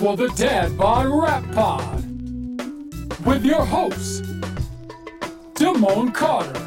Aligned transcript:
for 0.00 0.16
the 0.16 0.28
Dad 0.28 0.78
Bod 0.78 1.08
Rap 1.08 1.44
Pod 1.52 2.02
with 3.26 3.44
your 3.44 3.66
hosts, 3.66 4.22
Damone 5.52 6.14
Carter, 6.14 6.66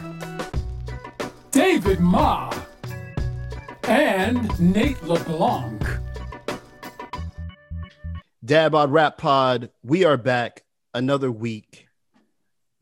David 1.49 1.99
Ma, 1.99 2.53
and 3.85 4.59
Nate 4.59 5.03
LeBlanc. 5.03 5.83
Dad 8.45 8.71
Bod 8.71 8.91
Rap 8.91 9.17
Pod, 9.17 9.71
we 9.81 10.05
are 10.05 10.17
back 10.17 10.63
another 10.93 11.31
week. 11.31 11.87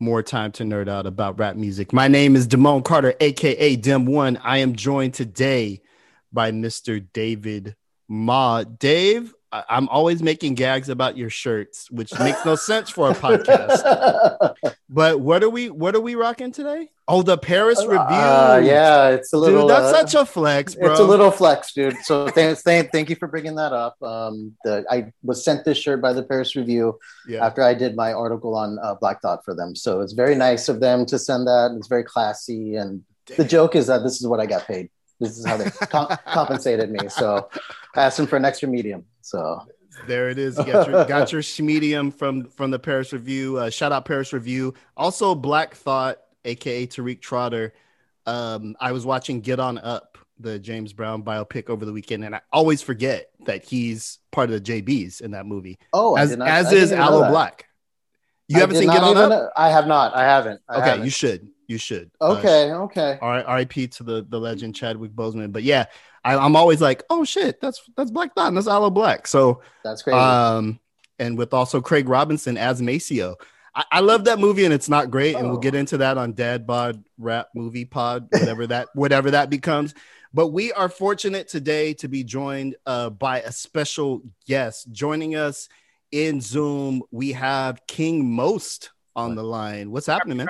More 0.00 0.22
time 0.22 0.52
to 0.52 0.64
nerd 0.64 0.86
out 0.86 1.06
about 1.06 1.38
rap 1.38 1.56
music. 1.56 1.94
My 1.94 2.08
name 2.08 2.36
is 2.36 2.46
Damone 2.46 2.84
Carter, 2.84 3.14
aka 3.20 3.74
Dem 3.76 4.04
One. 4.04 4.36
I 4.36 4.58
am 4.58 4.76
joined 4.76 5.14
today 5.14 5.80
by 6.30 6.52
Mr. 6.52 7.02
David 7.14 7.74
Ma. 8.06 8.64
Dave, 8.64 9.32
I- 9.52 9.64
I'm 9.68 9.88
always 9.88 10.22
making 10.22 10.54
gags 10.54 10.88
about 10.88 11.16
your 11.16 11.30
shirts, 11.30 11.90
which 11.90 12.18
makes 12.18 12.44
no 12.44 12.54
sense 12.54 12.90
for 12.90 13.10
a 13.10 13.14
podcast. 13.14 14.54
But 14.92 15.20
what 15.20 15.42
are 15.42 15.48
we 15.48 15.70
what 15.70 15.94
are 15.94 16.00
we 16.00 16.14
rocking 16.16 16.52
today? 16.52 16.90
Oh, 17.08 17.22
the 17.22 17.38
Paris 17.38 17.80
review. 17.80 17.96
Uh, 17.98 18.60
yeah, 18.62 19.08
it's 19.08 19.32
a 19.32 19.38
little. 19.38 19.62
Dude, 19.62 19.70
that's 19.70 19.86
uh, 19.86 20.06
such 20.06 20.14
a 20.14 20.26
flex, 20.26 20.74
bro. 20.74 20.90
It's 20.90 21.00
a 21.00 21.04
little 21.04 21.30
flex, 21.30 21.72
dude. 21.72 21.96
So 22.02 22.28
thanks, 22.28 22.60
thank, 22.60 22.92
thank 22.92 23.08
you 23.08 23.16
for 23.16 23.26
bringing 23.26 23.54
that 23.54 23.72
up. 23.72 24.00
Um, 24.02 24.54
the, 24.64 24.84
I 24.90 25.10
was 25.22 25.42
sent 25.42 25.64
this 25.64 25.78
shirt 25.78 26.02
by 26.02 26.12
the 26.12 26.22
Paris 26.22 26.54
Review 26.54 26.98
yeah. 27.26 27.44
after 27.44 27.62
I 27.62 27.72
did 27.72 27.96
my 27.96 28.12
article 28.12 28.54
on 28.54 28.78
uh, 28.82 28.94
Black 28.96 29.22
Thought 29.22 29.46
for 29.46 29.54
them. 29.54 29.74
So 29.74 30.02
it's 30.02 30.12
very 30.12 30.34
nice 30.34 30.68
of 30.68 30.80
them 30.80 31.06
to 31.06 31.18
send 31.18 31.46
that. 31.46 31.74
It's 31.74 31.88
very 31.88 32.04
classy, 32.04 32.76
and 32.76 33.02
the 33.38 33.44
joke 33.44 33.74
is 33.74 33.86
that 33.86 34.02
this 34.02 34.20
is 34.20 34.26
what 34.26 34.40
I 34.40 34.46
got 34.46 34.66
paid. 34.66 34.90
This 35.22 35.38
is 35.38 35.46
how 35.46 35.56
they 35.56 35.70
com- 35.70 36.08
compensated 36.26 36.90
me. 36.90 37.08
So 37.08 37.48
I 37.94 38.02
asked 38.02 38.16
them 38.16 38.26
for 38.26 38.36
an 38.36 38.44
extra 38.44 38.68
medium. 38.68 39.04
So 39.20 39.60
There 40.06 40.30
it 40.30 40.38
is. 40.38 40.58
You 40.58 40.64
got 40.64 40.88
your, 40.88 41.04
got 41.04 41.32
your 41.32 41.42
medium 41.64 42.10
from 42.10 42.46
from 42.48 42.70
the 42.70 42.78
Paris 42.78 43.12
Review. 43.12 43.58
Uh, 43.58 43.70
shout 43.70 43.92
out 43.92 44.04
Paris 44.04 44.32
Review. 44.32 44.74
Also, 44.96 45.34
Black 45.34 45.74
Thought, 45.74 46.18
aka 46.44 46.86
Tariq 46.86 47.20
Trotter. 47.20 47.72
Um, 48.26 48.76
I 48.80 48.92
was 48.92 49.04
watching 49.06 49.40
Get 49.40 49.58
On 49.60 49.78
Up, 49.78 50.18
the 50.40 50.58
James 50.58 50.92
Brown 50.92 51.22
biopic 51.22 51.68
over 51.70 51.84
the 51.84 51.92
weekend, 51.92 52.24
and 52.24 52.34
I 52.34 52.40
always 52.52 52.80
forget 52.82 53.30
that 53.46 53.64
he's 53.64 54.18
part 54.30 54.50
of 54.50 54.62
the 54.64 54.82
JBs 54.82 55.20
in 55.20 55.32
that 55.32 55.46
movie. 55.46 55.78
oh, 55.92 56.16
as 56.16 56.36
not- 56.36 56.48
as 56.48 56.72
is 56.72 56.90
Aloe. 56.92 57.30
Blacc. 57.30 57.60
You 58.48 58.56
I 58.56 58.60
haven't 58.60 58.76
seen 58.76 58.88
Get 58.90 59.02
On 59.02 59.16
Up? 59.16 59.28
know- 59.30 59.50
I 59.56 59.70
have 59.70 59.86
not. 59.86 60.14
I 60.14 60.24
haven't. 60.24 60.60
I 60.68 60.76
Okay, 60.78 60.84
haven't. 60.88 61.04
you 61.04 61.10
should. 61.10 61.48
You 61.68 61.78
should. 61.78 62.10
Uh, 62.20 62.32
Okay. 62.38 62.72
Okay. 62.72 63.18
R- 63.22 63.44
R.I.P. 63.44 63.88
to 63.88 64.02
the 64.02 64.26
the 64.28 64.38
legend 64.38 64.74
Chadwick 64.74 65.12
Boseman. 65.12 65.52
But 65.52 65.62
yeah, 65.62 65.86
I, 66.24 66.36
I'm 66.36 66.56
always 66.56 66.80
like, 66.80 67.02
oh 67.10 67.24
shit, 67.24 67.60
that's 67.60 67.82
that's 67.96 68.10
Black 68.10 68.34
Thought, 68.34 68.48
and 68.48 68.56
that's 68.56 68.68
Aloe 68.68 68.90
Blacc. 68.90 69.26
So 69.26 69.62
That's 69.84 70.02
crazy. 70.02 70.18
um, 70.18 70.78
and 71.18 71.38
with 71.38 71.54
also 71.54 71.80
Craig 71.80 72.08
Robinson 72.08 72.56
as 72.56 72.82
Maceo. 72.82 73.36
I, 73.74 73.84
I 73.92 74.00
love 74.00 74.24
that 74.26 74.38
movie, 74.38 74.64
and 74.64 74.74
it's 74.74 74.88
not 74.88 75.10
great, 75.10 75.34
and 75.36 75.46
we'll 75.48 75.56
Oh. 75.56 75.60
get 75.60 75.74
into 75.74 75.98
that 75.98 76.18
on 76.18 76.32
Dad 76.34 76.66
Bod 76.66 77.02
Rap 77.16 77.48
Movie 77.54 77.84
Pod, 77.86 78.28
whatever 78.30 78.66
that 78.66 78.88
whatever 78.94 79.30
that 79.30 79.48
becomes. 79.50 79.94
But 80.34 80.48
we 80.48 80.72
are 80.72 80.88
fortunate 80.88 81.48
today 81.48 81.94
to 81.94 82.08
be 82.08 82.24
joined 82.24 82.76
uh, 82.86 83.10
by 83.10 83.40
a 83.40 83.52
special 83.52 84.22
guest 84.46 84.90
joining 84.90 85.36
us 85.36 85.68
in 86.10 86.40
Zoom. 86.40 87.02
We 87.10 87.32
have 87.32 87.86
King 87.86 88.30
Most 88.30 88.90
on 89.14 89.34
the 89.34 89.42
line. 89.42 89.90
What's 89.90 90.06
happening, 90.06 90.38
man? 90.38 90.48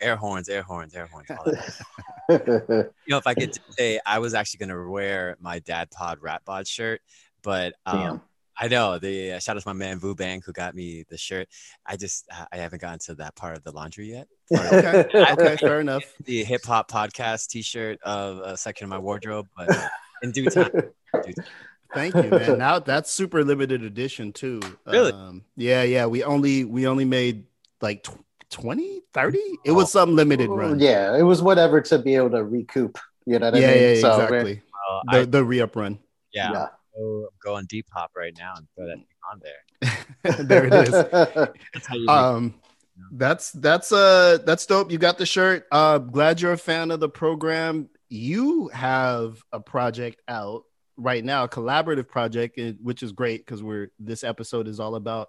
Air 0.00 0.16
horns, 0.16 0.48
air 0.48 0.62
horns, 0.62 0.94
air 0.94 1.06
horns. 1.06 1.28
all 1.30 1.44
that. 1.44 1.84
you 3.06 3.10
know, 3.10 3.18
if 3.18 3.26
I 3.26 3.34
could 3.34 3.58
say, 3.70 4.00
I 4.04 4.18
was 4.18 4.34
actually 4.34 4.58
gonna 4.66 4.88
wear 4.88 5.36
my 5.40 5.58
Dad 5.60 5.90
Pod 5.90 6.18
rat 6.20 6.42
Bod 6.44 6.66
shirt, 6.66 7.00
but 7.42 7.74
um, 7.86 7.98
Damn. 7.98 8.22
I 8.60 8.68
know 8.68 8.98
the 8.98 9.32
uh, 9.32 9.38
shout 9.38 9.56
out 9.56 9.62
to 9.62 9.68
my 9.68 9.72
man 9.72 9.98
Vu 9.98 10.14
Bang 10.14 10.42
who 10.44 10.52
got 10.52 10.74
me 10.74 11.04
the 11.08 11.16
shirt. 11.16 11.48
I 11.86 11.96
just 11.96 12.26
I 12.52 12.56
haven't 12.56 12.82
gotten 12.82 12.98
to 13.00 13.14
that 13.16 13.36
part 13.36 13.56
of 13.56 13.64
the 13.64 13.72
laundry 13.72 14.10
yet. 14.10 14.28
Okay, 14.58 15.04
okay, 15.14 15.56
fair 15.60 15.80
enough. 15.80 16.02
The 16.24 16.42
hip 16.42 16.64
hop 16.64 16.90
podcast 16.90 17.48
T-shirt 17.48 18.00
of 18.02 18.38
a 18.38 18.56
section 18.56 18.84
of 18.84 18.90
my 18.90 18.98
wardrobe, 18.98 19.46
but 19.56 19.70
uh, 19.70 19.88
in 20.22 20.32
due 20.32 20.46
time. 20.46 20.70
in 20.74 21.22
due 21.22 21.32
time. 21.34 21.44
Thank 21.94 22.14
you, 22.16 22.30
man. 22.30 22.58
Now 22.58 22.78
that's 22.78 23.10
super 23.10 23.44
limited 23.44 23.82
edition 23.82 24.32
too. 24.32 24.60
Really? 24.86 25.12
Um, 25.12 25.44
yeah, 25.56 25.82
yeah. 25.82 26.06
We 26.06 26.24
only 26.24 26.64
we 26.64 26.86
only 26.86 27.04
made 27.04 27.44
like 27.80 28.02
tw- 28.02 28.18
20, 28.50 29.02
30? 29.12 29.38
It 29.64 29.72
was 29.72 29.90
some 29.92 30.14
limited 30.16 30.48
run. 30.50 30.78
Yeah, 30.78 31.16
it 31.16 31.22
was 31.22 31.42
whatever 31.42 31.80
to 31.82 31.98
be 31.98 32.14
able 32.16 32.30
to 32.30 32.44
recoup. 32.44 32.98
You 33.26 33.38
know 33.38 33.50
what 33.50 33.60
yeah, 33.60 33.68
I 33.68 33.74
mean? 33.74 33.82
yeah, 33.96 34.00
So, 34.00 34.12
exactly. 34.20 34.62
Well, 34.88 35.02
The 35.12 35.18
I, 35.18 35.24
the 35.26 35.44
re 35.44 35.60
up 35.60 35.76
run. 35.76 35.98
yeah, 36.32 36.52
yeah. 36.52 36.58
I'll 36.58 36.70
go, 37.20 37.28
go 37.44 37.54
on 37.56 37.66
Depop 37.66 38.08
right 38.16 38.34
now 38.38 38.54
and 38.56 38.66
throw 38.74 38.86
that 38.86 38.96
thing 38.96 39.06
on 39.30 39.40
there. 39.42 40.44
there 40.44 40.64
it 40.66 40.74
is. 40.74 40.90
That's 41.74 41.86
how 41.86 41.94
you 41.94 42.06
make 42.06 42.08
Um, 42.08 42.54
that's 43.12 43.52
that's 43.52 43.92
uh 43.92 44.38
that's 44.44 44.66
dope. 44.66 44.90
You 44.90 44.98
got 44.98 45.18
the 45.18 45.26
shirt. 45.26 45.66
Uh, 45.70 45.98
glad 45.98 46.40
you're 46.40 46.52
a 46.52 46.58
fan 46.58 46.90
of 46.90 46.98
the 46.98 47.08
program. 47.08 47.88
You 48.08 48.68
have 48.68 49.40
a 49.52 49.60
project 49.60 50.20
out 50.26 50.64
right 50.96 51.24
now, 51.24 51.44
a 51.44 51.48
collaborative 51.48 52.08
project, 52.08 52.58
which 52.82 53.04
is 53.04 53.12
great 53.12 53.46
because 53.46 53.62
we're 53.62 53.92
this 54.00 54.24
episode 54.24 54.66
is 54.66 54.80
all 54.80 54.96
about 54.96 55.28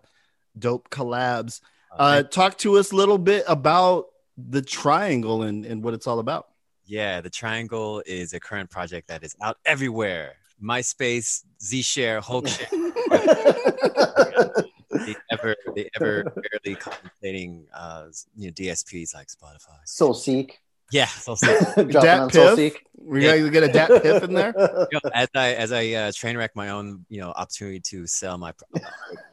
dope 0.58 0.90
collabs. 0.90 1.62
Uh, 1.92 2.24
talk 2.24 2.58
to 2.60 2.78
us 2.78 2.92
a 2.92 2.96
little 2.96 3.18
bit 3.18 3.44
about 3.48 4.06
the 4.38 4.62
triangle 4.62 5.44
and, 5.44 5.66
and 5.66 5.84
what 5.84 5.94
it's 5.94 6.08
all 6.08 6.20
about. 6.20 6.48
Yeah, 6.90 7.22
the 7.22 7.30
Triangle 7.30 8.02
is 8.08 8.34
a 8.34 8.40
current 8.40 8.72
project 8.72 9.10
that 9.10 9.24
is 9.24 9.36
out 9.42 9.58
everywhere. 9.64 10.34
MySpace, 10.62 11.44
Zshare, 11.62 12.20
Hulkshare, 12.20 12.68
the 14.90 15.16
ever 15.32 15.56
the 15.76 15.88
ever 15.96 16.24
barely 16.24 16.76
contemplating 16.76 17.68
uh 17.76 18.08
you 18.36 18.48
know 18.48 18.54
DSPs 18.54 19.14
like 19.14 19.28
Spotify. 19.28 19.78
Soulseek. 19.86 20.54
Yeah, 20.92 21.06
so, 21.06 21.36
so 21.36 21.48
DatPiff? 21.48 22.56
Seek. 22.56 22.86
We 23.02 23.22
gotta 23.22 23.50
get 23.50 23.64
a 23.64 23.68
DatPiff 23.68 24.24
in 24.24 24.34
there. 24.34 24.54
you 24.92 25.00
know, 25.04 25.10
as 25.14 25.30
I 25.36 25.54
as 25.54 25.72
I 25.72 25.92
uh, 25.94 26.12
train 26.14 26.38
wreck 26.38 26.56
my 26.56 26.70
own 26.70 27.06
you 27.10 27.22
know 27.22 27.30
opportunity 27.32 27.80
to 27.80 28.06
sell 28.08 28.38
my 28.38 28.52
pro- 28.52 28.82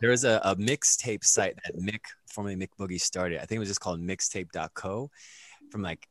there 0.00 0.12
is 0.12 0.24
a, 0.24 0.40
a 0.44 0.56
mixtape 0.56 1.24
site 1.24 1.56
that 1.64 1.76
Mick 1.78 2.00
formerly 2.28 2.56
Mick 2.56 2.68
Boogie 2.78 3.00
started. 3.00 3.38
I 3.38 3.46
think 3.46 3.56
it 3.56 3.60
was 3.60 3.68
just 3.68 3.80
called 3.80 4.00
mixtape.co 4.00 5.10
from 5.70 5.82
like 5.82 6.06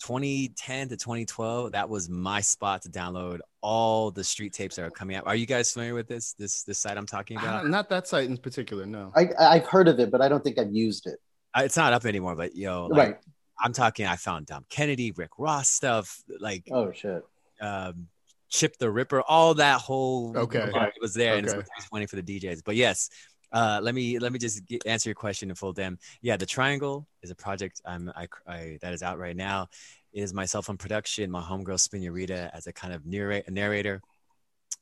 2010 0.00 0.88
to 0.90 0.96
2012. 0.96 1.72
That 1.72 1.88
was 1.88 2.08
my 2.08 2.40
spot 2.40 2.82
to 2.82 2.88
download 2.88 3.40
all 3.60 4.10
the 4.10 4.24
street 4.24 4.52
tapes 4.52 4.76
that 4.76 4.84
are 4.84 4.90
coming 4.90 5.16
out. 5.16 5.26
Are 5.26 5.36
you 5.36 5.46
guys 5.46 5.72
familiar 5.72 5.94
with 5.94 6.08
this 6.08 6.32
this 6.34 6.62
this 6.64 6.78
site 6.78 6.96
I'm 6.96 7.06
talking 7.06 7.38
Uh, 7.38 7.42
about? 7.42 7.68
not 7.68 7.88
that 7.90 8.06
site 8.06 8.28
in 8.28 8.36
particular, 8.36 8.86
no. 8.86 9.12
I, 9.16 9.28
I've 9.38 9.66
heard 9.66 9.88
of 9.88 9.98
it, 10.00 10.10
but 10.10 10.20
I 10.20 10.28
don't 10.28 10.42
think 10.42 10.58
I've 10.58 10.72
used 10.74 11.06
it. 11.06 11.18
Uh, 11.56 11.62
It's 11.64 11.76
not 11.76 11.92
up 11.92 12.04
anymore, 12.04 12.34
but 12.34 12.54
yo, 12.56 12.86
like, 12.86 12.98
right. 12.98 13.18
I'm 13.60 13.72
talking. 13.72 14.06
I 14.06 14.16
found 14.16 14.46
Dom 14.46 14.64
Kennedy, 14.68 15.12
Rick 15.12 15.30
Ross 15.38 15.68
stuff, 15.68 16.22
like 16.40 16.64
Oh 16.70 16.92
shit. 16.92 17.24
um, 17.60 18.08
Chip 18.50 18.76
tha 18.78 18.90
Ripper, 18.90 19.22
all 19.22 19.54
that 19.54 19.80
whole 19.80 20.36
Okay. 20.36 20.70
line 20.70 20.90
was 21.00 21.14
there, 21.14 21.36
and 21.36 21.48
Okay. 21.48 21.58
it's 21.58 21.68
it's 21.78 21.86
funny 21.86 22.06
for 22.06 22.16
the 22.16 22.22
DJs. 22.22 22.62
But 22.64 22.76
yes, 22.76 23.10
uh, 23.52 23.80
let 23.82 23.94
me 23.94 24.18
let 24.18 24.32
me 24.32 24.38
just 24.38 24.64
get, 24.66 24.86
answer 24.86 25.08
your 25.08 25.14
question 25.14 25.50
in 25.50 25.56
full. 25.56 25.72
Dem, 25.72 25.98
yeah, 26.22 26.36
the 26.36 26.46
Triangle 26.46 27.06
is 27.22 27.30
a 27.30 27.34
project 27.34 27.80
I'm 27.84 28.10
I, 28.16 28.28
I 28.46 28.78
that 28.82 28.92
is 28.92 29.02
out 29.02 29.18
right 29.18 29.36
now. 29.36 29.68
It 30.12 30.22
is 30.22 30.32
myself 30.32 30.70
on 30.70 30.76
production, 30.76 31.30
my 31.30 31.42
homegirl 31.42 31.78
Spinarita 31.88 32.50
as 32.52 32.66
a 32.68 32.72
kind 32.72 32.94
of 32.94 33.04
narrate, 33.04 33.50
narrator, 33.50 34.00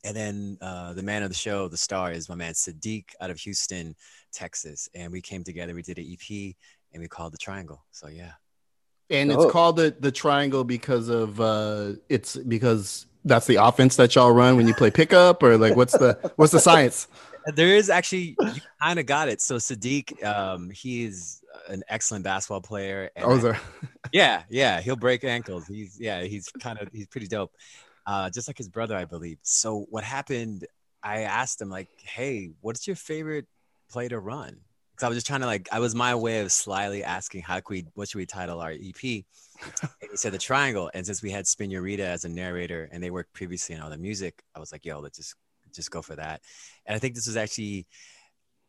and 0.03 0.15
then 0.15 0.57
uh, 0.61 0.93
the 0.93 1.01
man 1.01 1.23
of 1.23 1.29
the 1.29 1.35
show, 1.35 1.67
the 1.67 1.77
star, 1.77 2.11
is 2.11 2.29
my 2.29 2.35
man 2.35 2.53
Sadiq 2.53 3.05
out 3.21 3.31
of 3.31 3.39
Houston, 3.39 3.95
Texas, 4.31 4.87
and 4.93 5.11
we 5.11 5.21
came 5.21 5.43
together. 5.43 5.73
We 5.73 5.81
did 5.81 5.97
an 5.97 6.05
EP, 6.11 6.55
and 6.91 7.01
we 7.01 7.07
called 7.07 7.33
the 7.33 7.39
Triangle. 7.39 7.83
So 7.91 8.07
yeah. 8.07 8.33
And 9.09 9.31
it's 9.31 9.43
Oh. 9.43 9.49
called 9.49 9.75
the 9.77 9.95
the 9.99 10.11
triangle 10.11 10.63
because 10.63 11.09
of 11.09 11.39
uh 11.39 11.93
it's 12.09 12.35
because 12.37 13.05
that's 13.25 13.45
the 13.47 13.55
offense 13.55 13.95
that 13.97 14.15
y'all 14.15 14.31
run 14.31 14.57
when 14.57 14.67
you 14.67 14.73
play 14.73 14.91
pickup 14.91 15.43
or 15.43 15.57
like 15.57 15.75
what's 15.75 15.93
the 15.93 16.17
what's 16.35 16.51
the 16.51 16.59
science? 16.59 17.07
There 17.55 17.67
is 17.75 17.89
actually 17.89 18.35
you 18.39 18.61
kind 18.81 18.99
of 18.99 19.05
got 19.05 19.27
it. 19.29 19.41
So 19.41 19.55
Sadiq, 19.57 20.23
um, 20.23 20.69
he 20.69 21.03
is 21.03 21.41
an 21.67 21.83
excellent 21.89 22.23
basketball 22.23 22.61
player. 22.61 23.11
And 23.15 23.25
Oh, 23.25 23.37
there- 23.37 23.59
yeah, 24.13 24.43
yeah, 24.49 24.79
he'll 24.81 24.95
break 24.95 25.23
ankles. 25.25 25.67
He's 25.67 25.99
yeah, 25.99 26.23
he's 26.23 26.47
kind 26.59 26.79
of 26.79 26.87
he's 26.93 27.07
pretty 27.07 27.27
dope. 27.27 27.51
Uh, 28.05 28.29
just 28.29 28.47
like 28.47 28.57
his 28.57 28.69
brother, 28.69 28.95
I 28.97 29.05
believe. 29.05 29.37
So 29.43 29.85
what 29.89 30.03
happened? 30.03 30.65
I 31.03 31.21
asked 31.23 31.61
him 31.61 31.69
like, 31.69 31.89
"Hey, 31.97 32.51
what's 32.61 32.87
your 32.87 32.95
favorite 32.95 33.45
play 33.91 34.07
to 34.07 34.19
run?" 34.19 34.59
Because 34.93 35.03
I 35.05 35.09
was 35.09 35.17
just 35.17 35.27
trying 35.27 35.41
to 35.41 35.47
like, 35.47 35.67
I 35.71 35.79
was 35.79 35.95
my 35.95 36.15
way 36.15 36.39
of 36.41 36.51
slyly 36.51 37.03
asking, 37.03 37.41
"How 37.41 37.59
can 37.59 37.73
we? 37.75 37.85
What 37.95 38.09
should 38.09 38.19
we 38.19 38.25
title 38.25 38.61
our 38.61 38.71
EP?" 38.71 39.03
and 39.03 40.11
he 40.11 40.17
said 40.17 40.33
the 40.33 40.37
triangle. 40.37 40.89
And 40.93 41.05
since 41.05 41.21
we 41.23 41.31
had 41.31 41.45
Spinurita 41.45 41.99
as 41.99 42.25
a 42.25 42.29
narrator 42.29 42.89
and 42.91 43.01
they 43.03 43.09
worked 43.11 43.33
previously 43.33 43.75
on 43.75 43.81
all 43.81 43.89
the 43.89 43.97
music, 43.97 44.43
I 44.55 44.59
was 44.59 44.71
like, 44.71 44.85
"Yo, 44.85 44.99
let's 44.99 45.17
just 45.17 45.35
just 45.73 45.89
go 45.91 46.01
for 46.01 46.15
that." 46.15 46.41
And 46.85 46.95
I 46.95 46.99
think 46.99 47.15
this 47.15 47.27
was 47.27 47.37
actually. 47.37 47.87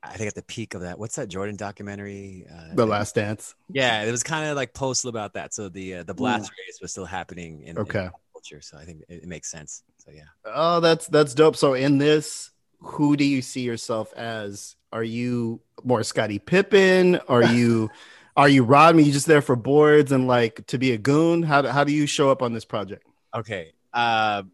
I 0.06 0.18
think 0.18 0.28
at 0.28 0.34
the 0.34 0.42
peak 0.42 0.74
of 0.74 0.82
that, 0.82 0.98
what's 0.98 1.16
that 1.16 1.28
Jordan 1.28 1.56
documentary? 1.56 2.46
Uh, 2.52 2.74
the 2.74 2.86
last 2.86 3.14
dance. 3.14 3.54
yeah, 3.70 4.02
it 4.02 4.10
was 4.10 4.22
kind 4.22 4.46
of 4.50 4.54
like 4.54 4.74
postal 4.74 5.08
about 5.08 5.32
that. 5.32 5.54
So 5.54 5.70
the 5.70 5.94
uh, 5.96 6.02
the 6.02 6.12
blast 6.12 6.50
race 6.66 6.78
was 6.82 6.90
still 6.90 7.06
happening 7.06 7.62
in, 7.62 7.68
in 7.70 7.78
Okay. 7.78 8.08
pop 8.10 8.20
culture. 8.34 8.60
So 8.60 8.76
I 8.76 8.84
think 8.84 9.00
it, 9.08 9.22
it 9.22 9.26
makes 9.26 9.50
sense. 9.50 9.82
So 9.96 10.10
yeah. 10.10 10.24
Oh, 10.44 10.80
that's 10.80 11.06
that's 11.06 11.32
dope. 11.32 11.56
So 11.56 11.72
in 11.72 11.96
this, 11.96 12.50
who 12.80 13.16
do 13.16 13.24
you 13.24 13.40
see 13.40 13.62
yourself 13.62 14.12
as? 14.12 14.76
Are 14.94 15.02
you 15.02 15.60
more 15.82 16.04
Scottie 16.04 16.38
Pippen? 16.38 17.16
Are 17.28 17.42
you 17.52 17.90
are 18.36 18.48
you 18.48 18.62
Rodman? 18.62 19.04
You 19.04 19.12
just 19.12 19.26
there 19.26 19.42
for 19.42 19.56
boards 19.56 20.12
and 20.12 20.28
like 20.28 20.64
to 20.68 20.78
be 20.78 20.92
a 20.92 20.98
goon? 20.98 21.42
How 21.42 21.62
do, 21.62 21.68
how 21.68 21.84
do 21.84 21.92
you 21.92 22.06
show 22.06 22.30
up 22.30 22.42
on 22.42 22.52
this 22.52 22.64
project? 22.64 23.04
Okay. 23.34 23.72
Uh, 23.92 24.44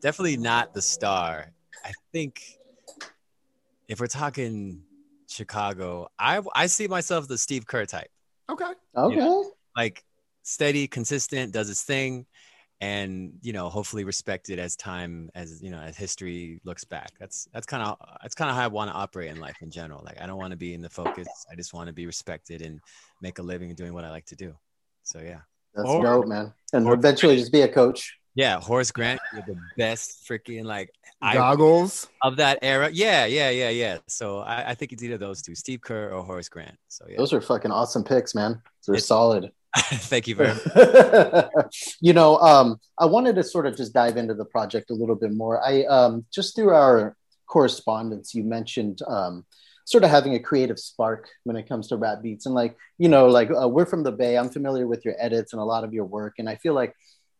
definitely 0.00 0.36
not 0.36 0.74
the 0.74 0.82
star. 0.82 1.52
I 1.84 1.92
think 2.12 2.42
if 3.88 3.98
we're 3.98 4.06
talking 4.06 4.82
Chicago, 5.26 6.08
I 6.18 6.42
I 6.54 6.66
see 6.66 6.86
myself 6.86 7.26
the 7.26 7.38
Steve 7.38 7.66
Kerr 7.66 7.86
type. 7.86 8.10
Okay. 8.50 8.72
Okay. 8.94 9.16
Yeah. 9.16 9.42
Like 9.74 10.04
steady, 10.42 10.86
consistent, 10.86 11.52
does 11.52 11.68
his 11.68 11.82
thing, 11.82 12.26
and 12.80 13.32
you 13.42 13.52
know, 13.52 13.68
hopefully 13.68 14.04
respected 14.04 14.58
as 14.58 14.76
time 14.76 15.30
as 15.34 15.62
you 15.62 15.70
know 15.70 15.78
as 15.80 15.96
history 15.96 16.60
looks 16.64 16.84
back. 16.84 17.10
That's 17.18 17.48
that's 17.52 17.66
kind 17.66 17.82
of 17.82 17.96
that's 18.22 18.34
kind 18.34 18.50
of 18.50 18.56
how 18.56 18.64
I 18.64 18.68
want 18.68 18.90
to 18.90 18.96
operate 18.96 19.30
in 19.30 19.40
life 19.40 19.56
in 19.62 19.70
general. 19.70 20.02
Like 20.04 20.20
I 20.20 20.26
don't 20.26 20.38
want 20.38 20.50
to 20.50 20.56
be 20.56 20.74
in 20.74 20.82
the 20.82 20.90
focus. 20.90 21.28
I 21.50 21.54
just 21.54 21.72
want 21.72 21.86
to 21.88 21.92
be 21.92 22.06
respected 22.06 22.62
and 22.62 22.80
make 23.22 23.38
a 23.38 23.42
living 23.42 23.74
doing 23.74 23.94
what 23.94 24.04
I 24.04 24.10
like 24.10 24.26
to 24.26 24.36
do. 24.36 24.54
So 25.02 25.20
yeah. 25.20 25.40
That's 25.74 25.88
Or- 25.88 26.02
dope, 26.02 26.26
man. 26.26 26.52
And 26.72 26.86
or- 26.86 26.94
eventually 26.94 27.36
just 27.36 27.52
be 27.52 27.62
a 27.62 27.68
coach. 27.68 28.18
Yeah, 28.34 28.60
Horace 28.60 28.90
Grant, 28.92 29.18
you're 29.32 29.42
the 29.46 29.56
best 29.78 30.26
freaking 30.28 30.64
like 30.64 30.90
Goggles. 31.32 32.06
of 32.22 32.36
that 32.36 32.58
era. 32.62 32.90
Yeah, 32.92 33.24
yeah, 33.26 33.48
yeah, 33.50 33.70
yeah. 33.70 33.98
So 34.08 34.40
I, 34.40 34.70
I 34.70 34.74
think 34.74 34.92
it's 34.92 35.02
either 35.02 35.18
those 35.18 35.40
two, 35.42 35.54
Steve 35.54 35.80
Kerr 35.80 36.10
or 36.10 36.22
Horace 36.22 36.48
Grant. 36.50 36.76
So 36.88 37.06
yeah, 37.08 37.16
Those 37.16 37.32
are 37.32 37.40
fucking 37.40 37.70
awesome 37.70 38.04
picks, 38.04 38.34
man. 38.34 38.60
They're 38.86 38.94
It's- 38.96 39.06
solid. 39.06 39.50
thank 39.76 40.26
you 40.26 40.34
very 40.34 40.54
much. 40.54 41.96
you 42.00 42.12
know, 42.12 42.38
um, 42.38 42.78
I 42.98 43.06
wanted 43.06 43.34
to 43.36 43.44
sort 43.44 43.66
of 43.66 43.76
just 43.76 43.92
dive 43.92 44.16
into 44.16 44.34
the 44.34 44.44
project 44.44 44.90
a 44.90 44.94
little 44.94 45.16
bit 45.16 45.32
more. 45.32 45.62
I 45.62 45.84
um, 45.84 46.24
just 46.32 46.56
through 46.56 46.70
our 46.70 47.16
correspondence, 47.46 48.34
you 48.34 48.44
mentioned 48.44 49.00
um, 49.06 49.44
sort 49.84 50.04
of 50.04 50.10
having 50.10 50.34
a 50.34 50.40
creative 50.40 50.78
spark 50.78 51.28
when 51.44 51.56
it 51.56 51.68
comes 51.68 51.88
to 51.88 51.96
rap 51.96 52.22
beats, 52.22 52.46
and 52.46 52.54
like 52.54 52.76
you 52.98 53.08
know, 53.08 53.26
like 53.26 53.50
uh, 53.50 53.68
we're 53.68 53.86
from 53.86 54.02
the 54.02 54.12
Bay. 54.12 54.38
I'm 54.38 54.48
familiar 54.48 54.86
with 54.86 55.04
your 55.04 55.14
edits 55.18 55.52
and 55.52 55.60
a 55.60 55.64
lot 55.64 55.84
of 55.84 55.92
your 55.92 56.04
work, 56.04 56.34
and 56.38 56.48
I 56.48 56.56
feel 56.56 56.74
like 56.74 56.94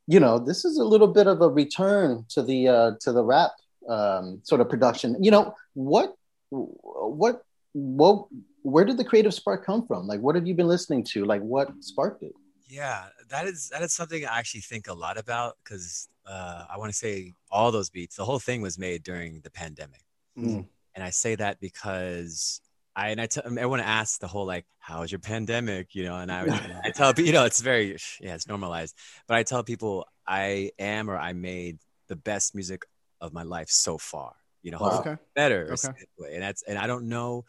you 0.06 0.20
know 0.20 0.38
this 0.38 0.64
is 0.64 0.78
a 0.78 0.84
little 0.84 1.08
bit 1.08 1.26
of 1.26 1.40
a 1.40 1.48
return 1.48 2.26
to 2.30 2.42
the 2.42 2.68
uh, 2.68 2.90
to 3.00 3.12
the 3.12 3.24
rap 3.24 3.52
um, 3.88 4.40
sort 4.44 4.60
of 4.60 4.68
production. 4.68 5.22
You 5.22 5.30
know 5.30 5.54
what 5.74 6.14
what 6.50 7.42
what 7.72 8.26
where 8.66 8.84
did 8.84 8.96
the 8.96 9.04
creative 9.04 9.32
spark 9.32 9.64
come 9.64 9.86
from? 9.86 10.06
Like, 10.08 10.20
what 10.20 10.34
have 10.34 10.46
you 10.46 10.54
been 10.54 10.66
listening 10.66 11.04
to? 11.12 11.24
Like, 11.24 11.40
what 11.40 11.68
sparked 11.80 12.22
it? 12.24 12.32
Yeah, 12.68 13.04
that 13.30 13.46
is 13.46 13.68
that 13.68 13.82
is 13.82 13.92
something 13.92 14.26
I 14.26 14.38
actually 14.38 14.62
think 14.62 14.88
a 14.88 14.92
lot 14.92 15.18
about 15.18 15.56
because 15.62 16.08
uh, 16.26 16.64
I 16.68 16.76
want 16.76 16.90
to 16.90 16.98
say 16.98 17.32
all 17.48 17.70
those 17.70 17.90
beats. 17.90 18.16
The 18.16 18.24
whole 18.24 18.40
thing 18.40 18.60
was 18.62 18.76
made 18.76 19.04
during 19.04 19.40
the 19.40 19.50
pandemic, 19.50 20.02
Mm. 20.36 20.66
and 20.94 21.04
I 21.04 21.10
say 21.10 21.36
that 21.36 21.60
because 21.60 22.60
I 22.96 23.10
and 23.10 23.20
I 23.20 23.26
tell 23.26 23.44
everyone 23.46 23.80
asks 23.80 24.18
the 24.18 24.26
whole 24.26 24.46
like, 24.46 24.66
"How 24.80 25.00
was 25.00 25.12
your 25.12 25.20
pandemic?" 25.20 25.94
You 25.94 26.04
know, 26.04 26.16
and 26.16 26.32
I 26.32 26.40
I 26.84 26.90
tell 26.90 27.14
people, 27.14 27.26
you 27.28 27.32
know, 27.32 27.44
it's 27.44 27.60
very 27.60 27.96
yeah, 28.20 28.34
it's 28.34 28.48
normalized, 28.48 28.96
but 29.28 29.36
I 29.36 29.44
tell 29.44 29.62
people 29.62 30.06
I 30.26 30.72
am 30.78 31.08
or 31.08 31.16
I 31.16 31.32
made 31.34 31.78
the 32.08 32.16
best 32.16 32.54
music 32.54 32.84
of 33.20 33.32
my 33.32 33.44
life 33.44 33.70
so 33.70 33.96
far. 33.96 34.34
You 34.66 34.72
know, 34.72 34.78
Wow. 34.80 34.98
Okay. 34.98 35.16
better, 35.36 35.68
Okay. 35.74 35.92
and 36.34 36.42
that's 36.42 36.62
and 36.64 36.76
I 36.76 36.88
don't 36.88 37.08
know 37.08 37.44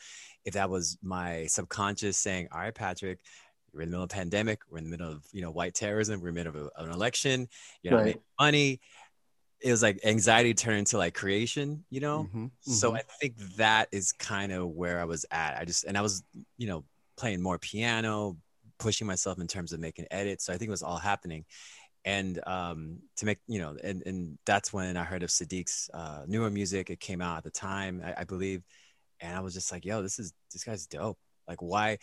if 0.46 0.54
that 0.54 0.70
was 0.70 1.00
my 1.02 1.48
subconscious 1.48 2.16
saying, 2.16 2.48
"All 2.52 2.60
right, 2.60 2.74
Patrick." 2.76 3.18
We're 3.74 3.82
in 3.82 3.90
the 3.90 3.94
middle 3.94 4.04
of 4.04 4.12
a 4.12 4.14
pandemic. 4.14 4.60
We're 4.70 4.78
in 4.78 4.84
the 4.84 4.90
middle 4.92 5.12
of 5.12 5.26
you 5.32 5.42
know 5.42 5.50
white 5.50 5.74
terrorism. 5.74 6.22
We're 6.22 6.30
in 6.30 6.36
the 6.36 6.44
middle 6.44 6.68
of 6.68 6.72
a- 6.78 6.84
an 6.84 6.92
election. 6.92 7.50
You 7.82 7.90
know, 7.90 7.98
Right. 7.98 8.22
money. 8.40 8.80
It 9.60 9.72
was 9.72 9.82
like 9.82 10.00
anxiety 10.06 10.54
turned 10.54 10.78
into 10.78 11.00
like 11.00 11.16
creation. 11.16 11.84
You 11.90 12.02
know, 12.02 12.30
Mhm, 12.32 12.52
so 12.62 12.92
mhm. 12.92 12.98
I 12.98 13.02
think 13.20 13.36
that 13.56 13.90
is 13.92 14.12
kind 14.12 14.52
of 14.52 14.70
where 14.70 15.02
I 15.02 15.06
was 15.06 15.26
at. 15.32 15.58
I 15.58 15.66
just 15.66 15.86
and 15.86 15.98
I 15.98 16.02
was 16.02 16.22
you 16.60 16.68
know 16.68 16.86
playing 17.16 17.42
more 17.42 17.58
piano, 17.58 18.38
pushing 18.78 19.08
myself 19.08 19.40
in 19.40 19.48
terms 19.48 19.74
of 19.74 19.80
making 19.80 20.06
edits. 20.12 20.46
So 20.46 20.54
I 20.54 20.60
think 20.60 20.68
it 20.68 20.78
was 20.78 20.84
all 20.84 20.98
happening. 21.00 21.46
And 22.08 22.40
um, 22.48 23.00
to 23.18 23.26
make 23.26 23.40
you 23.48 23.60
know, 23.60 23.76
and 23.84 24.02
and 24.06 24.38
that's 24.46 24.72
when 24.72 24.96
I 24.96 25.04
heard 25.04 25.24
of 25.24 25.30
Sadiq's 25.30 25.90
uh, 25.94 26.24
newer 26.26 26.50
music. 26.50 26.90
It 26.90 27.02
came 27.02 27.22
out 27.22 27.38
at 27.38 27.44
the 27.44 27.52
time, 27.52 28.02
I, 28.06 28.22
I 28.22 28.24
believe, 28.24 28.64
and 29.20 29.36
I 29.36 29.42
was 29.42 29.54
just 29.54 29.72
like, 29.74 29.84
"Yo, 29.84 30.02
this 30.02 30.18
is 30.18 30.34
this 30.54 30.64
guy's 30.64 30.88
dope." 30.88 31.20
Like, 31.50 31.62
why? 31.62 31.98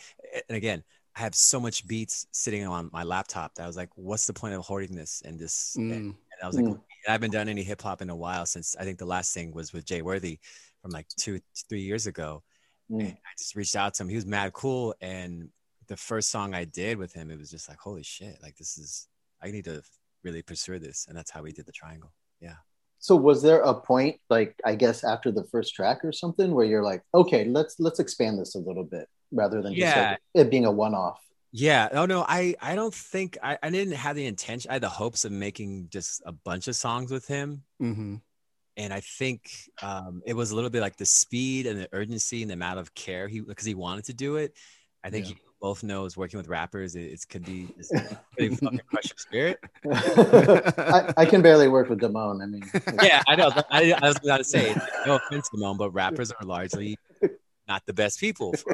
And 0.47 0.55
again, 0.55 0.83
I 1.15 1.21
have 1.21 1.33
so 1.33 1.59
much 1.59 1.87
beats 1.87 2.27
sitting 2.31 2.67
on 2.67 2.89
my 2.93 3.03
laptop 3.03 3.55
that 3.55 3.63
I 3.63 3.67
was 3.67 3.77
like, 3.77 3.89
"What's 3.95 4.27
the 4.27 4.33
point 4.33 4.53
of 4.53 4.61
hoarding 4.63 4.95
this?" 4.95 5.23
And 5.25 5.39
this, 5.39 5.75
and 5.75 5.91
Mm. 6.13 6.15
I 6.43 6.47
was 6.47 6.55
like, 6.55 6.65
Mm. 6.65 6.81
I 7.07 7.11
haven't 7.11 7.31
done 7.31 7.49
any 7.49 7.63
hip 7.63 7.81
hop 7.81 8.01
in 8.01 8.09
a 8.11 8.15
while 8.15 8.45
since 8.45 8.75
I 8.79 8.83
think 8.83 8.99
the 8.99 9.05
last 9.15 9.33
thing 9.33 9.53
was 9.53 9.73
with 9.73 9.85
Jay 9.85 10.01
Worthy 10.03 10.39
from 10.81 10.91
like 10.91 11.07
two, 11.17 11.39
three 11.69 11.81
years 11.81 12.05
ago. 12.05 12.43
Mm. 12.91 12.99
And 12.99 13.11
I 13.13 13.31
just 13.39 13.55
reached 13.55 13.75
out 13.75 13.95
to 13.95 14.03
him. 14.03 14.09
He 14.09 14.15
was 14.21 14.25
mad 14.27 14.53
cool. 14.53 14.93
And 15.01 15.49
the 15.87 15.97
first 15.97 16.29
song 16.29 16.53
I 16.53 16.65
did 16.65 16.97
with 16.97 17.13
him, 17.13 17.31
it 17.31 17.39
was 17.39 17.49
just 17.49 17.69
like, 17.69 17.79
holy 17.79 18.03
shit, 18.03 18.37
like 18.43 18.55
this 18.57 18.77
is, 18.77 19.07
I 19.43 19.51
need 19.51 19.65
to 19.65 19.81
really 20.23 20.41
pursue 20.41 20.79
this. 20.79 21.05
And 21.07 21.17
that's 21.17 21.31
how 21.31 21.41
we 21.43 21.51
did 21.51 21.65
the 21.65 21.71
triangle. 21.71 22.11
Yeah. 22.41 22.55
So 22.99 23.15
was 23.15 23.41
there 23.43 23.61
a 23.61 23.73
point, 23.73 24.19
like 24.29 24.55
I 24.65 24.75
guess 24.75 25.03
after 25.03 25.31
the 25.31 25.43
first 25.45 25.75
track 25.75 26.03
or 26.03 26.11
something, 26.11 26.53
where 26.53 26.65
you're 26.65 26.83
like, 26.83 27.03
okay, 27.13 27.45
let's 27.45 27.75
let's 27.79 27.99
expand 27.99 28.39
this 28.39 28.55
a 28.55 28.59
little 28.59 28.83
bit 28.83 29.07
rather 29.31 29.61
than 29.61 29.73
just 29.73 29.95
Yeah. 29.95 30.11
like 30.11 30.19
it 30.45 30.49
being 30.49 30.65
a 30.65 30.71
one-off. 30.71 31.19
Yeah. 31.51 31.87
Oh 31.91 32.05
no, 32.05 32.25
I 32.27 32.55
I 32.61 32.73
don't 32.75 32.93
think 32.93 33.37
I, 33.43 33.57
I 33.61 33.69
didn't 33.69 33.93
have 33.93 34.15
the 34.15 34.25
intention. 34.25 34.71
I 34.71 34.75
had 34.75 34.81
the 34.83 34.89
hopes 34.89 35.23
of 35.23 35.31
making 35.31 35.87
just 35.89 36.23
a 36.25 36.31
bunch 36.31 36.67
of 36.67 36.75
songs 36.75 37.11
with 37.11 37.27
him. 37.27 37.63
Mhm. 37.81 38.21
and 38.77 38.91
I 38.91 38.99
think 38.99 39.49
um, 39.81 40.21
it 40.25 40.33
was 40.33 40.51
a 40.51 40.55
little 40.55 40.69
bit 40.69 40.81
like 40.81 40.97
the 40.97 41.05
speed 41.05 41.65
and 41.65 41.79
the 41.79 41.87
urgency 41.93 42.41
and 42.41 42.49
the 42.49 42.55
amount 42.55 42.77
of 42.79 42.93
care 42.93 43.27
he 43.29 43.39
because 43.39 43.63
he 43.65 43.73
wanted 43.75 44.05
to 44.05 44.13
do 44.13 44.35
it. 44.35 44.53
I 45.03 45.09
think 45.11 45.29
Yeah. 45.29 45.35
He 45.59 45.65
both 45.65 45.83
knows 45.83 46.15
working 46.17 46.37
with 46.37 46.47
rappers 46.47 46.95
it, 46.95 47.01
it 47.11 47.25
could 47.29 47.45
be 47.45 47.67
it's 47.77 47.91
really 48.39 48.55
fucking 48.55 48.81
crush 48.89 49.05
your 49.09 49.17
spirit. 49.17 49.59
I, 49.91 51.13
I 51.17 51.25
can 51.25 51.41
barely 51.41 51.67
work 51.67 51.89
with 51.89 51.99
Damone. 51.99 52.41
I 52.41 52.45
mean, 52.45 52.63
Yeah, 53.03 53.21
I 53.27 53.35
know. 53.35 53.51
I, 53.69 53.93
I 53.93 54.07
was 54.07 54.17
about 54.17 54.37
to 54.37 54.43
say 54.43 54.75
no 55.05 55.15
offense, 55.15 55.49
Simone, 55.51 55.77
but 55.77 55.91
rappers 55.91 56.31
are 56.31 56.45
largely 56.45 56.97
not 57.67 57.85
the 57.85 57.93
best 57.93 58.19
people. 58.19 58.53
For, 58.53 58.71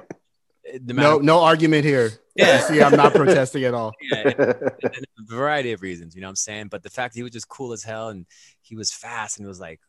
eh, 0.67 0.79
no 0.83 0.93
matter 0.95 1.07
No, 1.09 1.17
no 1.19 1.39
argument 1.39 1.85
here. 1.85 2.11
Yeah. 2.35 2.59
See, 2.61 2.81
I'm 2.81 2.95
not 2.95 3.13
protesting 3.13 3.63
at 3.65 3.73
all. 3.73 3.93
yeah, 4.11 4.27
and- 4.27 4.39
and 4.39 5.05
a 5.19 5.35
variety 5.35 5.71
of 5.73 5.81
reasons, 5.81 6.15
you 6.15 6.21
know 6.21 6.27
what 6.27 6.31
I'm 6.31 6.35
saying? 6.37 6.67
But 6.69 6.83
the 6.83 6.89
fact 6.89 7.13
that 7.13 7.19
he 7.19 7.23
was 7.23 7.31
just 7.31 7.47
cool 7.47 7.73
as 7.73 7.83
hell 7.83 8.09
and 8.09 8.25
he 8.61 8.75
was 8.75 8.91
fast 8.91 9.37
and 9.37 9.45
it 9.45 9.49
was 9.49 9.59
like, 9.59 9.79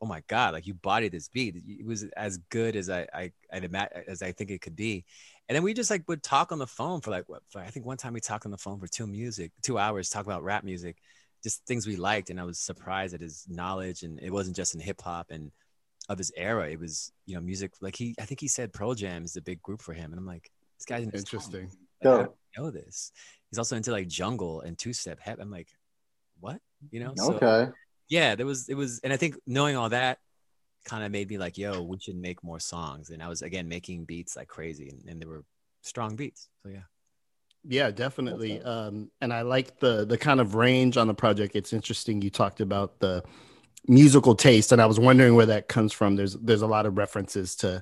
oh 0.00 0.06
my 0.06 0.22
God, 0.28 0.54
like 0.54 0.66
you 0.66 0.74
bodied 0.74 1.10
this 1.12 1.28
beat. 1.28 1.56
It 1.56 1.84
was 1.84 2.04
as 2.16 2.38
good 2.50 2.76
as 2.76 2.88
I, 2.88 3.06
I, 3.12 3.32
I'd 3.52 3.64
imagine, 3.64 4.04
as 4.06 4.22
I 4.22 4.30
think 4.32 4.50
it 4.50 4.60
could 4.60 4.76
be. 4.76 5.04
And 5.48 5.56
then 5.56 5.62
we 5.62 5.72
just 5.72 5.90
like 5.90 6.06
would 6.08 6.22
talk 6.22 6.52
on 6.52 6.58
the 6.58 6.66
phone 6.66 7.00
for 7.00 7.10
like, 7.10 7.28
what, 7.28 7.42
for, 7.50 7.60
I 7.60 7.68
think 7.68 7.86
one 7.86 7.96
time 7.96 8.12
we 8.12 8.20
talked 8.20 8.44
on 8.44 8.52
the 8.52 8.58
phone 8.58 8.78
for 8.78 8.86
two 8.86 9.06
music, 9.06 9.52
two 9.62 9.78
hours, 9.78 10.10
talk 10.10 10.26
about 10.26 10.42
rap 10.42 10.62
music, 10.62 10.96
just 11.42 11.64
things 11.66 11.86
we 11.86 11.96
liked. 11.96 12.28
And 12.30 12.38
I 12.38 12.44
was 12.44 12.58
surprised 12.58 13.14
at 13.14 13.20
his 13.20 13.46
knowledge. 13.48 14.02
And 14.02 14.20
it 14.20 14.30
wasn't 14.30 14.56
just 14.56 14.74
in 14.74 14.80
hip 14.80 15.00
hop 15.00 15.30
and 15.30 15.50
of 16.08 16.18
his 16.18 16.32
era. 16.36 16.68
It 16.68 16.78
was, 16.78 17.12
you 17.24 17.34
know, 17.34 17.40
music. 17.40 17.72
Like 17.80 17.96
he, 17.96 18.14
I 18.20 18.24
think 18.24 18.40
he 18.40 18.48
said 18.48 18.72
Pearl 18.72 18.94
Jam 18.94 19.24
is 19.24 19.36
a 19.36 19.42
big 19.42 19.62
group 19.62 19.80
for 19.80 19.94
him. 19.94 20.12
And 20.12 20.18
I'm 20.18 20.26
like, 20.26 20.50
this 20.78 20.84
guy's 20.84 21.02
in 21.02 21.10
Interesting. 21.10 21.66
20s. 21.66 21.70
Like, 21.70 21.72
how 22.02 22.10
Dope. 22.10 22.26
do 22.26 22.32
you 22.56 22.62
know 22.62 22.70
this? 22.70 23.12
He's 23.50 23.58
also 23.58 23.76
into 23.76 23.90
like 23.90 24.08
jungle 24.08 24.60
and 24.60 24.78
two 24.78 24.92
step. 24.92 25.18
I'm 25.26 25.50
like, 25.50 25.68
what? 26.40 26.60
You 26.90 27.00
know? 27.00 27.14
So 27.16 27.34
okay. 27.34 27.72
yeah, 28.08 28.34
there 28.34 28.46
was 28.46 28.68
it 28.68 28.74
was, 28.74 29.00
and 29.02 29.12
I 29.12 29.16
think 29.16 29.36
knowing 29.46 29.76
all 29.76 29.88
that 29.88 30.18
kind 30.88 31.04
of 31.04 31.12
made 31.12 31.28
me 31.28 31.38
like, 31.38 31.58
yo, 31.58 31.82
we 31.82 31.98
should 31.98 32.16
make 32.16 32.42
more 32.42 32.60
songs. 32.60 33.10
And 33.10 33.22
I 33.22 33.28
was 33.28 33.42
again 33.42 33.68
making 33.68 34.04
beats 34.04 34.36
like 34.36 34.48
crazy, 34.48 34.88
and, 34.88 35.08
and 35.08 35.20
they 35.20 35.26
were 35.26 35.44
strong 35.82 36.16
beats. 36.16 36.48
So 36.62 36.70
yeah. 36.70 36.86
Yeah, 37.64 37.90
definitely. 37.90 38.62
Um, 38.62 39.10
and 39.20 39.32
I 39.32 39.42
like 39.42 39.78
the 39.78 40.06
the 40.06 40.18
kind 40.18 40.40
of 40.40 40.54
range 40.54 40.96
on 40.96 41.06
the 41.06 41.14
project. 41.14 41.54
It's 41.56 41.72
interesting. 41.72 42.22
You 42.22 42.30
talked 42.30 42.60
about 42.60 42.98
the 43.00 43.22
musical 43.86 44.34
taste, 44.34 44.72
and 44.72 44.80
I 44.80 44.86
was 44.86 44.98
wondering 44.98 45.34
where 45.34 45.46
that 45.46 45.68
comes 45.68 45.92
from. 45.92 46.16
There's 46.16 46.34
there's 46.34 46.62
a 46.62 46.66
lot 46.66 46.86
of 46.86 46.96
references 46.96 47.56
to 47.56 47.80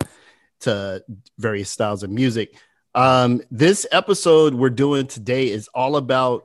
to 0.60 1.04
various 1.38 1.70
styles 1.70 2.02
of 2.02 2.10
music. 2.10 2.56
Um, 2.94 3.42
this 3.50 3.86
episode 3.92 4.54
we're 4.54 4.70
doing 4.70 5.06
today 5.06 5.50
is 5.50 5.68
all 5.74 5.96
about 5.96 6.44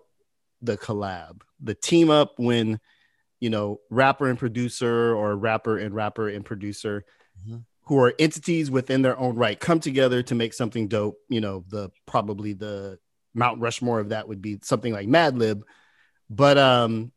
the 0.61 0.77
collab, 0.77 1.41
the 1.61 1.73
team 1.73 2.09
up 2.09 2.33
when 2.37 2.79
you 3.41 3.49
know 3.49 3.81
rapper 3.89 4.29
and 4.29 4.39
producer 4.39 5.13
or 5.13 5.35
rapper 5.35 5.77
and 5.77 5.93
rapper 5.93 6.29
and 6.29 6.45
producer 6.45 7.03
Mhm. 7.45 7.65
who 7.85 7.97
are 7.99 8.13
entities 8.19 8.71
within 8.71 9.01
their 9.01 9.17
own 9.19 9.35
right 9.35 9.59
come 9.59 9.79
together 9.79 10.21
to 10.23 10.35
make 10.35 10.53
something 10.53 10.87
dope. 10.87 11.17
You 11.27 11.41
know, 11.41 11.65
the 11.67 11.89
probably 12.05 12.53
the 12.53 12.99
Mount 13.33 13.59
Rushmore 13.59 13.99
of 13.99 14.09
that 14.09 14.27
would 14.27 14.41
be 14.41 14.59
something 14.61 14.93
like 14.93 15.07
Madlib. 15.07 15.63
But 16.29 16.57
um, 16.57 17.11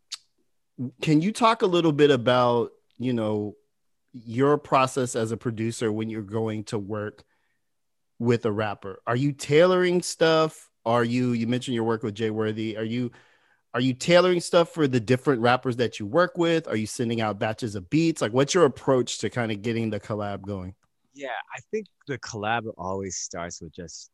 can 1.03 1.21
you 1.21 1.31
talk 1.33 1.63
a 1.63 1.67
little 1.67 1.93
bit 1.93 2.11
about 2.11 2.71
you 2.99 3.13
know 3.13 3.55
your 4.13 4.57
process 4.59 5.15
as 5.17 5.31
a 5.33 5.37
producer 5.37 5.93
when 5.93 6.09
you're 6.09 6.23
going 6.23 6.65
to 6.65 6.79
work 6.79 7.23
with 8.19 8.47
a 8.47 8.53
rapper? 8.53 9.01
Are 9.07 9.17
you 9.17 9.33
tailoring 9.33 10.01
stuff? 10.03 10.71
Are 10.87 11.05
you 11.05 11.33
you 11.33 11.47
mentioned 11.47 11.75
your 11.75 11.85
work 11.85 12.03
with 12.03 12.15
Jay 12.15 12.31
Worthy? 12.31 12.77
Are 12.77 12.85
you 12.85 13.11
are 13.75 13.81
you 13.81 13.93
tailoring 13.93 14.41
stuff 14.41 14.73
for 14.73 14.87
the 14.87 15.01
different 15.01 15.41
rappers 15.43 15.77
that 15.77 15.99
you 15.99 16.07
work 16.07 16.39
with? 16.39 16.69
Are 16.69 16.77
you 16.77 16.87
sending 16.87 17.21
out 17.21 17.41
batches 17.41 17.75
of 17.75 17.91
beats? 17.91 18.23
Like, 18.23 18.33
what's 18.33 18.55
your 18.55 18.65
approach 18.67 19.19
to 19.19 19.29
kind 19.29 19.51
of 19.51 19.63
getting 19.63 19.91
the 19.91 19.99
collab 19.99 20.43
going? 20.43 20.75
Yeah, 21.13 21.29
I 21.55 21.59
think 21.73 21.87
the 22.07 22.17
collab 22.19 22.63
always 22.79 23.17
starts 23.17 23.61
with 23.61 23.73
just 23.75 24.11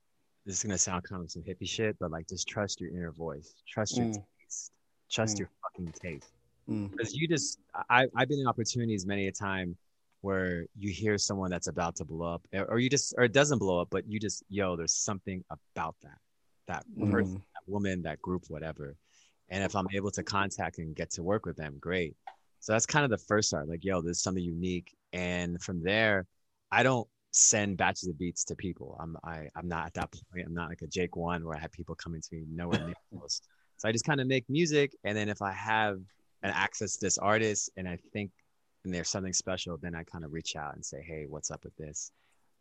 this 0.47 0.57
is 0.57 0.62
gonna 0.62 0.79
sound 0.79 1.05
kind 1.05 1.23
of 1.23 1.31
some 1.31 1.43
hippie 1.43 1.69
shit, 1.69 1.97
but 2.00 2.11
like 2.11 2.26
just 2.26 2.49
trust 2.49 2.81
your 2.81 2.90
inner 2.90 3.12
voice, 3.12 3.55
trust 3.69 3.99
your 3.99 4.07
Mm. 4.07 4.25
taste, 4.43 4.73
trust 5.11 5.37
Mm. 5.37 5.40
your 5.40 5.50
fucking 5.62 5.93
taste. 5.93 6.33
Mm. 6.67 6.90
Because 6.90 7.14
you 7.14 7.29
just, 7.29 7.59
I, 7.90 8.07
I've 8.17 8.29
been 8.29 8.40
in 8.40 8.47
opportunities 8.47 9.05
many 9.07 9.26
a 9.26 9.33
time 9.33 9.76
where 10.23 10.64
you 10.79 10.90
hear 10.90 11.19
someone 11.19 11.50
that's 11.50 11.67
about 11.67 11.97
to 11.97 12.07
blow 12.07 12.35
up, 12.35 12.47
or 12.69 12.79
you 12.79 12.88
just, 12.88 13.14
or 13.19 13.25
it 13.25 13.33
doesn't 13.33 13.59
blow 13.59 13.81
up, 13.81 13.88
but 13.90 14.07
you 14.09 14.19
just, 14.19 14.43
yo, 14.49 14.76
there's 14.76 14.93
something 14.93 15.45
about 15.50 15.97
that, 16.02 16.19
that 16.67 16.85
person, 17.11 17.37
Mm. 17.37 17.43
that 17.55 17.62
woman, 17.67 18.02
that 18.02 18.21
group, 18.23 18.45
whatever. 18.49 18.97
And 19.50 19.64
if 19.64 19.75
I'm 19.75 19.87
able 19.92 20.11
to 20.12 20.23
contact 20.23 20.78
and 20.78 20.95
get 20.95 21.11
to 21.12 21.23
work 21.23 21.45
with 21.45 21.57
them, 21.57 21.76
great. 21.80 22.16
So 22.61 22.73
that's 22.73 22.87
kind 22.87 23.04
of 23.04 23.11
the 23.11 23.19
first 23.19 23.49
start. 23.49 23.69
Like, 23.69 23.85
yo, 23.85 24.00
there's 24.00 24.23
something 24.23 24.42
unique. 24.42 24.95
And 25.12 25.61
from 25.62 25.83
there, 25.83 26.26
I 26.71 26.83
don't 26.83 27.09
send 27.33 27.76
batches 27.76 28.09
of 28.09 28.19
beats 28.19 28.45
to 28.45 28.57
people. 28.57 28.97
I'm 29.00 29.16
I, 29.25 29.49
I'm 29.57 29.69
not 29.69 29.87
at 29.87 29.95
that 29.95 30.11
point. 30.12 30.47
I'm 30.47 30.54
not 30.54 30.69
like 30.69 30.83
a 30.83 30.87
Jake 30.87 31.16
one 31.16 31.45
where 31.45 31.57
I 31.57 31.61
have 31.61 31.73
people 31.73 31.95
coming 31.95 32.21
to 32.21 32.28
me 32.35 32.45
nowhere 32.50 32.80
near 32.85 32.95
close. 33.12 33.40
So 33.76 33.88
I 33.88 33.92
just 33.92 34.04
kind 34.04 34.21
of 34.21 34.26
make 34.26 34.45
music, 34.49 34.92
and 35.04 35.16
then 35.16 35.28
if 35.28 35.40
I 35.40 35.52
have 35.52 35.99
an 36.42 36.50
access 36.50 36.97
to 36.97 37.07
this 37.07 37.19
artist 37.19 37.71
and 37.76 37.88
I 37.88 37.99
think 38.12 38.30
and 38.85 38.95
there's 38.95 39.09
something 39.09 39.33
special, 39.33 39.76
then 39.76 39.95
I 39.95 40.04
kind 40.04 40.25
of 40.25 40.33
reach 40.33 40.57
out 40.57 40.75
and 40.75 40.85
say, 40.85 41.02
hey, 41.07 41.26
what's 41.28 41.50
up 41.50 41.64
with 41.64 41.76
this? 41.76 42.12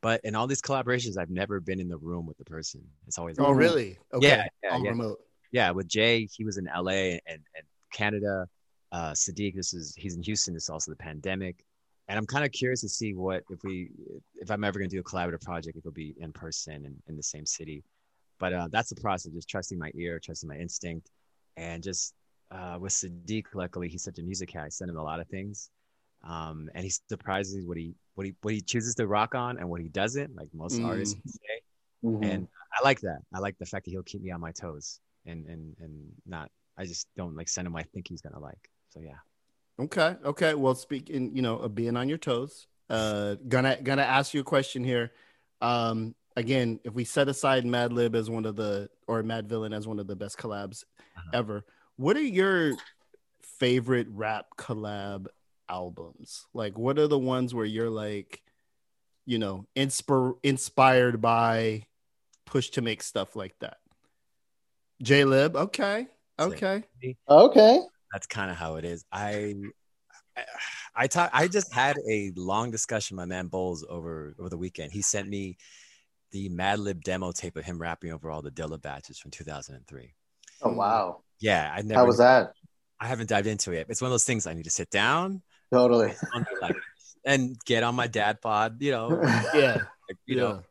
But 0.02 0.22
in 0.24 0.36
all 0.36 0.48
these 0.48 0.62
collaborations, 0.62 1.18
I've 1.18 1.30
never 1.30 1.60
been 1.60 1.80
in 1.80 1.88
the 1.88 1.98
room 1.98 2.26
with 2.26 2.38
the 2.38 2.46
person. 2.46 2.82
It's 3.08 3.18
always 3.18 3.38
Oh, 3.40 3.52
really? 3.52 3.98
Okay. 4.14 4.28
Yeah, 4.28 4.46
yeah, 4.64 4.78
yeah. 4.78 4.90
remote. 4.90 5.20
Yeah, 5.52 5.72
with 5.72 5.88
Jay, 5.88 6.28
he 6.32 6.44
was 6.44 6.58
in 6.58 6.66
LA 6.66 6.92
and, 6.92 7.42
and 7.56 7.66
Canada. 7.94 8.48
Uh, 8.92 9.12
Sadiq, 9.12 9.56
this 9.56 9.74
is 9.74 9.94
he's 9.98 10.16
in 10.16 10.24
Houston. 10.24 10.54
This 10.54 10.64
is 10.64 10.70
also 10.70 10.92
the 10.92 10.98
pandemic, 10.98 11.64
and 12.08 12.18
I'm 12.18 12.26
kind 12.26 12.44
of 12.44 12.52
curious 12.52 12.82
to 12.82 12.90
see 12.90 13.14
what 13.14 13.44
if 13.50 13.60
we 13.64 13.90
if 14.36 14.50
I'm 14.50 14.64
ever 14.64 14.80
gonna 14.80 14.90
do 14.90 15.00
a 15.00 15.04
collaborative 15.04 15.42
project, 15.42 15.78
if 15.78 15.82
it'll 15.82 15.92
be 15.92 16.16
in 16.20 16.32
person 16.34 16.86
and 16.86 16.96
in 17.08 17.16
the 17.16 17.24
same 17.24 17.46
city. 17.46 17.84
But 18.40 18.54
uh, 18.54 18.68
that's 18.72 18.90
the 18.90 19.00
process, 19.00 19.32
just 19.34 19.50
trusting 19.50 19.78
my 19.78 19.92
ear, 19.96 20.20
trusting 20.24 20.48
my 20.50 20.56
instinct, 20.56 21.10
and 21.58 21.84
just 21.84 22.14
uh, 22.52 22.78
with 22.80 22.94
Sadiq, 22.94 23.46
luckily 23.54 23.90
he's 23.90 24.04
such 24.04 24.18
a 24.18 24.24
music 24.24 24.54
guy. 24.54 24.66
I 24.66 24.70
send 24.70 24.90
him 24.90 24.98
a 24.98 25.04
lot 25.04 25.20
of 25.20 25.28
things, 25.28 25.70
um, 26.24 26.70
and 26.74 26.84
he 26.84 26.90
surprises 27.10 27.56
me 27.58 27.64
what 27.66 27.78
he 27.78 27.94
what 28.16 28.26
he 28.26 28.34
what 28.42 28.54
he 28.56 28.62
chooses 28.62 28.96
to 28.96 29.08
rock 29.08 29.36
on 29.36 29.60
and 29.60 29.70
what 29.70 29.82
he 29.82 29.90
doesn't. 29.90 30.36
Like 30.36 30.48
most 30.54 30.80
Mm. 30.80 30.86
artists 30.86 31.16
would 31.16 31.32
say 31.32 31.62
Mhm. 32.04 32.32
and 32.32 32.48
I 32.74 32.84
like 32.84 33.02
that. 33.02 33.20
I 33.34 33.40
like 33.40 33.58
the 33.60 33.66
fact 33.66 33.86
that 33.86 33.92
he'll 33.92 34.04
keep 34.04 34.22
me 34.22 34.32
on 34.32 34.40
my 34.40 34.52
toes 34.52 35.00
and 35.26 35.46
and 35.48 35.76
and 35.80 36.12
not. 36.26 36.52
I 36.78 36.86
just 36.86 37.08
don't 37.18 37.36
like 37.36 37.50
send 37.50 37.68
him 37.68 37.74
what 37.74 37.82
I 37.82 37.88
think 37.94 38.08
he's 38.08 38.22
gonna 38.22 38.40
like. 38.40 38.70
So 38.90 39.00
yeah. 39.02 39.18
Okay. 39.80 40.16
Okay. 40.26 40.54
Well, 40.56 40.76
speaking, 40.76 41.36
you 41.36 41.42
know, 41.42 41.58
of 41.58 41.76
being 41.76 41.96
on 41.98 42.10
your 42.10 42.18
toes, 42.18 42.68
uh, 42.90 43.36
gonna 43.48 43.82
gonna 43.82 44.04
ask 44.04 44.34
you 44.34 44.42
a 44.42 44.46
question 44.46 44.84
here. 44.84 45.12
Um, 45.62 46.16
again, 46.36 46.80
if 46.84 46.94
we 46.94 47.04
set 47.04 47.28
aside 47.28 47.66
Madlib 47.66 48.16
as 48.16 48.30
one 48.30 48.46
of 48.46 48.56
the 48.56 48.90
or 49.08 49.24
Madvillain 49.24 49.76
as 49.76 49.88
one 49.88 50.00
of 50.00 50.08
the 50.08 50.16
best 50.16 50.38
collabs 50.38 50.84
Uh-huh. 51.18 51.30
ever, 51.34 51.66
what 51.98 52.16
are 52.18 52.22
your 52.22 52.74
favorite 53.42 54.08
rap 54.10 54.48
collab 54.58 55.28
albums? 55.68 56.46
Like, 56.54 56.78
what 56.78 56.98
are 56.98 57.08
the 57.08 57.20
ones 57.20 57.54
where 57.54 57.66
you're 57.66 57.90
like, 57.90 58.42
you 59.26 59.38
know, 59.38 59.66
inspir- 59.76 60.38
inspired 60.44 61.22
by 61.22 61.88
push 62.46 62.70
to 62.72 62.82
make 62.82 63.04
stuff 63.04 63.36
like 63.36 63.56
that? 63.60 63.78
Jaylib, 65.04 65.56
okay, 65.56 66.08
okay, 66.40 66.84
Okay. 67.30 67.80
That's 68.12 68.28
kind 68.28 68.50
of 68.50 68.58
how 68.58 68.76
it 68.76 68.86
is. 68.86 69.06
I 69.12 69.56
I 70.36 70.44
I, 70.96 71.08
talk, 71.08 71.30
I 71.34 71.48
just 71.48 71.72
had 71.74 71.98
a 72.10 72.32
long 72.36 72.72
discussion 72.72 73.16
with 73.18 73.28
my 73.28 73.36
man 73.36 73.48
Bowles 73.48 73.86
over 73.88 74.36
over 74.40 74.50
the 74.50 74.58
weekend. 74.58 74.92
He 74.92 75.02
sent 75.02 75.30
me 75.30 75.58
the 76.32 76.50
Madlib 76.50 77.02
demo 77.04 77.32
tape 77.32 77.56
of 77.56 77.66
him 77.66 77.80
rapping 77.80 78.12
over 78.12 78.30
all 78.30 78.42
the 78.42 78.52
Dilla 78.52 78.82
batches 78.82 79.18
from 79.20 79.32
2003. 79.32 80.14
Oh 80.62 80.74
wow. 80.74 81.22
Yeah, 81.40 81.72
I 81.74 81.82
never. 81.82 82.00
How 82.02 82.06
was 82.06 82.18
that? 82.18 82.54
I 83.00 83.08
haven't 83.08 83.30
dived 83.30 83.48
into 83.48 83.72
it. 83.72 83.88
It's 83.90 84.02
one 84.02 84.08
of 84.10 84.14
those 84.14 84.26
things 84.26 84.46
I 84.46 84.54
need 84.54 84.66
to 84.66 84.70
sit 84.70 84.90
down 84.90 85.42
Totally. 85.72 86.14
and 87.26 87.58
get 87.66 87.84
on 87.84 87.96
my 87.96 88.08
dad 88.08 88.42
pod. 88.42 88.78
You 88.82 88.92
know, 88.92 89.22
yeah, 89.54 89.78
like, 90.08 90.18
you 90.26 90.36
Yeah. 90.36 90.42
know. 90.42 90.62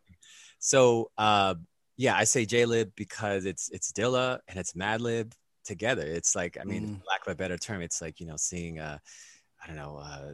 So 0.59 1.11
uh, 1.17 1.55
yeah, 1.99 2.15
I 2.17 2.25
say 2.25 2.47
Jaylib 2.47 2.93
because 2.97 3.45
it's 3.45 3.69
it's 3.71 3.93
Dilla 3.93 4.39
and 4.49 4.59
it's 4.59 4.73
Madlib 4.73 5.33
together. 5.65 6.07
It's 6.07 6.35
like 6.35 6.57
I 6.59 6.65
mean, 6.65 6.87
Mm. 6.87 7.01
lack 7.07 7.27
of 7.27 7.33
a 7.33 7.37
better 7.37 7.59
term, 7.59 7.83
it's 7.83 8.01
like 8.01 8.21
you 8.21 8.27
know 8.27 8.37
seeing 8.37 8.79
uh, 8.79 8.99
I 9.63 9.67
don't 9.67 9.77
know. 9.77 9.99
Uh, 9.99 10.33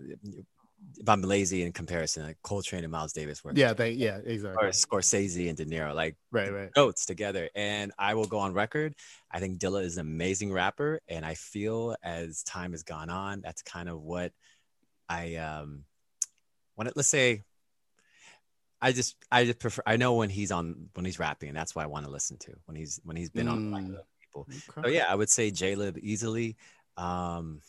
if 0.99 1.09
I'm 1.09 1.23
lazy 1.23 1.63
in 1.63 1.73
comparison, 1.73 2.25
like 2.25 2.37
Coltrane 2.43 2.85
and 2.85 2.93
Miles 2.93 3.15
Davis 3.15 3.43
were 3.43 3.53
yeah, 3.55 3.73
they, 3.73 3.93
yeah, 3.93 4.19
exactly. 4.23 4.63
or 4.63 4.69
Scorsese 4.71 5.49
and 5.49 5.57
De 5.57 5.65
Niro, 5.65 5.95
like 5.95 6.15
right, 6.31 6.53
right. 6.53 6.69
notes 6.77 7.07
together. 7.07 7.49
And 7.55 7.91
I 7.99 8.13
will 8.13 8.27
go 8.27 8.39
on 8.39 8.53
record. 8.53 8.95
I 9.31 9.41
think 9.41 9.59
Dilla 9.59 9.83
is 9.83 9.97
an 9.97 10.03
amazing 10.03 10.53
rapper, 10.53 11.01
and 11.09 11.25
I 11.25 11.35
feel 11.35 11.97
as 12.03 12.43
time 12.43 12.73
has 12.73 12.83
gone 12.83 13.09
on, 13.09 13.41
that's 13.41 13.63
kind 13.63 13.89
of 13.89 14.03
what 14.03 14.33
I 15.09 15.37
um 15.37 15.85
when 16.75 16.89
it, 16.89 16.93
let's 16.97 17.09
say 17.09 17.45
I 18.85 18.93
just 18.93 19.17
I 19.33 19.45
just 19.47 19.59
prefer 19.59 19.83
I 19.87 19.97
know 19.97 20.15
when 20.15 20.31
he's 20.31 20.53
on 20.53 20.89
when 20.95 21.05
he's 21.05 21.19
rapping, 21.19 21.49
and 21.49 21.57
that's 21.59 21.75
why 21.75 21.83
I 21.83 21.87
want 21.87 22.05
to 22.07 22.11
listen 22.11 22.37
to 22.39 22.53
when 22.67 22.77
he's 22.77 23.01
when 23.05 23.17
he's 23.17 23.31
been 23.31 23.49
on 23.49 23.59
Mm. 23.73 23.97
people. 24.21 24.47
Okay. 24.71 24.83
So 24.83 24.89
yeah, 24.89 25.07
I 25.09 25.15
would 25.15 25.31
say 25.31 25.51
Jaylib 25.51 25.99
easily. 25.99 26.57
Um, 26.97 27.61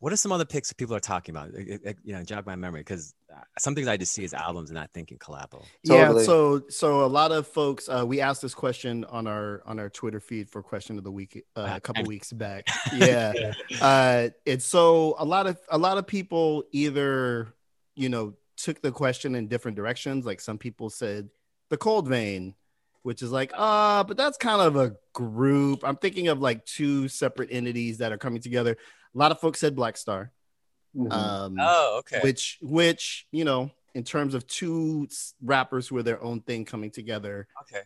what 0.00 0.12
are 0.12 0.16
some 0.16 0.32
other 0.32 0.44
picks 0.44 0.68
that 0.68 0.76
people 0.76 0.96
are 0.96 1.00
talking 1.00 1.32
about? 1.34 1.50
It- 1.54 1.80
it- 1.84 1.98
you 2.04 2.12
know, 2.12 2.24
jog 2.24 2.44
my 2.44 2.56
memory 2.56 2.80
because 2.80 3.14
some 3.58 3.74
things 3.76 3.86
I 3.86 3.96
just 3.96 4.12
see 4.12 4.24
as 4.24 4.34
albums 4.34 4.68
and 4.70 4.74
not 4.74 4.90
thinking 4.92 5.16
collabo. 5.18 5.64
Yeah, 5.84 6.18
so 6.18 6.62
so 6.68 7.04
a 7.04 7.06
lot 7.20 7.30
of 7.32 7.46
folks 7.46 7.88
uh, 7.88 8.04
we 8.06 8.20
asked 8.20 8.42
this 8.42 8.52
question 8.54 9.04
on 9.04 9.26
our 9.28 9.62
on 9.64 9.78
our 9.78 9.88
Twitter 9.88 10.18
feed 10.20 10.50
for 10.50 10.60
question 10.62 10.98
of 10.98 11.04
the 11.04 11.12
week 11.12 11.44
uh, 11.56 11.70
a 11.76 11.80
couple 11.80 12.04
weeks 12.04 12.32
back. 12.44 12.66
Yeah. 12.94 13.54
uh 13.80 14.28
it's 14.44 14.64
so 14.66 15.14
a 15.18 15.24
lot 15.24 15.46
of 15.46 15.56
a 15.70 15.78
lot 15.78 15.96
of 15.98 16.06
people 16.06 16.64
either 16.72 17.54
you 17.94 18.08
know 18.08 18.34
took 18.62 18.80
the 18.80 18.92
question 18.92 19.34
in 19.34 19.48
different 19.48 19.76
directions 19.76 20.24
like 20.24 20.40
some 20.40 20.56
people 20.58 20.88
said 20.88 21.28
the 21.70 21.76
cold 21.76 22.06
vein 22.08 22.54
which 23.02 23.20
is 23.22 23.30
like 23.32 23.50
uh 23.56 24.02
but 24.04 24.16
that's 24.16 24.38
kind 24.38 24.60
of 24.62 24.76
a 24.76 24.94
group 25.12 25.82
i'm 25.84 25.96
thinking 25.96 26.28
of 26.28 26.40
like 26.40 26.64
two 26.64 27.08
separate 27.08 27.48
entities 27.52 27.98
that 27.98 28.12
are 28.12 28.18
coming 28.18 28.40
together 28.40 28.72
a 29.14 29.18
lot 29.18 29.32
of 29.32 29.40
folks 29.40 29.58
said 29.60 29.74
black 29.76 29.96
star 29.96 30.30
Mhm. 30.94 31.10
um 31.12 31.56
Oh, 31.58 31.96
okay. 32.00 32.20
which 32.22 32.58
which 32.60 33.26
you 33.32 33.44
know 33.44 33.70
in 33.94 34.04
terms 34.04 34.34
of 34.34 34.46
two 34.46 35.08
rappers 35.42 35.88
who 35.88 35.96
are 35.96 36.02
their 36.02 36.22
own 36.22 36.40
thing 36.42 36.64
coming 36.66 36.90
together 36.90 37.48
okay. 37.62 37.82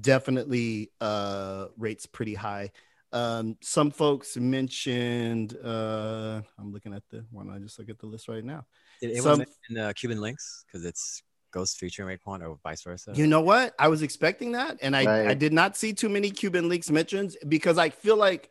definitely 0.00 0.90
uh 1.00 1.66
rates 1.78 2.06
pretty 2.06 2.34
high 2.34 2.72
um 3.12 3.56
some 3.62 3.90
folks 3.92 4.36
mentioned 4.36 5.56
uh 5.64 6.40
i'm 6.58 6.72
looking 6.72 6.92
at 6.92 7.04
the 7.10 7.24
why 7.30 7.44
don't 7.44 7.54
i 7.54 7.58
just 7.58 7.78
look 7.78 7.88
at 7.88 7.98
the 8.00 8.06
list 8.06 8.26
right 8.28 8.44
now 8.44 8.66
Did 9.00 9.10
anyone 9.10 9.22
Some- 9.22 9.38
mention 9.38 9.84
uh, 9.88 9.92
Cuban 9.94 10.18
Linx 10.18 10.64
because 10.66 10.84
it's 10.84 11.22
Ghost 11.52 11.78
featuring 11.78 12.08
Raekwon 12.18 12.42
or 12.42 12.58
vice 12.64 12.82
versa? 12.82 13.12
you 13.14 13.26
know 13.28 13.40
what 13.40 13.74
i 13.78 13.86
was 13.86 14.02
expecting 14.02 14.52
that 14.52 14.76
and 14.82 14.96
i 14.96 15.04
Right. 15.04 15.28
i 15.28 15.34
did 15.34 15.52
not 15.52 15.76
see 15.76 15.92
too 15.92 16.08
many 16.08 16.30
Cuban 16.30 16.68
Linx 16.68 16.90
mentions 16.90 17.36
because 17.46 17.78
i 17.78 17.90
feel 17.90 18.16
like 18.16 18.50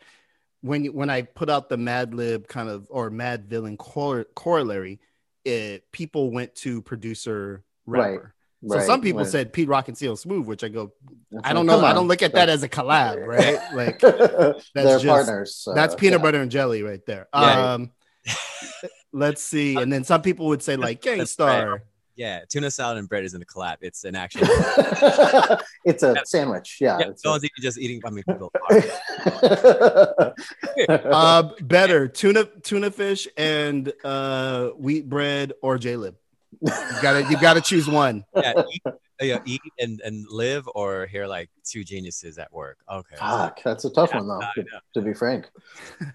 when 0.61 0.85
when 0.85 1.09
i 1.09 1.23
put 1.23 1.49
out 1.49 1.67
the 1.67 1.75
Madlib 1.75 2.47
kind 2.47 2.69
of 2.69 2.87
or 2.89 3.11
Madvillain 3.11 3.77
cor- 3.77 4.23
corollary 4.35 5.01
it 5.43 5.91
people 5.91 6.31
went 6.31 6.55
to 6.55 6.81
producer 6.81 7.63
Right. 7.85 8.13
rapper 8.13 8.33
So 8.65 8.77
Right, 8.77 8.85
some 8.85 9.01
people 9.01 9.23
right. 9.23 9.27
said 9.29 9.51
Pete 9.51 9.67
Rock 9.67 9.89
and 9.89 9.97
CL 9.97 10.15
Smooth, 10.15 10.45
which 10.47 10.63
I 10.63 10.69
go, 10.69 10.93
That's 11.29 11.45
I 11.49 11.51
don't 11.51 11.65
know. 11.65 11.83
I 11.83 11.91
don't 11.91 12.07
look 12.07 12.21
at 12.21 12.31
that 12.35 12.47
as 12.47 12.63
a 12.63 12.69
collab, 12.69 13.19
right? 13.35 13.59
Like 13.75 13.99
they're 14.73 14.99
just- 14.99 15.05
partners. 15.05 15.55
so, 15.55 15.73
that's 15.73 15.95
peanut 15.95 16.21
yeah. 16.21 16.23
butter 16.23 16.39
and 16.41 16.49
jelly 16.49 16.81
right 16.81 17.05
there. 17.05 17.27
Yeah. 17.35 17.73
Um, 17.73 17.91
let's 19.13 19.41
see. 19.41 19.77
And 19.77 19.91
then 19.91 20.03
some 20.03 20.21
people 20.21 20.47
would 20.47 20.61
say 20.61 20.75
like 20.75 21.01
That's 21.01 21.15
Gang 21.17 21.25
Starr. 21.25 21.83
Yeah, 22.15 22.41
tuna 22.47 22.69
salad 22.69 22.99
and 22.99 23.09
bread 23.09 23.23
isn't 23.23 23.41
a 23.41 23.45
collab. 23.45 23.77
It's 23.81 24.03
an 24.03 24.15
actual. 24.15 24.41
it's 25.85 26.03
a 26.03 26.15
sandwich. 26.25 26.77
Yeah. 26.79 26.99
yeah, 26.99 27.07
it's 27.09 27.25
no 27.25 27.31
a- 27.31 27.33
one's 27.33 27.43
even 27.43 27.61
just 27.61 27.79
eating. 27.79 28.01
I 28.05 28.09
mean, 28.11 28.23
people 28.27 28.51
Uh, 30.89 31.49
better 31.61 32.07
tuna 32.07 32.45
tuna 32.61 32.91
fish 32.91 33.27
and 33.35 33.91
uh, 34.03 34.67
wheat 34.69 35.09
bread 35.09 35.53
or 35.61 35.77
Jaylib. 35.79 36.13
You 36.61 37.01
gotta 37.01 37.25
you 37.29 37.39
gotta 37.39 37.61
choose 37.61 37.87
one. 37.87 38.23
yeah, 38.35 38.53
eat, 38.71 38.81
uh, 38.85 38.91
yeah, 39.21 39.39
eat 39.45 39.61
and, 39.79 40.01
and 40.01 40.25
live 40.29 40.67
or 40.75 41.05
hear 41.05 41.27
like 41.27 41.49
two 41.63 41.83
geniuses 41.83 42.37
at 42.37 42.51
work. 42.51 42.77
Okay. 42.91 43.15
Fuck, 43.17 43.61
that's 43.63 43.85
a 43.85 43.89
tough 43.89 44.09
Yeah, 44.13 44.21
one 44.21 44.27
though. 44.27 44.61
To, 44.63 44.65
to 44.95 45.01
be 45.01 45.13
frank. 45.13 45.49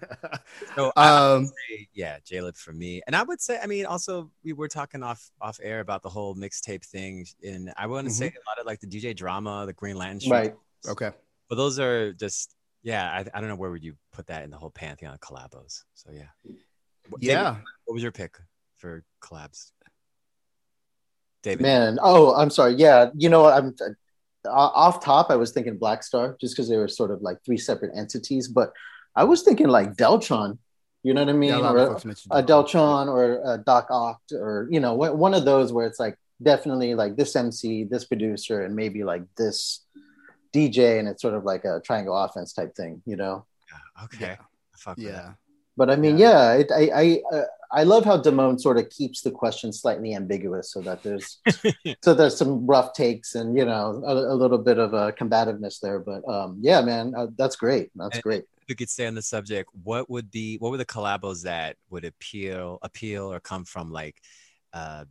So 0.75 0.91
I- 0.95 1.09
I 1.09 1.31
would 1.31 1.37
um, 1.37 1.45
say, 1.47 1.87
yeah, 1.93 2.17
Jaylib 2.19 2.57
for 2.57 2.71
me. 2.73 3.01
And 3.07 3.15
I 3.15 3.23
would 3.23 3.41
say, 3.41 3.59
I 3.61 3.65
mean, 3.67 3.85
also 3.85 4.31
we 4.43 4.53
were 4.53 4.67
talking 4.67 5.03
off 5.03 5.31
off 5.41 5.59
air 5.61 5.79
about 5.79 6.03
the 6.03 6.09
whole 6.09 6.35
mixtape 6.35 6.85
thing, 6.85 7.25
and 7.43 7.71
I 7.77 7.87
want 7.87 8.07
to 8.07 8.13
say 8.13 8.27
a 8.27 8.49
lot 8.49 8.59
of 8.59 8.65
like 8.65 8.79
the 8.79 8.87
DJ 8.87 9.15
drama, 9.15 9.65
the 9.65 9.73
Green 9.73 9.97
Lantern, 9.97 10.19
Street 10.21 10.31
Right. 10.31 10.55
okay. 10.87 11.11
but 11.49 11.55
those 11.55 11.79
are 11.79 12.13
just 12.13 12.55
yeah, 12.83 13.09
I, 13.11 13.19
I 13.37 13.39
don't 13.41 13.49
know 13.49 13.55
where 13.55 13.71
would 13.71 13.83
you 13.83 13.95
put 14.13 14.27
that 14.27 14.43
in 14.43 14.51
the 14.51 14.57
whole 14.57 14.69
pantheon 14.71 15.13
of 15.13 15.19
collabos. 15.19 15.83
So 15.95 16.11
yeah, 16.11 16.27
What- 17.09 17.21
David, 17.21 17.33
Yeah. 17.33 17.55
what 17.85 17.93
was 17.93 18.03
your 18.03 18.11
pick 18.11 18.37
for 18.75 19.03
collabs? 19.21 19.71
David. 21.43 21.61
Man, 21.61 21.99
oh, 22.01 22.35
I'm 22.35 22.49
sorry. 22.49 22.73
Yeah, 22.73 23.09
you 23.15 23.29
know, 23.29 23.45
I'm 23.45 23.75
uh, 24.45 24.49
off 24.49 25.03
top. 25.03 25.29
I 25.29 25.35
was 25.35 25.51
thinking 25.51 25.77
Black 25.77 26.03
Star 26.03 26.35
just 26.39 26.55
because 26.55 26.69
they 26.69 26.77
were 26.77 26.87
sort 26.87 27.11
of 27.11 27.21
like 27.21 27.37
three 27.45 27.57
separate 27.57 27.91
entities, 27.95 28.47
but 28.47 28.73
I 29.15 29.23
was 29.23 29.43
thinking 29.43 29.67
like 29.67 29.95
Deltron. 29.95 30.57
You 31.03 31.13
know 31.13 31.21
what 31.21 31.29
I 31.29 31.33
mean? 31.33 31.49
Yeah, 31.49 31.59
a 31.59 31.73
or 31.73 31.91
mentioned 32.03 32.31
a 32.31 32.43
Deltron. 32.43 33.07
Or 33.07 33.53
a 33.53 33.57
Doc 33.57 33.89
Oct 33.89 34.33
or 34.33 34.67
you 34.69 34.79
know 34.79 34.93
one 34.95 35.17
one 35.17 35.33
of 35.33 35.45
those 35.45 35.71
where 35.71 35.87
it's 35.87 35.99
like 35.99 36.17
definitely 36.41 36.93
like 36.95 37.15
this 37.15 37.35
MC, 37.35 37.85
this 37.85 38.05
producer, 38.05 38.63
and 38.63 38.75
maybe 38.75 39.03
like 39.03 39.23
this 39.37 39.85
DJ, 40.53 40.99
and 40.99 41.07
it's 41.07 41.21
sort 41.21 41.35
of 41.35 41.45
like 41.45 41.63
a 41.63 41.81
triangle 41.85 42.17
offense 42.17 42.53
type 42.53 42.75
thing. 42.75 43.01
You 43.05 43.15
know? 43.15 43.45
Yeah, 43.71 44.03
okay. 44.05 44.25
Yeah. 44.25 44.35
Fuck 44.77 44.97
Yeah. 44.97 45.11
that. 45.11 45.35
But 45.77 45.89
I 45.89 45.95
mean, 45.95 46.17
Yeah. 46.17 46.53
yeah, 46.53 46.59
it, 46.61 46.71
I 46.71 46.83
I 46.93 47.21
uh, 47.37 47.45
I 47.71 47.83
love 47.83 48.03
how 48.05 48.19
Damone 48.19 48.59
sort 48.59 48.77
of 48.77 48.89
keeps 48.89 49.21
the 49.21 49.31
question 49.31 49.71
slightly 49.71 50.15
ambiguous, 50.15 50.71
so 50.71 50.81
that 50.81 51.03
there's 51.03 51.39
so 52.03 52.13
there's 52.13 52.35
some 52.37 52.65
rough 52.65 52.93
takes 52.93 53.35
and 53.35 53.55
you 53.57 53.65
know 53.65 54.01
a, 54.05 54.13
a 54.13 54.35
little 54.35 54.57
bit 54.57 54.79
of 54.79 54.93
a 54.93 55.11
combativeness 55.11 55.79
there. 55.79 55.99
But 55.99 56.27
um, 56.27 56.57
yeah, 56.61 56.81
man, 56.81 57.13
uh, 57.15 57.27
that's 57.37 57.55
great. 57.55 57.91
That's 57.95 58.15
And- 58.15 58.23
great. 58.23 58.43
If 58.61 58.69
we 58.69 58.75
could 58.75 58.89
stay 58.89 59.07
on 59.07 59.15
the 59.15 59.21
subject, 59.21 59.69
what 59.83 60.09
would 60.09 60.29
be 60.29 60.57
what 60.57 60.71
were 60.71 60.77
the 60.77 60.85
collabos 60.85 61.43
that 61.43 61.75
would 61.89 62.05
appeal 62.05 62.79
appeal 62.81 63.31
or 63.31 63.39
come 63.39 63.65
from 63.65 63.91
like 63.91 64.17
uh 64.73 65.05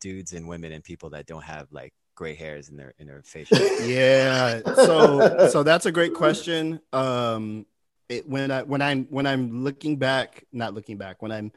dudes 0.00 0.32
and 0.32 0.48
women 0.48 0.72
and 0.72 0.82
people 0.82 1.10
that 1.10 1.26
don't 1.26 1.44
have 1.44 1.68
like 1.70 1.92
gray 2.16 2.34
hairs 2.34 2.68
in 2.70 2.76
their 2.76 2.94
in 2.98 3.06
their 3.06 3.22
facial 3.22 3.58
yeah 3.86 4.60
so 4.74 5.48
so 5.48 5.62
that's 5.62 5.84
a 5.86 5.92
great 5.92 6.14
question 6.14 6.80
um 6.92 7.66
it, 8.08 8.26
when 8.28 8.50
i 8.50 8.62
when 8.62 8.80
i'm 8.80 9.04
when 9.10 9.26
i'm 9.26 9.62
looking 9.62 9.96
back 9.96 10.44
not 10.52 10.74
looking 10.74 10.96
back 10.96 11.20
when 11.22 11.30
i'm 11.32 11.52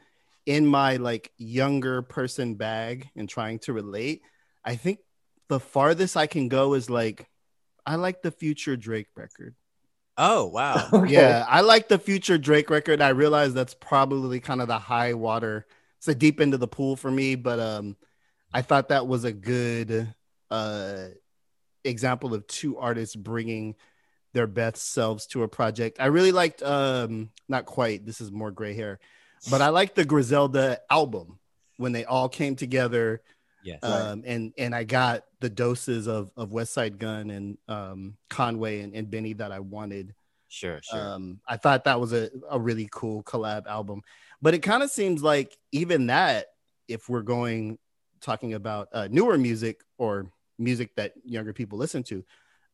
in 0.48 0.66
my 0.66 0.96
like 0.96 1.30
younger 1.36 2.00
person 2.00 2.54
bag 2.54 3.06
and 3.14 3.28
trying 3.28 3.58
to 3.58 3.74
relate 3.74 4.22
i 4.64 4.74
think 4.74 4.98
the 5.50 5.60
farthest 5.60 6.16
i 6.16 6.26
can 6.26 6.48
go 6.48 6.72
is 6.72 6.88
like 6.88 7.28
i 7.84 7.96
like 7.96 8.22
the 8.22 8.30
future 8.30 8.74
drake 8.74 9.08
record 9.14 9.54
Oh 10.16 10.46
wow. 10.46 10.88
Okay. 10.94 11.12
yeah 11.12 11.44
i 11.46 11.60
like 11.60 11.88
the 11.88 11.98
future 11.98 12.38
drake 12.38 12.70
record 12.70 13.02
i 13.02 13.10
realize 13.10 13.52
that's 13.52 13.74
probably 13.74 14.40
kind 14.40 14.62
of 14.62 14.68
the 14.68 14.78
high 14.78 15.12
water 15.12 15.66
it's 15.98 16.06
the 16.06 16.14
deep 16.14 16.40
end 16.40 16.54
of 16.54 16.60
the 16.60 16.66
pool 16.66 16.96
for 16.96 17.10
me 17.10 17.34
but 17.34 17.60
um 17.60 17.94
i 18.54 18.62
thought 18.62 18.88
that 18.88 19.06
was 19.06 19.24
a 19.24 19.32
good 19.32 20.12
uh 20.50 21.04
example 21.84 22.32
of 22.32 22.46
two 22.46 22.78
artists 22.78 23.14
bringing 23.14 23.74
their 24.32 24.46
best 24.46 24.92
selves 24.92 25.26
to 25.26 25.42
a 25.42 25.48
project 25.48 25.98
i 26.00 26.06
really 26.06 26.32
liked 26.32 26.62
um 26.62 27.28
not 27.48 27.66
quite 27.66 28.06
this 28.06 28.22
is 28.22 28.32
more 28.32 28.50
gray 28.50 28.74
hair 28.74 28.98
but 29.50 29.60
i 29.60 29.68
like 29.68 29.94
the 29.94 30.04
griselda 30.04 30.78
album 30.90 31.38
when 31.76 31.92
they 31.92 32.04
all 32.04 32.28
came 32.28 32.56
together 32.56 33.22
yes. 33.62 33.82
um, 33.82 34.22
and 34.26 34.52
and 34.58 34.74
I 34.74 34.84
got 34.84 35.24
the 35.40 35.50
doses 35.50 36.06
of 36.06 36.30
of 36.36 36.50
Westside 36.50 36.98
Gunn 36.98 37.30
and 37.30 37.58
um, 37.68 38.16
Conway 38.28 38.80
and, 38.80 38.94
and 38.94 39.10
Benny 39.10 39.32
that 39.34 39.52
I 39.52 39.60
wanted. 39.60 40.14
sure, 40.48 40.80
sure. 40.82 40.98
Um, 40.98 41.40
I 41.46 41.56
thought 41.56 41.84
that 41.84 42.00
was 42.00 42.12
a, 42.12 42.30
a 42.50 42.58
really 42.58 42.88
cool 42.90 43.22
collab 43.22 43.66
album, 43.66 44.02
but 44.42 44.54
it 44.54 44.60
kind 44.60 44.82
of 44.82 44.90
seems 44.90 45.22
like 45.22 45.56
even 45.72 46.06
that, 46.08 46.46
if 46.88 47.08
we're 47.08 47.22
going 47.22 47.78
talking 48.20 48.54
about 48.54 48.88
uh, 48.92 49.08
newer 49.10 49.38
music 49.38 49.82
or 49.96 50.30
music 50.58 50.94
that 50.96 51.12
younger 51.24 51.52
people 51.52 51.78
listen 51.78 52.02
to, 52.02 52.24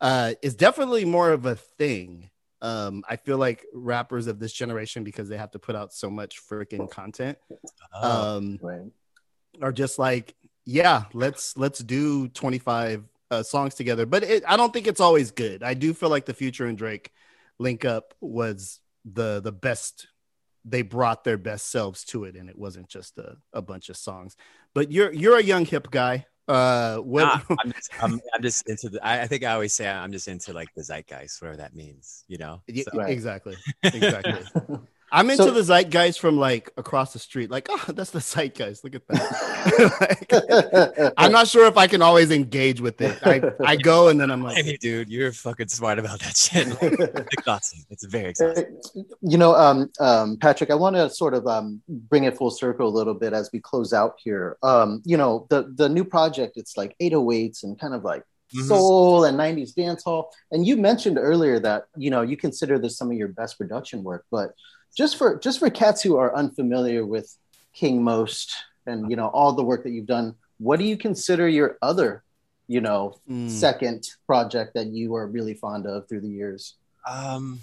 uh, 0.01 0.33
is 0.43 0.55
definitely 0.55 1.05
more 1.05 1.31
of 1.31 1.47
a 1.47 1.57
thing. 1.57 2.31
Um, 2.65 3.03
I 3.07 3.17
feel 3.17 3.37
like 3.37 3.67
rappers 3.75 4.27
of 4.27 4.39
this 4.39 4.53
generation, 4.53 5.05
because 5.05 5.29
they 5.29 5.37
have 5.37 5.51
to 5.51 5.59
put 5.59 5.77
out 5.77 5.93
so 5.93 6.09
much 6.09 6.41
freaking 6.49 6.91
content, 6.91 7.37
Oh, 7.93 8.37
um, 8.37 8.59
Right. 8.63 8.87
are 9.61 9.71
just 9.73 9.99
like, 9.99 10.35
yeah, 10.65 11.05
let's 11.13 11.59
let's 11.59 11.81
do 11.81 12.27
25 12.29 13.05
uh, 13.31 13.43
songs 13.43 13.75
together. 13.75 14.07
But 14.07 14.23
it, 14.23 14.45
I 14.49 14.57
don't 14.57 14.73
think 14.73 14.87
it's 14.87 15.01
always 15.01 15.31
good. 15.31 15.63
I 15.63 15.75
do 15.75 15.93
feel 15.93 16.09
like 16.09 16.25
the 16.25 16.33
Future 16.33 16.65
and 16.65 16.79
Drake 16.79 17.13
link 17.59 17.85
up 17.85 18.15
was 18.23 18.81
the 19.05 19.41
the 19.41 19.53
best. 19.53 20.09
They 20.65 20.81
brought 20.81 21.25
their 21.25 21.37
best 21.37 21.71
selves 21.71 22.03
to 22.07 22.25
it, 22.25 22.35
and 22.35 22.49
it 22.49 22.57
wasn't 22.59 22.89
just 22.89 23.19
a, 23.19 23.37
a 23.53 23.61
bunch 23.61 23.91
of 23.91 23.99
songs. 23.99 24.37
But 24.75 24.91
you're 24.91 25.13
you're 25.13 25.37
a 25.37 25.43
young 25.43 25.67
hip 25.67 25.91
guy. 25.91 26.25
Uh, 26.47 26.99
what? 26.99 27.23
Nah, 27.49 27.57
I'm, 27.65 27.73
just, 27.73 27.91
I'm, 28.03 28.21
I'm 28.35 28.43
just 28.43 28.69
into 28.69 28.89
the. 28.91 29.05
I, 29.07 29.23
I 29.23 29.27
think 29.27 29.45
I 29.45 29.53
always 29.53 29.75
say 29.75 29.89
I'm 29.89 30.13
just 30.13 30.29
into 30.29 30.53
like 30.53 30.69
the 30.77 30.83
zeitgeist, 30.83 31.41
whatever 31.41 31.57
that 31.59 31.75
means. 31.75 32.25
You 32.29 32.39
know. 32.39 32.63
Yeah, 32.67 32.85
So- 32.85 32.99
Right. 32.99 33.11
Exactly, 33.11 33.57
exactly. 33.83 34.45
I'm 35.15 35.31
into 35.31 35.45
So- 35.45 35.51
the 35.53 35.63
zeitgeist 35.63 36.19
from 36.19 36.37
like 36.39 36.73
across 36.77 37.13
the 37.13 37.19
street. 37.21 37.49
Like, 37.51 37.69
oh, 37.71 37.85
that's 37.89 38.11
the 38.11 38.19
zeitgeist. 38.21 38.83
Look 38.85 38.97
at 38.97 39.07
that. 39.09 39.55
Like, 41.01 41.13
I'm 41.17 41.33
not 41.33 41.49
sure 41.49 41.67
if 41.67 41.77
I 41.79 41.87
can 41.87 42.03
always 42.03 42.31
engage 42.31 42.81
with 42.81 43.01
it. 43.01 43.19
I, 43.23 43.41
I 43.65 43.77
go 43.91 44.09
and 44.09 44.21
then 44.21 44.31
I'm 44.31 44.43
like, 44.43 44.63
Hey, 44.65 44.77
dude, 44.77 45.09
you're 45.09 45.33
fucking 45.33 45.69
smart 45.69 45.99
about 45.99 46.21
that 46.21 46.37
shit. 46.37 46.67
It's 46.83 47.33
exhausting. 47.39 47.85
It's 47.91 48.05
very 48.05 48.31
exhausting. 48.31 48.79
you 49.23 49.39
know, 49.39 49.55
um, 49.55 49.91
um, 50.01 50.37
Patrick, 50.37 50.71
I 50.71 50.75
want 50.75 50.97
to 50.97 51.09
sort 51.09 51.33
of 51.35 51.47
um, 51.47 51.81
bring 51.89 52.25
it 52.25 52.37
full 52.37 52.51
circle 52.51 52.89
a 52.89 52.95
little 52.99 53.15
bit 53.15 53.33
as 53.33 53.49
we 53.53 53.61
close 53.61 53.93
out 53.93 54.17
here. 54.23 54.57
Um, 54.63 55.01
you 55.05 55.17
know, 55.17 55.47
the 55.49 55.73
the 55.75 55.89
new 55.89 56.05
project, 56.05 56.57
it's 56.57 56.77
like 56.77 56.95
808s 57.01 57.63
and 57.63 57.79
kind 57.79 57.95
of 57.95 58.05
like 58.05 58.25
Mhm. 58.55 58.69
soul 58.69 59.25
and 59.25 59.37
90s 59.39 59.75
dance 59.75 60.05
hall. 60.05 60.31
And 60.53 60.65
you 60.67 60.77
mentioned 60.77 61.19
earlier 61.19 61.59
that 61.61 61.85
you 61.97 62.11
know 62.11 62.21
you 62.23 62.37
consider 62.37 62.79
this 62.79 62.97
some 62.99 63.11
of 63.11 63.17
your 63.17 63.29
best 63.29 63.57
production 63.59 64.05
work, 64.05 64.25
but 64.31 64.53
just 64.95 65.17
for 65.17 65.39
just 65.39 65.59
for 65.59 65.71
cats 65.71 66.03
who 66.03 66.17
are 66.17 66.35
unfamiliar 66.35 67.05
with 67.05 67.37
King 67.75 68.03
Most 68.03 68.55
and 68.87 69.11
you 69.11 69.17
know 69.17 69.29
all 69.29 69.53
the 69.53 69.65
work 69.65 69.83
that 69.85 69.91
you've 69.91 70.07
done, 70.07 70.35
what 70.59 70.79
do 70.79 70.85
you 70.85 70.97
consider 70.97 71.49
your 71.49 71.79
other, 71.83 72.23
you 72.69 72.81
know, 72.81 73.17
mm, 73.29 73.51
second 73.51 74.09
project 74.27 74.75
that 74.75 74.87
you 74.87 75.15
are 75.15 75.27
really 75.27 75.55
fond 75.55 75.87
of 75.87 76.09
through 76.09 76.21
the 76.21 76.29
years? 76.29 76.75
Um, 77.09 77.61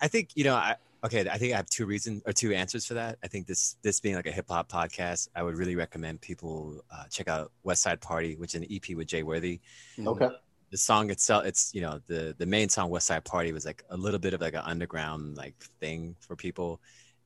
I 0.00 0.08
think 0.08 0.30
you 0.34 0.44
know. 0.44 0.54
I, 0.54 0.76
okay, 1.04 1.20
I 1.28 1.38
think 1.38 1.52
I 1.52 1.56
have 1.56 1.68
two 1.68 1.86
reasons 1.86 2.22
or 2.26 2.32
two 2.32 2.52
answers 2.52 2.84
for 2.84 2.94
that. 2.94 3.18
I 3.22 3.28
think 3.28 3.46
this 3.46 3.76
this 3.82 4.00
being 4.00 4.16
like 4.16 4.26
a 4.26 4.32
hip 4.32 4.46
hop 4.48 4.70
podcast, 4.70 5.28
I 5.36 5.42
would 5.42 5.56
really 5.56 5.76
recommend 5.76 6.20
people 6.20 6.84
uh, 6.90 7.04
check 7.10 7.28
out 7.28 7.52
West 7.62 7.82
Side 7.82 8.00
Party, 8.00 8.34
which 8.36 8.54
is 8.54 8.62
an 8.62 8.66
EP 8.70 8.96
with 8.96 9.06
Jay 9.06 9.22
Worthy. 9.22 9.60
Okay. 9.98 10.30
The 10.70 10.76
song 10.76 11.10
itself 11.10 11.44
it's 11.44 11.72
you 11.74 11.80
know 11.80 12.00
the 12.06 12.34
the 12.38 12.46
main 12.46 12.68
song 12.68 12.90
west 12.90 13.06
side 13.06 13.24
party 13.24 13.52
was 13.52 13.64
like 13.64 13.84
a 13.90 13.96
little 13.96 14.18
bit 14.18 14.34
of 14.34 14.40
like 14.40 14.54
an 14.54 14.62
underground 14.64 15.36
like 15.36 15.54
thing 15.80 16.16
for 16.20 16.36
people. 16.36 16.80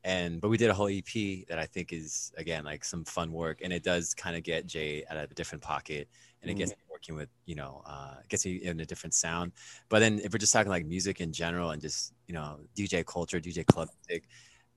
And 0.04 0.40
but 0.40 0.48
we 0.48 0.56
did 0.56 0.70
a 0.70 0.74
whole 0.74 0.88
ep 0.88 1.12
that 1.48 1.58
i 1.58 1.66
think 1.66 1.92
is 1.92 2.32
again 2.38 2.64
like 2.64 2.84
some 2.84 3.04
fun 3.04 3.32
work. 3.32 3.60
And 3.62 3.72
it 3.72 3.82
does 3.82 4.14
kind 4.14 4.36
of 4.36 4.42
get 4.42 4.66
jay 4.66 5.04
out 5.10 5.16
of 5.18 5.30
a 5.30 5.34
different 5.34 5.62
pocket. 5.62 6.08
And 6.42 6.50
it 6.50 6.54
gets 6.54 6.70
me 6.72 6.76
working 6.90 7.16
with 7.16 7.28
you 7.46 7.54
know 7.54 7.82
uh 7.86 8.14
gets 8.28 8.46
me 8.46 8.56
in 8.56 8.80
a 8.80 8.86
different 8.86 9.14
sound. 9.14 9.52
But 9.88 10.00
then 10.00 10.20
if 10.24 10.32
we're 10.32 10.38
just 10.38 10.52
talking 10.52 10.70
like 10.70 10.86
music 10.86 11.20
in 11.20 11.32
general 11.32 11.70
and 11.70 11.80
just 11.82 12.12
you 12.26 12.34
know 12.34 12.60
dj 12.76 13.04
culture 13.06 13.40
dj 13.40 13.66
club 13.66 13.88
music 14.08 14.24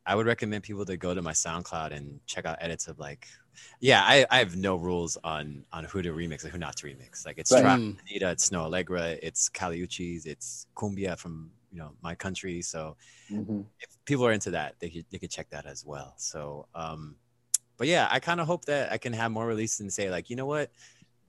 i 0.05 0.15
would 0.15 0.25
recommend 0.25 0.63
people 0.63 0.85
to 0.85 0.97
go 0.97 1.13
to 1.13 1.21
my 1.21 1.31
soundcloud 1.31 1.91
and 1.91 2.19
check 2.25 2.45
out 2.45 2.57
edits 2.61 2.87
of 2.87 2.99
like 2.99 3.27
yeah 3.79 4.01
i, 4.05 4.25
I 4.29 4.39
have 4.39 4.55
no 4.55 4.75
rules 4.75 5.17
on 5.23 5.63
on 5.71 5.83
who 5.85 6.01
to 6.01 6.11
remix 6.11 6.43
and 6.43 6.51
who 6.51 6.57
not 6.57 6.75
to 6.77 6.87
remix 6.87 7.25
like 7.25 7.37
it's 7.37 7.51
Right. 7.51 7.61
trap. 7.61 7.79
Anita, 7.79 8.31
it's 8.31 8.49
Snoh 8.49 8.67
Aalegra, 8.69 9.17
it's 9.21 9.49
Caliucci's, 9.49 10.25
it's 10.25 10.67
Cumbia 10.75 11.17
from 11.17 11.51
you 11.71 11.79
know 11.79 11.91
my 12.01 12.13
country. 12.15 12.61
So 12.61 12.95
Mhm. 13.31 13.65
if 13.79 13.89
people 14.05 14.25
are 14.25 14.31
into 14.31 14.51
that, 14.51 14.75
they 14.79 14.89
could 14.89 15.05
they 15.11 15.17
could 15.19 15.31
check 15.31 15.49
that 15.51 15.65
as 15.65 15.85
well. 15.85 16.13
So 16.17 16.67
um, 16.75 17.15
but 17.77 17.87
yeah, 17.87 18.07
I 18.11 18.19
kind 18.19 18.39
of 18.41 18.47
hope 18.47 18.65
that 18.65 18.91
I 18.91 18.97
can 18.97 19.13
have 19.13 19.31
more 19.31 19.47
releases 19.47 19.79
and 19.81 19.91
say 19.93 20.09
like, 20.11 20.29
you 20.29 20.35
know 20.35 20.45
what, 20.45 20.69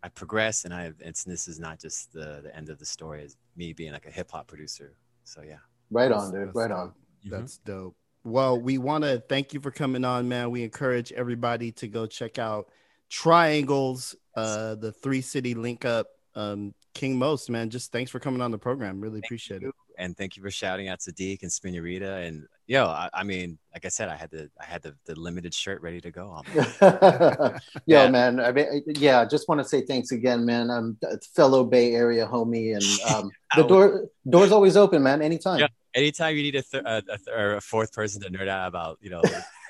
I 0.02 0.08
progress 0.08 0.64
and 0.64 0.72
I 0.74 0.92
it's 1.00 1.24
this 1.24 1.48
is 1.48 1.58
not 1.58 1.78
just 1.80 2.12
the 2.12 2.40
the 2.42 2.54
end 2.56 2.68
of 2.70 2.78
the 2.78 2.84
story 2.86 3.22
as 3.24 3.36
me 3.56 3.72
being 3.72 3.92
like 3.92 4.06
a 4.06 4.10
hip 4.10 4.30
hop 4.30 4.46
producer. 4.46 4.94
So 5.24 5.42
yeah. 5.42 5.62
Right 5.90 6.12
on, 6.12 6.32
dude. 6.32 6.54
Right 6.54 6.68
dope. 6.68 6.78
on. 6.78 6.88
Mm-hmm. 6.88 7.30
That's 7.30 7.58
dope. 7.58 7.96
Well, 8.24 8.58
we 8.58 8.78
want 8.78 9.04
to 9.04 9.20
thank 9.28 9.52
you 9.52 9.60
for 9.60 9.70
coming 9.70 10.04
on, 10.04 10.28
man. 10.28 10.50
We 10.50 10.62
encourage 10.64 11.12
everybody 11.12 11.72
to 11.72 11.88
go 11.88 12.06
check 12.06 12.38
out 12.38 12.68
Triangles, 13.10 14.16
uh, 14.34 14.74
the 14.76 14.92
three 14.92 15.20
city 15.20 15.54
link 15.54 15.84
up. 15.84 16.08
Um, 16.34 16.74
King 16.94 17.18
Most, 17.18 17.50
man, 17.50 17.70
just 17.70 17.92
thanks 17.92 18.10
for 18.10 18.18
coming 18.20 18.40
on 18.40 18.50
the 18.50 18.58
program. 18.58 19.00
Really 19.00 19.20
appreciate 19.24 19.62
it. 19.62 19.72
and 19.98 20.16
thank 20.16 20.36
you 20.36 20.42
for 20.42 20.50
shouting 20.50 20.88
out 20.88 21.00
Sadiq 21.00 21.42
and 21.42 21.50
Spinnerita 21.50 22.26
and 22.26 22.46
yo, 22.66 22.86
I, 22.86 23.08
I 23.12 23.24
mean, 23.24 23.58
like 23.72 23.84
I 23.84 23.88
said, 23.88 24.08
I 24.08 24.16
had 24.16 24.30
the 24.30 24.50
I 24.60 24.64
had 24.64 24.82
the, 24.82 24.94
the 25.06 25.18
limited 25.18 25.52
shirt 25.54 25.82
ready 25.82 26.00
to 26.00 26.10
go. 26.10 26.42
Yo, 26.82 27.58
Yeah. 27.86 28.08
man. 28.10 28.40
I 28.40 28.52
mean, 28.52 28.82
yeah. 28.86 29.24
Just 29.24 29.48
want 29.48 29.60
to 29.60 29.68
say 29.68 29.82
thanks 29.84 30.12
again, 30.12 30.44
man. 30.44 30.70
I'm 30.70 30.96
a 31.04 31.18
fellow 31.34 31.64
Bay 31.64 31.94
Area 31.94 32.26
homie, 32.26 32.74
and 32.74 33.14
um, 33.14 33.30
the 33.56 33.66
door 33.66 34.08
door's 34.28 34.52
always 34.52 34.76
open, 34.76 35.02
man. 35.02 35.22
Anytime. 35.22 35.60
Yeah. 35.60 35.68
Anytime 35.94 36.36
you 36.36 36.42
need 36.42 36.56
a, 36.56 36.62
th- 36.62 36.82
a, 36.84 36.96
a, 36.98 37.02
th- 37.02 37.28
or 37.36 37.56
a 37.56 37.60
fourth 37.60 37.92
person 37.92 38.20
to 38.22 38.30
nerd 38.30 38.48
out 38.48 38.66
about 38.68 38.98
you 39.00 39.10
know 39.10 39.22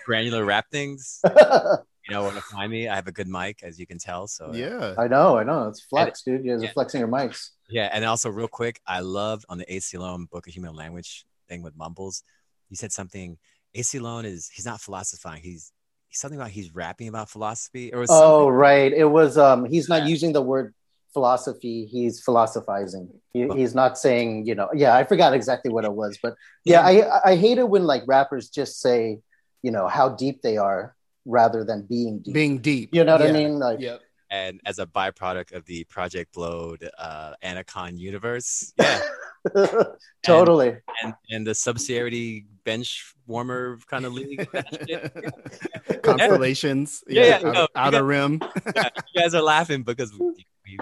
granular 0.06 0.44
rap 0.44 0.66
things, 0.70 1.20
you 1.24 2.10
know 2.10 2.22
where 2.22 2.32
to 2.32 2.40
find 2.40 2.70
me. 2.70 2.88
I 2.88 2.94
have 2.94 3.06
a 3.08 3.12
good 3.12 3.28
mic, 3.28 3.62
as 3.62 3.78
you 3.78 3.86
can 3.86 3.98
tell. 3.98 4.26
So 4.26 4.52
Yeah. 4.52 4.94
I 4.98 5.06
know, 5.08 5.36
I 5.38 5.44
know. 5.44 5.68
It's 5.68 5.82
flex, 5.82 6.22
dude. 6.22 6.44
You 6.44 6.52
guys 6.52 6.62
Yeah. 6.62 6.70
are 6.70 6.72
flexing 6.72 7.00
your 7.00 7.08
mics. 7.08 7.50
yeah. 7.68 7.88
And 7.92 8.04
also, 8.04 8.30
real 8.30 8.48
quick, 8.48 8.80
I 8.86 9.00
loved 9.00 9.44
on 9.48 9.58
the 9.58 9.66
Aceyalone 9.66 10.28
Book 10.30 10.46
of 10.46 10.54
Human 10.54 10.74
Language 10.74 11.24
thing 11.48 11.62
with 11.62 11.76
Mumbles. 11.76 12.22
He 12.68 12.76
said 12.76 12.92
something. 12.92 13.36
Aceyalone 13.76 14.24
is 14.24 14.48
he's 14.52 14.64
not 14.66 14.80
philosophizing. 14.80 15.42
He's 15.42 15.72
he's 16.08 16.20
something 16.20 16.38
about 16.38 16.50
he's 16.50 16.74
rapping 16.74 17.08
about 17.08 17.28
philosophy 17.28 17.92
or 17.92 18.04
Oh, 18.08 18.48
right. 18.48 18.92
It 18.92 19.04
was 19.04 19.36
um 19.36 19.64
he's 19.64 19.88
not 19.88 20.02
Yeah. 20.02 20.08
using 20.08 20.32
the 20.32 20.40
word 20.42 20.74
philosophy, 21.14 21.86
he's 21.86 22.20
philosophizing. 22.22 23.08
He, 23.32 23.48
he's 23.48 23.74
not 23.74 23.96
saying, 23.96 24.46
you 24.46 24.54
know, 24.54 24.68
yeah, 24.74 24.94
I 24.94 25.04
forgot 25.04 25.32
exactly 25.32 25.72
what 25.72 25.84
it 25.86 25.92
was, 25.92 26.18
but 26.22 26.34
yeah, 26.64 26.82
I 26.82 27.32
I 27.32 27.36
hate 27.36 27.56
it 27.58 27.68
when 27.68 27.84
like 27.84 28.02
rappers 28.06 28.50
just 28.50 28.80
say, 28.80 29.20
you 29.62 29.70
know, 29.70 29.88
how 29.88 30.10
deep 30.10 30.42
they 30.42 30.58
are 30.58 30.94
rather 31.24 31.64
than 31.64 31.86
being 31.86 32.18
deep. 32.18 32.34
Being 32.34 32.58
deep. 32.58 32.90
you 32.92 33.02
know 33.04 33.12
what 33.16 33.22
I 33.22 33.32
mean? 33.32 33.58
Like 33.58 33.80
Yep. 33.80 34.00
And 34.30 34.60
as 34.66 34.78
a 34.80 34.86
byproduct 34.86 35.52
of 35.54 35.64
the 35.66 35.84
Project 35.84 36.34
Blowed 36.34 36.90
uh, 36.98 37.34
Anticon 37.42 37.96
universe, 37.98 38.72
yeah, 38.78 39.00
totally. 40.24 40.76
and 41.02 41.14
and 41.30 41.46
the 41.46 41.52
subsidiarity 41.52 42.46
bench 42.64 43.14
warmer 43.26 43.78
kind 43.86 44.04
of 44.06 44.12
league. 44.12 44.48
that. 44.52 46.00
Constellations. 46.02 47.04
Yeah, 47.06 47.24
yeah, 47.24 47.36
out- 47.36 47.42
no, 47.54 47.60
you 47.62 47.66
outer 47.76 47.98
got- 47.98 48.04
rim. 48.06 48.32
you 48.66 49.20
guys 49.20 49.34
are 49.34 49.42
laughing 49.42 49.82
because 49.82 50.12
we, 50.18 50.46
we, 50.66 50.78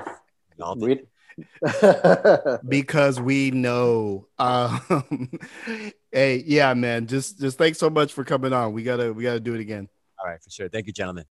we 0.77 0.91
all 0.91 2.59
because 2.69 3.21
we 3.21 3.51
know. 3.51 4.27
Um, 4.39 5.31
hey, 6.13 6.43
yeah, 6.47 6.75
man. 6.75 7.07
Just 7.07 7.41
just 7.41 7.59
thanks 7.59 7.79
so 7.79 7.91
much 7.91 8.13
for 8.13 8.25
coming 8.25 8.53
on. 8.53 8.73
We 8.73 8.83
gotta 8.83 9.13
we 9.13 9.23
gotta 9.23 9.41
do 9.41 9.55
it 9.55 9.61
again. 9.61 9.89
All 10.19 10.27
right, 10.27 10.43
for 10.43 10.51
sure. 10.51 10.69
Thank 10.69 10.87
you, 10.87 10.93
gentlemen. 10.93 11.25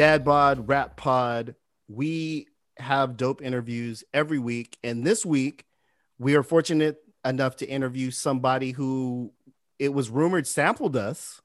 Dad 0.00 0.24
Bod 0.24 0.66
Rap 0.66 0.96
Pod. 0.96 1.56
We 1.86 2.46
have 2.78 3.18
dope 3.18 3.42
interviews 3.42 4.02
every 4.14 4.38
week, 4.38 4.78
and 4.82 5.04
this 5.04 5.26
week 5.26 5.66
we 6.18 6.36
are 6.36 6.42
fortunate 6.42 6.96
enough 7.22 7.56
to 7.56 7.68
interview 7.68 8.10
somebody 8.10 8.70
who 8.70 9.34
it 9.78 9.92
was 9.92 10.08
rumored 10.08 10.46
sampled 10.46 10.96
us. 10.96 11.42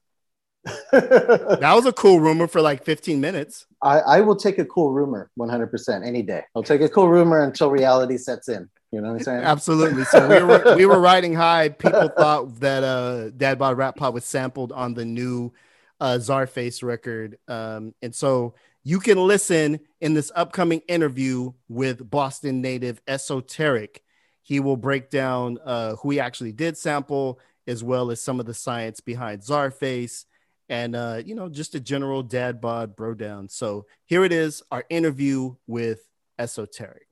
That 0.90 1.72
was 1.74 1.84
a 1.84 1.92
cool 1.92 2.18
rumor 2.18 2.46
for 2.46 2.62
like 2.62 2.82
15 2.82 3.20
minutes. 3.20 3.66
I, 3.82 3.98
I 3.98 4.20
will 4.22 4.36
take 4.36 4.58
a 4.58 4.64
cool 4.64 4.90
rumor 4.90 5.30
100% 5.38 6.06
any 6.06 6.22
day. 6.22 6.44
I'll 6.54 6.62
take 6.62 6.80
a 6.80 6.88
cool 6.88 7.10
rumor 7.10 7.42
until 7.42 7.70
reality 7.70 8.16
sets 8.16 8.48
in. 8.48 8.70
You 8.90 9.02
know 9.02 9.08
what 9.08 9.18
I'm 9.18 9.22
saying? 9.22 9.44
Absolutely. 9.44 10.04
So 10.04 10.26
we 10.26 10.42
were 10.42 10.76
we 10.76 10.86
were 10.86 10.98
riding 10.98 11.34
high. 11.34 11.68
People 11.68 12.08
thought 12.16 12.58
that 12.60 12.82
uh 12.82 13.28
Dad 13.36 13.58
Bod 13.58 13.76
Rap 13.76 13.96
Pod 13.96 14.14
was 14.14 14.24
sampled 14.24 14.72
on 14.72 14.94
the 14.94 15.04
new 15.04 15.52
uh 16.00 16.18
Czarface 16.18 16.82
record. 16.82 17.38
Um, 17.48 17.94
and 18.02 18.14
so 18.14 18.54
you 18.84 19.00
can 19.00 19.18
listen 19.18 19.80
in 20.00 20.14
this 20.14 20.30
upcoming 20.34 20.80
interview 20.88 21.52
with 21.68 22.08
Boston 22.08 22.60
native 22.60 23.00
Esoteric. 23.08 24.02
He 24.42 24.60
will 24.60 24.76
break 24.76 25.10
down 25.10 25.58
uh 25.64 25.96
who 25.96 26.10
he 26.10 26.20
actually 26.20 26.52
did 26.52 26.76
sample, 26.76 27.40
as 27.66 27.82
well 27.82 28.10
as 28.10 28.22
some 28.22 28.40
of 28.40 28.46
the 28.46 28.54
science 28.54 29.00
behind 29.00 29.42
Czarface 29.42 30.24
and 30.68 30.96
uh, 30.96 31.22
you 31.24 31.34
know, 31.34 31.48
just 31.48 31.74
a 31.74 31.80
general 31.80 32.22
dad 32.22 32.60
bod 32.60 32.96
bro 32.96 33.14
down. 33.14 33.48
So 33.48 33.86
here 34.04 34.24
it 34.24 34.32
is, 34.32 34.62
our 34.70 34.84
interview 34.90 35.54
with 35.66 36.00
Esoteric. 36.38 37.05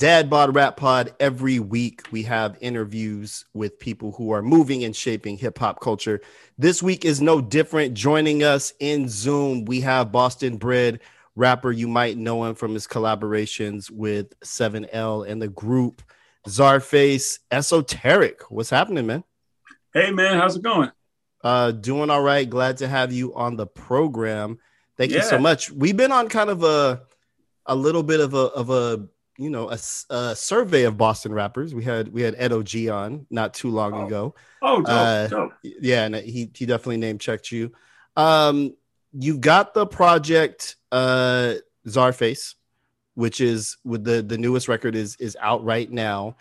Dad 0.00 0.30
Bod 0.30 0.54
Rap 0.54 0.78
Pod. 0.78 1.12
Every 1.20 1.58
week 1.58 2.04
we 2.10 2.22
have 2.22 2.56
interviews 2.62 3.44
with 3.52 3.78
people 3.78 4.12
who 4.12 4.30
are 4.30 4.40
moving 4.40 4.82
and 4.82 4.96
shaping 4.96 5.36
hip 5.36 5.58
hop 5.58 5.78
culture. 5.78 6.22
This 6.56 6.82
week 6.82 7.04
is 7.04 7.20
no 7.20 7.42
different. 7.42 7.92
Joining 7.92 8.42
us 8.42 8.72
in 8.80 9.10
Zoom, 9.10 9.66
we 9.66 9.82
have 9.82 10.10
Boston 10.10 10.56
Bred 10.56 11.00
rapper. 11.36 11.70
You 11.70 11.86
might 11.86 12.16
know 12.16 12.44
him 12.44 12.54
from 12.54 12.72
his 12.72 12.86
collaborations 12.86 13.90
with 13.90 14.32
7L 14.40 15.28
and 15.28 15.42
the 15.42 15.48
group 15.48 16.00
Czarface 16.48 17.40
Esoteric. 17.50 18.50
What's 18.50 18.70
happening, 18.70 19.06
man? 19.06 19.22
Hey 19.92 20.12
man, 20.12 20.38
how's 20.38 20.56
it 20.56 20.62
going? 20.62 20.90
Uh, 21.44 21.72
doing 21.72 22.08
all 22.08 22.22
right. 22.22 22.48
Glad 22.48 22.78
to 22.78 22.88
have 22.88 23.12
you 23.12 23.34
on 23.34 23.56
the 23.56 23.66
program. 23.66 24.60
Thank 24.96 25.12
you 25.12 25.20
so 25.20 25.38
much. 25.38 25.70
We've 25.70 25.94
been 25.94 26.10
on 26.10 26.30
kind 26.30 26.48
of 26.48 26.64
a 26.64 27.02
a 27.66 27.76
little 27.76 28.02
bit 28.02 28.20
of 28.20 28.32
a 28.32 28.38
of 28.38 28.70
a 28.70 29.06
you 29.38 29.50
know 29.50 29.70
a, 29.70 29.78
a, 30.10 30.36
survey 30.36 30.84
of 30.84 30.96
Boston 30.96 31.32
rappers. 31.32 31.74
We 31.74 31.84
had 31.84 32.12
we 32.12 32.22
had 32.22 32.34
Ed 32.38 32.52
OG 32.52 32.88
on 32.90 33.26
not 33.30 33.54
too 33.54 33.70
long 33.70 33.94
Oh. 33.94 34.06
ago. 34.06 34.34
Oh, 34.62 34.76
dope, 34.82 34.88
Uh, 34.88 35.26
dope. 35.28 35.52
Yeah, 35.62 36.04
and 36.04 36.14
he 36.16 36.50
he 36.54 36.66
definitely 36.66 36.98
name 36.98 37.18
checked 37.18 37.50
you. 37.50 37.72
Um, 38.16 38.74
you've 39.12 39.40
got 39.40 39.74
the 39.74 39.86
project 39.86 40.76
uh 40.92 41.54
Czarface, 41.86 42.54
which 43.14 43.40
is 43.40 43.76
with 43.84 44.04
the 44.04 44.22
the 44.22 44.38
newest 44.38 44.68
record 44.68 44.94
is 44.94 45.16
is 45.16 45.36
out 45.40 45.64
right 45.64 45.90
now. 45.90 46.36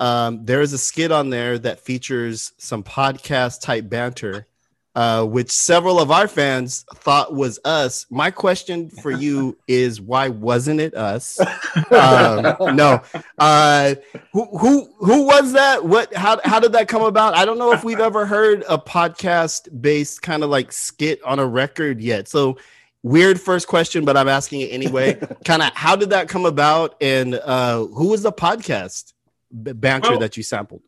Um, 0.00 0.44
there 0.44 0.60
is 0.60 0.72
a 0.72 0.78
skit 0.78 1.12
on 1.12 1.30
there 1.30 1.58
that 1.58 1.80
features 1.80 2.52
some 2.58 2.82
podcast 2.82 3.60
type 3.62 3.88
banter, 3.88 4.46
uh, 4.94 5.24
which 5.24 5.50
several 5.50 5.98
of 5.98 6.10
our 6.10 6.28
fans 6.28 6.84
thought 6.94 7.34
was 7.34 7.58
us. 7.64 8.06
My 8.10 8.30
question 8.30 8.88
for 8.90 9.10
you 9.10 9.58
is 9.68 10.00
why 10.00 10.28
wasn't 10.28 10.80
it 10.80 10.94
us? 10.94 11.40
Um, 11.90 12.76
no, 12.76 13.02
uh, 13.38 13.94
who 14.32 14.46
who 14.58 14.94
who 14.98 15.24
was 15.26 15.52
that? 15.52 15.84
What 15.84 16.14
how 16.14 16.40
how 16.44 16.60
did 16.60 16.72
that 16.72 16.88
come 16.88 17.02
about? 17.02 17.34
I 17.36 17.44
don't 17.44 17.58
know 17.58 17.72
if 17.72 17.82
we've 17.84 18.00
ever 18.00 18.26
heard 18.26 18.64
a 18.68 18.78
podcast 18.78 19.68
based 19.80 20.22
kind 20.22 20.42
of 20.44 20.50
like 20.50 20.72
skit 20.72 21.22
on 21.24 21.38
a 21.38 21.46
record 21.46 22.00
yet. 22.00 22.28
So 22.28 22.56
weird 23.02 23.40
first 23.40 23.66
question, 23.68 24.04
but 24.04 24.16
I'm 24.16 24.28
asking 24.28 24.62
it 24.62 24.68
anyway. 24.68 25.14
kind 25.44 25.62
of 25.62 25.70
how 25.74 25.96
did 25.96 26.10
that 26.10 26.28
come 26.28 26.46
about, 26.46 26.94
and 27.00 27.34
uh, 27.34 27.84
who 27.86 28.08
was 28.08 28.22
the 28.22 28.32
podcast 28.32 29.12
banter 29.50 30.10
Well- 30.10 30.20
that 30.20 30.36
you 30.36 30.42
sampled? 30.42 30.82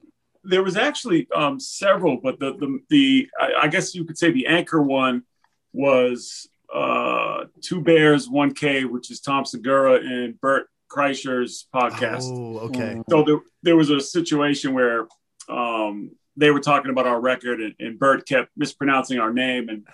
There 0.48 0.62
was 0.62 0.76
actually 0.76 1.28
um, 1.34 1.58
several, 1.60 2.18
but 2.18 2.38
the 2.38 2.52
the, 2.56 2.78
the 2.88 3.28
I, 3.40 3.64
I 3.64 3.68
guess 3.68 3.94
you 3.94 4.04
could 4.04 4.18
say 4.18 4.30
the 4.30 4.46
anchor 4.46 4.82
one 4.82 5.24
was 5.72 6.48
uh, 6.74 7.44
Two 7.62 7.80
Bears, 7.80 8.28
One 8.28 8.54
Cave, 8.54 8.90
which 8.90 9.10
is 9.10 9.20
Tom 9.20 9.44
Segura 9.44 9.94
and 9.94 10.40
Bert 10.40 10.68
Kreischer's 10.90 11.66
podcast. 11.74 12.24
Oh, 12.24 12.58
okay. 12.66 13.02
So 13.08 13.22
there, 13.22 13.38
there 13.62 13.76
was 13.76 13.90
a 13.90 14.00
situation 14.00 14.72
where 14.74 15.06
um, 15.48 16.12
they 16.36 16.50
were 16.50 16.60
talking 16.60 16.90
about 16.90 17.06
our 17.06 17.20
record, 17.20 17.60
and, 17.60 17.74
and 17.78 17.98
Bert 17.98 18.26
kept 18.26 18.50
mispronouncing 18.56 19.18
our 19.18 19.32
name, 19.32 19.68
and 19.68 19.86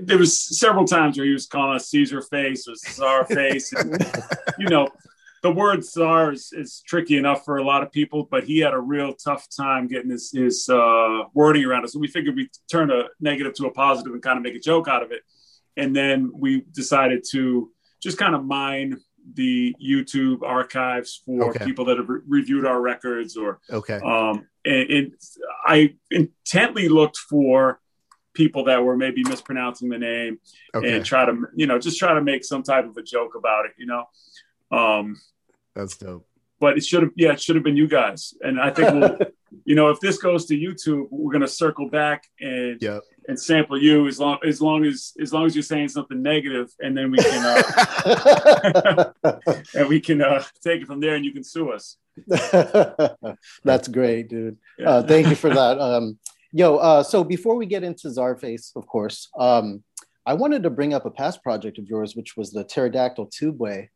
there 0.00 0.18
was 0.18 0.58
several 0.58 0.84
times 0.84 1.16
where 1.16 1.26
he 1.26 1.32
was 1.32 1.46
calling 1.46 1.76
us 1.76 1.88
Caesar 1.88 2.22
Face 2.22 2.66
or 2.68 2.74
Czar 2.74 3.24
Face. 3.24 3.72
and, 3.72 3.96
you 4.58 4.68
know, 4.68 4.88
the 5.44 5.50
word 5.52 5.84
Czar 5.84 6.32
is, 6.32 6.54
is 6.54 6.82
tricky 6.86 7.18
enough 7.18 7.44
for 7.44 7.58
a 7.58 7.62
lot 7.62 7.82
of 7.82 7.92
people, 7.92 8.26
but 8.30 8.44
he 8.44 8.60
had 8.60 8.72
a 8.72 8.80
real 8.80 9.12
tough 9.12 9.46
time 9.54 9.86
getting 9.86 10.10
his, 10.10 10.32
his 10.32 10.66
uh, 10.70 11.24
wording 11.34 11.66
around 11.66 11.84
it. 11.84 11.90
So 11.90 11.98
we 11.98 12.08
figured 12.08 12.34
we'd 12.34 12.48
turn 12.72 12.90
a 12.90 13.02
negative 13.20 13.52
to 13.56 13.66
a 13.66 13.70
positive 13.70 14.14
and 14.14 14.22
kind 14.22 14.38
of 14.38 14.42
make 14.42 14.54
a 14.54 14.58
joke 14.58 14.88
out 14.88 15.02
of 15.02 15.12
it. 15.12 15.20
And 15.76 15.94
then 15.94 16.32
we 16.34 16.62
decided 16.72 17.24
to 17.32 17.70
just 18.02 18.16
kind 18.16 18.34
of 18.34 18.42
mine 18.42 18.96
the 19.34 19.74
YouTube 19.78 20.42
archives 20.42 21.20
for 21.26 21.50
Okay. 21.50 21.62
people 21.66 21.84
that 21.86 21.98
have 21.98 22.08
re- 22.08 22.20
reviewed 22.26 22.64
our 22.64 22.80
records 22.80 23.36
or 23.36 23.60
Okay. 23.70 23.98
um, 24.02 24.46
and, 24.64 24.90
and 24.90 25.12
I 25.66 25.94
intently 26.10 26.88
looked 26.88 27.18
for 27.18 27.80
people 28.32 28.64
that 28.64 28.82
were 28.82 28.96
maybe 28.96 29.22
mispronouncing 29.24 29.90
the 29.90 29.98
name 29.98 30.38
Okay. 30.74 30.96
and 30.96 31.04
try 31.04 31.26
to 31.26 31.34
you 31.54 31.66
know 31.66 31.78
just 31.78 31.98
try 31.98 32.14
to 32.14 32.22
make 32.22 32.44
some 32.44 32.62
type 32.62 32.86
of 32.86 32.96
a 32.96 33.02
joke 33.02 33.34
about 33.36 33.64
it 33.66 33.72
you 33.78 33.86
know 33.86 34.04
um 34.76 35.16
That's 35.74 35.96
dope. 35.96 36.26
but 36.60 36.76
it 36.78 36.84
should 36.84 37.02
have 37.02 37.12
yeah 37.16 37.32
it 37.32 37.40
should 37.42 37.56
have 37.56 37.64
been 37.64 37.76
you 37.76 37.88
guys 37.88 38.32
and 38.40 38.60
i 38.60 38.70
think 38.70 38.92
we'll 38.94 39.18
you 39.64 39.74
know 39.74 39.90
if 39.90 39.98
this 40.00 40.18
goes 40.18 40.46
to 40.46 40.54
youtube 40.56 41.06
we're 41.10 41.32
going 41.32 41.42
to 41.42 41.48
circle 41.48 41.88
back 41.90 42.24
and 42.40 42.80
Yep. 42.80 43.02
and 43.28 43.38
sample 43.40 43.78
you 43.80 44.06
as 44.06 44.18
long 44.20 44.38
as 44.46 44.60
long 44.60 44.84
as 44.84 45.12
as 45.20 45.32
long 45.32 45.44
as 45.46 45.54
you're 45.56 45.62
saying 45.62 45.88
something 45.88 46.22
negative 46.22 46.68
and 46.80 46.96
then 46.96 47.10
we 47.10 47.18
can 47.18 47.42
uh 47.44 49.12
and 49.74 49.88
we 49.88 50.00
can 50.00 50.22
uh 50.22 50.42
take 50.62 50.82
it 50.82 50.86
from 50.86 51.00
there 51.00 51.14
and 51.16 51.24
you 51.24 51.32
can 51.32 51.44
sue 51.44 51.70
us 51.72 51.96
That's 53.64 53.88
great, 53.88 54.28
dude. 54.28 54.56
Yeah. 54.78 54.88
Uh, 54.90 55.02
thank 55.02 55.26
you 55.28 55.34
for 55.34 55.50
that. 55.50 55.80
Um, 55.80 56.18
yo, 56.52 56.76
uh, 56.76 57.02
so 57.02 57.24
before 57.24 57.56
we 57.56 57.66
get 57.66 57.82
into 57.82 58.06
Czarface, 58.08 58.70
of 58.76 58.86
course, 58.86 59.28
um, 59.36 59.82
I 60.24 60.34
wanted 60.34 60.62
to 60.62 60.70
bring 60.70 60.94
up 60.94 61.04
a 61.06 61.10
past 61.10 61.42
project 61.42 61.78
of 61.78 61.88
yours, 61.88 62.14
which 62.14 62.36
was 62.36 62.52
the 62.52 62.62
Pterodactyl 62.64 63.30
Tubeway. 63.30 63.88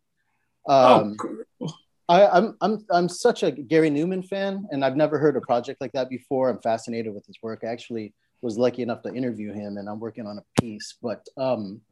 Um, 0.68 1.16
oh 1.20 1.44
cool. 1.58 1.72
I, 2.08 2.26
I'm 2.26 2.56
I'm 2.60 2.84
I'm 2.90 3.08
such 3.08 3.42
a 3.42 3.50
Gary 3.50 3.90
Numan 3.90 4.26
fan, 4.26 4.66
and 4.70 4.84
I've 4.84 4.96
never 4.96 5.18
heard 5.18 5.36
a 5.36 5.40
project 5.42 5.80
like 5.80 5.92
that 5.92 6.08
before. 6.08 6.48
I'm 6.48 6.60
fascinated 6.60 7.12
with 7.12 7.26
his 7.26 7.36
work. 7.42 7.64
I 7.64 7.66
actually 7.66 8.14
was 8.40 8.56
lucky 8.56 8.82
enough 8.82 9.02
to 9.02 9.12
interview 9.12 9.52
him, 9.52 9.76
and 9.76 9.88
I'm 9.88 10.00
working 10.00 10.26
on 10.26 10.38
a 10.38 10.60
piece. 10.60 10.96
But 11.02 11.26
um, 11.36 11.82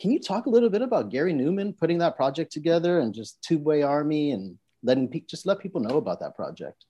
can 0.00 0.10
you 0.10 0.20
talk 0.20 0.46
a 0.46 0.50
little 0.50 0.68
bit 0.68 0.82
about 0.82 1.10
Gary 1.10 1.32
Numan 1.32 1.76
putting 1.76 1.98
that 1.98 2.16
project 2.16 2.52
together, 2.52 3.00
and 3.00 3.14
just 3.14 3.42
Tubeway 3.48 3.86
Army, 3.86 4.32
and 4.32 4.58
letting 4.82 5.08
pe- 5.08 5.20
just 5.20 5.46
let 5.46 5.58
people 5.58 5.80
know 5.80 5.96
about 5.96 6.20
that 6.20 6.36
project? 6.36 6.84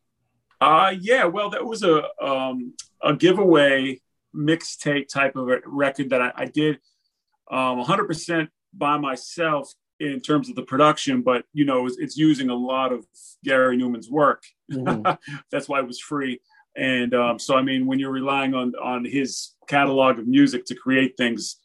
Uh, 0.60 0.92
yeah, 0.98 1.24
well, 1.24 1.50
that 1.50 1.64
was 1.64 1.84
a 1.84 2.02
um, 2.20 2.74
a 3.00 3.14
giveaway 3.14 4.00
mixtape 4.34 5.06
type 5.06 5.36
of 5.36 5.48
a 5.48 5.60
record 5.66 6.10
that 6.10 6.20
I, 6.20 6.32
I 6.34 6.44
did 6.46 6.78
um, 7.50 7.82
100% 7.82 8.48
by 8.74 8.98
myself 8.98 9.72
in 10.00 10.20
terms 10.20 10.48
of 10.48 10.56
the 10.56 10.62
production, 10.62 11.22
but 11.22 11.44
you 11.52 11.64
know, 11.64 11.86
it's, 11.86 11.98
it's 11.98 12.16
using 12.16 12.50
a 12.50 12.54
lot 12.54 12.92
of 12.92 13.06
Gary 13.44 13.76
Numan's 13.76 14.10
work. 14.10 14.44
Mhm. 14.70 15.18
That's 15.50 15.68
why 15.68 15.80
it 15.80 15.86
was 15.86 16.00
free. 16.00 16.40
And 16.76 17.14
um, 17.14 17.38
so, 17.38 17.56
I 17.56 17.62
mean, 17.62 17.86
when 17.86 17.98
you're 17.98 18.10
relying 18.10 18.54
on 18.54 18.74
on 18.82 19.04
his 19.04 19.54
catalog 19.66 20.18
of 20.18 20.26
music 20.26 20.66
to 20.66 20.74
create 20.74 21.16
things, 21.16 21.56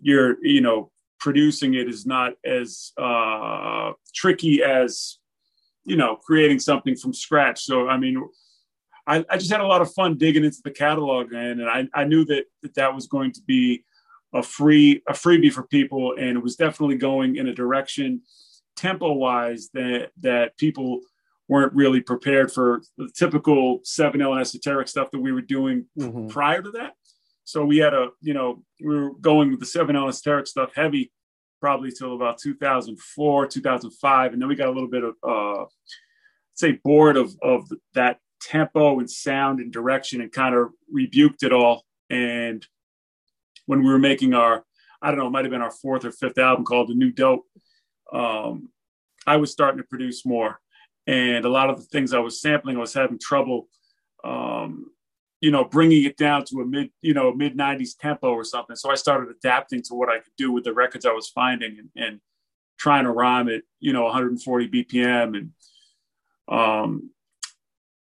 you're 0.00 0.36
you 0.42 0.60
know 0.60 0.90
producing 1.20 1.74
it 1.74 1.88
is 1.88 2.06
not 2.06 2.34
as 2.44 2.92
uh, 3.00 3.92
tricky 4.14 4.62
as 4.62 5.18
you 5.84 5.96
know 5.96 6.16
creating 6.16 6.58
something 6.58 6.96
from 6.96 7.12
scratch. 7.12 7.62
So, 7.62 7.88
I 7.88 7.96
mean, 7.98 8.22
I, 9.06 9.24
I 9.30 9.38
just 9.38 9.50
had 9.50 9.60
a 9.60 9.66
lot 9.66 9.80
of 9.80 9.92
fun 9.94 10.18
digging 10.18 10.44
into 10.44 10.58
the 10.64 10.70
catalog, 10.70 11.30
man, 11.32 11.60
and 11.60 11.68
I, 11.68 11.88
I 11.94 12.04
knew 12.04 12.24
that, 12.26 12.44
that 12.62 12.74
that 12.74 12.94
was 12.94 13.06
going 13.06 13.32
to 13.32 13.40
be 13.46 13.84
a 14.34 14.42
free 14.42 15.02
a 15.08 15.12
freebie 15.12 15.52
for 15.52 15.62
people, 15.64 16.14
and 16.18 16.36
it 16.36 16.42
was 16.42 16.56
definitely 16.56 16.96
going 16.96 17.36
in 17.36 17.48
a 17.48 17.54
direction 17.54 18.22
tempo 18.76 19.12
wise 19.12 19.70
that 19.74 20.10
that 20.20 20.56
people 20.56 21.00
weren't 21.48 21.72
really 21.72 22.00
prepared 22.02 22.52
for 22.52 22.82
the 22.98 23.08
typical 23.16 23.80
7L 23.82 24.32
and 24.32 24.40
esoteric 24.40 24.86
stuff 24.86 25.10
that 25.10 25.18
we 25.20 25.32
were 25.32 25.40
doing 25.40 25.86
Mhm. 25.98 26.28
prior 26.28 26.60
to 26.60 26.70
that. 26.72 26.94
So 27.44 27.64
we 27.64 27.78
had 27.78 27.94
a, 27.94 28.10
you 28.20 28.34
know, 28.34 28.62
we 28.78 28.94
were 28.94 29.14
going 29.14 29.50
with 29.50 29.60
the 29.60 29.64
7L 29.66 30.08
esoteric 30.08 30.46
stuff 30.46 30.74
heavy 30.74 31.10
probably 31.58 31.90
till 31.90 32.14
about 32.14 32.36
2004, 32.38 33.46
2005. 33.46 34.34
And 34.34 34.42
then 34.42 34.48
we 34.48 34.54
got 34.56 34.68
a 34.68 34.72
little 34.72 34.90
bit 34.90 35.02
of, 35.04 35.14
uh, 35.22 35.64
say, 36.52 36.72
bored 36.84 37.16
of, 37.16 37.34
of 37.42 37.66
that 37.94 38.20
tempo 38.42 38.98
and 38.98 39.10
sound 39.10 39.58
and 39.58 39.72
direction 39.72 40.20
and 40.20 40.30
kind 40.30 40.54
of 40.54 40.68
rebuked 40.92 41.42
it 41.42 41.52
all. 41.52 41.84
And 42.10 42.64
when 43.68 43.84
we 43.84 43.90
were 43.90 43.98
making 43.98 44.32
our, 44.32 44.64
I 45.02 45.10
don't 45.10 45.18
know, 45.18 45.26
it 45.26 45.30
might 45.30 45.44
have 45.44 45.52
been 45.52 45.60
our 45.60 45.70
fourth 45.70 46.06
or 46.06 46.10
fifth 46.10 46.38
album 46.38 46.64
called 46.64 46.88
The 46.88 46.94
New 46.94 47.12
Dope, 47.12 47.44
um, 48.12 48.70
I 49.26 49.36
was 49.36 49.52
starting 49.52 49.76
to 49.76 49.86
produce 49.86 50.24
more. 50.24 50.58
And 51.06 51.44
a 51.44 51.50
lot 51.50 51.68
of 51.68 51.76
the 51.76 51.84
things 51.84 52.14
I 52.14 52.18
was 52.18 52.40
sampling, 52.40 52.78
I 52.78 52.80
was 52.80 52.94
having 52.94 53.18
trouble, 53.18 53.68
um, 54.24 54.86
you 55.42 55.50
know, 55.50 55.64
bringing 55.64 56.04
it 56.04 56.16
down 56.16 56.46
to 56.46 56.60
a 56.62 56.64
mid, 56.64 56.90
you 57.02 57.12
know, 57.12 57.32
mid 57.32 57.58
90s 57.58 57.90
tempo 58.00 58.30
or 58.30 58.42
something. 58.42 58.74
So 58.74 58.90
I 58.90 58.94
started 58.94 59.28
adapting 59.28 59.82
to 59.82 59.94
what 59.94 60.08
I 60.08 60.18
could 60.18 60.32
do 60.38 60.50
with 60.50 60.64
the 60.64 60.72
records 60.72 61.04
I 61.04 61.12
was 61.12 61.28
finding 61.28 61.78
and, 61.78 61.90
and 61.94 62.20
trying 62.78 63.04
to 63.04 63.10
rhyme 63.10 63.50
at, 63.50 63.62
you 63.80 63.92
know, 63.92 64.04
140 64.04 64.68
BPM. 64.68 65.36
And 65.36 65.50
um, 66.48 67.10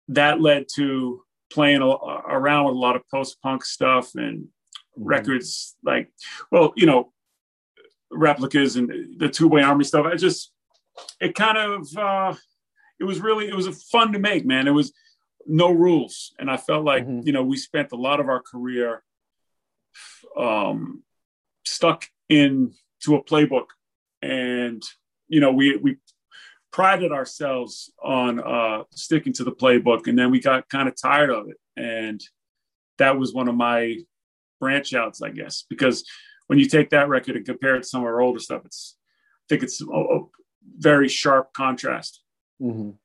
that 0.09 0.41
led 0.41 0.65
to 0.75 1.21
playing 1.49 1.81
a, 1.81 1.87
around 1.87 2.65
with 2.65 2.75
a 2.75 2.79
lot 2.79 2.97
of 2.97 3.07
post 3.09 3.41
punk 3.41 3.63
stuff 3.63 4.15
and 4.15 4.49
records 4.97 5.75
like, 5.83 6.11
well, 6.51 6.73
you 6.75 6.85
know, 6.85 7.11
replicas 8.11 8.75
and 8.75 8.89
the 9.17 9.27
Tubeway 9.27 9.65
Army 9.65 9.83
stuff. 9.83 10.05
I 10.05 10.15
just, 10.15 10.51
it 11.19 11.35
kind 11.35 11.57
of, 11.57 11.97
uh, 11.97 12.33
it 12.99 13.03
was 13.03 13.19
really, 13.19 13.47
it 13.47 13.55
was 13.55 13.83
fun 13.83 14.13
to 14.13 14.19
make, 14.19 14.45
man. 14.45 14.67
It 14.67 14.71
was 14.71 14.93
no 15.45 15.71
rules. 15.71 16.33
And 16.39 16.49
I 16.49 16.57
felt 16.57 16.85
like, 16.85 17.05
Mhm. 17.05 17.25
you 17.25 17.33
know, 17.33 17.43
we 17.43 17.57
spent 17.57 17.91
a 17.91 17.97
lot 17.97 18.19
of 18.19 18.29
our 18.29 18.41
career 18.41 19.03
um, 20.37 21.03
stuck 21.65 22.05
into 22.29 23.15
a 23.15 23.23
playbook. 23.23 23.67
And, 24.21 24.83
you 25.27 25.39
know, 25.39 25.51
we, 25.51 25.75
we 25.77 25.97
prided 26.71 27.11
ourselves 27.11 27.91
on 28.01 28.39
uh, 28.39 28.83
sticking 28.91 29.33
to 29.33 29.43
the 29.43 29.51
playbook. 29.51 30.07
And 30.07 30.17
then 30.17 30.31
we 30.31 30.39
got 30.39 30.69
kind 30.69 30.87
of 30.87 30.95
tired 30.99 31.29
of 31.29 31.49
it. 31.49 31.57
And 31.77 32.21
that 32.97 33.17
was 33.17 33.33
one 33.33 33.47
of 33.47 33.55
my 33.55 33.97
branch 34.65 34.95
outs, 34.95 35.21
I 35.21 35.29
guess, 35.29 35.63
because 35.69 36.03
when 36.47 36.57
you 36.57 36.67
take 36.67 36.89
that 36.89 37.07
record 37.07 37.35
and 37.35 37.45
compare 37.45 37.75
it 37.75 37.83
to 37.83 37.87
some 37.87 38.01
of 38.01 38.07
our 38.07 38.19
older 38.19 38.39
stuff, 38.39 38.63
it's, 38.65 38.97
I 38.97 39.45
think 39.49 39.61
it's 39.61 39.79
a, 39.79 39.85
a 39.85 40.21
very 40.79 41.07
sharp 41.07 41.53
contrast. 41.53 42.21
Mhm. 42.59 42.95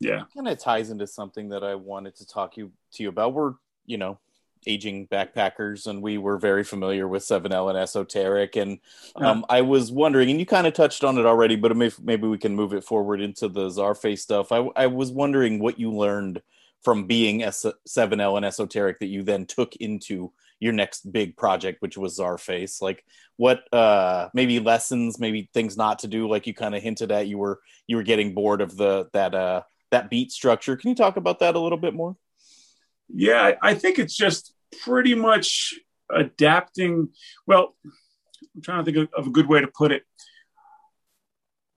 Yeah. 0.00 0.22
kind 0.34 0.48
of 0.48 0.58
ties 0.58 0.88
into 0.88 1.06
something 1.06 1.50
that 1.50 1.62
I 1.62 1.74
wanted 1.74 2.16
to 2.16 2.26
talk 2.26 2.56
you 2.56 2.72
to 2.94 3.02
you 3.02 3.10
about. 3.10 3.34
We're, 3.34 3.52
you 3.84 3.98
know, 3.98 4.18
aging 4.66 5.08
backpackers 5.08 5.86
and 5.86 6.02
we 6.02 6.16
were 6.16 6.38
very 6.38 6.64
familiar 6.64 7.06
with 7.06 7.22
7L 7.22 7.68
and 7.68 7.78
esoteric 7.78 8.56
and 8.56 8.78
um, 9.16 9.44
I 9.48 9.62
was 9.62 9.90
wondering 9.90 10.30
and 10.30 10.38
you 10.38 10.44
kind 10.46 10.66
of 10.66 10.74
touched 10.74 11.02
on 11.02 11.16
it 11.16 11.24
already 11.24 11.56
but 11.56 11.74
maybe, 11.76 11.94
maybe 12.02 12.28
we 12.28 12.38
can 12.38 12.54
move 12.54 12.74
it 12.74 12.84
forward 12.84 13.20
into 13.22 13.48
the 13.48 13.68
Czarface 13.68 14.18
stuff. 14.18 14.52
I, 14.52 14.68
I 14.76 14.86
was 14.86 15.10
wondering 15.10 15.60
what 15.60 15.80
you 15.80 15.90
learned 15.90 16.42
from 16.82 17.06
being 17.06 17.42
S- 17.42 17.66
7L 17.88 18.36
and 18.36 18.44
esoteric 18.44 18.98
that 19.00 19.06
you 19.06 19.22
then 19.22 19.46
took 19.46 19.76
into 19.76 20.32
your 20.58 20.72
next 20.72 21.10
big 21.10 21.36
project 21.36 21.80
which 21.80 21.96
was 21.96 22.18
Czarface. 22.18 22.82
Like 22.82 23.04
what 23.36 23.62
uh 23.72 24.28
maybe 24.34 24.60
lessons, 24.60 25.18
maybe 25.18 25.48
things 25.54 25.76
not 25.76 26.00
to 26.00 26.08
do 26.08 26.28
like 26.28 26.46
you 26.46 26.54
kind 26.54 26.74
of 26.74 26.82
hinted 26.82 27.10
at 27.12 27.26
you 27.26 27.38
were 27.38 27.60
you 27.86 27.96
were 27.96 28.02
getting 28.02 28.34
bored 28.34 28.60
of 28.60 28.76
the 28.76 29.08
that 29.12 29.34
uh 29.34 29.62
that 29.90 30.10
beat 30.10 30.32
structure. 30.32 30.76
Can 30.76 30.90
you 30.90 30.96
talk 30.96 31.16
about 31.16 31.40
that 31.40 31.54
a 31.54 31.58
little 31.58 31.78
bit 31.78 31.94
more? 31.94 32.16
Yeah, 33.12 33.52
I, 33.60 33.74
think 33.74 33.98
it's 33.98 34.16
just 34.16 34.54
pretty 34.84 35.14
much 35.14 35.74
adapting. 36.10 37.08
Well, 37.46 37.74
I'm 38.54 38.62
trying 38.62 38.84
to 38.84 38.92
think 38.92 39.10
of, 39.12 39.20
of 39.20 39.26
a 39.26 39.30
good 39.30 39.48
way 39.48 39.60
to 39.60 39.66
put 39.66 39.92
it. 39.92 40.04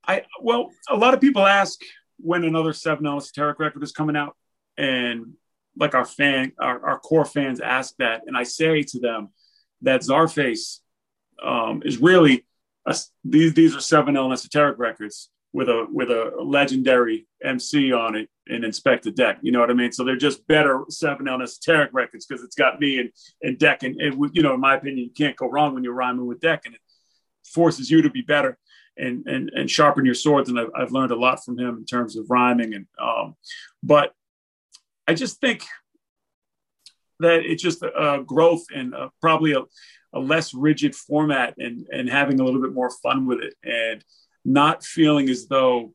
I 0.06 0.24
well, 0.42 0.70
a 0.90 0.96
lot 0.96 1.14
of 1.14 1.22
people 1.22 1.46
ask 1.46 1.80
when 2.18 2.44
another 2.44 2.74
Seven 2.74 3.06
L 3.06 3.18
Esoteric 3.18 3.58
record 3.60 3.84
is 3.84 3.92
coming 3.92 4.16
out, 4.16 4.36
and 4.78 5.34
like 5.78 5.96
our 5.96 6.06
fan, 6.06 6.52
our, 6.60 6.86
our 6.86 7.00
core 7.00 7.26
fans 7.26 7.60
ask 7.60 7.96
that, 7.98 8.22
and 8.28 8.38
I 8.38 8.44
say 8.44 8.84
to 8.84 9.00
them 9.00 9.30
that 9.82 10.02
Czarface 10.02 10.80
um, 11.44 11.82
is 11.84 11.98
really 11.98 12.46
a, 12.86 12.96
these 13.24 13.54
these 13.54 13.76
are 13.76 13.82
Seven 13.82 14.18
L 14.18 14.32
Esoteric 14.32 14.78
records 14.78 15.30
with 15.54 15.70
a 15.70 15.88
with 15.92 16.10
a 16.10 16.34
legendary 16.42 17.28
MC 17.44 17.94
on 17.94 18.16
it 18.16 18.30
and 18.48 18.64
Inspectah 18.64 19.16
Deck. 19.16 19.38
You 19.42 19.52
know 19.52 19.60
what 19.60 19.70
I 19.70 19.74
mean? 19.74 19.92
So 19.92 20.04
they're 20.04 20.18
just 20.18 20.46
better 20.48 20.84
seven 20.90 21.28
L 21.28 21.42
esoteric 21.42 21.92
records 21.94 22.26
because 22.26 22.44
it's 22.44 22.56
got 22.56 22.80
me 22.80 23.00
and, 23.00 23.12
and 23.42 23.58
Deck. 23.58 23.84
And, 23.84 24.00
and, 24.02 24.32
you 24.34 24.42
know, 24.42 24.54
in 24.54 24.60
my 24.60 24.76
opinion, 24.76 25.06
you 25.06 25.14
can't 25.14 25.38
go 25.38 25.50
wrong 25.50 25.74
when 25.74 25.84
you're 25.84 25.94
rhyming 25.94 26.26
with 26.26 26.42
Deck 26.42 26.64
and 26.66 26.76
it 26.76 26.82
forces 27.46 27.90
you 27.90 28.02
to 28.02 28.10
be 28.10 28.22
better 28.22 28.58
and 28.98 29.26
and, 29.28 29.50
and 29.56 29.70
sharpen 29.70 30.06
your 30.06 30.16
swords. 30.16 30.50
And 30.50 30.60
I've, 30.60 30.72
I've 30.76 30.92
learned 30.92 31.12
a 31.12 31.20
lot 31.20 31.44
from 31.46 31.58
him 31.58 31.78
in 31.78 31.86
terms 31.86 32.18
of 32.18 32.30
rhyming. 32.30 32.74
And 32.74 32.88
um, 33.00 33.36
but 33.82 34.14
I 35.08 35.14
just 35.14 35.40
think 35.40 35.66
that 37.20 37.46
it's 37.46 37.64
just 37.64 37.84
a, 37.84 38.14
a 38.14 38.24
growth 38.24 38.66
and 38.74 38.94
uh, 38.94 39.10
probably 39.22 39.54
a, 39.54 39.62
a 40.14 40.20
less 40.20 40.54
rigid 40.54 40.96
format 40.96 41.56
and 41.58 41.88
and 41.92 42.10
having 42.10 42.40
a 42.40 42.44
little 42.44 42.62
bit 42.62 42.74
more 42.74 42.92
fun 43.02 43.26
with 43.26 43.40
it 43.40 43.56
and 43.64 44.04
not 44.46 44.84
feeling 44.84 45.30
as 45.30 45.48
though 45.48 45.94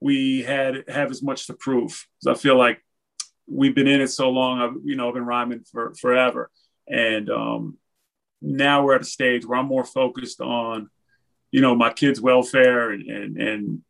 we 0.00 0.42
had 0.42 0.84
have 0.88 1.10
as 1.10 1.22
much 1.22 1.46
to 1.46 1.54
prove. 1.54 2.06
I 2.26 2.34
feel 2.34 2.56
like 2.56 2.84
we've 3.46 3.74
been 3.74 3.88
in 3.88 4.00
it 4.00 4.08
so 4.08 4.30
long. 4.30 4.60
I've 4.60 4.76
you 4.84 4.96
know 4.96 5.08
I've 5.08 5.14
been 5.14 5.26
rhyming 5.26 5.64
for 5.70 5.94
forever, 5.94 6.50
and 6.86 7.28
um, 7.30 7.78
now 8.40 8.84
we're 8.84 8.94
at 8.94 9.00
a 9.00 9.04
stage 9.04 9.44
where 9.44 9.58
I'm 9.58 9.66
more 9.66 9.84
focused 9.84 10.40
on 10.40 10.90
you 11.50 11.60
know 11.60 11.74
my 11.74 11.92
kids' 11.92 12.20
welfare 12.20 12.90
and 12.90 13.08
and, 13.08 13.36
and 13.36 13.82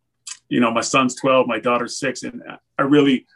you 0.49 0.61
know 0.61 0.71
my 0.71 0.81
son's 0.81 1.15
12, 1.17 1.47
my 1.47 1.59
daughter's 1.59 1.99
six, 1.99 2.23
and 2.23 2.43
I 2.79 2.83
really 2.83 3.27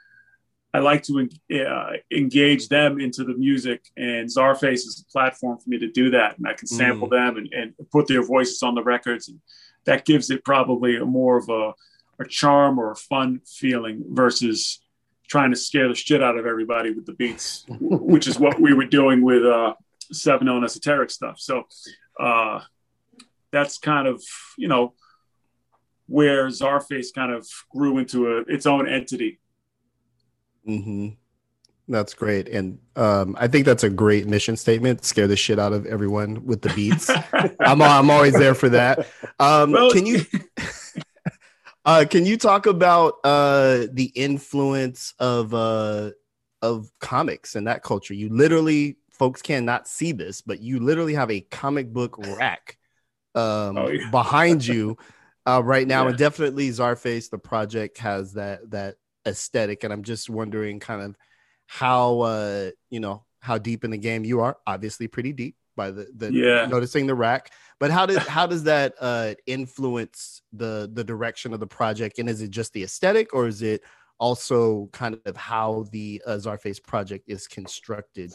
I 0.74 0.78
like 0.78 1.02
to 1.04 1.28
uh, 1.66 1.92
engage 2.10 2.68
them 2.68 2.98
into 2.98 3.24
the 3.24 3.34
music, 3.34 3.84
and 3.96 4.28
Czarface 4.28 4.86
is 4.86 5.04
a 5.06 5.12
platform 5.12 5.58
for 5.58 5.68
me 5.68 5.78
to 5.78 5.90
do 5.90 6.10
that. 6.10 6.38
And 6.38 6.46
I 6.46 6.54
can 6.54 6.66
sample 6.66 7.08
mm. 7.08 7.10
them 7.10 7.36
and, 7.36 7.52
and, 7.52 7.74
put 7.90 8.06
their 8.06 8.22
voices 8.22 8.62
on 8.62 8.74
the 8.74 8.82
records, 8.82 9.28
and 9.28 9.38
that 9.84 10.06
gives 10.06 10.30
it 10.30 10.44
probably 10.44 10.96
a 10.96 11.04
more 11.04 11.36
of 11.36 11.48
a, 11.50 11.74
a 12.22 12.26
charm 12.26 12.78
or 12.78 12.92
a 12.92 12.96
fun 12.96 13.42
feeling 13.46 14.02
versus 14.08 14.80
trying 15.28 15.50
to 15.50 15.56
scare 15.56 15.88
the 15.88 15.94
shit 15.94 16.22
out 16.22 16.38
of 16.38 16.46
everybody 16.46 16.90
with 16.90 17.04
the 17.04 17.12
beats, 17.12 17.66
which 17.80 18.26
is 18.26 18.38
what 18.38 18.58
we 18.58 18.72
were 18.72 18.86
doing 18.86 19.22
with 19.22 19.44
uh, 19.44 19.74
Seven 20.10 20.48
and 20.48 20.64
Esoteric 20.64 21.10
stuff. 21.10 21.38
So 21.38 21.64
uh, 22.18 22.60
that's 23.50 23.76
kind 23.76 24.08
of 24.08 24.22
you 24.56 24.68
know 24.68 24.94
where 26.06 26.48
Czarface 26.48 27.14
kind 27.14 27.32
of 27.32 27.46
grew 27.70 27.98
into 27.98 28.26
a, 28.26 28.40
its 28.42 28.66
own 28.66 28.88
entity. 28.88 29.38
Mm-hmm. 30.68 31.08
That's 31.88 32.14
great, 32.14 32.48
and 32.48 32.78
um, 32.94 33.36
I 33.38 33.48
think 33.48 33.66
that's 33.66 33.82
a 33.82 33.90
great 33.90 34.26
mission 34.26 34.56
statement. 34.56 35.04
Scare 35.04 35.26
the 35.26 35.36
shit 35.36 35.58
out 35.58 35.72
of 35.72 35.84
everyone 35.84 36.46
with 36.46 36.62
the 36.62 36.70
beats. 36.70 37.10
I'm 37.60 37.82
I'm 37.82 38.08
always 38.08 38.34
there 38.34 38.54
for 38.54 38.68
that. 38.68 39.00
Um, 39.40 39.72
well, 39.72 39.90
can 39.90 40.06
you 40.06 40.20
uh, 41.84 42.04
can 42.08 42.24
you 42.24 42.36
talk 42.36 42.66
about 42.66 43.14
uh, 43.24 43.86
the 43.92 44.12
influence 44.14 45.12
of 45.18 45.52
uh, 45.52 46.12
of 46.62 46.90
comics 47.00 47.56
and 47.56 47.66
that 47.66 47.82
culture? 47.82 48.14
You 48.14 48.28
literally, 48.28 48.96
folks 49.10 49.42
cannot 49.42 49.88
see 49.88 50.12
this, 50.12 50.40
but 50.40 50.60
you 50.60 50.78
literally 50.78 51.14
have 51.14 51.32
a 51.32 51.40
comic 51.40 51.92
book 51.92 52.16
rack 52.18 52.78
um, 53.34 53.76
oh, 53.76 53.88
yeah. 53.88 54.08
behind 54.10 54.64
you 54.64 54.96
uh, 55.46 55.60
right 55.64 55.86
now, 55.86 56.04
yeah. 56.04 56.10
and 56.10 56.18
definitely 56.18 56.68
Czarface, 56.68 57.28
the 57.28 57.38
project 57.38 57.98
has 57.98 58.34
that 58.34 58.70
that 58.70 58.96
aesthetic, 59.26 59.84
and 59.84 59.92
I'm 59.92 60.02
just 60.02 60.30
wondering, 60.30 60.80
kind 60.80 61.02
of 61.02 61.16
how 61.66 62.20
uh, 62.20 62.70
you 62.90 63.00
know 63.00 63.24
how 63.40 63.58
deep 63.58 63.84
in 63.84 63.90
the 63.90 63.98
game 63.98 64.24
you 64.24 64.40
are. 64.40 64.56
Obviously, 64.66 65.08
pretty 65.08 65.32
deep 65.32 65.56
by 65.76 65.90
the, 65.90 66.06
the 66.14 66.32
yeah. 66.32 66.66
noticing 66.66 67.06
the 67.06 67.14
rack. 67.14 67.50
But 67.80 67.90
how 67.90 68.06
does 68.06 68.18
how 68.28 68.46
does 68.46 68.64
that 68.64 68.94
uh, 69.00 69.34
influence 69.46 70.42
the 70.52 70.90
the 70.92 71.04
direction 71.04 71.52
of 71.52 71.60
the 71.60 71.66
project? 71.66 72.18
And 72.18 72.28
is 72.28 72.42
it 72.42 72.50
just 72.50 72.72
the 72.72 72.82
aesthetic, 72.82 73.34
or 73.34 73.46
is 73.46 73.62
it 73.62 73.82
also 74.18 74.88
kind 74.92 75.18
of 75.26 75.36
how 75.36 75.86
the 75.90 76.22
uh, 76.26 76.32
Czarface 76.32 76.82
project 76.82 77.24
is 77.28 77.46
constructed? 77.48 78.32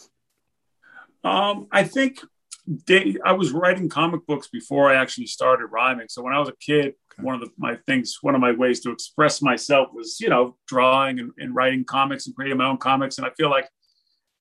Um, 1.23 1.67
I 1.71 1.83
think 1.83 2.19
they, 2.67 3.15
I 3.23 3.31
was 3.31 3.51
writing 3.51 3.89
comic 3.89 4.25
books 4.27 4.47
before 4.47 4.91
I 4.91 4.95
actually 4.95 5.27
started 5.27 5.67
rhyming. 5.67 6.07
So 6.09 6.21
when 6.21 6.33
I 6.33 6.39
was 6.39 6.49
a 6.49 6.55
kid. 6.59 6.95
One 7.19 7.35
of 7.35 7.41
the, 7.41 7.49
my 7.57 7.75
things, 7.87 8.17
one 8.21 8.35
of 8.35 8.41
my 8.41 8.51
ways 8.51 8.79
to 8.81 8.91
express 8.91 9.41
myself 9.41 9.89
was, 9.93 10.19
you 10.19 10.29
know, 10.29 10.55
drawing 10.67 11.19
and, 11.19 11.31
and 11.37 11.55
writing 11.55 11.83
comics 11.83 12.27
and 12.27 12.35
creating 12.35 12.57
my 12.57 12.67
own 12.67 12.77
comics. 12.77 13.17
And 13.17 13.25
I 13.25 13.31
feel 13.31 13.49
like 13.49 13.67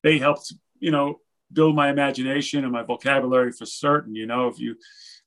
they 0.02 0.18
helped, 0.18 0.52
you 0.78 0.90
know, 0.90 1.20
build 1.52 1.74
my 1.74 1.90
imagination 1.90 2.64
and 2.64 2.72
my 2.72 2.82
vocabulary 2.82 3.52
for 3.52 3.66
certain. 3.66 4.14
You 4.14 4.26
know, 4.26 4.48
if 4.48 4.58
you 4.58 4.76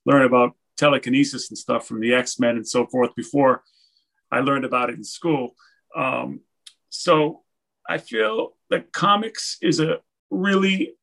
learn 0.06 0.24
about 0.24 0.54
telekinesis 0.76 1.50
and 1.50 1.58
stuff 1.58 1.86
from 1.86 2.00
the 2.00 2.14
X 2.14 2.38
Men 2.38 2.56
and 2.56 2.66
so 2.66 2.86
forth 2.86 3.14
before 3.14 3.62
I 4.30 4.40
learned 4.40 4.64
about 4.64 4.90
it 4.90 4.96
in 4.96 5.04
school. 5.04 5.54
Um, 5.96 6.40
so 6.88 7.42
I 7.88 7.98
feel 7.98 8.56
that 8.70 8.92
comics 8.92 9.58
is 9.60 9.80
a 9.80 9.98
really 10.30 10.94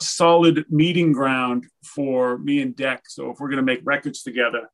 solid 0.00 0.64
meeting 0.70 1.12
ground 1.12 1.66
for 1.84 2.38
me 2.38 2.62
and 2.62 2.76
Deck. 2.76 3.02
So 3.08 3.30
if 3.30 3.40
we're 3.40 3.48
going 3.48 3.56
to 3.56 3.62
make 3.62 3.80
records 3.82 4.22
together, 4.22 4.70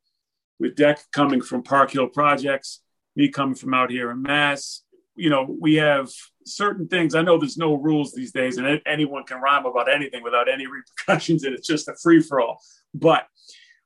with 0.59 0.75
Deck 0.75 0.99
coming 1.11 1.41
from 1.41 1.63
Park 1.63 1.91
Hill 1.91 2.07
Projects, 2.07 2.81
me 3.15 3.29
coming 3.29 3.55
from 3.55 3.73
out 3.73 3.89
here 3.89 4.11
in 4.11 4.21
Mass, 4.21 4.83
you 5.15 5.29
know, 5.29 5.47
we 5.59 5.75
have 5.75 6.09
certain 6.45 6.87
things. 6.87 7.15
I 7.15 7.21
know 7.21 7.37
there's 7.37 7.57
no 7.57 7.75
rules 7.75 8.11
these 8.11 8.31
days, 8.31 8.57
and 8.57 8.81
anyone 8.85 9.23
can 9.23 9.39
rhyme 9.39 9.65
about 9.65 9.89
anything 9.89 10.23
without 10.23 10.49
any 10.49 10.67
repercussions, 10.67 11.43
and 11.43 11.55
it's 11.55 11.67
just 11.67 11.87
a 11.87 11.95
free 11.95 12.21
for 12.21 12.41
all. 12.41 12.59
But 12.93 13.25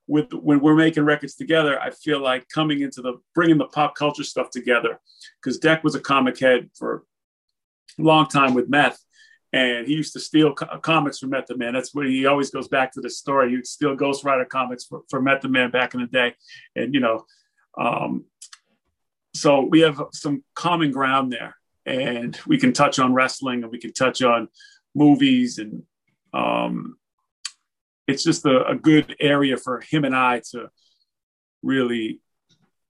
with 0.07 0.33
when 0.33 0.59
we're 0.59 0.75
making 0.75 1.03
records 1.03 1.35
together, 1.35 1.79
I 1.79 1.91
feel 1.91 2.19
like 2.19 2.47
coming 2.49 2.81
into 2.81 3.01
the 3.01 3.21
bringing 3.35 3.59
the 3.59 3.65
pop 3.65 3.95
culture 3.95 4.23
stuff 4.23 4.49
together, 4.49 4.99
because 5.41 5.59
Deck 5.59 5.83
was 5.83 5.93
a 5.93 5.99
comic 5.99 6.39
head 6.39 6.69
for 6.75 7.03
a 7.99 8.01
long 8.01 8.27
time 8.27 8.55
with 8.55 8.69
Meth, 8.69 8.99
and 9.51 9.87
he 9.87 9.93
used 9.93 10.13
to 10.13 10.19
steal 10.19 10.53
co- 10.53 10.77
comics 10.79 11.19
from 11.19 11.31
Method 11.31 11.57
Man. 11.57 11.73
That's 11.73 11.93
where 11.93 12.05
he 12.05 12.25
always 12.25 12.51
goes 12.51 12.67
back 12.67 12.91
to 12.93 13.01
the 13.01 13.09
story. 13.09 13.49
He 13.49 13.55
would 13.55 13.67
steal 13.67 13.95
Ghost 13.95 14.23
Rider 14.23 14.45
comics 14.45 14.85
for, 14.85 15.01
for 15.09 15.21
Method 15.21 15.51
Man 15.51 15.71
back 15.71 15.93
in 15.93 16.01
the 16.01 16.07
day, 16.07 16.35
and 16.75 16.93
you 16.93 16.99
know, 16.99 17.25
um, 17.77 18.25
so 19.33 19.61
we 19.61 19.81
have 19.81 20.01
some 20.11 20.43
common 20.53 20.91
ground 20.91 21.31
there, 21.31 21.55
and 21.85 22.37
we 22.45 22.57
can 22.57 22.73
touch 22.73 22.99
on 22.99 23.13
wrestling 23.13 23.63
and 23.63 23.71
we 23.71 23.79
can 23.79 23.93
touch 23.93 24.21
on 24.21 24.49
movies, 24.95 25.57
and 25.57 25.83
um, 26.33 26.97
it's 28.07 28.23
just 28.23 28.45
a, 28.45 28.67
a 28.67 28.75
good 28.75 29.15
area 29.19 29.57
for 29.57 29.81
him 29.81 30.03
and 30.03 30.15
I 30.15 30.41
to 30.51 30.69
really, 31.61 32.21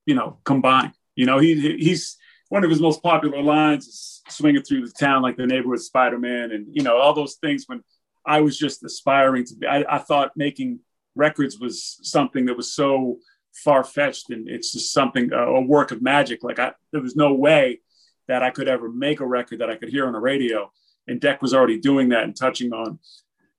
you 0.05 0.15
know, 0.15 0.39
combine. 0.43 0.93
You 1.15 1.25
know, 1.25 1.39
he 1.39 1.75
he's 1.77 2.17
one 2.49 2.63
of 2.63 2.69
his 2.69 2.81
most 2.81 3.01
popular 3.01 3.41
lines 3.41 3.87
is 3.87 4.21
swinging 4.29 4.63
through 4.63 4.85
the 4.85 4.93
town 4.93 5.21
like 5.21 5.37
the 5.37 5.47
neighborhood 5.47 5.81
Spider-Man, 5.81 6.51
and 6.51 6.67
you 6.71 6.83
know 6.83 6.97
all 6.97 7.13
those 7.13 7.35
things. 7.35 7.63
When 7.67 7.83
I 8.25 8.41
was 8.41 8.57
just 8.57 8.83
aspiring 8.83 9.45
to 9.45 9.55
be, 9.55 9.67
I, 9.67 9.85
I 9.87 9.97
thought 9.99 10.35
making 10.35 10.79
records 11.15 11.59
was 11.59 11.99
something 12.01 12.45
that 12.45 12.57
was 12.57 12.73
so 12.73 13.19
far 13.53 13.83
fetched, 13.83 14.29
and 14.31 14.49
it's 14.49 14.73
just 14.73 14.91
something 14.91 15.31
uh, 15.31 15.45
a 15.45 15.61
work 15.61 15.91
of 15.91 16.01
magic. 16.01 16.43
Like 16.43 16.59
I, 16.59 16.73
there 16.91 17.01
was 17.01 17.15
no 17.15 17.33
way 17.33 17.81
that 18.27 18.43
I 18.43 18.51
could 18.51 18.67
ever 18.67 18.89
make 18.89 19.19
a 19.19 19.25
record 19.25 19.59
that 19.59 19.69
I 19.69 19.75
could 19.75 19.89
hear 19.89 20.05
on 20.05 20.13
the 20.13 20.19
radio. 20.19 20.71
And 21.07 21.19
Deck 21.19 21.41
was 21.41 21.53
already 21.53 21.79
doing 21.79 22.09
that 22.09 22.23
and 22.23 22.35
touching 22.35 22.71
on 22.71 22.99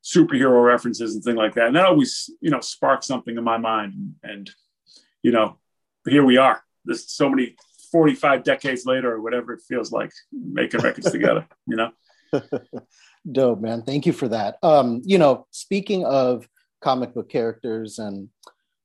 superhero 0.05 0.64
references 0.64 1.14
and 1.14 1.24
things 1.24 1.37
like 1.37 1.55
that. 1.55 1.66
And 1.66 1.76
that 1.76 1.87
always, 1.87 2.31
you 2.40 2.50
know, 2.50 2.61
sparked 2.61 3.05
something 3.05 3.37
in 3.37 3.42
my 3.42 3.59
mind. 3.59 4.14
And, 4.22 4.48
you 5.22 5.33
know, 5.33 5.59
here 6.09 6.24
we 6.24 6.37
are. 6.37 6.62
There's 6.85 7.11
so 7.11 7.29
many 7.29 7.57
45 7.90 8.42
decades 8.42 8.87
later 8.87 9.12
or 9.12 9.20
whatever 9.20 9.53
it 9.53 9.62
feels 9.66 9.92
like 9.92 10.12
making 10.33 10.81
records 10.81 11.11
together, 11.12 11.46
you 11.66 11.76
know? 11.76 11.90
Dope, 13.31 13.61
man. 13.61 13.83
Thank 13.83 14.07
you 14.07 14.12
for 14.12 14.29
that. 14.29 14.57
Um, 14.62 15.03
you 15.05 15.18
know, 15.18 15.46
speaking 15.50 16.05
of 16.05 16.48
comic 16.81 17.14
book 17.14 17.29
characters 17.29 17.98
and 17.98 18.29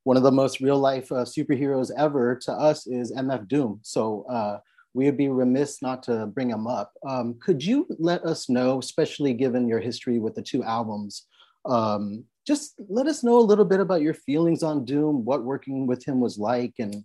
one 0.04 0.18
of 0.18 0.24
the 0.24 0.32
most 0.32 0.60
real 0.60 0.78
life 0.78 1.12
uh, 1.12 1.26
superheroes 1.26 1.92
ever 1.98 2.36
to 2.36 2.52
us 2.52 2.86
is 2.86 3.14
MF 3.14 3.48
Doom. 3.48 3.80
So 3.82 4.26
uh, 4.30 4.60
we 4.94 5.06
would 5.06 5.18
be 5.18 5.30
remiss 5.30 5.82
not 5.82 6.04
to 6.04 6.28
bring 6.28 6.50
him 6.50 6.68
up. 6.68 6.94
Um, 7.08 7.38
could 7.42 7.64
you 7.64 7.88
let 7.98 8.24
us 8.24 8.50
know, 8.50 8.80
especially 8.80 9.34
given 9.34 9.68
your 9.68 9.80
history 9.80 10.20
with 10.20 10.36
the 10.36 10.42
two 10.42 10.64
albums, 10.64 11.26
um, 11.66 12.24
just 12.46 12.76
let 12.90 13.08
us 13.08 13.24
know 13.24 13.40
a 13.40 13.42
little 13.42 13.66
bit 13.66 13.80
about 13.80 14.02
your 14.02 14.14
feelings 14.14 14.62
on 14.62 14.86
Doom, 14.86 15.26
what 15.26 15.44
working 15.44 15.88
with 15.88 16.06
him 16.06 16.20
was 16.20 16.38
like, 16.38 16.76
and 16.78 17.04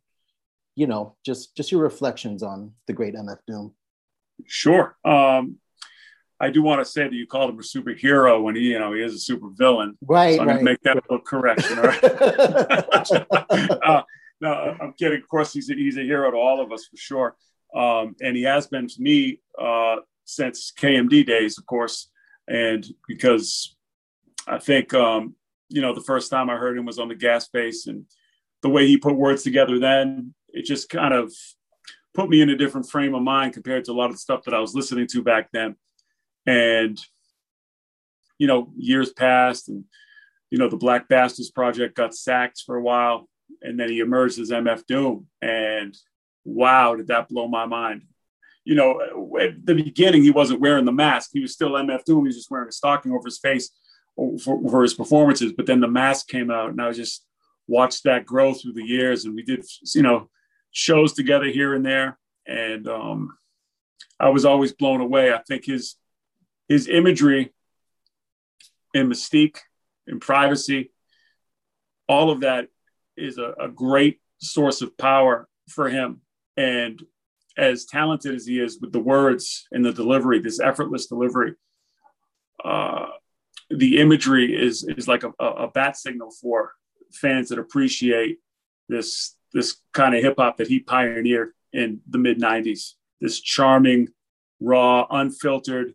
you 0.81 0.87
know, 0.87 1.15
just 1.27 1.55
just 1.55 1.71
your 1.71 1.83
reflections 1.83 2.43
on 2.43 2.73
the 2.87 2.95
great 2.95 3.15
MF 3.15 3.37
Doom. 3.47 3.75
Sure. 4.47 4.97
Um, 5.05 5.57
I 6.41 6.49
do 6.49 6.63
want 6.63 6.81
to 6.81 6.87
say 6.91 7.03
that 7.03 7.13
you 7.13 7.27
called 7.27 7.51
him 7.51 7.59
a 7.59 7.63
superhero 7.63 8.43
when 8.43 8.57
he, 8.57 8.63
you 8.63 8.79
know, 8.79 8.95
he 8.95 9.03
is 9.03 9.13
a 9.15 9.19
super 9.19 9.51
villain. 9.53 9.99
Right. 10.01 10.37
So 10.37 10.41
I'm 10.41 10.49
right. 10.49 10.55
going 10.55 10.65
to 10.65 10.73
make 10.73 10.81
that 10.85 10.97
a 10.97 11.03
little 11.11 11.23
correction. 11.23 11.79
All 11.79 11.85
right. 11.85 12.05
uh, 13.85 14.03
no, 14.41 14.77
I'm 14.81 14.95
kidding. 14.95 15.21
Of 15.21 15.29
course, 15.29 15.53
he's 15.53 15.69
a, 15.69 15.75
he's 15.75 15.99
a 15.99 16.03
hero 16.03 16.31
to 16.31 16.37
all 16.39 16.63
of 16.63 16.73
us 16.73 16.87
for 16.87 16.97
sure. 16.97 17.37
Um, 17.77 18.17
and 18.23 18.35
he 18.35 18.45
has 18.45 18.67
been 18.67 18.89
to 18.89 19.03
me 19.03 19.41
uh, 19.61 19.97
since 20.25 20.73
KMD 20.81 21.27
days, 21.27 21.59
of 21.59 21.67
course. 21.67 22.09
And 22.49 22.87
because 23.07 23.77
I 24.49 24.57
think, 24.57 24.95
um, 24.95 25.35
you 25.69 25.83
know, 25.83 25.95
the 25.95 26.01
first 26.01 26.31
time 26.31 26.49
I 26.49 26.57
heard 26.57 26.79
him 26.79 26.87
was 26.87 26.99
on 26.99 27.09
the 27.09 27.15
gas 27.15 27.49
face 27.49 27.87
and 27.87 28.07
the 28.63 28.71
way 28.71 28.87
he 28.87 28.97
put 28.97 29.15
words 29.15 29.43
together 29.43 29.79
then, 29.79 30.33
it 30.53 30.65
just 30.65 30.89
kind 30.89 31.15
of 31.15 31.33
put 32.15 32.29
me 32.29 32.41
in 32.41 32.51
a 32.51 32.57
different 32.57 32.89
frame 32.89 33.15
of 33.15 33.23
mind 33.23 33.53
compared 33.53 33.85
to 33.85 33.93
a 33.93 33.95
lot 33.95 34.07
of 34.07 34.13
the 34.13 34.19
stuff 34.19 34.45
that 34.45 34.55
I 34.55 34.61
was 34.61 34.75
listening 34.75 35.07
to 35.09 35.23
back 35.23 35.49
then. 35.53 35.77
And 36.47 36.99
you 38.41 38.47
know 38.47 38.73
years 38.77 39.13
passed 39.13 39.69
and 39.69 39.85
you 40.51 40.59
know 40.59 40.69
the 40.69 40.77
black 40.77 41.09
bastards 41.09 41.51
project 41.51 41.95
got 41.95 42.15
sacked 42.15 42.63
for 42.67 42.75
a 42.75 42.83
while 42.83 43.29
and 43.63 43.79
then 43.79 43.89
he 43.89 44.01
emerged 44.01 44.41
as 44.41 44.51
mf 44.51 44.85
doom. 44.87 45.29
And 45.41 45.97
wow 46.45 46.97
did 46.97 47.09
that 47.09 47.29
blow 47.29 47.47
my 47.47 47.67
mind. 47.67 48.03
You 48.65 48.75
know 48.75 49.37
at 49.41 49.65
the 49.65 49.75
beginning 49.75 50.23
he 50.23 50.31
wasn't 50.31 50.61
wearing 50.61 50.87
the 50.87 50.93
mask. 50.93 51.31
He 51.33 51.41
was 51.41 51.53
still 51.53 51.73
mf 51.73 52.05
doom. 52.05 52.25
He 52.25 52.29
was 52.29 52.37
just 52.37 52.51
wearing 52.51 52.69
a 52.69 52.73
stocking 52.73 53.13
over 53.13 53.27
his 53.27 53.39
face 53.39 53.71
for, 54.17 54.39
for 54.69 54.83
his 54.83 54.95
performances. 54.95 55.53
But 55.53 55.67
then 55.67 55.81
the 55.81 55.89
mask 55.89 56.29
came 56.29 56.51
out 56.51 56.71
and 56.71 56.83
i 56.83 56.91
just 56.93 57.25
watched 57.69 58.03
that 58.03 58.27
grow 58.27 58.53
through 58.53 58.73
the 58.73 58.85
years. 58.85 59.27
And 59.27 59.35
we 59.35 59.43
did 59.43 59.65
you 59.95 60.03
know 60.03 60.31
shows 60.73 61.13
together 61.13 61.47
here 61.47 61.75
and 61.75 61.85
there 61.85 62.19
and 62.47 62.89
um 62.89 63.37
i 64.19 64.29
was 64.29 64.45
always 64.45 64.73
blown 64.73 65.01
away 65.01 65.33
i 65.33 65.39
think 65.49 65.65
his 65.65 65.97
his 66.69 66.87
imagery 66.87 67.53
and 68.95 69.11
mystique 69.11 69.59
and 70.07 70.21
privacy, 70.21 70.93
all 72.09 72.31
of 72.31 72.41
that 72.41 72.69
is 73.17 73.39
a, 73.39 73.55
a 73.61 73.69
great 73.69 74.21
source 74.39 74.81
of 74.83 74.97
power 74.97 75.49
for 75.69 75.89
him. 75.89 76.21
And 76.57 77.03
as 77.57 77.85
talented 77.87 78.35
as 78.35 78.47
he 78.47 78.61
is 78.61 78.79
with 78.81 78.93
the 78.93 79.01
words 79.01 79.67
and 79.73 79.85
the 79.85 79.93
delivery, 79.93 80.39
this 80.39 80.61
effortless 80.61 81.07
delivery, 81.07 81.55
uh, 82.65 83.07
the 83.71 83.99
imagery 83.99 84.55
is 84.55 84.85
is 84.85 85.07
like 85.07 85.23
a, 85.23 85.33
a 85.45 85.69
bat 85.69 85.97
signal 85.97 86.31
for 86.41 86.73
fans 87.13 87.49
that 87.49 87.59
appreciate 87.59 88.39
this 88.89 89.37
this 89.53 89.77
kind 89.93 90.15
of 90.15 90.23
hip 90.23 90.35
hop 90.39 90.57
that 90.59 90.69
he 90.69 90.81
pioneered 90.81 91.53
in 91.73 92.01
the 92.09 92.19
mid 92.19 92.41
'90s. 92.41 92.95
This 93.21 93.41
charming, 93.41 94.09
raw, 94.61 95.07
unfiltered, 95.11 95.95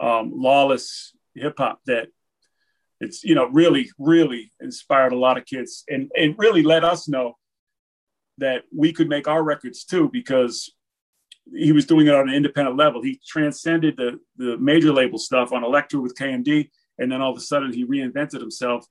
um, 0.00 0.32
lawless 0.34 1.14
hip 1.34 1.54
hop 1.58 1.80
that 1.86 2.08
it's 3.00 3.24
you 3.24 3.34
know 3.34 3.46
really 3.46 3.90
really 3.98 4.52
inspired 4.60 5.12
a 5.12 5.18
lot 5.18 5.36
of 5.36 5.46
kids 5.46 5.84
and 5.88 6.10
and 6.16 6.34
really 6.38 6.62
let 6.62 6.84
us 6.84 7.08
know 7.08 7.36
that 8.38 8.64
we 8.74 8.92
could 8.92 9.08
make 9.08 9.28
our 9.28 9.42
records 9.42 9.84
too 9.84 10.08
because 10.12 10.72
he 11.52 11.72
was 11.72 11.86
doing 11.86 12.06
it 12.06 12.14
on 12.14 12.28
an 12.28 12.34
independent 12.34 12.76
level. 12.76 13.02
He 13.02 13.20
transcended 13.26 13.96
the 13.96 14.18
the 14.36 14.56
major 14.58 14.92
label 14.92 15.18
stuff 15.18 15.52
on 15.52 15.64
Elektra 15.64 16.00
with 16.00 16.16
KMD, 16.16 16.70
and 16.98 17.10
then 17.10 17.20
all 17.20 17.32
of 17.32 17.36
a 17.36 17.40
sudden 17.40 17.72
he 17.72 17.84
reinvented 17.84 18.40
himself 18.40 18.86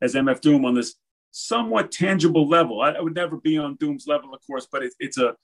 as 0.00 0.14
MF 0.14 0.40
Doom 0.40 0.64
on 0.64 0.74
this 0.74 0.96
somewhat 1.32 1.90
tangible 1.90 2.48
level. 2.48 2.80
I, 2.80 2.92
I 2.92 3.00
would 3.00 3.14
never 3.14 3.36
be 3.36 3.58
on 3.58 3.76
Doom's 3.76 4.06
level, 4.06 4.32
of 4.32 4.40
course, 4.46 4.68
but 4.70 4.84
it, 4.84 4.94
it's 5.00 5.18
a 5.18 5.34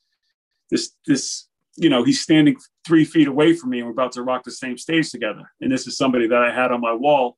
this 0.70 0.92
this 1.06 1.48
you 1.76 1.88
know 1.88 2.04
he's 2.04 2.20
standing 2.20 2.56
three 2.86 3.04
feet 3.04 3.26
away 3.26 3.54
from 3.54 3.70
me, 3.70 3.78
and 3.78 3.86
we're 3.86 3.92
about 3.92 4.12
to 4.12 4.22
rock 4.22 4.44
the 4.44 4.52
same 4.52 4.78
stage 4.78 5.10
together. 5.10 5.50
And 5.60 5.72
this 5.72 5.86
is 5.86 5.96
somebody 5.96 6.28
that 6.28 6.42
I 6.42 6.54
had 6.54 6.70
on 6.70 6.80
my 6.80 6.92
wall, 6.92 7.36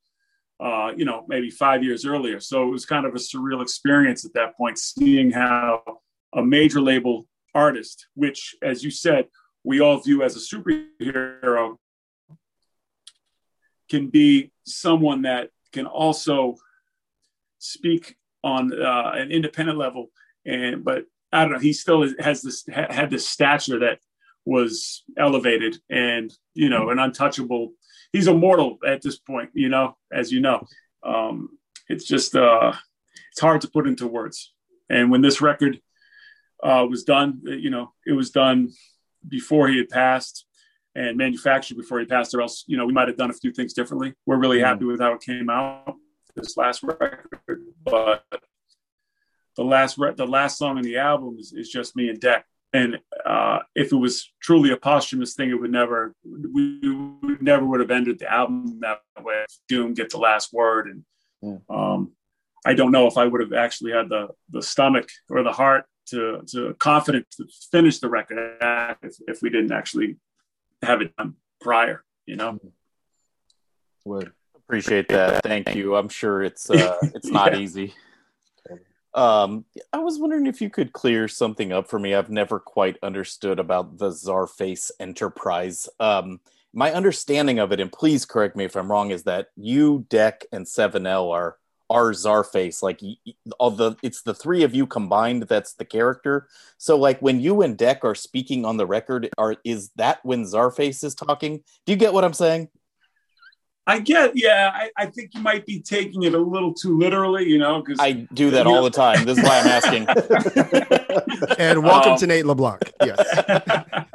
uh, 0.59 0.91
you 0.95 1.05
know, 1.05 1.25
maybe 1.27 1.49
five 1.49 1.83
years 1.83 2.05
earlier. 2.05 2.39
So 2.39 2.67
it 2.67 2.71
was 2.71 2.85
kind 2.85 3.05
of 3.05 3.15
a 3.15 3.19
surreal 3.19 3.61
experience 3.61 4.25
at 4.25 4.33
that 4.33 4.55
point, 4.57 4.77
seeing 4.77 5.31
how 5.31 5.81
a 6.33 6.43
major 6.43 6.81
label 6.81 7.25
artist, 7.55 8.07
which, 8.15 8.55
as 8.61 8.83
you 8.83 8.91
said, 8.91 9.25
we 9.63 9.79
all 9.79 9.99
view 9.99 10.23
as 10.23 10.35
a 10.35 10.39
superhero, 10.39 11.77
can 13.89 14.07
be 14.07 14.51
someone 14.63 15.23
that 15.23 15.49
can 15.71 15.85
also 15.85 16.55
speak 17.59 18.15
on 18.43 18.71
uh, 18.73 19.11
an 19.15 19.31
independent 19.31 19.77
level. 19.77 20.07
And 20.45 20.83
but 20.83 21.05
I 21.31 21.43
don't 21.43 21.53
know, 21.53 21.59
he 21.59 21.73
still 21.73 22.07
has 22.19 22.41
this 22.41 22.65
had 22.67 23.09
this 23.09 23.27
stature 23.27 23.79
that 23.79 23.99
was 24.45 25.03
elevated 25.17 25.77
and 25.89 26.33
you 26.53 26.69
know 26.69 26.89
an 26.89 26.99
untouchable. 26.99 27.73
He's 28.11 28.27
immortal 28.27 28.77
at 28.85 29.01
this 29.01 29.17
point, 29.17 29.51
you 29.53 29.69
know, 29.69 29.97
as 30.11 30.31
you 30.31 30.41
know. 30.41 30.67
Um, 31.03 31.57
it's 31.87 32.05
just 32.05 32.35
uh, 32.35 32.73
it's 33.31 33.41
hard 33.41 33.61
to 33.61 33.69
put 33.69 33.87
into 33.87 34.07
words. 34.07 34.53
And 34.89 35.09
when 35.09 35.21
this 35.21 35.39
record 35.39 35.79
uh, 36.63 36.85
was 36.89 37.03
done. 37.03 37.41
You 37.43 37.69
know, 37.69 37.93
it 38.05 38.13
was 38.13 38.31
done 38.31 38.71
before 39.27 39.67
he 39.67 39.77
had 39.77 39.89
passed 39.89 40.45
and 40.95 41.17
manufactured 41.17 41.77
before 41.77 41.99
he 41.99 42.05
passed, 42.05 42.33
or 42.33 42.41
else, 42.41 42.63
you 42.67 42.77
know, 42.77 42.85
we 42.85 42.93
might 42.93 43.07
have 43.07 43.17
done 43.17 43.29
a 43.29 43.33
few 43.33 43.51
things 43.51 43.73
differently. 43.73 44.13
We're 44.25 44.37
really 44.37 44.57
mm-hmm. 44.57 44.65
happy 44.65 44.85
with 44.85 44.99
how 44.99 45.13
it 45.13 45.21
came 45.21 45.49
out 45.49 45.95
this 46.35 46.55
last 46.55 46.83
record, 46.83 47.27
but 47.83 48.23
the 49.55 49.63
last 49.63 49.97
re- 49.97 50.13
the 50.15 50.27
last 50.27 50.57
song 50.57 50.77
in 50.77 50.83
the 50.83 50.97
album 50.97 51.37
is, 51.39 51.53
is 51.53 51.69
just 51.69 51.95
me 51.95 52.09
and 52.09 52.19
Deck. 52.19 52.45
And 52.73 52.99
uh, 53.25 53.59
if 53.75 53.91
it 53.91 53.97
was 53.97 54.31
truly 54.41 54.71
a 54.71 54.77
posthumous 54.77 55.33
thing, 55.33 55.49
it 55.49 55.59
would 55.59 55.71
never 55.71 56.15
we 56.23 56.79
would 57.21 57.41
never 57.41 57.65
would 57.65 57.81
have 57.81 57.91
ended 57.91 58.19
the 58.19 58.31
album 58.31 58.79
that 58.79 59.01
way. 59.19 59.45
Doom 59.67 59.93
get 59.93 60.09
the 60.09 60.17
last 60.17 60.53
word, 60.53 60.87
and 60.87 61.61
um, 61.69 62.13
I 62.65 62.73
don't 62.73 62.91
know 62.91 63.07
if 63.07 63.17
I 63.17 63.25
would 63.25 63.41
have 63.41 63.53
actually 63.53 63.91
had 63.91 64.07
the 64.07 64.29
the 64.51 64.61
stomach 64.61 65.09
or 65.29 65.43
the 65.43 65.51
heart 65.51 65.85
to 66.07 66.41
to 66.47 66.75
confident 66.75 67.25
to 67.31 67.47
finish 67.71 67.99
the 67.99 68.09
record 68.09 68.57
if, 69.01 69.15
if 69.27 69.41
we 69.41 69.49
didn't 69.49 69.71
actually 69.71 70.17
have 70.81 71.01
it 71.01 71.15
done 71.15 71.35
prior 71.59 72.03
you 72.25 72.35
know 72.35 72.59
would 74.05 74.31
appreciate 74.71 75.09
that 75.09 75.43
thank 75.43 75.75
you 75.75 75.97
i'm 75.97 76.07
sure 76.07 76.41
it's 76.41 76.69
uh 76.69 76.97
it's 77.13 77.27
not 77.27 77.51
yeah. 77.51 77.59
easy 77.59 77.93
um 79.13 79.65
i 79.91 79.97
was 79.97 80.17
wondering 80.17 80.47
if 80.47 80.61
you 80.61 80.69
could 80.69 80.93
clear 80.93 81.27
something 81.27 81.73
up 81.73 81.89
for 81.89 81.99
me 81.99 82.15
i've 82.15 82.29
never 82.29 82.57
quite 82.57 82.97
understood 83.03 83.59
about 83.59 83.97
the 83.97 84.07
czarface 84.07 84.89
enterprise 85.01 85.89
um 85.99 86.39
my 86.73 86.93
understanding 86.93 87.59
of 87.59 87.73
it 87.73 87.81
and 87.81 87.91
please 87.91 88.23
correct 88.23 88.55
me 88.55 88.63
if 88.63 88.77
i'm 88.77 88.89
wrong 88.89 89.11
is 89.11 89.23
that 89.23 89.47
you 89.57 90.05
deck 90.07 90.45
and 90.53 90.65
7l 90.65 91.29
are 91.29 91.57
are 91.89 92.13
Czarface. 92.13 92.81
Like 92.81 93.01
all 93.59 93.69
the 93.69 93.97
it's 94.01 94.21
the 94.21 94.33
three 94.33 94.63
of 94.63 94.73
you 94.73 94.87
combined 94.87 95.43
that's 95.43 95.73
the 95.73 95.83
character. 95.83 96.47
So 96.77 96.97
like 96.97 97.19
when 97.19 97.41
you 97.41 97.61
and 97.61 97.77
Deck 97.77 98.05
are 98.05 98.15
speaking 98.15 98.63
on 98.63 98.77
the 98.77 98.85
record, 98.85 99.29
are 99.37 99.57
is 99.65 99.89
that 99.97 100.23
when 100.23 100.45
Czarface 100.45 101.03
is 101.03 101.13
talking? 101.13 101.57
Do 101.85 101.91
you 101.91 101.97
get 101.97 102.13
what 102.13 102.23
I'm 102.23 102.33
saying? 102.33 102.69
I 103.87 103.99
get, 103.99 104.33
yeah. 104.35 104.71
I, 104.73 104.91
I 104.95 105.05
think 105.07 105.33
you 105.33 105.41
might 105.41 105.65
be 105.65 105.81
taking 105.81 106.23
it 106.23 106.33
a 106.33 106.37
little 106.37 106.73
too 106.73 106.97
literally, 106.97 107.45
you 107.49 107.57
know, 107.57 107.81
because 107.81 107.99
I 107.99 108.27
do 108.33 108.51
that 108.51 108.67
all 108.67 108.83
the 108.83 108.91
time. 108.91 109.25
This 109.25 109.39
is 109.39 109.43
why 109.43 109.59
I'm 109.59 109.67
asking. 109.67 110.07
and 111.57 111.83
welcome 111.83 112.13
um, 112.13 112.17
to 112.19 112.27
Nate 112.27 112.45
LeBlanc. 112.45 112.91
Yes. 113.03 114.05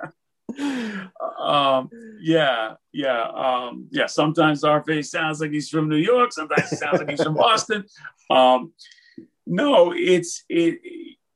um, 1.41 1.91
yeah, 2.21 2.75
yeah, 2.93 3.23
um, 3.23 3.89
yeah. 3.91 4.07
Sometimes 4.07 4.62
Czarface 4.62 5.07
sounds 5.07 5.41
like 5.41 5.51
he's 5.51 5.69
from 5.69 5.89
New 5.89 5.97
York. 5.97 6.33
Sometimes 6.33 6.71
he 6.71 6.77
sounds 6.77 6.99
like 6.99 7.11
he's 7.11 7.23
from 7.23 7.35
Boston. 7.37 7.85
Um, 8.31 8.73
no, 9.47 9.93
it's 9.95 10.45
it. 10.49 10.79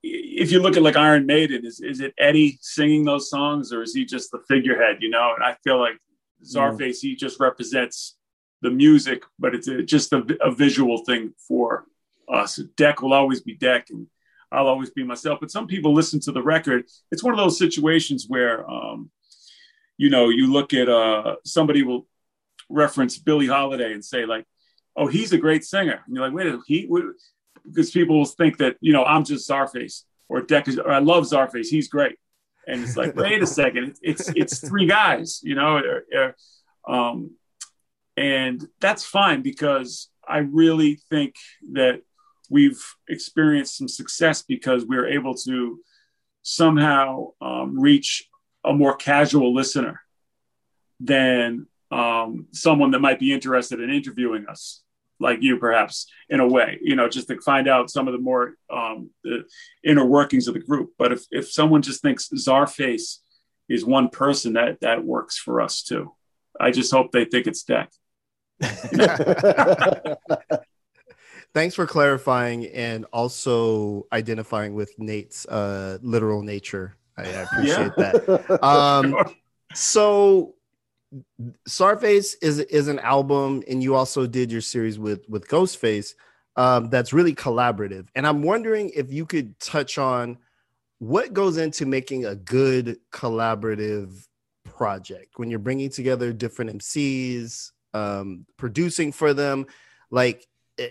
If 0.02 0.50
you 0.50 0.60
look 0.62 0.76
at 0.76 0.82
like 0.82 0.96
Iron 0.96 1.26
Maiden, 1.26 1.66
is 1.66 1.80
is 1.80 2.00
it 2.00 2.14
Eddie 2.16 2.58
singing 2.62 3.04
those 3.04 3.28
songs, 3.28 3.72
or 3.72 3.82
is 3.82 3.92
he 3.92 4.04
just 4.04 4.30
the 4.30 4.40
figurehead? 4.48 4.98
You 5.00 5.10
know, 5.10 5.34
and 5.34 5.44
I 5.44 5.56
feel 5.62 5.78
like 5.78 5.98
Czarface, 6.44 6.98
mm. 6.98 7.00
he 7.02 7.16
just 7.16 7.38
represents 7.38 8.16
the 8.62 8.70
music, 8.70 9.22
but 9.38 9.54
it's 9.54 9.68
a, 9.68 9.82
just 9.82 10.12
a, 10.12 10.24
a 10.40 10.50
visual 10.50 10.98
thing 11.04 11.32
for 11.48 11.86
us. 12.32 12.56
Deck 12.76 13.02
will 13.02 13.12
always 13.12 13.40
be 13.40 13.54
Deck, 13.54 13.88
and 13.90 14.06
I'll 14.52 14.66
always 14.66 14.90
be 14.90 15.04
myself. 15.04 15.38
But 15.40 15.50
some 15.50 15.66
people 15.66 15.94
listen 15.94 16.20
to 16.20 16.32
the 16.32 16.42
record. 16.42 16.84
It's 17.10 17.22
one 17.22 17.34
of 17.34 17.38
those 17.38 17.58
situations 17.58 18.26
where, 18.28 18.68
um, 18.68 19.10
you 19.96 20.10
know, 20.10 20.28
you 20.28 20.52
look 20.52 20.74
at 20.74 20.88
uh, 20.88 21.36
somebody 21.44 21.82
will 21.82 22.06
reference 22.68 23.18
Billie 23.18 23.46
Holiday 23.46 23.92
and 23.92 24.04
say 24.04 24.24
like, 24.26 24.46
"Oh, 24.96 25.06
he's 25.06 25.32
a 25.32 25.38
great 25.38 25.64
singer," 25.64 26.02
and 26.06 26.14
you're 26.14 26.24
like, 26.24 26.34
"Wait, 26.34 26.54
he?" 26.66 26.88
Because 27.64 27.90
people 27.90 28.18
will 28.18 28.24
think 28.24 28.58
that 28.58 28.76
you 28.80 28.92
know 28.92 29.04
I'm 29.04 29.24
just 29.24 29.48
Czarface 29.48 30.02
or 30.28 30.42
Deck 30.42 30.68
is, 30.68 30.78
or 30.78 30.90
I 30.90 31.00
love 31.00 31.24
Czarface. 31.24 31.66
He's 31.66 31.88
great, 31.88 32.16
and 32.66 32.82
it's 32.82 32.96
like, 32.96 33.14
wait 33.16 33.42
a 33.42 33.46
second, 33.46 33.96
it's 34.02 34.28
it's 34.34 34.66
three 34.66 34.86
guys, 34.86 35.40
you 35.42 35.54
know, 35.54 35.76
or, 35.76 36.04
or, 36.14 36.94
um, 36.94 37.32
and 38.20 38.68
that's 38.82 39.02
fine 39.02 39.40
because 39.40 40.10
I 40.28 40.38
really 40.38 41.00
think 41.08 41.36
that 41.72 42.02
we've 42.50 42.84
experienced 43.08 43.78
some 43.78 43.88
success 43.88 44.42
because 44.42 44.84
we 44.84 44.98
are 44.98 45.06
able 45.06 45.34
to 45.46 45.80
somehow 46.42 47.28
um, 47.40 47.80
reach 47.80 48.28
a 48.62 48.74
more 48.74 48.94
casual 48.94 49.54
listener 49.54 50.02
than 51.00 51.66
um, 51.90 52.46
someone 52.52 52.90
that 52.90 53.00
might 53.00 53.18
be 53.18 53.32
interested 53.32 53.80
in 53.80 53.88
interviewing 53.88 54.46
us 54.46 54.82
like 55.18 55.42
you 55.42 55.56
perhaps 55.56 56.06
in 56.28 56.40
a 56.40 56.46
way 56.46 56.78
you 56.82 56.96
know 56.96 57.08
just 57.08 57.28
to 57.28 57.40
find 57.40 57.68
out 57.68 57.90
some 57.90 58.06
of 58.06 58.12
the 58.12 58.20
more 58.20 58.54
um, 58.70 59.08
the 59.24 59.44
inner 59.82 60.04
workings 60.04 60.46
of 60.46 60.52
the 60.52 60.60
group. 60.60 60.90
But 60.98 61.12
if, 61.12 61.24
if 61.30 61.50
someone 61.50 61.80
just 61.80 62.02
thinks 62.02 62.28
czarface 62.28 63.16
is 63.66 63.82
one 63.82 64.10
person 64.10 64.52
that 64.54 64.80
that 64.82 65.04
works 65.04 65.38
for 65.38 65.62
us 65.62 65.82
too. 65.82 66.12
I 66.60 66.70
just 66.70 66.92
hope 66.92 67.12
they 67.12 67.24
think 67.24 67.46
it's 67.46 67.62
deck 67.62 67.90
thanks 71.54 71.74
for 71.74 71.86
clarifying 71.86 72.66
and 72.66 73.06
also 73.12 74.06
identifying 74.12 74.74
with 74.74 74.92
Nate's 74.98 75.46
uh, 75.46 75.98
literal 76.02 76.42
nature. 76.42 76.96
I, 77.16 77.22
I 77.22 77.26
appreciate 77.26 77.92
yeah. 77.96 78.12
that. 78.12 78.64
Um, 78.64 79.10
sure. 79.10 79.30
So, 79.74 80.54
Czarface 81.68 82.36
is 82.42 82.60
is 82.60 82.88
an 82.88 82.98
album, 83.00 83.62
and 83.68 83.82
you 83.82 83.94
also 83.94 84.26
did 84.26 84.52
your 84.52 84.60
series 84.60 84.98
with 84.98 85.28
with 85.28 85.48
Ghostface. 85.48 86.14
Um, 86.56 86.90
that's 86.90 87.12
really 87.12 87.34
collaborative, 87.34 88.08
and 88.14 88.26
I'm 88.26 88.42
wondering 88.42 88.90
if 88.94 89.12
you 89.12 89.26
could 89.26 89.58
touch 89.60 89.98
on 89.98 90.38
what 90.98 91.32
goes 91.32 91.56
into 91.56 91.86
making 91.86 92.26
a 92.26 92.34
good 92.34 92.98
collaborative 93.12 94.26
project 94.64 95.38
when 95.38 95.50
you're 95.50 95.58
bringing 95.58 95.90
together 95.90 96.32
different 96.32 96.78
MCs, 96.78 97.72
um, 97.94 98.46
producing 98.56 99.12
for 99.12 99.34
them. 99.34 99.66
Like, 100.10 100.46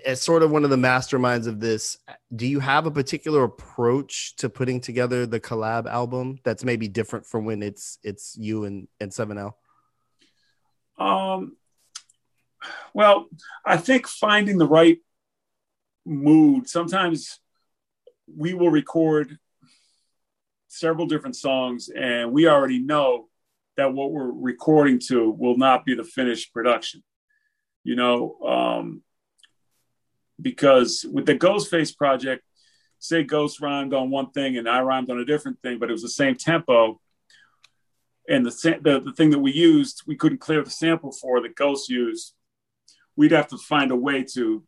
as 0.05 0.21
sort 0.21 0.43
of 0.43 0.51
one 0.51 0.63
of 0.63 0.69
the 0.69 0.75
masterminds 0.75 1.47
of 1.47 1.59
this, 1.59 1.97
do 2.35 2.45
you 2.45 2.59
have 2.59 2.85
a 2.85 2.91
particular 2.91 3.43
approach 3.43 4.35
to 4.37 4.49
putting 4.49 4.79
together 4.79 5.25
the 5.25 5.39
collab 5.39 5.87
album 5.87 6.37
that's 6.43 6.63
maybe 6.63 6.87
different 6.87 7.25
from 7.25 7.45
when 7.45 7.63
it's 7.63 7.97
it's 8.03 8.37
you 8.37 8.65
and 8.65 8.87
and 8.99 9.11
7L? 9.11 9.53
Um 10.97 11.55
well, 12.93 13.29
I 13.65 13.77
think 13.77 14.07
finding 14.07 14.57
the 14.57 14.67
right 14.67 14.99
mood. 16.05 16.67
Sometimes 16.67 17.39
we 18.27 18.53
will 18.53 18.69
record 18.69 19.37
several 20.67 21.07
different 21.07 21.35
songs, 21.35 21.89
and 21.89 22.31
we 22.31 22.47
already 22.47 22.79
know 22.79 23.28
that 23.79 23.93
what 23.93 24.11
we're 24.11 24.29
recording 24.31 24.99
to 24.99 25.31
will 25.31 25.57
not 25.57 25.85
be 25.85 25.95
the 25.95 26.03
finished 26.03 26.53
production. 26.53 27.01
You 27.85 27.95
know, 27.95 28.37
um, 28.45 29.03
because 30.39 31.05
with 31.09 31.25
the 31.25 31.35
Ghostface 31.35 31.95
project, 31.95 32.43
say 32.99 33.23
Ghost 33.23 33.61
rhymed 33.61 33.93
on 33.93 34.09
one 34.09 34.31
thing 34.31 34.57
and 34.57 34.67
I 34.67 34.81
rhymed 34.81 35.09
on 35.09 35.19
a 35.19 35.23
different 35.25 35.61
thing, 35.61 35.79
but 35.79 35.87
it 35.87 35.93
was 35.93 36.01
the 36.01 36.09
same 36.09 36.35
tempo. 36.35 36.99
And 38.27 38.45
the, 38.45 38.79
the, 38.81 38.99
the 38.99 39.13
thing 39.13 39.29
that 39.29 39.39
we 39.39 39.53
used, 39.53 40.03
we 40.05 40.17
couldn't 40.17 40.39
clear 40.39 40.61
the 40.61 40.69
sample 40.69 41.13
for 41.13 41.41
that 41.41 41.55
Ghost 41.55 41.89
used. 41.89 42.33
We'd 43.15 43.31
have 43.31 43.47
to 43.47 43.57
find 43.57 43.91
a 43.91 43.95
way 43.95 44.25
to 44.33 44.61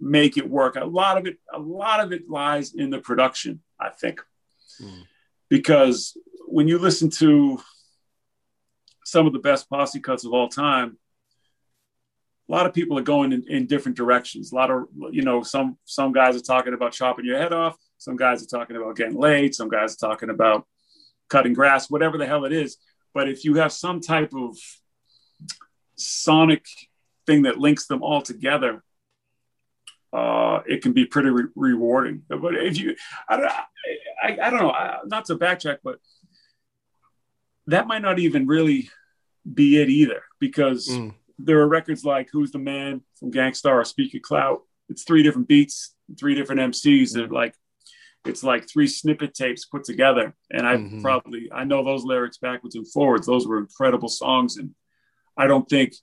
make 0.00 0.38
it 0.38 0.48
work. 0.48 0.76
A 0.76 0.86
lot 0.86 1.18
of 1.18 1.26
it, 1.26 1.36
a 1.52 1.60
lot 1.60 2.00
of 2.00 2.12
it 2.12 2.30
lies 2.30 2.72
in 2.74 2.88
the 2.88 2.98
production, 2.98 3.60
I 3.78 3.90
think, 3.90 4.22
mm. 4.82 5.02
because 5.50 6.16
when 6.46 6.66
you 6.66 6.78
listen 6.78 7.10
to 7.10 7.60
some 9.12 9.26
of 9.26 9.34
the 9.34 9.38
best 9.38 9.68
posse 9.68 10.00
cuts 10.00 10.24
of 10.24 10.32
all 10.32 10.48
time, 10.48 10.96
a 12.48 12.52
lot 12.52 12.64
of 12.64 12.72
people 12.72 12.98
are 12.98 13.02
going 13.02 13.32
in, 13.32 13.44
in, 13.46 13.66
different 13.66 13.94
directions. 13.94 14.52
A 14.52 14.54
lot 14.54 14.70
of, 14.70 14.84
you 15.10 15.20
know, 15.20 15.42
some 15.42 15.76
some 15.84 16.12
guys 16.12 16.34
are 16.34 16.40
talking 16.40 16.72
about 16.72 16.92
chopping 16.92 17.26
your 17.26 17.36
head 17.36 17.52
off. 17.52 17.76
Some 17.98 18.16
guys 18.16 18.42
are 18.42 18.46
talking 18.46 18.74
about 18.74 18.96
getting 18.96 19.18
laid. 19.18 19.54
Some 19.54 19.68
guys 19.68 19.92
are 19.94 20.08
talking 20.08 20.30
about 20.30 20.66
cutting 21.28 21.52
grass, 21.52 21.90
whatever 21.90 22.16
the 22.16 22.26
hell 22.26 22.46
it 22.46 22.52
is. 22.54 22.78
But 23.12 23.28
if 23.28 23.44
you 23.44 23.56
have 23.56 23.70
some 23.70 24.00
type 24.00 24.32
of 24.34 24.56
sonic 25.96 26.64
thing 27.26 27.42
that 27.42 27.58
links 27.58 27.86
them 27.86 28.02
all 28.02 28.22
together, 28.22 28.82
uh, 30.14 30.60
it 30.66 30.82
can 30.82 30.94
be 30.94 31.04
pretty 31.04 31.28
re- 31.28 31.52
rewarding. 31.54 32.22
But 32.28 32.54
if 32.54 32.78
you, 32.78 32.96
I 33.28 33.36
don't, 33.36 33.52
I, 34.22 34.38
I 34.42 34.50
don't 34.50 34.60
know, 34.60 34.74
not 35.04 35.26
to 35.26 35.36
backtrack, 35.36 35.78
but 35.84 35.98
that 37.66 37.86
might 37.86 38.02
not 38.02 38.18
even 38.18 38.46
really 38.46 38.88
be 39.50 39.80
it 39.80 39.88
either, 39.88 40.22
because 40.38 40.88
mm. 40.88 41.14
there 41.38 41.60
are 41.60 41.68
records 41.68 42.04
like 42.04 42.28
"Who's 42.32 42.52
the 42.52 42.58
Man" 42.58 43.02
from 43.18 43.30
Gang 43.30 43.54
Starr 43.54 43.80
or 43.80 43.84
"Speak 43.84 44.12
Your 44.12 44.22
Clout." 44.22 44.62
It's 44.88 45.04
three 45.04 45.22
different 45.22 45.48
beats, 45.48 45.94
three 46.18 46.34
different 46.34 46.60
MCs. 46.60 47.14
That 47.14 47.32
like, 47.32 47.54
it's 48.24 48.44
like 48.44 48.68
three 48.68 48.86
snippet 48.86 49.34
tapes 49.34 49.64
put 49.64 49.84
together. 49.84 50.34
And 50.50 50.66
I 50.66 50.76
mm-hmm. 50.76 51.02
probably 51.02 51.50
I 51.52 51.64
know 51.64 51.84
those 51.84 52.04
lyrics 52.04 52.38
backwards 52.38 52.74
and 52.74 52.90
forwards. 52.90 53.26
Those 53.26 53.46
were 53.46 53.58
incredible 53.58 54.08
songs, 54.08 54.56
and 54.56 54.74
I 55.36 55.46
don't 55.46 55.68
think 55.68 55.94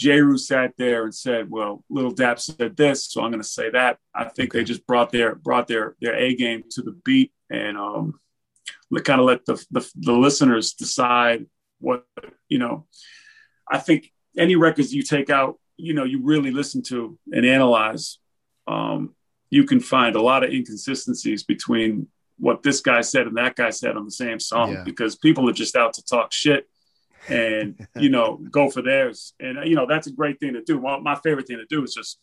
Jeru 0.00 0.38
sat 0.38 0.72
there 0.78 1.04
and 1.04 1.14
said, 1.14 1.50
"Well, 1.50 1.84
Little 1.90 2.10
Dap 2.10 2.40
said 2.40 2.76
this, 2.76 3.06
so 3.06 3.22
I'm 3.22 3.30
going 3.30 3.42
to 3.42 3.48
say 3.48 3.70
that." 3.70 3.98
I 4.14 4.24
think 4.24 4.50
okay. 4.50 4.60
they 4.60 4.64
just 4.64 4.86
brought 4.86 5.12
their 5.12 5.34
brought 5.34 5.68
their 5.68 5.94
their 6.00 6.14
A 6.14 6.34
game 6.34 6.64
to 6.70 6.82
the 6.82 6.98
beat 7.04 7.32
and 7.50 7.76
um, 7.76 8.18
kind 9.04 9.20
of 9.20 9.26
let 9.26 9.44
the, 9.44 9.62
the 9.70 9.88
the 9.96 10.12
listeners 10.12 10.72
decide 10.72 11.46
what 11.80 12.04
you 12.48 12.58
know. 12.58 12.86
I 13.70 13.78
think 13.78 14.12
any 14.36 14.56
records 14.56 14.92
you 14.92 15.02
take 15.02 15.30
out, 15.30 15.58
you 15.76 15.94
know, 15.94 16.04
you 16.04 16.22
really 16.22 16.50
listen 16.50 16.82
to 16.84 17.18
and 17.32 17.46
analyze, 17.46 18.18
um, 18.66 19.14
you 19.50 19.64
can 19.64 19.80
find 19.80 20.16
a 20.16 20.22
lot 20.22 20.44
of 20.44 20.50
inconsistencies 20.50 21.42
between 21.42 22.08
what 22.38 22.62
this 22.62 22.80
guy 22.80 23.00
said 23.02 23.26
and 23.26 23.36
that 23.36 23.54
guy 23.54 23.70
said 23.70 23.96
on 23.96 24.04
the 24.04 24.10
same 24.10 24.40
song 24.40 24.72
yeah. 24.72 24.82
because 24.84 25.14
people 25.14 25.48
are 25.48 25.52
just 25.52 25.76
out 25.76 25.92
to 25.92 26.04
talk 26.04 26.32
shit 26.32 26.68
and 27.28 27.86
you 27.96 28.08
know 28.08 28.40
go 28.50 28.70
for 28.70 28.80
theirs 28.80 29.34
and 29.38 29.58
you 29.68 29.76
know 29.76 29.86
that's 29.86 30.06
a 30.06 30.12
great 30.12 30.40
thing 30.40 30.54
to 30.54 30.62
do 30.62 30.78
well, 30.78 31.00
my 31.00 31.14
favorite 31.16 31.46
thing 31.46 31.58
to 31.58 31.66
do 31.66 31.82
is 31.82 31.94
just 31.94 32.18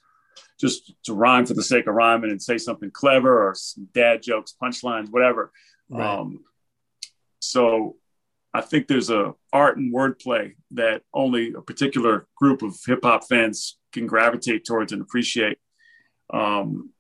just 0.59 0.93
to 1.03 1.13
rhyme 1.13 1.45
for 1.45 1.53
the 1.53 1.63
sake 1.63 1.85
of 1.85 1.93
rhyming 1.93 2.31
and 2.31 2.41
say 2.41 2.57
something 2.57 2.89
clever 2.89 3.47
or 3.47 3.55
dad 3.93 4.23
jokes 4.23 4.55
punchlines 4.61 5.11
whatever 5.11 5.51
right. 5.89 6.19
um, 6.19 6.43
so 7.39 7.95
i 8.57 8.61
think 8.61 8.87
there's 8.87 9.09
a 9.09 9.33
art 9.53 9.77
and 9.77 9.93
wordplay 9.93 10.53
that 10.71 11.01
only 11.13 11.53
a 11.53 11.61
particular 11.61 12.27
group 12.35 12.61
of 12.61 12.75
hip-hop 12.85 13.23
fans 13.27 13.77
can 13.93 14.07
gravitate 14.07 14.65
towards 14.65 14.91
and 14.91 15.01
appreciate 15.01 15.57
um, 16.33 16.91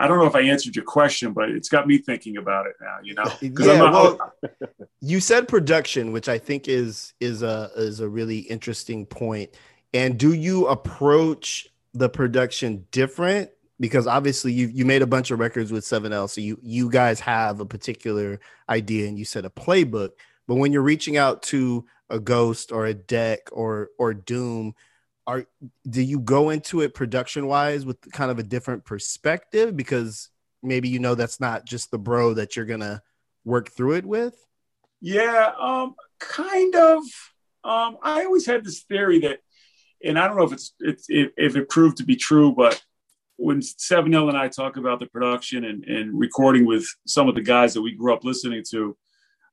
I 0.00 0.08
don't 0.08 0.18
know 0.18 0.24
if 0.24 0.34
I 0.34 0.40
answered 0.40 0.74
your 0.74 0.84
question, 0.86 1.34
but 1.34 1.50
it's 1.50 1.68
got 1.68 1.86
me 1.86 1.98
thinking 1.98 2.38
about 2.38 2.66
it 2.66 2.72
now. 2.80 2.96
You 3.02 3.14
know, 3.14 3.24
yeah, 3.42 3.76
not, 3.76 3.92
well, 3.92 4.32
you 5.02 5.20
said 5.20 5.46
production, 5.46 6.10
which 6.12 6.26
I 6.26 6.38
think 6.38 6.68
is 6.68 7.12
is 7.20 7.42
a 7.42 7.70
is 7.76 8.00
a 8.00 8.08
really 8.08 8.38
interesting 8.38 9.04
point. 9.04 9.50
And 9.92 10.18
do 10.18 10.32
you 10.32 10.68
approach 10.68 11.68
the 11.92 12.08
production 12.08 12.86
different? 12.90 13.50
Because 13.80 14.06
obviously 14.06 14.52
you 14.52 14.68
you 14.68 14.84
made 14.84 15.02
a 15.02 15.06
bunch 15.06 15.30
of 15.30 15.38
records 15.38 15.72
with 15.72 15.84
7L, 15.84 16.28
so 16.28 16.40
you 16.40 16.58
you 16.62 16.90
guys 16.90 17.18
have 17.20 17.60
a 17.60 17.66
particular 17.66 18.38
idea 18.68 19.08
and 19.08 19.18
you 19.18 19.24
set 19.24 19.44
a 19.46 19.50
playbook. 19.50 20.10
But 20.46 20.56
when 20.56 20.72
you're 20.72 20.82
reaching 20.82 21.16
out 21.16 21.42
to 21.44 21.86
a 22.10 22.20
ghost 22.20 22.72
or 22.72 22.86
a 22.86 22.94
deck 22.94 23.48
or 23.52 23.88
or 23.98 24.12
doom, 24.12 24.74
are 25.26 25.46
do 25.88 26.02
you 26.02 26.20
go 26.20 26.50
into 26.50 26.82
it 26.82 26.92
production 26.94 27.46
wise 27.46 27.86
with 27.86 27.98
kind 28.12 28.30
of 28.30 28.38
a 28.38 28.42
different 28.42 28.84
perspective? 28.84 29.76
Because 29.76 30.28
maybe 30.62 30.88
you 30.88 30.98
know 30.98 31.14
that's 31.14 31.40
not 31.40 31.64
just 31.64 31.90
the 31.90 31.98
bro 31.98 32.34
that 32.34 32.56
you're 32.56 32.66
gonna 32.66 33.02
work 33.44 33.70
through 33.70 33.94
it 33.94 34.04
with? 34.04 34.34
Yeah 35.00 35.52
um 35.58 35.94
kind 36.18 36.74
of. 36.74 37.02
Um 37.62 37.98
i 38.02 38.24
always 38.24 38.46
had 38.46 38.64
this 38.64 38.80
theory 38.80 39.20
that 39.20 39.40
and 40.02 40.18
i 40.18 40.26
don't 40.26 40.36
know 40.38 40.44
if 40.44 40.52
it's 40.52 40.72
it's 40.80 41.06
if 41.08 41.56
it 41.56 41.68
proved 41.68 41.98
to 41.98 42.04
be 42.04 42.16
true 42.16 42.52
but 42.52 42.82
when 43.40 43.60
7L 43.60 44.28
and 44.28 44.36
I 44.36 44.48
talk 44.48 44.76
about 44.76 45.00
the 45.00 45.06
production 45.06 45.64
and, 45.64 45.82
and 45.84 46.18
recording 46.18 46.66
with 46.66 46.86
some 47.06 47.26
of 47.26 47.34
the 47.34 47.40
guys 47.40 47.72
that 47.72 47.80
we 47.80 47.92
grew 47.92 48.12
up 48.12 48.22
listening 48.22 48.62
to, 48.70 48.96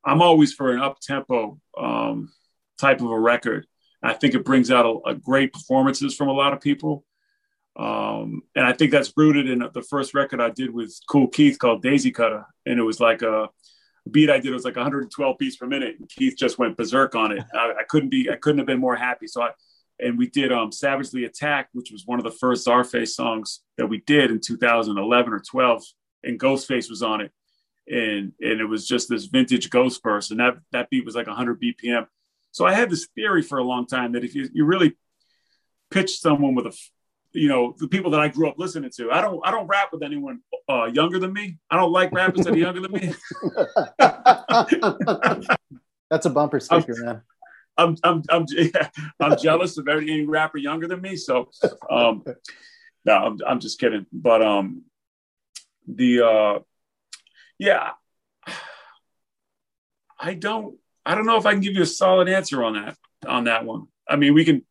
I'm 0.03 0.21
always 0.21 0.53
for 0.53 0.73
an 0.73 0.81
up 0.81 0.99
tempo 0.99 1.57
um, 1.77 2.31
type 2.77 2.99
of 2.99 3.09
a 3.09 3.19
record. 3.19 3.65
I 4.03 4.13
think 4.13 4.35
it 4.35 4.43
brings 4.43 4.71
out 4.71 4.85
a, 4.85 5.11
a 5.11 5.15
great 5.15 5.53
performances 5.53 6.15
from 6.15 6.27
a 6.27 6.33
lot 6.33 6.51
of 6.51 6.59
people. 6.59 7.05
Um, 7.77 8.41
and 8.55 8.65
I 8.65 8.73
think 8.73 8.91
that's 8.91 9.13
rooted 9.15 9.49
in 9.49 9.63
the 9.73 9.81
first 9.81 10.13
record 10.13 10.41
I 10.41 10.49
did 10.49 10.73
with 10.73 10.93
Kool 11.09 11.29
Keith 11.29 11.57
called 11.57 11.81
Daisy 11.81 12.11
Cutter. 12.11 12.45
And 12.65 12.79
it 12.79 12.83
was 12.83 12.99
like 12.99 13.21
a 13.21 13.49
beat 14.11 14.29
I 14.29 14.39
did, 14.39 14.51
it 14.51 14.53
was 14.53 14.65
like 14.65 14.75
112 14.75 15.37
beats 15.37 15.55
per 15.55 15.65
minute. 15.65 15.95
And 15.97 16.09
Keith 16.09 16.35
just 16.37 16.59
went 16.59 16.75
berserk 16.75 17.15
on 17.15 17.31
it. 17.31 17.43
I, 17.53 17.73
I 17.79 17.83
couldn't 17.87 18.09
be, 18.09 18.29
I 18.29 18.35
couldn't 18.35 18.57
have 18.57 18.67
been 18.67 18.79
more 18.79 18.95
happy. 18.95 19.27
So 19.27 19.43
I, 19.43 19.51
and 19.99 20.17
we 20.17 20.29
did 20.29 20.51
um, 20.51 20.71
Savagely 20.71 21.25
Attack, 21.25 21.69
which 21.73 21.91
was 21.91 22.05
one 22.05 22.19
of 22.19 22.23
the 22.23 22.31
first 22.31 22.67
Czarface 22.67 23.09
songs 23.09 23.61
that 23.77 23.87
we 23.87 24.01
did 24.01 24.31
in 24.31 24.39
2011 24.39 25.33
or 25.33 25.39
12. 25.39 25.83
And 26.23 26.39
Ghostface 26.39 26.89
was 26.89 27.01
on 27.01 27.21
it. 27.21 27.31
And, 27.87 28.33
and 28.39 28.59
it 28.59 28.65
was 28.65 28.87
just 28.87 29.09
this 29.09 29.25
vintage 29.25 29.69
ghost 29.69 30.03
burst. 30.03 30.31
And 30.31 30.39
that, 30.39 30.57
that 30.71 30.89
beat 30.89 31.05
was 31.05 31.15
like 31.15 31.27
100 31.27 31.61
BPM. 31.61 32.05
So 32.51 32.65
I 32.65 32.73
had 32.73 32.89
this 32.89 33.07
theory 33.15 33.41
for 33.41 33.57
a 33.57 33.63
long 33.63 33.87
time 33.87 34.11
that 34.13 34.23
if 34.23 34.35
you, 34.35 34.49
you 34.53 34.65
really 34.65 34.95
pitch 35.89 36.19
someone 36.19 36.53
with 36.53 36.67
a, 36.67 36.77
you 37.31 37.47
know, 37.47 37.75
the 37.77 37.87
people 37.87 38.11
that 38.11 38.19
I 38.19 38.27
grew 38.27 38.49
up 38.49 38.55
listening 38.57 38.91
to, 38.97 39.11
I 39.11 39.21
don't, 39.21 39.39
I 39.43 39.51
don't 39.51 39.67
rap 39.67 39.89
with 39.91 40.03
anyone 40.03 40.41
uh, 40.69 40.85
younger 40.85 41.17
than 41.17 41.33
me. 41.33 41.57
I 41.71 41.77
don't 41.77 41.91
like 41.91 42.11
rappers 42.11 42.45
that 42.45 42.53
are 42.53 42.57
younger 42.57 42.81
than 42.81 42.91
me. 42.91 43.13
That's 46.09 46.25
a 46.25 46.29
bumper 46.29 46.59
sticker, 46.59 46.95
man. 47.03 47.21
I'm, 47.77 47.95
I'm, 48.03 48.23
I'm, 48.29 48.45
yeah, 48.49 48.89
I'm 49.19 49.37
jealous 49.37 49.77
of 49.77 49.87
every 49.87 50.11
any 50.11 50.25
rapper 50.25 50.57
younger 50.57 50.87
than 50.87 51.01
me. 51.01 51.15
So, 51.15 51.49
um, 51.89 52.23
no, 53.05 53.13
I'm, 53.13 53.37
I'm 53.45 53.59
just 53.59 53.79
kidding. 53.79 54.05
But, 54.11 54.41
um, 54.41 54.83
the, 55.87 56.25
uh, 56.25 56.59
yeah, 57.59 57.91
I 60.19 60.33
don't, 60.33 60.77
I 61.05 61.15
don't 61.15 61.25
know 61.25 61.37
if 61.37 61.45
I 61.45 61.53
can 61.53 61.61
give 61.61 61.73
you 61.73 61.83
a 61.83 61.87
solid 61.87 62.27
answer 62.27 62.63
on 62.63 62.73
that 62.73 62.97
on 63.25 63.45
that 63.45 63.65
one. 63.65 63.87
I 64.09 64.17
mean, 64.17 64.33
we 64.33 64.43
can 64.43 64.65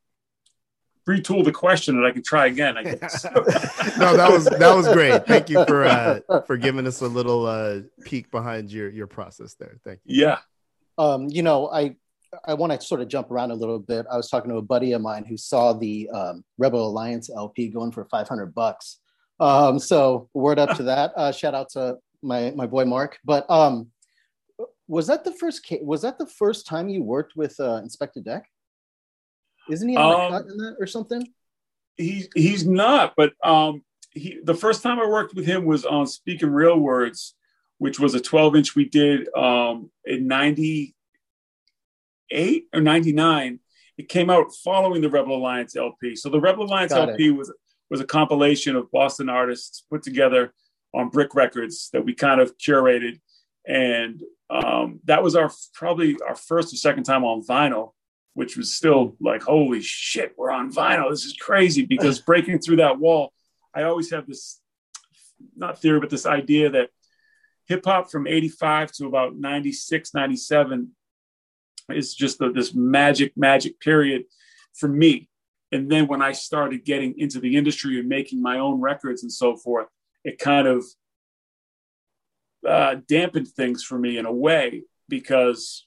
retool 1.09 1.45
the 1.45 1.53
question 1.53 1.97
and 1.97 2.05
I 2.05 2.11
can 2.11 2.23
try 2.23 2.47
again. 2.47 2.77
I 2.77 2.83
guess. 2.83 3.25
no, 3.99 4.17
that 4.17 4.31
was 4.31 4.45
that 4.45 4.75
was 4.77 4.89
great. 4.89 5.27
Thank 5.27 5.49
you 5.49 5.65
for 5.65 5.85
uh, 5.85 6.21
for 6.47 6.57
giving 6.57 6.87
us 6.87 7.01
a 7.01 7.07
little 7.07 7.47
uh, 7.47 7.81
peek 8.05 8.31
behind 8.31 8.71
your 8.71 8.91
your 8.91 9.07
process 9.07 9.55
there. 9.55 9.79
Thank 9.85 10.01
you. 10.05 10.27
Yeah. 10.27 10.39
Um, 10.99 11.29
you 11.29 11.43
know, 11.43 11.71
I 11.71 11.97
I 12.45 12.55
want 12.55 12.73
to 12.73 12.87
sort 12.87 13.01
of 13.01 13.09
jump 13.09 13.31
around 13.31 13.51
a 13.51 13.55
little 13.55 13.79
bit. 13.79 14.07
I 14.11 14.17
was 14.17 14.29
talking 14.29 14.51
to 14.51 14.57
a 14.57 14.63
buddy 14.63 14.93
of 14.93 15.03
mine 15.03 15.25
who 15.25 15.37
saw 15.37 15.73
the 15.73 16.09
um, 16.11 16.45
Rebel 16.59 16.87
Alliance 16.87 17.31
LP 17.31 17.69
going 17.69 17.93
for 17.93 18.05
500 18.05 18.55
bucks. 18.55 18.99
Um, 19.41 19.79
so 19.79 20.29
word 20.35 20.59
up 20.59 20.77
to 20.77 20.83
that. 20.85 21.13
Uh, 21.17 21.33
shout 21.33 21.55
out 21.55 21.71
to 21.71 21.99
my 22.23 22.53
my 22.57 22.67
boy 22.67 22.85
Mark. 22.85 23.19
But 23.25 23.49
um, 23.51 23.89
was 24.89 25.07
that 25.09 25.25
the 25.25 25.33
first 25.33 25.65
case? 25.65 25.81
Was 25.83 26.03
that 26.03 26.19
the 26.19 26.27
first 26.27 26.67
time 26.67 26.89
you 26.89 27.03
worked 27.03 27.37
with 27.37 27.59
uh, 27.59 27.81
Inspectah 27.83 28.25
Deck? 28.25 28.45
Isn't 29.69 29.89
he 29.89 29.97
on 29.97 30.35
um, 30.35 30.49
in 30.49 30.57
that 30.59 30.77
or 30.79 30.87
something? 30.87 31.27
He 31.97 32.29
he's 32.35 32.67
not, 32.67 33.15
but 33.17 33.33
um, 33.43 33.83
he 34.11 34.39
the 34.45 34.55
first 34.55 34.83
time 34.83 35.01
I 35.01 35.07
worked 35.07 35.35
with 35.35 35.47
him 35.47 35.65
was 35.65 35.85
on 35.85 36.07
Speaking 36.07 36.51
Real 36.51 36.79
Words, 36.79 37.35
which 37.79 37.99
was 37.99 38.15
a 38.15 38.21
12 38.21 38.57
inch 38.57 38.75
we 38.75 38.89
did 38.89 39.29
um, 39.35 39.91
in 40.05 40.29
98 42.31 42.69
or 42.73 42.81
99. 42.81 43.61
It 43.99 44.09
came 44.09 44.31
out 44.31 44.53
following 44.63 45.01
the 45.01 45.09
Rebel 45.09 45.37
Alliance 45.37 45.77
LP. 45.77 46.17
So 46.17 46.29
the 46.29 46.41
Rebel 46.41 46.65
Alliance 46.65 46.93
Got 46.93 47.11
LP 47.11 47.29
it. 47.29 47.31
was 47.31 47.53
was 47.89 48.01
a 48.01 48.05
compilation 48.05 48.75
of 48.75 48.91
Boston 48.91 49.29
artists 49.29 49.85
put 49.89 50.03
together 50.03 50.53
on 50.93 51.09
Brick 51.09 51.35
Records 51.35 51.89
that 51.93 52.05
we 52.05 52.15
kind 52.15 52.41
of 52.41 52.59
curated, 52.59 53.21
and 53.67 54.23
um, 54.51 55.01
that 55.05 55.23
was 55.23 55.37
our 55.37 55.51
probably 55.73 56.17
our 56.27 56.35
first 56.35 56.73
or 56.73 56.77
second 56.77 57.05
time 57.05 57.25
on 57.25 57.43
vinyl, 57.47 57.93
which 58.35 58.57
was 58.57 58.75
still 58.75 59.17
like 59.21 59.43
holy 59.43 59.81
shit, 59.81 60.35
we're 60.37 60.51
on 60.51 60.73
vinyl. 60.73 61.11
This 61.11 61.25
is 61.25 61.35
crazy 61.35 61.85
because 61.87 62.21
breaking 62.21 62.59
through 62.59 62.77
that 62.77 62.99
wall, 62.99 63.33
I 63.75 63.85
always 63.85 64.11
have 64.11 64.27
this 64.27 64.61
not 65.57 65.81
theory, 65.81 66.01
but 66.01 66.11
this 66.11 66.27
idea 66.27 66.71
that 66.71 66.91
hip 67.67 67.85
hop 67.85 68.11
from 68.11 68.27
85 68.27 68.93
to 68.93 69.07
about 69.07 69.37
96, 69.37 70.15
97 70.15 70.96
is 71.89 72.15
just 72.15 72.39
this 72.55 72.75
magic, 72.75 73.33
magic 73.37 73.81
period 73.81 74.25
for 74.75 74.89
me. 74.89 75.29
And 75.73 75.91
then 75.91 76.07
when 76.07 76.23
I 76.23 76.33
started 76.33 76.85
getting 76.85 77.19
into 77.19 77.41
the 77.41 77.57
industry 77.57 77.99
and 77.99 78.09
making 78.09 78.41
my 78.41 78.59
own 78.59 78.81
records 78.81 79.23
and 79.23 79.33
so 79.33 79.57
forth, 79.57 79.89
it 80.25 80.39
kind 80.39 80.67
of 80.67 80.85
uh, 82.67 82.97
dampened 83.09 83.49
things 83.49 83.83
for 83.83 83.99
me 83.99 84.19
in 84.19 84.27
a 84.27 84.33
way 84.33 84.83
because 85.09 85.87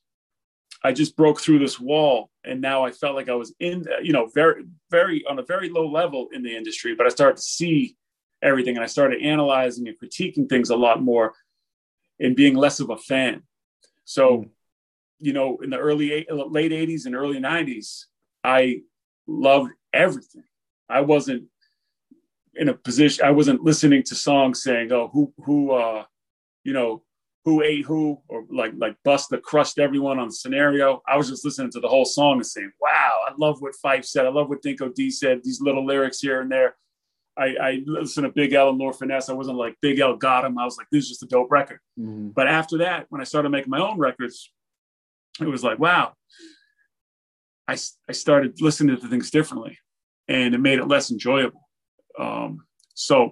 I 0.83 0.93
just 0.93 1.15
broke 1.15 1.41
through 1.41 1.59
this 1.59 1.79
wall 1.79 2.29
and 2.45 2.61
now 2.61 2.85
I 2.85 2.91
felt 2.91 3.15
like 3.15 3.29
I 3.29 3.35
was 3.35 3.53
in, 3.59 3.85
you 4.01 4.13
know, 4.13 4.29
very, 4.33 4.63
very 4.91 5.25
on 5.29 5.39
a 5.39 5.43
very 5.43 5.69
low 5.69 5.89
level 5.89 6.27
in 6.31 6.43
the 6.43 6.55
industry, 6.55 6.95
but 6.95 7.05
I 7.05 7.09
started 7.09 7.37
to 7.37 7.43
see 7.43 7.97
everything 8.41 8.75
and 8.75 8.83
I 8.83 8.87
started 8.87 9.21
analyzing 9.21 9.87
and 9.87 9.97
critiquing 9.99 10.47
things 10.47 10.69
a 10.69 10.75
lot 10.75 11.01
more 11.01 11.33
and 12.19 12.35
being 12.35 12.55
less 12.55 12.79
of 12.79 12.89
a 12.89 12.97
fan. 12.97 13.43
So, 14.05 14.37
mm. 14.37 14.49
You 15.19 15.33
know, 15.33 15.57
in 15.63 15.69
the 15.69 15.77
early 15.77 16.25
late 16.29 16.71
80s 16.71 17.05
and 17.05 17.15
early 17.15 17.39
90s, 17.39 18.05
I 18.43 18.81
loved 19.27 19.71
everything. 19.93 20.43
I 20.89 21.01
wasn't 21.01 21.45
in 22.55 22.69
a 22.69 22.73
position 22.73 23.25
I 23.25 23.31
wasn't 23.31 23.63
listening 23.63 24.03
to 24.03 24.15
songs 24.15 24.63
saying, 24.63 24.91
"Oh, 24.91 25.09
who 25.13 25.33
who 25.45 25.71
uh 25.71 26.03
you 26.63 26.73
know, 26.73 27.03
who 27.45 27.61
ate 27.61 27.85
who 27.85 28.21
or 28.27 28.45
like 28.51 28.73
like 28.77 28.95
Busta 29.05 29.41
crushed 29.41 29.79
everyone 29.79 30.19
on 30.19 30.27
the 30.27 30.33
scenario. 30.33 31.01
I 31.07 31.17
was 31.17 31.29
just 31.29 31.45
listening 31.45 31.71
to 31.71 31.79
the 31.79 31.87
whole 31.87 32.05
song 32.05 32.37
and 32.37 32.45
saying, 32.45 32.71
"Wow, 32.81 33.19
I 33.27 33.33
love 33.37 33.61
what 33.61 33.75
Phife 33.83 34.05
said. 34.05 34.25
I 34.25 34.29
love 34.29 34.49
what 34.49 34.63
Dinco 34.63 34.93
D 34.93 35.11
said. 35.11 35.41
These 35.43 35.61
little 35.61 35.85
lyrics 35.85 36.19
here 36.19 36.41
and 36.41 36.51
there." 36.51 36.75
I, 37.37 37.55
I 37.61 37.83
listened 37.85 38.25
to 38.25 38.33
Big 38.33 38.51
L 38.51 38.69
and 38.69 38.77
Lord 38.77 38.95
Finesse. 38.95 39.29
I 39.29 39.33
wasn't 39.33 39.57
like 39.57 39.77
Big 39.81 39.99
L 39.99 40.17
got 40.17 40.43
him. 40.43 40.57
I 40.57 40.65
was 40.65 40.77
like, 40.77 40.87
this 40.91 41.05
is 41.05 41.09
just 41.11 41.23
a 41.23 41.25
dope 41.25 41.49
record. 41.49 41.79
Mm-hmm. 41.97 42.29
But 42.29 42.49
after 42.49 42.79
that, 42.79 43.05
when 43.07 43.21
I 43.21 43.23
started 43.23 43.49
making 43.49 43.69
my 43.69 43.79
own 43.79 43.97
records, 43.97 44.51
it 45.47 45.51
was 45.51 45.63
like, 45.63 45.79
wow. 45.79 46.13
I, 47.67 47.77
I 48.07 48.13
started 48.13 48.61
listening 48.61 48.99
to 48.99 49.07
things 49.07 49.29
differently 49.29 49.77
and 50.27 50.55
it 50.55 50.59
made 50.59 50.79
it 50.79 50.87
less 50.87 51.11
enjoyable. 51.11 51.69
Um, 52.17 52.65
so 52.95 53.31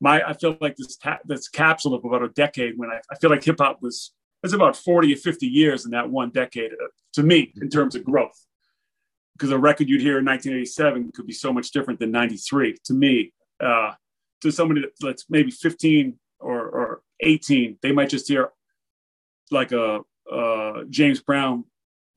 my, 0.00 0.22
I 0.22 0.34
feel 0.34 0.56
like 0.60 0.76
this, 0.76 0.96
ta- 0.96 1.20
this 1.24 1.48
capsule 1.48 1.94
of 1.94 2.04
about 2.04 2.22
a 2.22 2.28
decade 2.28 2.74
when 2.76 2.90
I, 2.90 3.00
I 3.10 3.16
feel 3.16 3.30
like 3.30 3.42
hip 3.42 3.56
hop 3.58 3.78
was, 3.80 4.12
it's 4.42 4.52
about 4.52 4.76
40 4.76 5.12
or 5.14 5.16
50 5.16 5.46
years 5.46 5.84
in 5.84 5.90
that 5.92 6.10
one 6.10 6.30
decade 6.30 6.72
uh, 6.72 6.88
to 7.14 7.22
me 7.22 7.52
in 7.60 7.70
terms 7.70 7.94
of 7.94 8.04
growth 8.04 8.38
because 9.38 9.50
a 9.50 9.58
record 9.58 9.88
you'd 9.88 10.00
hear 10.00 10.18
in 10.18 10.24
1987 10.24 11.12
could 11.12 11.26
be 11.26 11.32
so 11.32 11.52
much 11.52 11.70
different 11.70 12.00
than 12.00 12.10
93 12.10 12.76
to 12.84 12.92
me 12.92 13.32
uh, 13.60 13.92
to 14.42 14.50
somebody 14.50 14.84
that's 15.00 15.24
maybe 15.28 15.50
15 15.50 16.18
or, 16.40 16.60
or 16.60 17.02
18, 17.20 17.78
they 17.82 17.92
might 17.92 18.08
just 18.08 18.28
hear 18.28 18.50
like 19.50 19.72
a, 19.72 20.00
a 20.30 20.84
James 20.88 21.20
Brown 21.20 21.64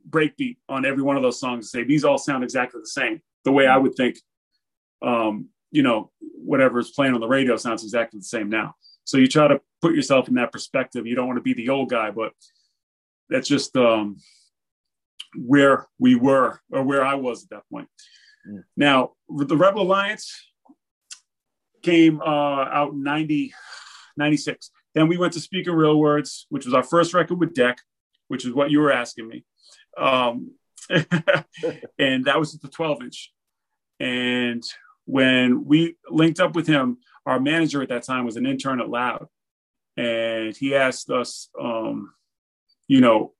breakbeat 0.09 0.57
on 0.67 0.85
every 0.85 1.03
one 1.03 1.17
of 1.17 1.23
those 1.23 1.39
songs 1.39 1.57
and 1.57 1.65
say 1.65 1.83
these 1.83 2.03
all 2.03 2.17
sound 2.17 2.43
exactly 2.43 2.81
the 2.81 2.87
same. 2.87 3.21
The 3.43 3.51
way 3.51 3.67
I 3.67 3.77
would 3.77 3.95
think, 3.95 4.17
um, 5.01 5.49
you 5.71 5.83
know, 5.83 6.11
whatever 6.19 6.79
is 6.79 6.91
playing 6.91 7.13
on 7.13 7.21
the 7.21 7.27
radio 7.27 7.55
sounds 7.57 7.83
exactly 7.83 8.19
the 8.19 8.25
same 8.25 8.49
now. 8.49 8.75
So 9.03 9.17
you 9.17 9.27
try 9.27 9.47
to 9.47 9.61
put 9.81 9.95
yourself 9.95 10.27
in 10.27 10.35
that 10.35 10.51
perspective. 10.51 11.07
You 11.07 11.15
don't 11.15 11.27
want 11.27 11.37
to 11.37 11.43
be 11.43 11.53
the 11.53 11.69
old 11.69 11.89
guy, 11.89 12.11
but 12.11 12.33
that's 13.29 13.47
just 13.47 13.75
um, 13.75 14.17
where 15.35 15.87
we 15.99 16.15
were 16.15 16.59
or 16.71 16.83
where 16.83 17.03
I 17.03 17.15
was 17.15 17.43
at 17.43 17.49
that 17.51 17.63
point. 17.71 17.87
Mm. 18.47 18.63
Now, 18.77 19.11
the 19.29 19.57
Rebel 19.57 19.83
Alliance, 19.83 20.33
came 21.81 22.21
uh, 22.21 22.65
out 22.65 22.93
in 22.93 23.03
90, 23.03 23.53
96. 24.17 24.71
Then 24.93 25.07
we 25.07 25.17
went 25.17 25.33
to 25.33 25.39
Speaking 25.39 25.73
Real 25.73 25.97
Words, 25.97 26.45
which 26.49 26.65
was 26.65 26.73
our 26.73 26.83
first 26.83 27.13
record 27.13 27.39
with 27.39 27.53
Deck, 27.53 27.79
which 28.31 28.45
is 28.45 28.53
what 28.53 28.71
you 28.71 28.79
were 28.79 28.93
asking 28.93 29.27
me. 29.27 29.43
Um, 29.97 30.51
and 30.89 32.25
that 32.25 32.39
was 32.39 32.55
at 32.55 32.61
the 32.61 32.69
12 32.69 33.03
inch. 33.03 33.33
And 33.99 34.63
when 35.03 35.65
we 35.65 35.97
linked 36.09 36.39
up 36.39 36.55
with 36.55 36.65
him, 36.65 36.99
our 37.25 37.41
manager 37.41 37.81
at 37.81 37.89
that 37.89 38.03
time 38.03 38.23
was 38.23 38.37
an 38.37 38.45
intern 38.45 38.79
at 38.79 38.87
Loud. 38.87 39.27
And 39.97 40.55
he 40.55 40.75
asked 40.75 41.09
us, 41.09 41.49
um, 41.59 42.13
you 42.87 43.01
know, 43.01 43.33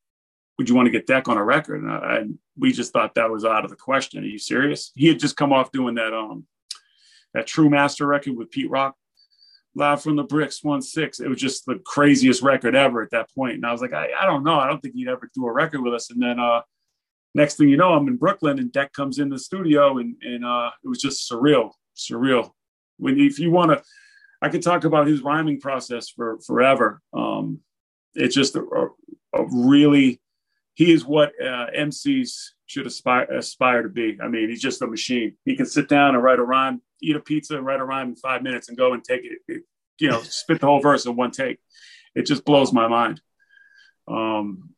would 0.57 0.67
you 0.67 0.75
want 0.75 0.87
to 0.87 0.91
get 0.91 1.07
Deck 1.07 1.29
on 1.29 1.37
a 1.37 1.43
record? 1.43 1.83
And, 1.83 1.89
I, 1.91 2.17
and, 2.17 2.37
we 2.57 2.73
just 2.73 2.91
thought 2.91 3.15
that 3.15 3.31
was 3.31 3.45
out 3.45 3.63
of 3.63 3.71
the 3.71 3.77
question. 3.77 4.21
Are 4.23 4.27
you 4.27 4.37
serious? 4.37 4.91
He 4.93 5.07
had 5.07 5.19
just 5.19 5.37
come 5.37 5.53
off 5.53 5.71
doing 5.71 5.95
that 5.95 6.13
um, 6.13 6.45
that 7.33 7.47
Tru 7.47 7.69
Master 7.69 8.05
record 8.05 8.35
with 8.35 8.51
Pete 8.51 8.69
Rock, 8.69 8.97
Live 9.73 10.01
from 10.03 10.17
the 10.17 10.23
Bricks, 10.23 10.63
one 10.63 10.81
six. 10.81 11.19
It 11.19 11.29
was 11.29 11.39
just 11.39 11.65
the 11.65 11.79
craziest 11.85 12.41
record 12.41 12.75
ever 12.75 13.01
at 13.01 13.11
that 13.11 13.33
point. 13.33 13.55
And 13.55 13.65
I 13.65 13.71
was 13.71 13.81
like, 13.81 13.93
I, 13.93 14.09
I 14.19 14.25
don't 14.25 14.43
know. 14.43 14.59
I 14.59 14.67
don't 14.67 14.81
think 14.81 14.95
he'd 14.95 15.07
ever 15.07 15.29
do 15.33 15.45
a 15.47 15.51
record 15.51 15.81
with 15.81 15.93
us. 15.93 16.11
And 16.11 16.21
then 16.21 16.39
uh, 16.39 16.61
next 17.33 17.55
thing 17.55 17.69
you 17.69 17.77
know, 17.77 17.93
I'm 17.93 18.07
in 18.07 18.17
Brooklyn 18.17 18.59
and 18.59 18.71
Deck 18.71 18.91
comes 18.93 19.19
in 19.19 19.29
the 19.29 19.39
studio 19.39 19.97
and, 19.97 20.15
and 20.21 20.43
uh, 20.43 20.71
it 20.83 20.87
was 20.87 21.01
just 21.01 21.29
surreal, 21.29 21.71
surreal. 21.95 22.51
When 22.97 23.19
if 23.19 23.39
you 23.39 23.51
want 23.51 23.71
to, 23.71 23.81
I 24.41 24.49
could 24.49 24.61
talk 24.61 24.83
about 24.83 25.07
his 25.07 25.21
rhyming 25.21 25.59
process 25.59 26.09
for 26.09 26.39
forever. 26.45 27.01
Um, 27.13 27.59
it's 28.13 28.35
just 28.35 28.55
a, 28.55 28.63
a, 29.33 29.45
really, 29.51 30.19
he 30.73 30.91
is 30.91 31.05
what 31.05 31.31
uh, 31.41 31.67
MCs 31.77 32.33
should 32.65 32.87
aspire 32.87 33.23
aspire 33.25 33.83
to 33.83 33.89
be. 33.89 34.17
I 34.21 34.27
mean, 34.27 34.49
he's 34.49 34.61
just 34.61 34.81
a 34.81 34.87
machine. 34.87 35.37
He 35.45 35.55
can 35.55 35.65
sit 35.65 35.87
down 35.87 36.15
and 36.15 36.23
write 36.23 36.39
a 36.39 36.43
rhyme 36.43 36.81
eat 37.01 37.15
a 37.15 37.19
pizza 37.19 37.57
and 37.57 37.65
write 37.65 37.79
a 37.79 37.83
rhyme 37.83 38.09
in 38.09 38.15
five 38.15 38.43
minutes 38.43 38.69
and 38.69 38.77
go 38.77 38.93
and 38.93 39.03
take 39.03 39.21
it, 39.23 39.39
it 39.47 39.63
you 39.99 40.09
know, 40.09 40.21
spit 40.23 40.59
the 40.59 40.67
whole 40.67 40.81
verse 40.81 41.05
in 41.05 41.15
one 41.15 41.31
take. 41.31 41.59
It 42.15 42.25
just 42.25 42.45
blows 42.45 42.73
my 42.73 42.87
mind. 42.87 43.21
Um, 44.07 44.71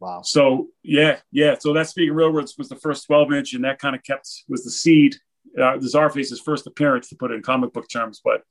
wow. 0.00 0.22
So 0.22 0.68
yeah, 0.82 1.18
yeah. 1.30 1.56
So 1.58 1.72
that 1.74 1.88
Speaking 1.88 2.14
Real 2.14 2.32
Words 2.32 2.54
was 2.56 2.68
the 2.68 2.76
first 2.76 3.06
12 3.06 3.32
inch, 3.32 3.54
and 3.54 3.64
that 3.64 3.78
kind 3.78 3.94
of 3.94 4.02
kept 4.02 4.28
was 4.48 4.64
the 4.64 4.70
seed. 4.70 5.16
Uh, 5.58 5.78
the 5.78 5.90
Czarface's 5.92 6.40
first 6.40 6.66
appearance, 6.66 7.08
to 7.08 7.16
put 7.16 7.30
it 7.30 7.34
in 7.34 7.42
comic 7.42 7.72
book 7.72 7.88
terms, 7.90 8.20
but 8.22 8.42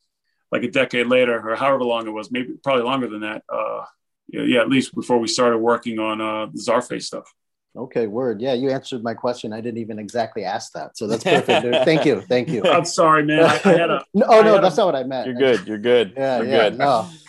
like 0.52 0.64
a 0.64 0.72
decade 0.72 1.08
later, 1.08 1.50
or 1.50 1.56
however 1.56 1.84
long 1.84 2.08
it 2.08 2.12
was, 2.12 2.32
maybe 2.32 2.54
probably 2.64 2.84
longer 2.84 3.08
than 3.08 3.22
that. 3.22 3.44
Uh, 3.52 3.84
yeah, 4.28 4.42
yeah, 4.42 4.62
at 4.62 4.70
least 4.70 4.94
before 4.94 5.20
we 5.20 5.28
started 5.28 5.60
working 5.60 6.00
on 6.00 6.20
uh, 6.22 6.48
the 6.48 6.60
Czarface 6.60 7.04
stuff. 7.04 7.32
Okay, 7.78 8.08
word. 8.08 8.42
Yeah, 8.42 8.54
you 8.54 8.72
answered 8.72 9.04
my 9.04 9.14
question. 9.14 9.54
I 9.54 9.62
didn't 9.62 9.78
even 9.78 10.00
exactly 10.00 10.44
ask 10.44 10.74
that, 10.74 10.98
so 10.98 11.06
that's 11.06 11.24
perfect. 11.24 11.64
Dude. 11.64 11.76
Thank 11.86 12.06
you, 12.06 12.22
thank 12.22 12.50
you. 12.50 12.64
I'm 12.64 12.86
sorry, 12.86 13.24
man. 13.24 13.44
I, 13.44 13.62
I 13.64 13.72
a, 13.74 13.88
no, 14.14 14.26
oh 14.28 14.42
no, 14.42 14.60
that's 14.60 14.76
a, 14.76 14.82
not 14.82 14.86
what 14.88 14.96
I 14.96 15.04
meant. 15.04 15.28
You're 15.28 15.36
good. 15.36 15.68
You're 15.68 15.78
good. 15.78 16.14
Yeah, 16.18 16.38
you're 16.38 16.48
yeah. 16.48 16.70
Good. 16.70 16.80
No. 16.80 17.10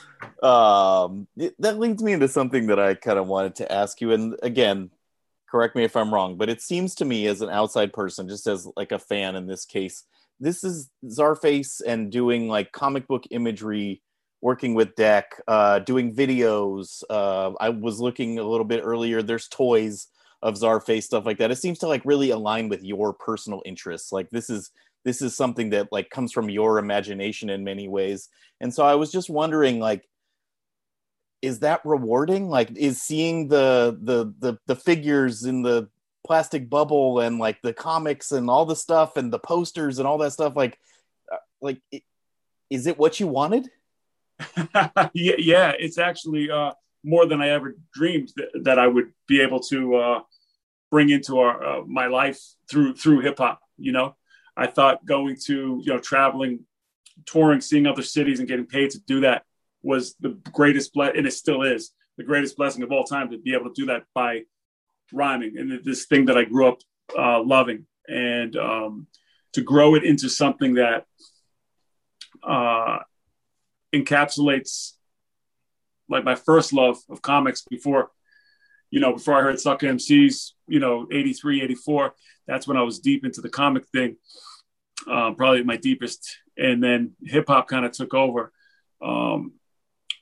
Um, 0.42 1.26
that 1.58 1.80
leads 1.80 2.00
me 2.00 2.12
into 2.12 2.28
something 2.28 2.68
that 2.68 2.78
I 2.78 2.94
kind 2.94 3.18
of 3.18 3.26
wanted 3.26 3.56
to 3.56 3.72
ask 3.72 4.00
you, 4.00 4.12
and 4.12 4.36
again, 4.42 4.90
correct 5.50 5.74
me 5.74 5.82
if 5.82 5.96
I'm 5.96 6.14
wrong, 6.14 6.36
but 6.36 6.48
it 6.48 6.60
seems 6.60 6.94
to 6.96 7.04
me 7.04 7.26
as 7.26 7.40
an 7.40 7.50
outside 7.50 7.92
person, 7.92 8.28
just 8.28 8.46
as 8.46 8.68
like 8.76 8.92
a 8.92 9.00
fan 9.00 9.34
in 9.34 9.48
this 9.48 9.64
case, 9.64 10.04
this 10.38 10.62
is 10.62 10.90
Czarface 11.04 11.80
and 11.84 12.10
doing 12.12 12.48
like 12.48 12.70
comic 12.70 13.08
book 13.08 13.24
imagery 13.30 14.00
working 14.40 14.74
with 14.74 14.94
Deck, 14.94 15.40
uh, 15.48 15.80
doing 15.80 16.14
videos. 16.14 17.02
Uh, 17.10 17.52
I 17.60 17.70
was 17.70 17.98
looking 18.00 18.38
a 18.38 18.44
little 18.44 18.64
bit 18.64 18.80
earlier. 18.84 19.22
There's 19.22 19.48
toys 19.48 20.06
of 20.42 20.54
Czarface 20.54 21.04
stuff 21.04 21.26
like 21.26 21.38
that. 21.38 21.50
It 21.50 21.56
seems 21.56 21.78
to 21.80 21.88
like 21.88 22.02
really 22.04 22.30
align 22.30 22.68
with 22.68 22.82
your 22.82 23.12
personal 23.12 23.62
interests. 23.64 24.12
Like 24.12 24.30
this 24.30 24.50
is 24.50 24.70
this 25.04 25.22
is 25.22 25.36
something 25.36 25.70
that 25.70 25.88
like 25.90 26.10
comes 26.10 26.32
from 26.32 26.50
your 26.50 26.78
imagination 26.78 27.50
in 27.50 27.64
many 27.64 27.88
ways. 27.88 28.28
And 28.60 28.72
so 28.72 28.84
I 28.84 28.94
was 28.94 29.10
just 29.10 29.30
wondering 29.30 29.80
like 29.80 30.08
is 31.40 31.60
that 31.60 31.80
rewarding? 31.84 32.48
Like 32.48 32.76
is 32.76 33.00
seeing 33.00 33.48
the 33.48 33.98
the 34.00 34.34
the 34.38 34.58
the 34.66 34.76
figures 34.76 35.44
in 35.44 35.62
the 35.62 35.88
plastic 36.26 36.68
bubble 36.68 37.20
and 37.20 37.38
like 37.38 37.62
the 37.62 37.72
comics 37.72 38.32
and 38.32 38.50
all 38.50 38.66
the 38.66 38.76
stuff 38.76 39.16
and 39.16 39.32
the 39.32 39.38
posters 39.38 39.98
and 39.98 40.06
all 40.06 40.18
that 40.18 40.32
stuff 40.32 40.54
like 40.56 40.78
uh, 41.32 41.36
like 41.62 41.80
is 42.70 42.86
it 42.86 42.98
what 42.98 43.18
you 43.18 43.26
wanted? 43.26 43.68
yeah, 44.74 45.08
yeah, 45.14 45.72
it's 45.78 45.98
actually 45.98 46.50
uh 46.50 46.72
more 47.04 47.26
than 47.26 47.40
I 47.40 47.50
ever 47.50 47.76
dreamed 47.92 48.32
that, 48.36 48.48
that 48.64 48.78
I 48.78 48.86
would 48.86 49.12
be 49.26 49.40
able 49.40 49.60
to 49.60 49.96
uh, 49.96 50.20
bring 50.90 51.10
into 51.10 51.38
our 51.38 51.62
uh, 51.62 51.82
my 51.86 52.06
life 52.06 52.40
through 52.70 52.94
through 52.96 53.20
hip 53.20 53.38
hop. 53.38 53.60
You 53.76 53.92
know, 53.92 54.16
I 54.56 54.66
thought 54.66 55.04
going 55.06 55.36
to 55.46 55.80
you 55.82 55.92
know 55.92 55.98
traveling, 55.98 56.60
touring, 57.26 57.60
seeing 57.60 57.86
other 57.86 58.02
cities, 58.02 58.38
and 58.40 58.48
getting 58.48 58.66
paid 58.66 58.90
to 58.90 59.00
do 59.00 59.20
that 59.20 59.44
was 59.82 60.14
the 60.20 60.38
greatest 60.52 60.92
ble- 60.92 61.12
and 61.14 61.26
it 61.26 61.32
still 61.32 61.62
is 61.62 61.92
the 62.16 62.24
greatest 62.24 62.56
blessing 62.56 62.82
of 62.82 62.92
all 62.92 63.04
time 63.04 63.30
to 63.30 63.38
be 63.38 63.54
able 63.54 63.72
to 63.72 63.80
do 63.80 63.86
that 63.86 64.02
by 64.14 64.42
rhyming 65.12 65.56
and 65.56 65.84
this 65.84 66.06
thing 66.06 66.26
that 66.26 66.36
I 66.36 66.44
grew 66.44 66.68
up 66.68 66.78
uh, 67.16 67.42
loving 67.42 67.86
and 68.08 68.56
um, 68.56 69.06
to 69.52 69.62
grow 69.62 69.94
it 69.94 70.04
into 70.04 70.28
something 70.28 70.74
that 70.74 71.06
uh, 72.42 72.98
encapsulates 73.94 74.92
like 76.08 76.24
my 76.24 76.34
first 76.34 76.72
love 76.72 76.98
of 77.08 77.22
comics 77.22 77.62
before, 77.62 78.10
you 78.90 79.00
know, 79.00 79.12
before 79.12 79.34
I 79.38 79.42
heard 79.42 79.60
Sucker 79.60 79.86
MCs, 79.86 80.52
you 80.66 80.80
know, 80.80 81.06
83, 81.10 81.62
84. 81.62 82.14
That's 82.46 82.66
when 82.66 82.76
I 82.76 82.82
was 82.82 82.98
deep 82.98 83.24
into 83.24 83.40
the 83.40 83.48
comic 83.50 83.86
thing, 83.88 84.16
uh, 85.10 85.32
probably 85.32 85.62
my 85.64 85.76
deepest. 85.76 86.38
And 86.56 86.82
then 86.82 87.12
hip 87.22 87.44
hop 87.48 87.68
kind 87.68 87.84
of 87.84 87.92
took 87.92 88.14
over. 88.14 88.52
Um, 89.02 89.52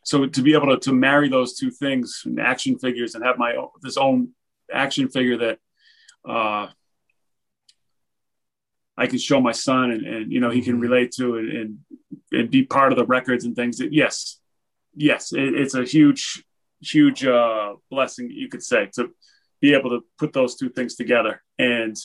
so 0.04 0.26
to 0.26 0.42
be 0.42 0.54
able 0.54 0.68
to, 0.68 0.78
to 0.80 0.92
marry 0.92 1.28
those 1.28 1.54
two 1.58 1.70
things, 1.70 2.22
and 2.24 2.38
action 2.40 2.78
figures, 2.78 3.14
and 3.14 3.24
have 3.24 3.38
my 3.38 3.54
own, 3.56 3.68
this 3.82 3.96
own 3.96 4.30
action 4.72 5.08
figure 5.08 5.38
that 5.38 5.58
uh, 6.28 6.68
I 8.96 9.06
can 9.06 9.18
show 9.18 9.40
my 9.40 9.52
son 9.52 9.90
and, 9.90 10.06
and 10.06 10.32
you 10.32 10.40
know 10.40 10.50
he 10.50 10.62
can 10.62 10.78
Mhm. 10.78 10.82
relate 10.82 11.12
to 11.12 11.36
and, 11.36 11.52
and 11.52 11.78
and 12.32 12.50
be 12.50 12.64
part 12.64 12.92
of 12.92 12.98
the 12.98 13.04
records 13.06 13.44
and 13.44 13.54
things. 13.54 13.78
That, 13.78 13.92
yes, 13.92 14.40
yes, 14.96 15.32
it, 15.32 15.54
it's 15.54 15.74
a 15.74 15.84
huge, 15.84 16.44
huge 16.80 17.24
uh, 17.24 17.74
blessing 17.90 18.30
you 18.30 18.48
could 18.48 18.62
say 18.62 18.90
to 18.94 19.10
be 19.60 19.74
able 19.74 19.90
to 19.90 20.00
put 20.18 20.32
those 20.32 20.56
two 20.56 20.68
things 20.68 20.96
together. 20.96 21.42
And 21.58 21.96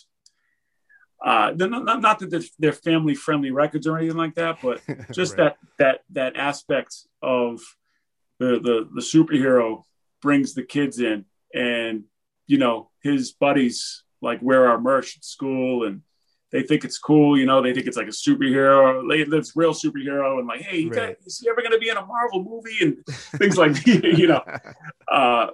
uh, 1.24 1.54
not, 1.56 2.02
not, 2.02 2.20
that 2.20 2.32
they're, 2.32 2.42
they're 2.60 2.72
family 2.74 3.16
friendly 3.16 3.52
records 3.52 3.88
or 3.88 3.98
anything 3.98 4.18
like 4.18 4.36
that, 4.36 4.58
but 4.62 4.82
just 5.12 5.38
Right. 5.38 5.56
that 5.56 5.58
that 5.80 6.00
that 6.12 6.36
aspect 6.36 6.96
of 7.22 7.62
the, 8.40 8.60
the 8.60 8.90
the 8.94 9.02
superhero 9.02 9.84
brings 10.22 10.54
the 10.54 10.64
kids 10.64 11.00
in 11.00 11.26
and 11.54 12.06
you 12.48 12.58
know 12.58 12.90
his 13.04 13.34
buddies 13.34 14.04
like 14.22 14.40
wear 14.42 14.68
our 14.68 14.80
merch 14.80 15.18
at 15.18 15.24
school 15.24 15.86
and 15.86 16.02
they 16.52 16.64
think 16.64 16.84
it's 16.84 16.98
cool 16.98 17.38
you 17.38 17.46
know 17.46 17.62
they 17.62 17.74
think 17.74 17.88
it's 17.88 17.98
like 17.98 18.08
a 18.08 18.12
superhero 18.12 19.08
they 19.10 19.20
it's 19.38 19.56
real 19.56 19.74
superhero 19.74 20.40
and 20.40 20.48
like 20.48 20.62
hey 20.62 20.80
you 20.80 20.90
Right. 20.90 21.18
guys, 21.18 21.26
is 21.26 21.40
he 21.40 21.50
ever 21.50 21.62
going 21.62 21.72
to 21.72 21.80
be 21.80 21.90
in 21.90 21.98
a 21.98 22.06
marvel 22.06 22.44
movie 22.44 22.78
and 22.82 23.06
things 23.40 23.58
like 23.58 23.86
you 23.88 24.28
know 24.28 24.44
uh 25.12 25.48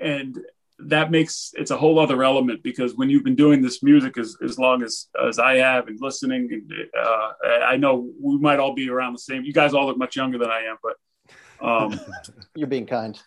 and 0.00 0.38
that 0.78 1.10
makes 1.10 1.52
it's 1.54 1.70
a 1.70 1.76
whole 1.76 1.98
other 1.98 2.22
element 2.24 2.62
because 2.62 2.94
when 2.94 3.10
you've 3.10 3.24
been 3.24 3.36
doing 3.36 3.60
this 3.60 3.82
music 3.82 4.16
as, 4.16 4.36
as 4.42 4.58
long 4.58 4.82
as 4.82 5.08
as 5.28 5.38
I 5.38 5.56
have 5.56 5.88
and 5.88 5.98
listening 6.00 6.48
and 6.52 6.72
uh, 6.98 7.32
I 7.66 7.76
know 7.76 8.10
we 8.18 8.38
might 8.38 8.58
all 8.58 8.74
be 8.74 8.88
around 8.88 9.12
the 9.12 9.18
same. 9.18 9.44
You 9.44 9.52
guys 9.52 9.74
all 9.74 9.86
look 9.86 9.98
much 9.98 10.16
younger 10.16 10.38
than 10.38 10.48
I 10.50 10.60
am, 10.62 10.76
but 10.82 10.96
um, 11.62 12.00
You're 12.54 12.66
being 12.66 12.86
kind. 12.86 13.20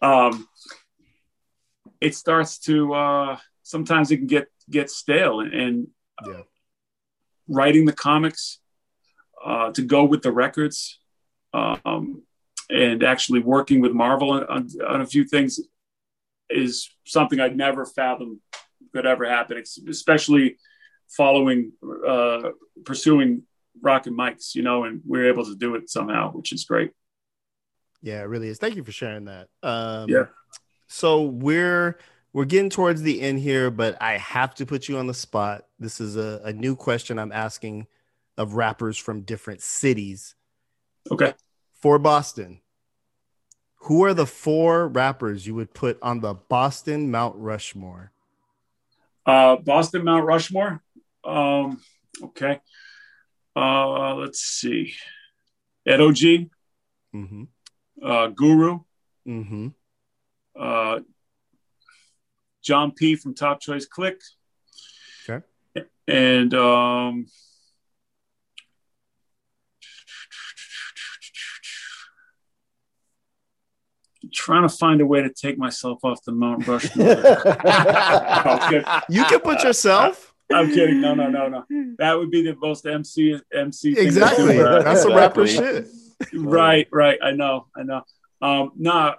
um, 0.00 0.48
it 2.00 2.14
starts 2.14 2.58
to 2.60 2.94
uh, 2.94 3.36
sometimes 3.62 4.10
it 4.10 4.18
can 4.18 4.26
get 4.26 4.46
get 4.70 4.90
stale 4.90 5.40
and 5.40 5.88
Yeah. 6.26 6.42
writing 7.48 7.84
the 7.86 7.92
comics 7.92 8.58
uh, 9.44 9.72
to 9.72 9.82
go 9.82 10.04
with 10.04 10.22
the 10.22 10.32
records 10.32 11.00
um, 11.52 12.22
and 12.70 13.02
actually 13.02 13.40
working 13.40 13.80
with 13.80 13.92
Marvel 13.92 14.30
on, 14.30 14.44
on, 14.46 14.68
on 14.86 15.00
a 15.00 15.06
few 15.06 15.24
things 15.24 15.60
is 16.48 16.88
something 17.04 17.40
I'd 17.40 17.56
never 17.56 17.84
fathomed 17.84 18.38
could 18.94 19.06
ever 19.06 19.28
happen, 19.28 19.62
especially 19.88 20.58
following 21.08 21.72
uh, 22.06 22.50
pursuing 22.84 23.42
Rock 23.80 24.06
and 24.06 24.14
Mike's, 24.16 24.54
you 24.54 24.62
know, 24.62 24.84
and 24.84 25.00
we're 25.04 25.28
able 25.28 25.44
to 25.44 25.54
do 25.56 25.74
it 25.74 25.90
somehow, 25.90 26.30
which 26.32 26.52
is 26.52 26.64
great. 26.64 26.92
Yeah, 28.02 28.20
it 28.20 28.24
really 28.28 28.48
is. 28.48 28.58
Thank 28.58 28.76
you 28.76 28.84
for 28.84 28.92
sharing 28.92 29.24
that. 29.26 29.48
Um, 29.62 30.08
Yeah. 30.08 30.26
So 30.88 31.22
we're 31.22 31.98
we're 32.32 32.44
getting 32.46 32.70
towards 32.70 33.02
the 33.02 33.20
end 33.20 33.40
here, 33.40 33.70
but 33.70 34.00
I 34.00 34.16
have 34.18 34.54
to 34.56 34.66
put 34.66 34.88
you 34.88 34.96
on 34.98 35.06
the 35.06 35.14
spot. 35.14 35.66
This 35.78 36.00
is 36.00 36.16
a, 36.16 36.40
a 36.44 36.52
new 36.52 36.74
question 36.76 37.18
I'm 37.18 37.32
asking 37.32 37.86
of 38.38 38.54
rappers 38.54 38.96
from 38.96 39.22
different 39.22 39.60
cities. 39.60 40.34
Okay. 41.10 41.34
For 41.74 41.98
Boston, 41.98 42.60
who 43.76 44.04
are 44.04 44.14
the 44.14 44.26
four 44.26 44.88
rappers 44.88 45.46
you 45.46 45.54
would 45.56 45.74
put 45.74 45.98
on 46.00 46.20
the 46.20 46.34
Boston 46.34 47.10
Mount 47.10 47.34
Rushmore? 47.36 48.12
Uh, 49.26 49.56
Boston 49.56 50.04
Mount 50.04 50.24
Rushmore. 50.24 50.80
Um, 51.24 51.80
okay. 52.22 52.60
Uh, 53.54 54.14
let's 54.14 54.40
see. 54.40 54.94
Ed 55.86 56.00
OG, 56.00 56.16
Mm-hmm. 57.14 57.42
uh, 58.02 58.28
Guru, 58.28 58.80
Mm-hmm. 59.28 59.68
uh, 60.58 61.00
John 62.62 62.92
P 62.92 63.16
from 63.16 63.34
Top 63.34 63.60
Choice 63.60 63.86
Click. 63.86 64.20
Okay. 65.28 65.44
And 66.08 66.54
um, 66.54 67.26
trying 74.32 74.62
to 74.62 74.68
find 74.68 75.00
a 75.00 75.06
way 75.06 75.22
to 75.22 75.30
take 75.30 75.58
myself 75.58 76.04
off 76.04 76.22
the 76.24 76.32
Mount 76.32 76.66
Rushmore. 76.66 77.06
Okay. 78.52 78.82
You 79.08 79.24
can 79.24 79.40
put 79.40 79.62
yourself. 79.62 80.34
I'm 80.52 80.68
kidding. 80.68 81.00
No, 81.00 81.14
no, 81.14 81.28
no, 81.28 81.48
no. 81.48 81.64
That 81.98 82.18
would 82.18 82.30
be 82.30 82.42
the 82.42 82.56
most 82.56 82.86
MC 82.86 83.38
MC 83.52 83.94
thing. 83.94 84.06
Exactly. 84.06 84.58
Right, 84.58 84.84
That's 84.84 85.04
a 85.04 85.14
rapper 85.14 85.46
shit. 85.46 85.88
right, 86.34 86.86
right. 86.90 87.18
I 87.22 87.32
know, 87.32 87.66
I 87.76 87.82
know. 87.82 88.02
Um, 88.40 88.72
nah, 88.76 89.14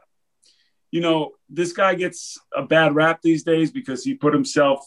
you 0.93 1.01
know, 1.01 1.31
this 1.49 1.73
guy 1.73 1.95
gets 1.95 2.37
a 2.55 2.61
bad 2.61 2.93
rap 2.93 3.19
these 3.23 3.41
days 3.43 3.71
because 3.71 4.03
he 4.03 4.13
put 4.13 4.31
himself 4.31 4.79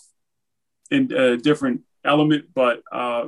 in 0.89 1.11
a 1.13 1.37
different 1.37 1.81
element. 2.05 2.45
But 2.55 2.81
uh, 2.93 3.27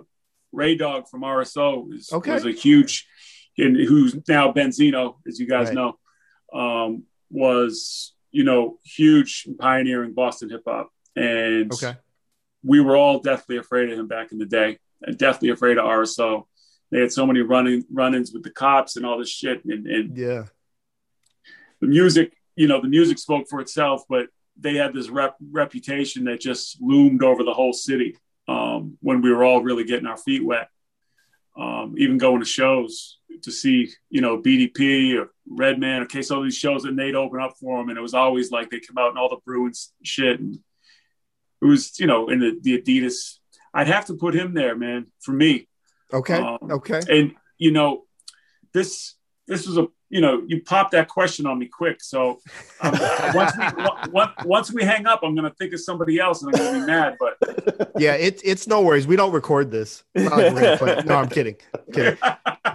Ray 0.52 0.76
Dog 0.76 1.08
from 1.08 1.22
RSO 1.22 1.92
is, 1.92 2.08
Okay. 2.12 2.30
was 2.32 2.44
a 2.46 2.52
huge, 2.52 3.04
and 3.58 3.74
who's 3.76 4.16
now 4.28 4.52
Benzino, 4.52 5.16
as 5.26 5.40
you 5.40 5.48
guys 5.48 5.70
Right. 5.70 5.74
know, 5.74 5.98
um, 6.54 7.02
was 7.30 8.14
you 8.30 8.44
know 8.44 8.78
huge 8.84 9.48
pioneering 9.58 10.12
Boston 10.14 10.48
hip 10.48 10.62
hop, 10.64 10.90
and 11.16 11.72
Okay. 11.72 11.96
we 12.62 12.78
were 12.78 12.96
all 12.96 13.18
deathly 13.18 13.56
afraid 13.56 13.90
of 13.90 13.98
him 13.98 14.06
back 14.06 14.30
in 14.30 14.38
the 14.38 14.46
day, 14.46 14.78
and 15.02 15.18
deathly 15.18 15.48
afraid 15.48 15.78
of 15.78 15.84
RSO. 15.84 16.46
They 16.92 17.00
had 17.00 17.10
so 17.12 17.26
many 17.26 17.40
running 17.40 17.82
run-ins 17.90 18.32
with 18.32 18.44
the 18.44 18.50
cops 18.52 18.94
and 18.96 19.04
all 19.04 19.18
this 19.18 19.28
shit, 19.30 19.64
and, 19.64 19.84
and 19.88 20.16
Yeah. 20.16 20.44
the 21.80 21.88
music, 21.88 22.34
you 22.58 22.66
know, 22.66 22.80
the 22.80 22.88
music 22.88 23.18
spoke 23.18 23.48
for 23.48 23.60
itself, 23.60 24.02
but 24.08 24.26
they 24.58 24.74
had 24.74 24.92
this 24.92 25.08
rep- 25.08 25.36
reputation 25.50 26.24
that 26.24 26.40
just 26.40 26.80
loomed 26.80 27.22
over 27.22 27.44
the 27.44 27.54
whole 27.54 27.72
city 27.72 28.16
um, 28.48 28.98
when 29.00 29.22
we 29.22 29.32
were 29.32 29.44
all 29.44 29.62
really 29.62 29.84
getting 29.84 30.06
our 30.06 30.16
feet 30.16 30.44
wet. 30.44 30.68
Um, 31.56 31.94
even 31.98 32.18
going 32.18 32.40
to 32.40 32.46
shows 32.46 33.18
to 33.42 33.50
see, 33.50 33.88
you 34.10 34.20
know, 34.20 34.40
BDP 34.40 35.18
or 35.18 35.30
Redman 35.48 36.02
or 36.02 36.06
case 36.06 36.30
all 36.30 36.42
these 36.42 36.56
shows, 36.56 36.84
and 36.84 36.98
they'd 36.98 37.16
open 37.16 37.40
up 37.40 37.54
for 37.60 37.78
them, 37.78 37.88
and 37.88 37.98
it 37.98 38.02
was 38.02 38.14
always 38.14 38.50
like 38.50 38.70
they 38.70 38.80
come 38.80 38.98
out 38.98 39.10
in 39.10 39.18
all 39.18 39.28
the 39.28 39.38
Bruins 39.44 39.92
shit, 40.04 40.38
and 40.38 40.54
it 41.60 41.64
was, 41.64 41.98
you 41.98 42.06
know, 42.06 42.28
in 42.28 42.38
the, 42.38 42.58
the 42.60 42.80
Adidas. 42.80 43.38
I'd 43.74 43.88
have 43.88 44.06
to 44.06 44.14
put 44.14 44.34
him 44.34 44.54
there, 44.54 44.76
man, 44.76 45.06
for 45.20 45.32
me 45.32 45.68
Okay. 46.12 46.34
Um, 46.34 46.58
okay. 46.70 47.00
and 47.08 47.34
you 47.58 47.70
know 47.70 48.04
this 48.72 49.14
this 49.46 49.66
was 49.66 49.78
a 49.78 49.88
you 50.10 50.20
know 50.20 50.42
you 50.46 50.62
popped 50.62 50.92
that 50.92 51.06
question 51.08 51.44
on 51.46 51.58
me 51.58 51.66
quick 51.66 52.00
so 52.00 52.38
um, 52.80 52.92
once 53.34 53.52
we 53.58 54.10
once, 54.12 54.30
once 54.44 54.72
we 54.72 54.82
hang 54.82 55.06
up 55.06 55.20
i'm 55.22 55.34
gonna 55.34 55.52
think 55.58 55.72
of 55.74 55.80
somebody 55.80 56.18
else 56.18 56.42
and 56.42 56.54
i'm 56.54 56.62
gonna 56.64 56.80
be 56.80 56.86
mad 56.86 57.16
but 57.20 57.36
Yeah, 57.98 58.12
it, 58.14 58.40
it's 58.44 58.66
no 58.68 58.80
worries. 58.82 59.06
We 59.08 59.16
don't 59.16 59.32
record 59.32 59.70
this. 59.72 60.04
Not 60.14 60.30
like 60.38 60.52
we're 60.54 60.60
gonna 60.60 60.76
play- 60.76 61.02
No, 61.04 61.16
I'm 61.16 61.28
kidding. 61.28 61.56
kidding. 61.92 62.16
Uh, 62.22 62.74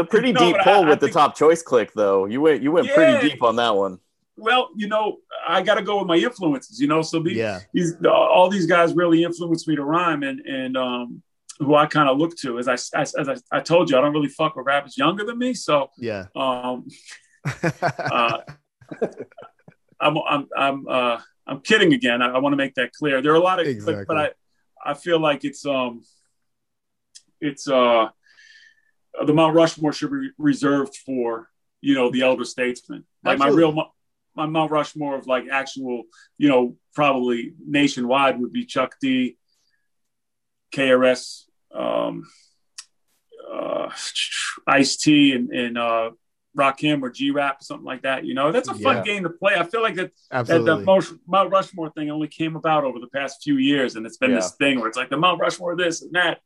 a 0.00 0.04
pretty 0.04 0.32
No, 0.32 0.40
deep 0.40 0.56
but 0.56 0.64
pull 0.64 0.82
I- 0.82 0.86
I 0.86 0.88
with 0.88 1.00
the 1.00 1.08
top 1.10 1.36
choice 1.36 1.62
click, 1.62 1.92
though. 1.94 2.26
You 2.26 2.40
went 2.40 2.62
you 2.62 2.72
went 2.72 2.86
Yeah. 2.88 2.94
pretty 2.94 3.28
deep 3.28 3.42
on 3.44 3.56
that 3.56 3.76
one. 3.76 3.98
well 4.36 4.68
you 4.76 4.88
know 4.88 5.18
i 5.48 5.62
gotta 5.62 5.82
go 5.82 5.98
with 5.98 6.06
my 6.08 6.16
influences 6.16 6.80
you 6.80 6.86
know 6.88 7.00
so 7.02 7.20
these, 7.22 7.36
Yeah. 7.36 7.60
these 7.72 7.94
all 8.04 8.48
these 8.50 8.66
guys 8.66 8.92
really 8.94 9.22
influenced 9.24 9.66
me 9.68 9.76
to 9.76 9.84
rhyme 9.84 10.22
and 10.24 10.40
and 10.40 10.76
um 10.76 11.22
who 11.58 11.74
i 11.74 11.86
kind 11.86 12.08
of 12.08 12.18
look 12.18 12.36
to 12.36 12.58
as 12.58 12.68
I, 12.68 12.74
as, 13.00 13.14
as 13.14 13.28
I, 13.28 13.36
I 13.50 13.60
told 13.60 13.90
you 13.90 13.96
i 13.96 14.00
don't 14.00 14.12
really 14.12 14.28
fuck 14.28 14.56
with 14.56 14.66
rappers 14.66 14.96
younger 14.98 15.24
than 15.24 15.38
me 15.38 15.54
so 15.54 15.90
Yeah. 15.98 16.26
um 16.36 16.86
uh, 17.72 18.38
I'm 20.00 20.18
I'm 20.18 20.48
I'm 20.56 20.88
uh, 20.88 21.20
I'm 21.46 21.60
kidding 21.60 21.92
again. 21.92 22.20
I, 22.22 22.30
I 22.32 22.38
want 22.38 22.52
to 22.52 22.56
make 22.56 22.74
that 22.74 22.92
clear. 22.92 23.22
There 23.22 23.32
are 23.32 23.36
a 23.36 23.40
lot 23.40 23.60
of, 23.60 23.66
Exactly. 23.66 24.04
but, 24.04 24.14
but 24.14 24.34
I 24.84 24.90
I 24.90 24.94
feel 24.94 25.18
like 25.20 25.44
it's 25.44 25.64
um 25.64 26.02
it's 27.40 27.68
uh 27.68 28.08
the 29.24 29.32
Mount 29.32 29.54
Rushmore 29.54 29.92
should 29.92 30.10
be 30.10 30.30
reserved 30.38 30.96
for 30.96 31.48
you 31.80 31.94
know 31.94 32.10
the 32.10 32.22
elder 32.22 32.44
statesmen. 32.44 33.04
Like 33.24 33.38
my 33.38 33.48
real 33.48 33.72
my 34.34 34.46
Mount 34.46 34.70
Rushmore 34.70 35.16
of 35.16 35.26
like 35.26 35.44
actual 35.50 36.04
you 36.36 36.48
know 36.48 36.76
probably 36.94 37.54
nationwide 37.64 38.40
would 38.40 38.52
be 38.52 38.64
Chuck 38.66 38.96
D, 39.00 39.36
KRS, 40.74 41.44
um, 41.76 42.26
uh, 43.52 43.90
Ice 44.66 44.96
T, 44.96 45.32
and 45.32 45.50
and 45.50 45.78
uh, 45.78 46.10
Rakim 46.56 47.02
or 47.02 47.10
G 47.10 47.30
Rap, 47.30 47.62
something 47.62 47.84
like 47.84 48.02
that. 48.02 48.24
You 48.24 48.34
know, 48.34 48.50
that's 48.52 48.68
a 48.68 48.74
fun 48.74 48.96
Yeah. 48.98 49.02
game 49.04 49.22
to 49.24 49.30
play. 49.30 49.54
I 49.56 49.64
feel 49.64 49.82
like 49.82 49.94
that 49.96 50.10
that, 50.30 50.38
Absolutely. 50.38 50.70
that 50.80 50.84
Mount, 50.84 51.04
Mount 51.26 51.50
Rushmore 51.52 51.90
thing 51.90 52.10
only 52.10 52.28
came 52.28 52.56
about 52.56 52.84
over 52.84 52.98
the 52.98 53.08
past 53.08 53.42
few 53.42 53.56
years, 53.56 53.94
and 53.96 54.06
it's 54.06 54.16
been 54.16 54.30
Yeah. 54.30 54.36
this 54.36 54.52
thing 54.52 54.78
where 54.80 54.88
it's 54.88 54.96
like 54.96 55.10
the 55.10 55.16
Mount 55.18 55.40
Rushmore 55.40 55.76
this 55.76 56.02
and 56.02 56.12
that. 56.14 56.38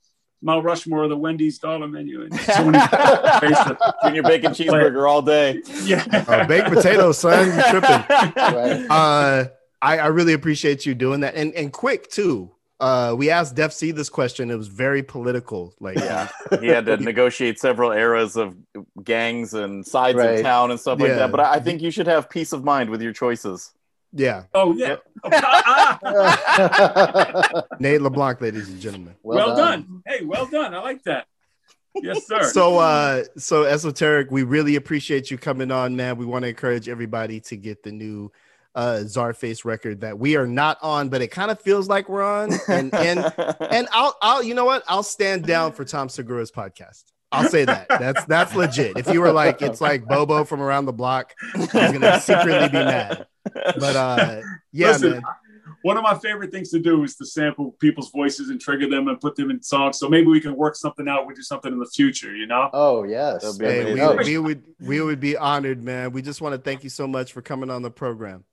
Mount 0.42 0.64
Rushmore 0.64 1.02
of 1.04 1.10
the 1.10 1.18
Wendy's 1.18 1.58
dollar 1.58 1.86
menu. 1.86 2.22
And 2.22 2.32
Junior 2.56 4.22
bacon 4.22 4.52
cheeseburger 4.56 5.06
all 5.06 5.20
day. 5.20 5.60
yeah. 5.84 6.02
Uh, 6.26 6.46
baked 6.46 6.68
potatoes, 6.70 7.18
son. 7.18 7.46
You 7.46 7.62
tripping. 7.70 7.90
Right. 8.36 8.86
Uh, 8.88 9.48
I, 9.82 9.98
I 9.98 10.06
really 10.06 10.32
appreciate 10.32 10.86
you 10.86 10.94
doing 10.94 11.20
that. 11.20 11.34
And 11.34 11.54
and 11.54 11.70
quick 11.72 12.08
too. 12.10 12.52
Uh, 12.80 13.14
we 13.16 13.28
asked 13.30 13.54
Def 13.56 13.72
C 13.72 13.90
this 13.90 14.08
question. 14.08 14.50
It 14.50 14.56
was 14.56 14.68
very 14.68 15.02
political. 15.02 15.74
Like 15.80 15.98
Yeah, 15.98 16.28
he 16.60 16.68
had 16.68 16.86
to 16.86 16.96
negotiate 16.96 17.58
several 17.60 17.92
eras 17.92 18.36
of 18.36 18.56
gangs 19.04 19.52
and 19.54 19.86
sides 19.86 20.16
Right. 20.16 20.38
of 20.38 20.42
town 20.42 20.70
and 20.70 20.80
stuff 20.80 20.98
like 20.98 21.10
that. 21.12 21.30
But 21.30 21.40
I 21.40 21.54
I 21.54 21.60
think 21.60 21.82
you 21.82 21.90
should 21.90 22.06
have 22.06 22.30
peace 22.30 22.52
of 22.52 22.64
mind 22.64 22.88
with 22.90 23.02
your 23.02 23.12
choices. 23.12 23.72
yeah. 24.12 24.44
Oh 24.54 24.72
yeah. 24.74 24.96
Ah, 25.32 25.98
Nate 27.78 28.00
LeBlanc, 28.02 28.40
ladies 28.40 28.68
and 28.68 28.80
gentlemen. 28.80 29.14
well, 29.22 29.56
done. 29.56 30.02
Hey, 30.06 30.24
well 30.24 30.46
done. 30.46 30.74
I 30.74 30.78
like 30.80 31.02
that. 31.04 31.26
Yes, 31.94 32.26
sir. 32.26 32.44
So 32.44 32.78
uh 32.78 33.24
so 33.36 33.64
esoteric, 33.64 34.30
we 34.30 34.42
really 34.42 34.76
appreciate 34.76 35.30
you 35.30 35.36
coming 35.38 35.70
on, 35.70 35.96
man. 35.96 36.16
We 36.16 36.24
want 36.24 36.44
to 36.44 36.48
encourage 36.48 36.88
everybody 36.88 37.40
to 37.40 37.56
get 37.56 37.82
the 37.82 37.92
new 37.92 38.30
uh 38.74 39.00
Czarface 39.04 39.64
record 39.64 40.00
that 40.02 40.18
we 40.18 40.36
are 40.36 40.46
not 40.46 40.78
on, 40.82 41.08
but 41.08 41.22
it 41.22 41.28
kind 41.28 41.50
of 41.50 41.60
feels 41.60 41.88
like 41.88 42.08
we're 42.08 42.22
on. 42.22 42.52
And 42.68 42.94
and 42.94 43.18
and 43.70 43.88
I'll 43.92 44.16
I'll 44.22 44.42
you 44.42 44.54
know 44.54 44.64
what? 44.64 44.82
I'll 44.88 45.02
stand 45.02 45.46
down 45.46 45.72
for 45.72 45.84
Tom 45.84 46.08
Segura's 46.08 46.50
podcast. 46.50 47.04
I'll 47.32 47.48
say 47.48 47.64
that. 47.64 47.88
That's 47.88 48.24
that's 48.24 48.54
legit. 48.54 48.96
If 48.98 49.08
you 49.08 49.20
were 49.20 49.32
like 49.32 49.62
it's 49.62 49.80
like 49.80 50.06
Bobo 50.06 50.44
from 50.44 50.60
around 50.60 50.86
the 50.86 50.92
block, 50.92 51.34
I'm 51.54 51.92
gonna 51.92 52.20
secretly 52.20 52.68
be 52.68 52.84
mad. 52.84 53.26
But 53.44 53.96
uh 53.96 54.40
yeah, 54.72 54.88
Listen, 54.88 55.10
man. 55.12 55.22
One 55.82 55.96
of 55.96 56.02
my 56.02 56.14
favorite 56.14 56.52
things 56.52 56.70
to 56.70 56.78
do 56.78 57.02
is 57.04 57.16
to 57.16 57.26
sample 57.26 57.72
people's 57.80 58.10
voices 58.10 58.50
and 58.50 58.60
trigger 58.60 58.88
them 58.88 59.08
and 59.08 59.20
put 59.20 59.36
them 59.36 59.50
in 59.50 59.62
songs. 59.62 59.98
So 59.98 60.08
maybe 60.08 60.26
we 60.26 60.40
can 60.40 60.56
work 60.56 60.76
something 60.76 61.08
out. 61.08 61.26
We 61.26 61.34
do 61.34 61.42
something 61.42 61.72
in 61.72 61.78
the 61.78 61.86
future, 61.86 62.34
you 62.34 62.46
know? 62.46 62.70
Oh 62.72 63.04
yes. 63.04 63.42
That'd 63.42 63.60
Hey, 63.60 63.94
we, 63.94 64.24
we 64.24 64.38
would 64.38 64.62
we 64.80 65.00
would 65.00 65.20
be 65.20 65.36
honored, 65.36 65.82
man. 65.82 66.12
We 66.12 66.22
just 66.22 66.40
want 66.40 66.54
to 66.54 66.60
thank 66.60 66.84
you 66.84 66.90
so 66.90 67.06
much 67.06 67.32
for 67.32 67.42
coming 67.42 67.70
on 67.70 67.82
the 67.82 67.90
program. 67.90 68.44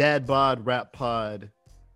Dad 0.00 0.26
Bod 0.26 0.64
Rap 0.64 0.94
Pod. 0.94 1.50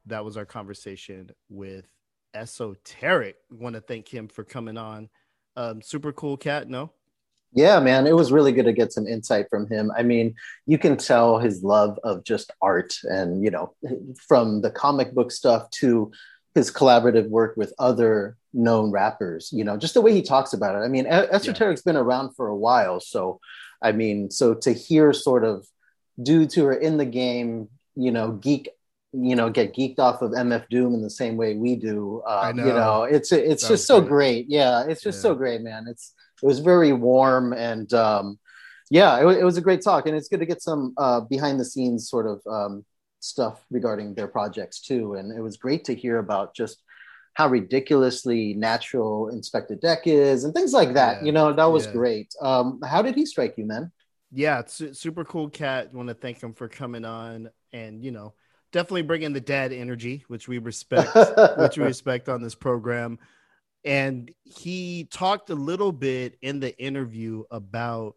That 0.04 0.26
was 0.26 0.36
our 0.36 0.44
conversation 0.44 1.30
with 1.48 1.88
Esoteric. 2.34 3.36
Want 3.50 3.76
to 3.76 3.80
thank 3.80 4.12
him 4.12 4.28
for 4.28 4.44
coming 4.44 4.76
on. 4.76 5.08
Um, 5.56 5.80
super 5.80 6.12
cool 6.12 6.36
cat. 6.36 6.68
No, 6.68 6.92
Yeah, 7.54 7.80
man, 7.80 8.06
it 8.06 8.14
was 8.14 8.30
really 8.30 8.52
good 8.52 8.66
to 8.66 8.74
get 8.74 8.92
some 8.92 9.06
insight 9.06 9.46
from 9.48 9.66
him. 9.68 9.90
I 9.96 10.02
mean, 10.02 10.34
you 10.66 10.76
can 10.76 10.98
tell 10.98 11.38
his 11.38 11.64
love 11.64 11.98
of 12.04 12.24
just 12.24 12.52
art 12.60 12.94
and, 13.04 13.42
you 13.42 13.50
know, 13.50 13.74
from 14.28 14.60
the 14.60 14.70
comic 14.70 15.14
book 15.14 15.32
stuff 15.32 15.70
to 15.80 16.12
his 16.54 16.70
collaborative 16.70 17.30
work 17.30 17.56
with 17.56 17.72
other 17.78 18.36
known 18.52 18.90
rappers, 18.90 19.48
you 19.50 19.64
know, 19.64 19.78
just 19.78 19.94
the 19.94 20.02
way 20.02 20.12
he 20.12 20.20
talks 20.20 20.52
about 20.52 20.74
it. 20.76 20.84
I 20.84 20.88
mean, 20.88 21.06
Esoteric's 21.06 21.80
been 21.80 21.96
around 21.96 22.34
for 22.36 22.48
a 22.48 22.56
while. 22.56 23.00
So, 23.00 23.40
I 23.80 23.92
mean, 23.92 24.30
so 24.30 24.52
to 24.56 24.74
hear 24.74 25.14
sort 25.14 25.46
of 25.46 25.66
dudes 26.22 26.54
who 26.54 26.66
are 26.66 26.74
in 26.74 26.98
the 26.98 27.06
game, 27.06 27.68
you 27.96 28.10
know, 28.12 28.32
geek, 28.32 28.68
you 29.12 29.36
know, 29.36 29.50
get 29.50 29.74
geeked 29.74 29.98
off 29.98 30.22
of 30.22 30.32
MF 30.34 30.68
Doom 30.68 30.94
in 30.94 31.02
the 31.02 31.10
same 31.10 31.36
way 31.36 31.54
we 31.54 31.76
do, 31.76 32.22
uh, 32.26 32.46
I 32.46 32.52
you 32.56 32.72
know. 32.72 32.74
know, 32.74 33.04
it's, 33.04 33.32
it's 33.32 33.66
That 33.66 33.68
just 33.68 33.86
so 33.86 34.00
great. 34.00 34.08
great. 34.08 34.46
Yeah, 34.48 34.84
it's 34.88 35.02
just 35.02 35.20
Yeah. 35.20 35.22
so 35.22 35.34
great, 35.34 35.62
man. 35.62 35.86
It's, 35.88 36.12
it 36.42 36.46
was 36.46 36.58
very 36.58 36.92
warm 36.92 37.52
and 37.52 37.92
um, 37.94 38.38
yeah, 38.90 39.18
it, 39.20 39.38
it 39.38 39.44
was 39.44 39.56
a 39.56 39.62
great 39.62 39.82
talk, 39.82 40.06
and 40.06 40.16
it's 40.16 40.28
good 40.28 40.40
to 40.40 40.46
get 40.46 40.62
some 40.62 40.92
uh, 40.98 41.20
behind 41.22 41.58
the 41.58 41.64
scenes 41.64 42.08
sort 42.08 42.26
of 42.26 42.40
um, 42.50 42.84
stuff 43.20 43.64
regarding 43.70 44.14
their 44.14 44.28
projects 44.28 44.80
too. 44.82 45.14
And 45.14 45.36
it 45.36 45.40
was 45.40 45.56
great 45.56 45.84
to 45.86 45.94
hear 45.94 46.18
about 46.18 46.54
just 46.54 46.82
how 47.34 47.48
ridiculously 47.48 48.54
natural 48.54 49.30
Inspectah 49.32 49.80
Deck 49.80 50.06
is 50.06 50.44
and 50.44 50.54
things 50.54 50.72
like 50.72 50.94
that. 50.94 51.18
Yeah. 51.18 51.24
You 51.24 51.32
know, 51.32 51.52
that 51.52 51.64
was 51.64 51.86
Yeah. 51.86 51.92
great. 51.92 52.32
Um, 52.40 52.80
how 52.84 53.02
did 53.02 53.14
he 53.16 53.26
strike 53.26 53.54
you, 53.56 53.66
man? 53.66 53.90
yeah, 54.30 54.62
super 54.66 55.24
cool 55.24 55.48
cat. 55.48 55.92
Want 55.94 56.08
to 56.08 56.14
thank 56.14 56.42
him 56.42 56.54
for 56.54 56.68
coming 56.68 57.04
on 57.04 57.50
and 57.74 58.02
you 58.02 58.10
know 58.10 58.32
definitely 58.72 59.02
bring 59.02 59.22
in 59.22 59.32
the 59.32 59.40
dad 59.40 59.72
energy, 59.72 60.24
which 60.26 60.48
we 60.48 60.58
respect, 60.58 61.14
which 61.58 61.78
we 61.78 61.84
respect 61.84 62.28
on 62.28 62.42
this 62.42 62.56
program. 62.56 63.18
And 63.84 64.32
he 64.42 65.06
talked 65.10 65.50
a 65.50 65.54
little 65.54 65.92
bit 65.92 66.36
in 66.42 66.58
the 66.58 66.76
interview 66.78 67.44
about 67.50 68.16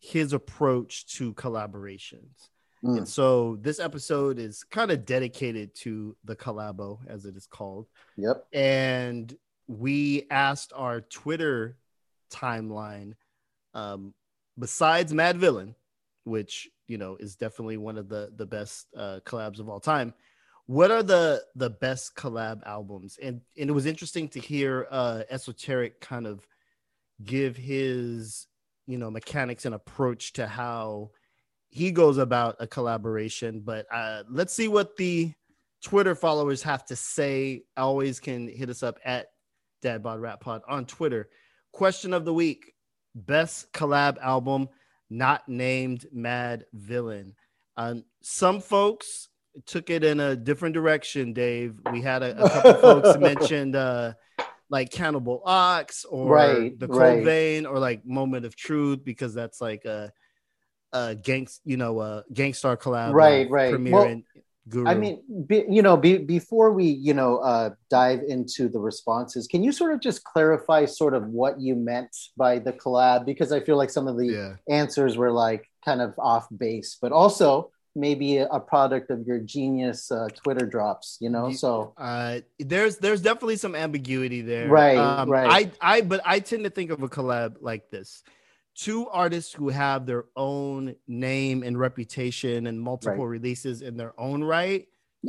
his 0.00 0.32
approach 0.32 1.06
to 1.16 1.34
collaborations. 1.34 2.48
Mm. 2.82 2.98
And 2.98 3.08
so 3.08 3.58
this 3.60 3.78
episode 3.78 4.38
is 4.38 4.64
kind 4.64 4.90
of 4.90 5.04
dedicated 5.04 5.74
to 5.76 6.16
the 6.24 6.36
collabo, 6.36 6.98
as 7.06 7.26
it 7.26 7.36
is 7.36 7.46
called. 7.46 7.86
Yep. 8.16 8.46
And 8.52 9.36
we 9.66 10.26
asked 10.30 10.72
our 10.74 11.02
Twitter 11.02 11.76
timeline, 12.30 13.12
um, 13.74 14.14
besides 14.58 15.12
Madvillain, 15.12 15.74
which 16.24 16.70
you 16.92 16.98
know 16.98 17.16
is 17.18 17.36
definitely 17.36 17.78
one 17.78 17.96
of 17.96 18.10
the 18.10 18.30
the 18.36 18.44
best 18.44 18.86
uh, 18.94 19.20
collabs 19.24 19.58
of 19.58 19.70
all 19.70 19.80
time. 19.80 20.12
What 20.66 20.90
are 20.90 21.02
the 21.02 21.42
the 21.54 21.70
best 21.70 22.14
collab 22.14 22.60
albums? 22.66 23.18
And 23.20 23.40
and 23.58 23.70
it 23.70 23.72
was 23.72 23.86
interesting 23.86 24.28
to 24.28 24.40
hear 24.40 24.86
uh, 24.90 25.22
Esoteric 25.30 26.02
kind 26.02 26.26
of 26.26 26.46
give 27.24 27.56
his 27.56 28.46
you 28.86 28.98
know 28.98 29.10
mechanics 29.10 29.64
and 29.64 29.74
approach 29.74 30.34
to 30.34 30.46
how 30.46 31.12
he 31.70 31.90
goes 31.92 32.18
about 32.18 32.56
a 32.60 32.66
collaboration. 32.66 33.62
But 33.64 33.86
uh, 33.90 34.24
let's 34.28 34.52
see 34.52 34.68
what 34.68 34.94
the 34.98 35.32
Twitter 35.82 36.14
followers 36.14 36.62
have 36.62 36.84
to 36.86 36.96
say. 36.96 37.62
Always 37.74 38.20
can 38.20 38.48
hit 38.48 38.68
us 38.68 38.82
up 38.82 38.98
at 39.02 39.28
Dad 39.80 40.02
Bod 40.02 40.20
Rap 40.20 40.42
Pod 40.42 40.60
on 40.68 40.84
Twitter. 40.84 41.30
Question 41.72 42.12
of 42.12 42.26
the 42.26 42.34
week: 42.34 42.74
Best 43.14 43.72
collab 43.72 44.18
album 44.18 44.68
not 45.12 45.48
named 45.48 46.06
Madvillain. 46.14 47.32
Um, 47.76 48.04
some 48.22 48.60
folks 48.60 49.28
took 49.66 49.90
it 49.90 50.02
in 50.04 50.20
a 50.20 50.34
different 50.34 50.74
direction. 50.74 51.32
Dave, 51.32 51.78
we 51.90 52.00
had 52.00 52.22
a, 52.22 52.42
a 52.42 52.48
couple 52.48 52.74
folks 52.74 53.18
mentioned 53.20 53.76
uh, 53.76 54.14
like 54.70 54.90
Cannibal 54.90 55.42
Ox 55.44 56.04
or 56.04 56.28
Right, 56.28 56.78
the 56.78 56.88
Cold 56.88 57.00
right. 57.00 57.24
Vein 57.24 57.66
or 57.66 57.78
like 57.78 58.04
Moment 58.06 58.46
of 58.46 58.56
Truth 58.56 59.04
because 59.04 59.34
that's 59.34 59.60
like 59.60 59.84
a, 59.84 60.12
a 60.92 61.14
gangs, 61.14 61.60
you 61.64 61.76
know, 61.76 62.00
a 62.00 62.24
Gang 62.32 62.54
Starr 62.54 62.76
collab. 62.76 63.12
Right, 63.12 63.48
right. 63.50 63.70
Premier 63.70 63.92
Well, 63.92 64.22
Guru. 64.68 64.86
I 64.88 64.94
mean, 64.94 65.22
be, 65.46 65.64
you 65.68 65.82
know, 65.82 65.96
be, 65.96 66.18
before 66.18 66.72
we, 66.72 66.86
you 66.86 67.14
know, 67.14 67.38
uh, 67.38 67.70
dive 67.90 68.20
into 68.28 68.68
the 68.68 68.78
responses, 68.78 69.48
can 69.48 69.64
you 69.64 69.72
sort 69.72 69.92
of 69.92 70.00
just 70.00 70.22
clarify 70.22 70.84
sort 70.84 71.14
of 71.14 71.26
what 71.26 71.60
you 71.60 71.74
meant 71.74 72.14
by 72.36 72.58
the 72.60 72.72
collab? 72.72 73.26
Because 73.26 73.50
I 73.50 73.60
feel 73.60 73.76
like 73.76 73.90
some 73.90 74.06
of 74.06 74.16
the 74.16 74.26
yeah. 74.26 74.54
answers 74.68 75.16
were 75.16 75.32
like 75.32 75.68
kind 75.84 76.00
of 76.00 76.14
off 76.18 76.46
base, 76.56 76.96
but 77.02 77.10
also 77.10 77.72
maybe 77.94 78.38
a, 78.38 78.46
a 78.46 78.60
product 78.60 79.10
of 79.10 79.26
your 79.26 79.38
genius 79.38 80.10
uh, 80.10 80.28
Twitter 80.42 80.64
drops, 80.64 81.18
you 81.20 81.28
know? 81.28 81.50
So, 81.50 81.92
Uh, 81.98 82.40
there's 82.58 82.98
there's 82.98 83.20
definitely 83.20 83.56
some 83.56 83.74
ambiguity 83.74 84.42
there, 84.42 84.68
Right, 84.68 84.96
Um, 84.96 85.28
right. 85.28 85.72
I 85.82 85.96
I 85.96 86.00
but 86.02 86.20
I 86.24 86.38
tend 86.38 86.64
to 86.64 86.70
think 86.70 86.90
of 86.90 87.02
a 87.02 87.08
collab 87.08 87.56
like 87.60 87.90
this: 87.90 88.22
two 88.74 89.08
artists 89.08 89.52
who 89.52 89.68
have 89.68 90.06
their 90.06 90.24
own 90.36 90.94
name 91.06 91.62
and 91.62 91.78
reputation 91.78 92.66
and 92.66 92.80
multiple 92.80 93.26
releases 93.26 93.82
in 93.82 93.96
their 93.96 94.18
own 94.18 94.42
right, 94.42 94.86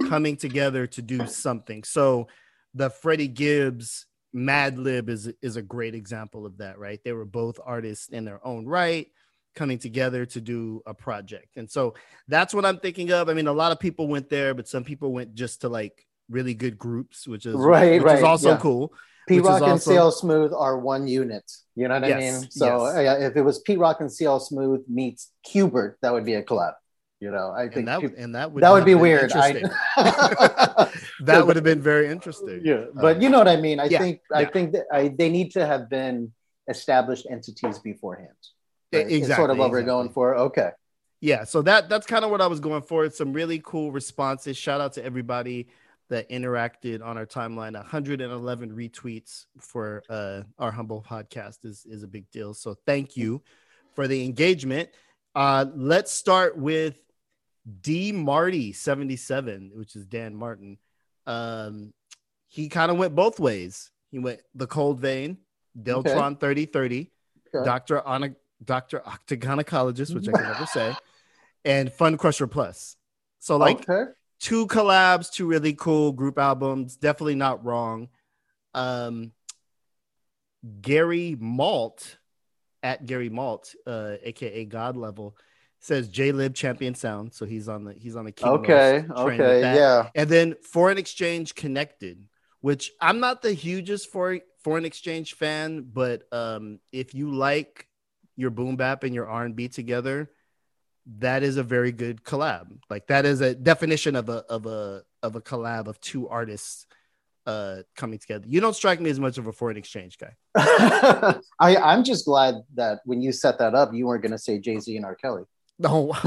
coming 0.08 0.38
together 0.38 0.88
to 0.88 1.02
do 1.02 1.28
something. 1.28 1.84
So, 1.84 2.28
the 2.74 2.90
Freddie 2.90 3.28
Gibbs 3.28 4.08
Madlib 4.36 5.10
is 5.10 5.32
is 5.42 5.58
a 5.58 5.62
great 5.62 5.94
example 5.96 6.46
of 6.46 6.58
that, 6.58 6.80
right? 6.80 7.00
They 7.04 7.14
were 7.14 7.26
both 7.26 7.60
artists 7.64 8.10
in 8.10 8.26
their 8.26 8.46
own 8.46 8.66
right 8.66 9.08
coming 9.56 9.78
together 9.78 10.26
to 10.26 10.42
do 10.42 10.82
a 10.86 10.94
project. 10.94 11.58
And 11.58 11.70
so 11.70 11.94
that's 12.28 12.54
what 12.54 12.66
I'm 12.66 12.80
thinking 12.80 13.12
of. 13.12 13.30
I 13.30 13.34
mean, 13.34 13.48
a 13.48 13.54
lot 13.54 13.72
of 13.72 13.80
people 13.80 14.08
went 14.08 14.30
there, 14.30 14.54
but 14.54 14.68
some 14.68 14.84
people 14.84 15.14
went 15.14 15.36
just 15.36 15.62
to 15.62 15.70
like 15.70 16.06
really 16.30 16.54
good 16.54 16.78
groups, 16.78 17.28
which 17.28 17.46
is 17.46 17.56
Right, 17.56 18.02
which 18.02 18.12
is 18.12 18.22
right, 18.22 18.24
also 18.24 18.52
yeah. 18.52 18.58
cool. 18.58 18.94
Pete 19.28 19.44
Rock 19.44 19.62
and 19.62 19.72
also- 19.72 19.92
CL 19.92 20.12
Smooth 20.12 20.54
are 20.54 20.78
one 20.78 21.08
unit. 21.08 21.50
You 21.76 21.88
know 21.88 22.00
what 22.00 22.04
I 22.04 22.20
mean? 22.20 22.52
So, 22.52 22.86
yes. 22.86 23.22
uh, 23.22 23.26
if 23.26 23.36
it 23.36 23.42
was 23.42 23.60
Pete 23.60 23.80
Rock 23.80 24.00
and 24.00 24.12
CL 24.12 24.40
Smooth 24.40 24.84
meets 24.88 25.32
Qbert, 25.48 25.96
that 26.02 26.14
would 26.14 26.26
be 26.26 26.36
a 26.36 26.44
collab. 26.44 26.74
You 27.20 27.32
know, 27.32 27.52
I 27.52 27.64
think 27.64 27.76
And 27.78 27.88
that 27.88 28.02
Cub- 28.02 28.14
and 28.18 28.36
that 28.36 28.52
would 28.52 28.64
that 28.64 28.72
would 28.72 28.84
be 28.84 28.96
weird. 28.96 29.32
I, 29.34 29.54
that 31.22 31.48
would 31.48 31.56
have 31.56 31.64
been 31.64 31.82
very 31.82 32.10
interesting. 32.10 32.62
Yeah, 32.66 32.86
but 32.94 33.22
you 33.22 33.30
know 33.30 33.38
what 33.38 33.48
I 33.48 33.56
mean. 33.56 33.80
I 33.80 33.86
yeah, 33.86 34.00
think 34.00 34.20
I 34.32 34.44
think 34.44 34.74
that 34.74 34.88
I, 34.92 35.08
they 35.08 35.30
need 35.30 35.52
to 35.52 35.66
have 35.66 35.90
been 35.90 36.34
established 36.68 37.26
entities 37.30 37.80
beforehand. 37.80 38.36
Right? 38.92 39.10
It's 39.10 39.28
sort 39.28 39.50
of 39.50 39.56
exactly, 39.56 39.58
what 39.58 39.72
we're 39.72 39.84
going 39.84 40.10
for. 40.10 40.36
Okay. 40.36 40.72
yeah 41.22 41.46
so 41.46 41.62
that 41.62 41.88
that's 41.88 42.06
kind 42.06 42.26
of 42.26 42.32
what 42.32 42.42
i 42.42 42.48
was 42.48 42.60
going 42.60 42.82
for 42.82 43.10
some 43.10 43.32
really 43.32 43.62
cool 43.64 43.94
responses 43.94 44.58
shout 44.58 44.82
out 44.82 44.92
to 44.92 45.04
everybody 45.04 45.68
that 46.10 46.30
interacted 46.30 47.04
on 47.04 47.18
our 47.18 47.26
timeline 47.26 47.74
111 47.74 48.72
retweets 48.72 49.46
for 49.60 50.04
uh 50.10 50.42
our 50.60 50.72
humble 50.72 51.04
podcast 51.08 51.66
is 51.66 51.86
is 51.90 52.04
a 52.04 52.08
big 52.08 52.30
deal 52.32 52.54
so 52.54 52.76
thank 52.86 53.16
you 53.18 53.42
for 53.94 54.08
the 54.08 54.24
engagement 54.24 54.90
uh 55.36 55.66
let's 55.76 56.12
start 56.12 56.58
with 56.58 56.96
d 57.82 58.12
marty 58.12 58.74
77 58.74 59.72
which 59.74 59.96
is 59.96 60.06
dan 60.06 60.36
martin 60.36 60.78
um 61.26 61.94
he 62.48 62.70
kind 62.70 62.92
of 62.92 62.98
went 62.98 63.16
both 63.16 63.40
ways 63.40 63.90
he 64.12 64.20
went 64.20 64.42
the 64.54 64.68
cold 64.68 65.00
vein 65.00 65.38
deltron 65.82 66.40
3030 66.40 67.10
Okay. 67.56 67.66
Dr. 67.66 68.02
Dr. 68.64 69.02
Octagonecologyst, 69.02 70.14
which 70.16 70.28
I 70.28 70.32
can 70.32 70.44
never 70.52 70.66
say, 70.66 70.96
and 71.66 71.90
Funcrusher 71.90 72.50
Plus. 72.50 72.96
So 73.40 73.58
like 73.58 73.88
okay. 73.90 74.12
Two 74.44 74.68
collabs, 74.68 75.32
two 75.32 75.48
really 75.48 75.72
cool 75.72 76.12
group 76.12 76.38
albums. 76.38 76.98
Definitely 76.98 77.36
not 77.36 77.64
wrong. 77.64 78.10
Um, 78.74 79.32
Gary 80.82 81.38
Malt 81.40 82.18
at 82.82 83.06
Gary 83.06 83.30
Malt, 83.30 83.74
uh, 83.88 84.16
aka 84.22 84.66
God 84.66 84.98
Level, 84.98 85.38
says 85.80 86.10
Jaylib 86.10 86.56
Champion 86.56 86.94
Sound. 86.94 87.34
So 87.34 87.46
he's 87.46 87.70
on 87.70 87.86
the 87.86 87.94
he's 87.94 88.18
on 88.18 88.26
the 88.26 88.34
King 88.34 88.50
Okay. 88.50 89.06
Okay. 89.10 89.62
Yeah. 89.62 90.10
And 90.14 90.30
then 90.30 90.56
Foreign 90.62 90.98
Exchange 90.98 91.56
Connected, 91.56 92.28
which 92.60 92.92
I'm 93.00 93.22
not 93.22 93.44
the 93.44 93.54
hugest 93.54 94.12
for 94.12 94.40
foreign 94.62 94.84
exchange 94.84 95.36
fan, 95.36 95.88
but 95.94 96.24
um, 96.34 96.80
if 96.92 97.16
you 97.16 97.34
like 97.34 97.88
your 98.36 98.50
boom 98.50 98.76
bap 98.76 99.06
and 99.06 99.16
your 99.16 99.30
R&B 99.30 99.70
together, 99.70 100.32
that 101.20 101.44
is 101.44 101.58
a 101.58 101.64
very 101.64 101.92
good 101.92 102.24
collab. 102.24 102.68
Like 102.90 103.08
that 103.08 103.26
is 103.26 103.42
a 103.42 103.54
definition 103.54 104.16
of 104.16 104.30
a 104.30 104.46
of 104.50 104.66
a 104.66 105.04
of 105.22 105.36
a 105.36 105.42
collab 105.42 105.88
of 105.88 106.00
two 106.00 106.28
artists 106.30 106.86
uh 107.46 107.78
coming 107.96 108.20
together. 108.20 108.46
You 108.48 108.62
don't 108.62 108.76
strike 108.76 109.02
me 109.02 109.10
as 109.10 109.20
much 109.20 109.38
of 109.38 109.48
a 109.48 109.52
foreign 109.52 109.78
exchange 109.78 110.18
guy. 110.18 110.36
I 111.60 111.76
I'm 111.76 112.04
just 112.04 112.26
glad 112.26 112.56
that 112.76 113.00
when 113.06 113.22
you 113.22 113.32
set 113.32 113.60
that 113.60 113.76
up, 113.76 113.94
you 113.94 114.08
weren't 114.08 114.22
going 114.22 114.32
to 114.32 114.38
say 114.38 114.60
Jay 114.60 114.80
Z 114.80 114.96
and 114.96 115.06
R. 115.06 115.16
Kelly. 115.16 115.44
No, 115.80 116.14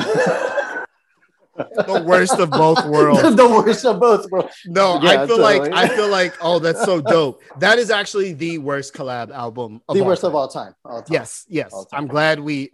the 1.56 2.04
worst 2.06 2.38
of 2.38 2.50
both 2.50 2.84
worlds. 2.86 3.22
the 3.36 3.48
worst 3.48 3.84
of 3.84 4.00
both 4.00 4.30
worlds. 4.30 4.52
No, 4.66 5.00
Yeah, 5.00 5.22
I 5.22 5.26
feel 5.26 5.40
like. 5.40 5.72
I 5.72 5.88
feel 5.88 6.08
like 6.08 6.34
oh, 6.40 6.58
that's 6.58 6.84
so 6.84 7.00
dope. 7.00 7.42
That 7.58 7.78
is 7.78 7.90
actually 7.90 8.32
the 8.34 8.58
worst 8.58 8.94
collab 8.94 9.30
album. 9.30 9.80
Of 9.88 9.94
The 9.94 10.02
all 10.02 10.08
worst 10.08 10.22
time. 10.22 10.30
of 10.30 10.34
all 10.34 10.48
time. 10.48 10.74
All 10.84 11.02
time. 11.02 11.08
Yes, 11.10 11.46
yes. 11.48 11.72
Time. 11.72 11.86
I'm 11.92 12.06
glad 12.06 12.40
we 12.40 12.70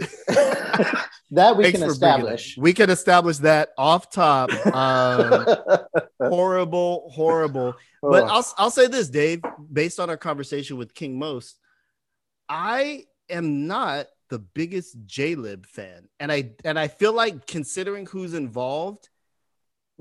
that 1.33 1.57
we 1.57 1.65
thanks 1.65 1.79
can 1.81 1.89
establish. 1.89 2.57
We 2.57 2.73
can 2.73 2.91
establish 2.91 3.39
that 3.39 3.71
off 3.77 4.11
top. 4.11 4.51
Um, 4.75 5.47
horrible, 6.21 7.11
horrible. 7.13 7.75
But 8.03 8.25
Oh. 8.25 8.27
I'll 8.27 8.47
I'll 8.59 8.71
say 8.71 8.87
this, 8.87 9.09
Dave, 9.09 9.43
based 9.73 10.01
on 10.01 10.09
our 10.11 10.17
conversation 10.17 10.77
with 10.77 10.95
King 10.95 11.19
Most, 11.19 11.59
I 12.49 13.05
am 13.31 13.67
not 13.67 14.07
the 14.29 14.39
biggest 14.39 15.07
Jaylib 15.07 15.67
fan. 15.67 16.09
And 16.21 16.33
I 16.33 16.53
and 16.65 16.79
I 16.79 16.89
feel 16.89 17.13
like 17.13 17.47
considering 17.47 18.07
who's 18.07 18.35
involved, 18.35 19.09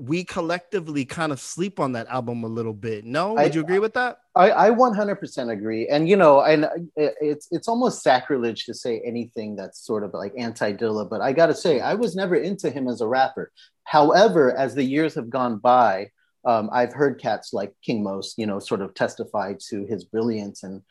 we 0.02 0.24
collectively 0.24 1.04
kind 1.04 1.30
of 1.30 1.38
sleep 1.38 1.78
on 1.78 1.92
that 1.92 2.08
album 2.08 2.42
a 2.42 2.48
little 2.48 2.72
bit. 2.72 3.04
No, 3.04 3.36
I- 3.36 3.44
would 3.44 3.54
you 3.54 3.60
agree 3.60 3.78
with 3.78 3.94
that? 3.94 4.18
I, 4.34 4.50
I 4.50 4.70
100% 4.70 5.50
agree. 5.52 5.86
And, 5.88 6.08
you 6.08 6.16
know, 6.16 6.40
and 6.40 6.64
it- 6.96 7.14
it's, 7.20 7.48
it's 7.52 7.68
almost 7.68 8.02
sacrilege 8.02 8.64
to 8.66 8.74
say 8.74 9.00
anything 9.04 9.54
that's 9.54 9.78
sort 9.86 10.02
of 10.02 10.12
like 10.12 10.32
anti 10.36 10.72
Dilla, 10.72 11.08
but 11.08 11.20
I 11.20 11.32
got 11.32 11.46
to 11.46 11.54
say, 11.54 11.80
I 11.80 11.94
was 11.94 12.16
never 12.16 12.34
into 12.34 12.68
him 12.68 12.88
as 12.88 13.00
a 13.00 13.06
rapper. 13.06 13.52
However, 13.84 14.56
as 14.56 14.74
the 14.74 14.82
years 14.82 15.14
have 15.14 15.30
gone 15.30 15.58
by, 15.58 16.10
um, 16.44 16.68
I've 16.72 16.92
heard 16.92 17.20
cats 17.20 17.52
like 17.52 17.72
King 17.84 18.02
Most, 18.02 18.38
you 18.38 18.46
know, 18.46 18.58
sort 18.58 18.82
of 18.82 18.94
testify 18.94 19.54
to 19.68 19.84
his 19.84 20.04
brilliance 20.04 20.64
and 20.64 20.82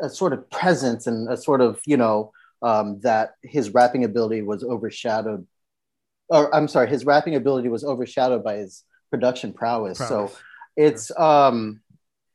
a 0.00 0.08
sort 0.08 0.32
of 0.32 0.48
presence 0.50 1.08
and 1.08 1.28
a 1.28 1.36
sort 1.36 1.60
of, 1.60 1.80
you 1.84 1.96
know, 1.96 2.30
um, 2.62 3.00
that 3.00 3.34
his 3.42 3.70
rapping 3.74 4.04
ability 4.04 4.42
was 4.42 4.62
overshadowed, 4.62 5.46
or 6.32 6.54
I'm 6.54 6.66
sorry, 6.68 6.88
his 6.88 7.04
rapping 7.04 7.34
ability 7.34 7.68
was 7.68 7.84
overshadowed 7.84 8.42
by 8.42 8.56
his 8.56 8.84
production 9.10 9.52
prowess. 9.52 9.98
So 9.98 10.06
Prowess. 10.06 10.36
it's, 10.76 11.18
um, 11.18 11.80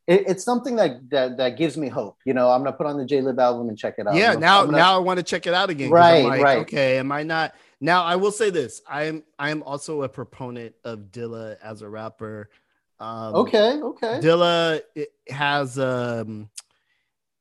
it, 0.05 0.23
it's 0.27 0.43
something 0.43 0.77
that, 0.77 1.09
that 1.09 1.37
that 1.37 1.57
gives 1.57 1.75
me 1.75 1.89
hope. 1.89 2.17
You 2.23 2.33
know, 2.33 2.49
I'm 2.49 2.63
gonna 2.63 2.77
put 2.77 2.85
on 2.85 2.97
the 2.97 3.03
Jaylib 3.03 3.37
album 3.39 3.67
and 3.69 3.77
check 3.77 3.95
it 3.97 4.07
out. 4.07 4.15
yeah, 4.15 4.33
I'm 4.33 4.39
now 4.39 4.65
gonna- 4.65 4.77
now 4.77 4.95
I 4.95 4.99
want 4.99 5.17
to 5.17 5.23
check 5.23 5.47
it 5.47 5.53
out 5.53 5.69
again. 5.69 5.89
Right, 5.89 6.19
I'm 6.19 6.23
like, 6.25 6.41
right. 6.41 6.57
Okay, 6.59 6.97
am 6.97 7.11
I 7.11 7.23
not? 7.23 7.55
Now 7.81 8.03
I 8.03 8.15
will 8.15 8.31
say 8.31 8.49
this: 8.49 8.81
I 8.87 9.03
am 9.03 9.23
I 9.37 9.49
am 9.49 9.63
also 9.63 10.03
a 10.03 10.09
proponent 10.09 10.75
of 10.85 11.11
Dilla 11.11 11.57
as 11.61 11.81
a 11.81 11.89
rapper. 11.89 12.49
Um, 12.99 13.35
okay, 13.35 13.81
okay. 13.81 14.19
Dilla 14.21 14.81
has 15.27 15.77
um, 15.77 16.49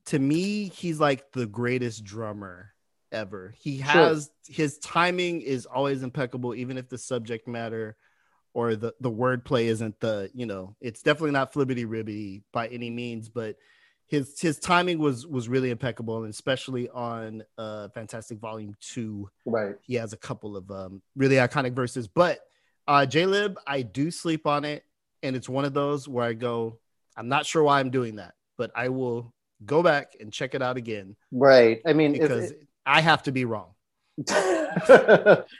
to 0.07 0.19
me, 0.19 0.69
he's 0.69 0.99
like 0.99 1.33
the 1.33 1.47
greatest 1.47 2.05
drummer 2.05 2.73
ever. 3.17 3.55
He 3.59 3.79
Sure. 3.79 3.87
has 3.87 4.31
his 4.47 4.79
timing 4.79 5.41
is 5.41 5.67
always 5.67 6.03
impeccable, 6.03 6.55
even 6.55 6.79
if 6.79 6.89
the 6.89 6.99
subject 6.99 7.49
matter 7.49 7.97
or 8.55 8.77
the 8.77 8.95
the 9.01 9.11
wordplay 9.11 9.64
isn't 9.64 9.99
the 10.01 10.31
you 10.35 10.47
know 10.47 10.77
it's 10.81 11.03
definitely 11.03 11.33
not 11.33 11.53
flibbity 11.53 11.85
ribby 11.89 12.43
by 12.53 12.69
any 12.69 12.91
means, 12.91 13.29
but 13.29 13.57
his 14.07 14.39
his 14.41 14.59
timing 14.59 14.99
was 14.99 15.27
was 15.27 15.49
really 15.49 15.71
impeccable, 15.71 16.23
and 16.23 16.31
especially 16.33 16.89
on 16.91 17.43
uh 17.59 17.89
Fantastic 17.89 18.39
Volume 18.39 18.75
Two 18.81 19.29
Right. 19.47 19.77
he 19.83 19.95
has 19.95 20.12
a 20.12 20.17
couple 20.19 20.57
of 20.57 20.71
um, 20.71 21.03
really 21.17 21.37
iconic 21.37 21.73
verses. 21.75 22.07
But 22.07 22.41
uh, 22.87 23.07
Jaylib, 23.09 23.57
I 23.67 23.83
do 23.83 24.11
sleep 24.11 24.47
on 24.47 24.64
it, 24.64 24.85
and 25.23 25.35
it's 25.35 25.49
one 25.49 25.64
of 25.64 25.75
those 25.75 26.07
where 26.07 26.25
I 26.25 26.35
go, 26.35 26.79
I'm 27.17 27.29
not 27.29 27.47
sure 27.47 27.62
why 27.64 27.81
I'm 27.81 27.91
doing 27.91 28.17
that, 28.17 28.35
but 28.59 28.71
I 28.77 28.91
will 28.91 29.33
go 29.64 29.83
back 29.83 30.12
and 30.21 30.33
check 30.33 30.55
it 30.55 30.61
out 30.62 30.77
again 30.77 31.17
Right. 31.33 31.81
I 31.87 31.93
mean, 31.95 32.12
because 32.12 32.53
I 32.87 33.01
have 33.01 33.24
to 33.24 33.32
be 33.32 33.45
wrong. 33.45 33.70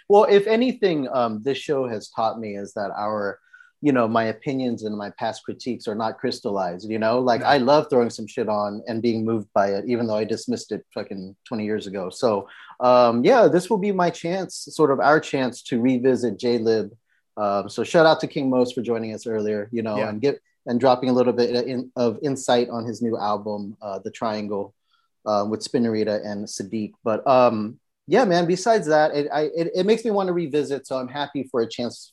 well, 0.08 0.24
if 0.30 0.46
anything, 0.46 1.08
um, 1.12 1.42
this 1.42 1.58
show 1.58 1.86
has 1.88 2.08
taught 2.08 2.38
me 2.40 2.56
is 2.56 2.72
that 2.74 2.90
our, 2.96 3.38
you 3.82 3.92
know, 3.92 4.08
my 4.08 4.24
opinions 4.24 4.84
and 4.84 4.96
my 4.96 5.10
past 5.18 5.44
critiques 5.44 5.86
are 5.86 5.94
not 5.94 6.18
crystallized. 6.18 6.88
You 6.88 6.98
know, 6.98 7.18
like 7.20 7.42
I 7.42 7.58
love 7.58 7.88
throwing 7.90 8.10
some 8.10 8.26
shit 8.26 8.48
on 8.48 8.82
and 8.86 9.02
being 9.02 9.24
moved 9.24 9.48
by 9.52 9.68
it, 9.72 9.84
even 9.86 10.06
though 10.06 10.16
I 10.16 10.24
dismissed 10.24 10.72
it 10.72 10.86
fucking 10.94 11.36
20 11.46 11.64
years 11.64 11.86
ago. 11.86 12.08
So, 12.08 12.48
um, 12.80 13.24
yeah, 13.24 13.48
this 13.48 13.68
will 13.68 13.78
be 13.78 13.92
my 13.92 14.10
chance, 14.10 14.68
sort 14.70 14.90
of 14.90 15.00
our 15.00 15.20
chance 15.20 15.62
to 15.64 15.80
revisit 15.80 16.38
Jaylib. 16.38 16.90
Um, 17.36 17.68
so, 17.68 17.84
shout 17.84 18.06
out 18.06 18.20
to 18.20 18.26
King 18.26 18.48
Most 18.48 18.74
for 18.74 18.80
joining 18.82 19.12
us 19.14 19.26
earlier, 19.26 19.68
you 19.72 19.82
know, 19.82 19.98
Yeah. 19.98 20.08
and 20.08 20.20
get 20.20 20.40
and 20.68 20.80
dropping 20.80 21.10
a 21.10 21.12
little 21.12 21.32
bit 21.32 21.50
in, 21.68 21.92
of 21.94 22.18
insight 22.22 22.68
on 22.70 22.84
his 22.84 23.00
new 23.00 23.16
album, 23.16 23.76
uh, 23.80 24.00
The 24.00 24.10
Triangle, 24.10 24.74
uh, 25.26 25.44
with 25.48 25.60
Spinnerita 25.60 26.24
and 26.24 26.46
Sadiq. 26.46 26.92
But 27.04 27.26
um, 27.26 27.78
yeah, 28.06 28.24
man. 28.24 28.46
Besides 28.46 28.86
that, 28.86 29.14
it, 29.14 29.28
I, 29.32 29.50
it 29.54 29.72
it 29.74 29.86
makes 29.86 30.04
me 30.04 30.10
want 30.10 30.28
to 30.28 30.32
revisit. 30.32 30.86
So 30.86 30.96
I'm 30.96 31.08
happy 31.08 31.48
for 31.50 31.60
a 31.60 31.68
chance 31.68 32.12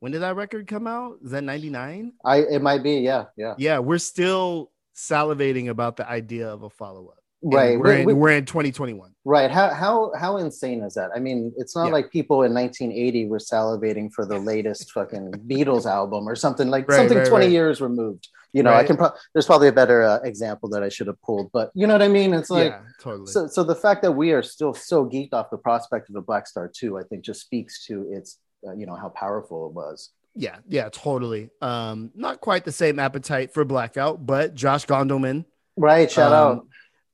When 0.00 0.12
did 0.12 0.22
that 0.22 0.36
record 0.36 0.68
come 0.68 0.86
out? 0.86 1.18
Is 1.24 1.32
that 1.32 1.42
ninety 1.42 1.70
nine? 1.70 2.12
I 2.24 2.38
it 2.38 2.62
might 2.62 2.84
be, 2.84 2.98
yeah, 2.98 3.24
yeah, 3.36 3.54
Yeah, 3.58 3.80
we're 3.80 3.98
still 3.98 4.70
salivating 4.94 5.68
about 5.68 5.96
the 5.96 6.08
idea 6.08 6.48
of 6.48 6.62
a 6.62 6.70
follow 6.70 7.12
right. 7.42 7.78
we're 7.78 7.94
We- 7.94 8.00
in, 8.00 8.06
we- 8.06 8.14
we're 8.14 8.30
in 8.30 8.44
2021. 8.44 9.14
Right. 9.24 9.50
How 9.50 9.68
how 9.70 10.12
how 10.18 10.38
insane 10.38 10.82
is 10.82 10.94
that? 10.94 11.10
I 11.14 11.18
mean, 11.20 11.52
it's 11.56 11.76
not 11.76 11.86
Yeah. 11.86 11.92
like 11.92 12.10
people 12.10 12.42
in 12.44 12.54
1980 12.54 13.26
were 13.28 13.38
salivating 13.38 14.12
for 14.12 14.24
the 14.24 14.38
latest 14.38 14.90
fucking 14.94 15.32
Beatles 15.46 15.84
album 15.86 16.28
or 16.28 16.34
something 16.34 16.68
like 16.70 16.88
Right, 16.88 16.96
something 16.96 17.18
right, 17.18 17.26
20 17.28 17.46
right. 17.46 17.52
years 17.52 17.80
removed. 17.80 18.28
You 18.54 18.62
know, 18.62 18.72
I 18.72 18.82
can 18.82 18.96
pro- 18.96 19.10
there's 19.34 19.44
probably 19.44 19.68
a 19.68 19.72
better 19.72 20.02
uh, 20.02 20.20
example 20.24 20.70
that 20.70 20.82
I 20.82 20.88
should 20.88 21.06
have 21.06 21.20
pulled, 21.20 21.52
but 21.52 21.70
you 21.74 21.86
know 21.86 21.92
what 21.92 22.00
I 22.02 22.08
mean? 22.08 22.32
It's 22.32 22.48
like 22.48 22.70
yeah, 22.70 22.80
totally. 22.98 23.30
so 23.30 23.46
so 23.46 23.62
the 23.62 23.74
fact 23.74 24.00
that 24.02 24.12
we 24.12 24.32
are 24.32 24.42
still 24.42 24.72
so 24.72 25.04
geeked 25.04 25.34
off 25.34 25.50
the 25.50 25.58
prospect 25.58 26.08
of 26.08 26.16
a 26.16 26.22
Black 26.22 26.46
Star 26.46 26.66
2, 26.74 26.96
I 26.98 27.02
think 27.02 27.22
just 27.24 27.42
speaks 27.42 27.84
to 27.86 28.08
its 28.10 28.38
uh, 28.66 28.72
you 28.72 28.86
know 28.86 28.94
how 28.96 29.10
powerful 29.10 29.66
it 29.68 29.74
was. 29.74 30.10
yeah, 30.34 30.56
yeah, 30.66 30.88
totally. 30.90 31.50
Um, 31.60 32.10
not 32.14 32.40
quite 32.40 32.64
the 32.64 32.72
same 32.72 32.98
appetite 32.98 33.52
for 33.52 33.66
Blackout, 33.66 34.24
but 34.24 34.54
Josh 34.54 34.86
Gondelman, 34.86 35.44
Right, 35.76 36.10
shout 36.10 36.32
Um, 36.32 36.38
out. 36.58 36.66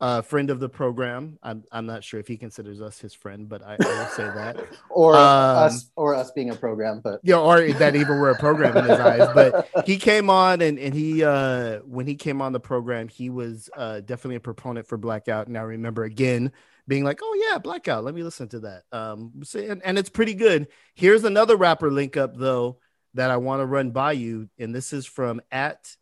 Uh, 0.04 0.20
friend 0.20 0.50
of 0.50 0.60
the 0.60 0.68
program. 0.68 1.38
I'm 1.42 1.64
I'm 1.72 1.86
not 1.86 2.04
sure 2.04 2.20
if 2.20 2.28
he 2.28 2.36
considers 2.36 2.82
us 2.82 3.00
his 3.00 3.14
friend, 3.14 3.48
but 3.48 3.62
I, 3.62 3.76
I 3.80 3.88
will 3.98 4.06
say 4.08 4.24
that. 4.36 4.56
Or 4.90 5.16
um, 5.16 5.56
us 5.66 5.90
or 5.96 6.14
us 6.14 6.30
being 6.30 6.50
a 6.50 6.54
program, 6.54 7.00
but 7.02 7.18
Yeah, 7.24 7.38
or 7.38 7.72
that 7.72 7.96
even 7.96 8.20
were 8.20 8.30
a 8.30 8.38
program 8.38 8.76
in 8.76 8.84
his 8.84 9.00
eyes. 9.10 9.26
But 9.34 9.68
he 9.86 9.96
came 9.96 10.30
on 10.30 10.60
and, 10.60 10.78
and 10.78 10.94
he 10.94 11.24
uh 11.24 11.78
when 11.80 12.06
he 12.06 12.14
came 12.14 12.40
on 12.42 12.52
the 12.52 12.60
program, 12.60 13.08
he 13.08 13.28
was 13.30 13.68
uh 13.76 14.00
definitely 14.00 14.36
a 14.36 14.40
proponent 14.40 14.86
for 14.86 14.96
blackout. 14.98 15.48
And 15.48 15.56
I 15.58 15.62
remember 15.62 16.04
again 16.04 16.52
being 16.86 17.02
like, 17.02 17.20
Oh 17.22 17.48
yeah, 17.50 17.58
blackout. 17.58 18.04
Let 18.04 18.14
me 18.14 18.22
listen 18.22 18.46
to 18.50 18.60
that. 18.60 18.82
Um 18.92 19.32
so- 19.42 19.58
and, 19.58 19.82
and 19.84 19.98
it's 19.98 20.10
pretty 20.10 20.34
good. 20.34 20.68
Here's 20.94 21.24
another 21.24 21.56
rapper 21.56 21.90
link 21.90 22.16
up 22.16 22.36
though 22.36 22.78
that 23.14 23.30
I 23.30 23.38
want 23.38 23.62
to 23.62 23.66
run 23.66 23.90
by 23.90 24.12
you, 24.12 24.48
and 24.58 24.74
this 24.74 24.92
is 24.92 25.06
from 25.06 25.40
at 25.50 25.96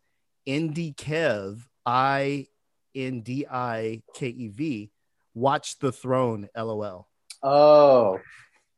Indie 0.47 0.93
Kev 0.95 1.61
I 1.85 2.47
N 2.95 3.21
D 3.21 3.45
I 3.49 4.01
K 4.13 4.27
E 4.27 4.47
V. 4.49 4.91
Watch 5.33 5.79
the 5.79 5.91
throne, 5.91 6.47
lol. 6.55 7.07
Oh, 7.41 8.19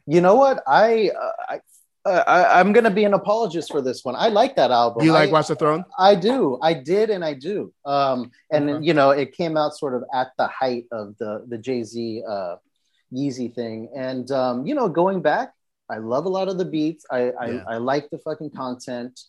you 0.08 0.22
know 0.22 0.36
what? 0.36 0.64
I, 0.68 1.10
uh, 1.10 1.32
I, 1.50 1.60
uh, 2.10 2.24
I 2.28 2.60
I'm 2.60 2.72
gonna 2.72 2.92
be 2.92 3.04
an 3.04 3.14
apologist 3.14 3.72
for 3.72 3.82
this 3.82 4.06
one. 4.06 4.16
I 4.16 4.28
like 4.30 4.56
that 4.56 4.72
album. 4.72 5.04
You 5.06 5.12
like 5.12 5.30
I, 5.30 5.32
Watch 5.34 5.48
the 5.48 5.56
Throne? 5.56 5.84
I 5.98 6.16
do. 6.16 6.60
I 6.62 6.74
did, 6.74 7.10
and 7.10 7.26
I 7.26 7.34
do. 7.34 7.74
Um, 7.86 8.32
and 8.52 8.70
Okay. 8.70 8.86
you 8.86 8.94
know, 8.94 9.10
it 9.10 9.36
came 9.36 9.58
out 9.58 9.76
sort 9.76 9.96
of 9.96 10.04
at 10.14 10.28
the 10.38 10.48
height 10.48 10.86
of 10.92 11.18
the 11.18 11.46
the 11.48 11.58
Jay 11.58 11.84
Z 11.84 12.24
uh, 12.28 12.56
Yeezy 13.12 13.54
thing, 13.54 13.90
and 13.96 14.30
um, 14.32 14.66
you 14.68 14.76
know, 14.76 14.88
going 14.88 15.22
back, 15.22 15.52
I 15.90 15.98
love 15.98 16.26
a 16.26 16.30
lot 16.30 16.48
of 16.48 16.58
the 16.58 16.66
beats. 16.66 17.06
I 17.12 17.32
I, 17.32 17.48
Yeah. 17.52 17.64
I 17.68 17.78
like 17.78 18.10
the 18.12 18.20
fucking 18.20 18.52
content. 18.52 19.20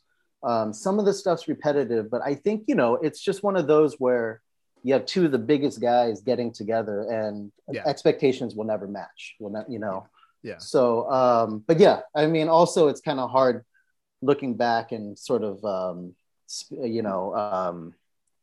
Um, 0.43 0.73
some 0.73 0.99
of 0.99 1.07
the 1.07 1.15
stuff's 1.15 1.49
repetitive, 1.49 2.11
but 2.11 2.21
I 2.23 2.35
think 2.35 2.65
you 2.69 2.75
know, 2.75 2.97
it's 2.97 3.21
just 3.21 3.43
one 3.43 3.57
of 3.57 3.67
those 3.67 3.95
where 3.99 4.43
you 4.87 4.93
have 4.93 5.05
two 5.05 5.25
of 5.27 5.33
the 5.33 5.45
biggest 5.53 5.81
guys 5.81 6.21
getting 6.21 6.53
together, 6.53 6.99
and 7.11 7.51
Yeah. 7.77 7.83
expectations 7.93 8.55
will 8.55 8.69
never 8.75 8.87
match. 8.87 9.35
Will 9.41 9.51
not, 9.51 9.69
you 9.69 9.81
know. 9.81 10.07
Yeah. 10.45 10.59
So, 10.59 11.11
um, 11.11 11.65
but 11.67 11.81
yeah, 11.81 12.03
I 12.15 12.27
mean, 12.29 12.49
also 12.49 12.87
it's 12.87 13.01
kind 13.01 13.19
of 13.19 13.29
hard 13.39 13.65
looking 14.23 14.55
back 14.55 14.93
and 14.93 15.19
sort 15.19 15.43
of, 15.43 15.65
um, 15.65 16.15
you 16.71 17.03
know, 17.03 17.35
um, 17.35 17.95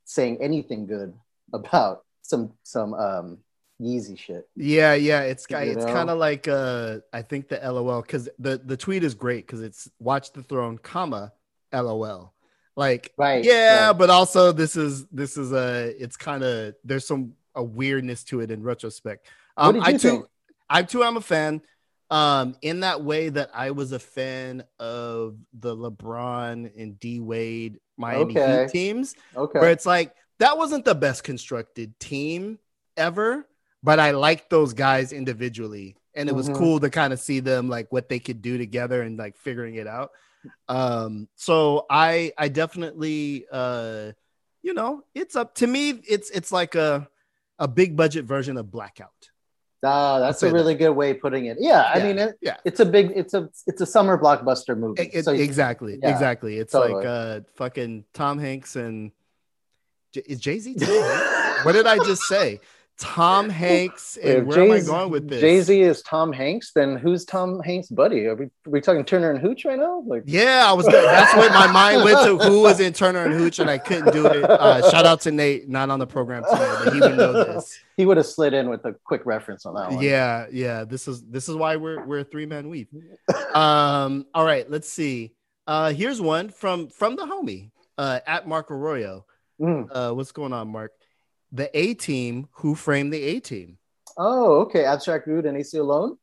saying 0.04 0.36
anything 0.41 0.86
good 0.86 1.14
about 1.54 2.04
some 2.22 2.52
some 2.64 2.94
um, 2.94 3.38
Yeezy 3.80 4.18
shit. 4.20 4.44
Yeah, 4.56 4.94
yeah, 4.96 5.22
it's 5.22 5.46
You 5.50 5.58
it's 5.58 5.86
kind 5.86 6.10
of 6.10 6.18
like 6.18 6.48
uh 6.48 7.00
I 7.20 7.22
think 7.22 7.48
the 7.48 7.60
LOL 7.76 8.04
cuz 8.04 8.28
the 8.38 8.54
the 8.72 8.78
tweet 8.78 9.04
is 9.04 9.14
great 9.16 9.48
cuz 9.48 9.62
it's 9.62 9.89
watch 10.00 10.34
the 10.34 10.44
throne 10.44 10.78
comma 10.78 11.32
LOL. 11.72 12.34
Like 12.76 13.13
Right. 13.17 13.45
yeah, 13.45 13.88
right. 13.88 13.97
but 13.97 14.09
also 14.09 14.51
this 14.51 14.76
is 14.76 15.05
this 15.07 15.38
is 15.38 15.51
a 15.51 15.93
it's 16.01 16.17
kind 16.17 16.43
of 16.43 16.76
there's 16.84 17.05
some 17.07 17.34
a 17.55 17.63
weirdness 17.63 18.24
to 18.26 18.39
it 18.41 18.49
in 18.51 18.63
retrospect. 18.63 19.28
Um 19.57 19.78
I 19.82 19.91
too 19.93 19.97
think? 19.99 20.26
I 20.69 20.84
too 20.84 21.03
am 21.03 21.17
a 21.17 21.21
fan 21.21 21.61
um 22.09 22.55
in 22.61 22.80
that 22.82 23.03
way 23.03 23.30
that 23.30 23.51
I 23.53 23.71
was 23.71 23.91
a 23.91 23.99
fan 23.99 24.63
of 24.80 25.38
the 25.59 25.76
LeBron 25.76 26.71
and 26.78 26.99
D 26.99 27.19
Wade 27.19 27.80
Miami 27.97 28.34
Okay. 28.36 28.63
Heat 28.63 28.71
teams 28.71 29.15
Okay. 29.36 29.59
where 29.59 29.69
it's 29.71 29.86
like 29.86 30.15
that 30.39 30.57
wasn't 30.57 30.84
the 30.84 30.95
best 30.95 31.24
constructed 31.24 31.97
team 31.99 32.57
ever, 32.97 33.47
but 33.84 33.99
I 33.99 34.11
liked 34.11 34.49
those 34.49 34.74
guys 34.74 35.13
individually, 35.13 35.95
and 36.15 36.28
it 36.28 36.34
was 36.34 36.49
Mhm. 36.49 36.55
cool 36.55 36.80
to 36.80 36.89
kind 36.89 37.13
of 37.13 37.19
see 37.19 37.39
them 37.39 37.69
like 37.69 37.91
what 37.91 38.09
they 38.09 38.19
could 38.19 38.41
do 38.41 38.57
together 38.57 39.03
and 39.03 39.17
like 39.17 39.38
figuring 39.38 39.76
it 39.76 39.88
out. 39.88 40.11
Um, 40.68 41.28
so 41.36 41.86
I 41.89 42.32
I 42.38 42.48
definitely 42.50 43.46
uh, 43.52 44.12
you 44.62 44.74
know, 44.74 45.04
it's 45.14 45.36
up 45.36 45.56
to 45.56 45.68
me. 45.68 46.02
It's 46.08 46.30
it's 46.32 46.52
like 46.52 46.76
a 46.76 47.08
a 47.60 47.68
big 47.68 47.96
budget 47.96 48.26
version 48.26 48.58
of 48.58 48.72
Blackout. 48.72 49.10
Ah, 49.86 50.16
I'll 50.16 50.20
that's 50.22 50.41
a 50.44 50.52
really 50.52 50.76
good 50.76 50.91
way 50.91 51.12
of 51.12 51.20
putting 51.20 51.48
it. 51.48 51.58
Yeah, 51.60 51.82
I 51.82 51.98
Yeah, 51.98 52.04
mean, 52.06 52.18
it, 52.20 52.38
yeah. 52.41 52.56
it's 52.64 52.80
a 52.80 52.86
big, 52.86 53.12
it's 53.18 53.34
a, 53.34 53.50
it's 53.68 53.82
a 53.82 53.86
summer 53.86 54.18
blockbuster 54.18 54.78
movie. 54.78 55.02
It- 55.04 55.10
it- 55.14 55.26
So 55.26 55.32
you- 55.34 55.44
exactly, 55.44 56.00
yeah, 56.02 56.10
exactly. 56.10 56.58
It's 56.58 56.72
totally. 56.72 56.96
like 56.96 57.06
uh, 57.06 57.39
fucking 57.56 58.06
Tom 58.14 58.39
Hanks 58.39 58.78
and 58.78 59.12
J- 60.14 60.24
is 60.26 60.39
Jay 60.39 60.60
Z. 60.60 60.76
what 61.64 61.74
did 61.74 61.86
I 61.86 61.98
just 61.98 62.22
say? 62.24 62.62
Tom 63.00 63.50
Hanks 63.50 64.18
and 64.18 64.46
where 64.46 64.62
am 64.62 64.72
I 64.72 64.80
going 64.80 65.10
with 65.10 65.28
this? 65.28 65.41
Jay 65.41 65.60
Z 65.62 65.82
is 65.82 66.02
Tom 66.04 66.32
Hanks. 66.32 66.72
Then 66.74 66.96
who's 66.96 67.26
Tom 67.26 67.60
Hanks' 67.62 67.89
buddy? 67.89 68.26
Are 68.28 68.36
we, 68.36 68.46
are 68.46 68.50
we 68.68 68.82
talking 68.82 69.04
Turner 69.04 69.32
and 69.32 69.39
Hooch 69.39 69.66
right 69.66 69.80
now? 69.80 70.04
Like, 70.06 70.24
Yeah, 70.26 70.66
I 70.68 70.74
was. 70.74 70.86
That's 70.86 71.36
what 71.36 71.52
my 71.52 71.68
mind 71.68 72.04
went 72.04 72.20
to. 72.20 72.38
Who 72.38 72.62
was 72.62 72.80
in 72.80 72.94
Turner 72.94 73.26
and 73.26 73.34
Hooch, 73.34 73.60
and 73.60 73.70
I 73.70 73.78
couldn't 73.80 74.14
do 74.14 74.28
it. 74.28 74.44
Uh, 74.44 74.89
shout 74.91 75.06
out 75.06 75.22
to 75.22 75.32
Nate, 75.32 75.68
not 75.68 75.89
on 75.89 76.00
the 76.00 76.08
program 76.08 76.44
today, 76.44 76.76
but 76.84 76.94
he 76.94 77.00
would 77.00 77.18
know 77.18 77.34
this. 77.34 77.80
he 77.98 78.06
would 78.06 78.18
have 78.18 78.28
slid 78.28 78.54
in 78.54 78.70
with 78.70 78.86
a 78.86 78.96
quick 79.04 79.26
reference 79.26 79.66
on 79.66 79.74
that 79.76 79.91
one. 79.91 80.04
Yeah, 80.04 80.46
yeah. 80.52 80.86
This 80.86 81.08
is 81.08 81.24
this 81.24 81.50
is 81.50 81.56
why 81.56 81.76
we're 81.78 82.06
we're 82.06 82.24
three 82.24 82.46
man 82.46 82.70
weave. 82.70 82.88
Um. 83.54 84.26
All 84.34 84.46
right. 84.46 84.70
Let's 84.70 84.89
see. 84.89 85.34
Uh. 85.66 85.94
Here's 85.94 86.22
one 86.22 86.50
from 86.50 86.89
from 86.89 87.16
the 87.16 87.26
homie. 87.26 87.72
Uh. 87.98 88.20
At 88.28 88.48
Mark 88.48 88.70
Arroyo. 88.72 89.26
Mm. 89.60 89.89
Uh. 89.91 90.14
What's 90.14 90.32
going 90.32 90.54
on, 90.54 90.70
Mark? 90.70 90.91
The 91.54 91.70
A 91.78 91.93
team. 91.93 92.49
Who 92.54 92.76
framed 92.76 93.14
the 93.14 93.24
A 93.24 93.39
team? 93.39 93.78
Oh, 94.18 94.62
okay. 94.62 94.84
Abstract 94.84 95.28
Rude 95.28 95.45
and 95.45 95.58
Aceyalone. 95.58 96.18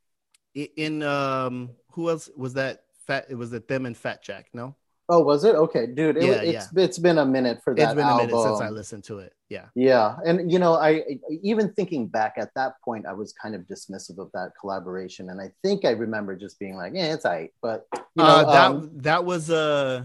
In 0.55 1.03
um. 1.03 1.71
Who 1.93 2.11
else 2.11 2.29
was 2.37 2.55
that? 2.55 2.83
Fat. 3.07 3.27
It 3.31 3.37
was 3.37 3.53
it 3.53 3.67
them 3.69 3.87
and 3.87 3.97
Fat 3.97 4.23
Jack. 4.23 4.49
No. 4.53 4.77
Oh, 5.13 5.19
was 5.19 5.43
it? 5.43 5.57
Okay, 5.57 5.87
dude. 5.89 6.19
It, 6.19 6.23
Yeah, 6.23 6.41
it's 6.43 6.69
it's 6.77 6.99
been 6.99 7.19
a 7.19 7.27
minute 7.27 7.61
for 7.65 7.75
that 7.75 7.83
It's 7.83 7.95
been 7.95 8.07
a 8.07 8.17
minute 8.17 8.33
album. 8.33 8.53
since 8.53 8.61
I 8.61 8.71
listened 8.71 9.03
to 9.05 9.19
it. 9.19 9.35
Yeah. 9.49 9.67
Yeah, 9.75 10.15
and 10.25 10.51
you 10.53 10.61
know, 10.61 10.75
I 10.75 11.03
even 11.43 11.73
thinking 11.73 12.07
back 12.07 12.35
at 12.37 12.51
that 12.55 12.75
point, 12.85 13.07
I 13.07 13.13
was 13.13 13.33
kind 13.33 13.57
of 13.57 13.63
dismissive 13.63 14.19
of 14.19 14.31
that 14.35 14.53
collaboration, 14.61 15.31
and 15.31 15.41
I 15.41 15.51
think 15.65 15.85
I 15.85 15.91
remember 15.91 16.37
just 16.37 16.61
being 16.61 16.77
like, 16.77 16.93
"Yeah, 16.95 17.13
it's 17.13 17.25
alright," 17.25 17.51
but 17.61 17.87
you 17.93 18.23
know, 18.23 18.25
uh, 18.25 18.53
that 18.53 18.71
um, 18.71 18.91
that 18.99 19.25
was 19.25 19.51
uh 19.51 20.05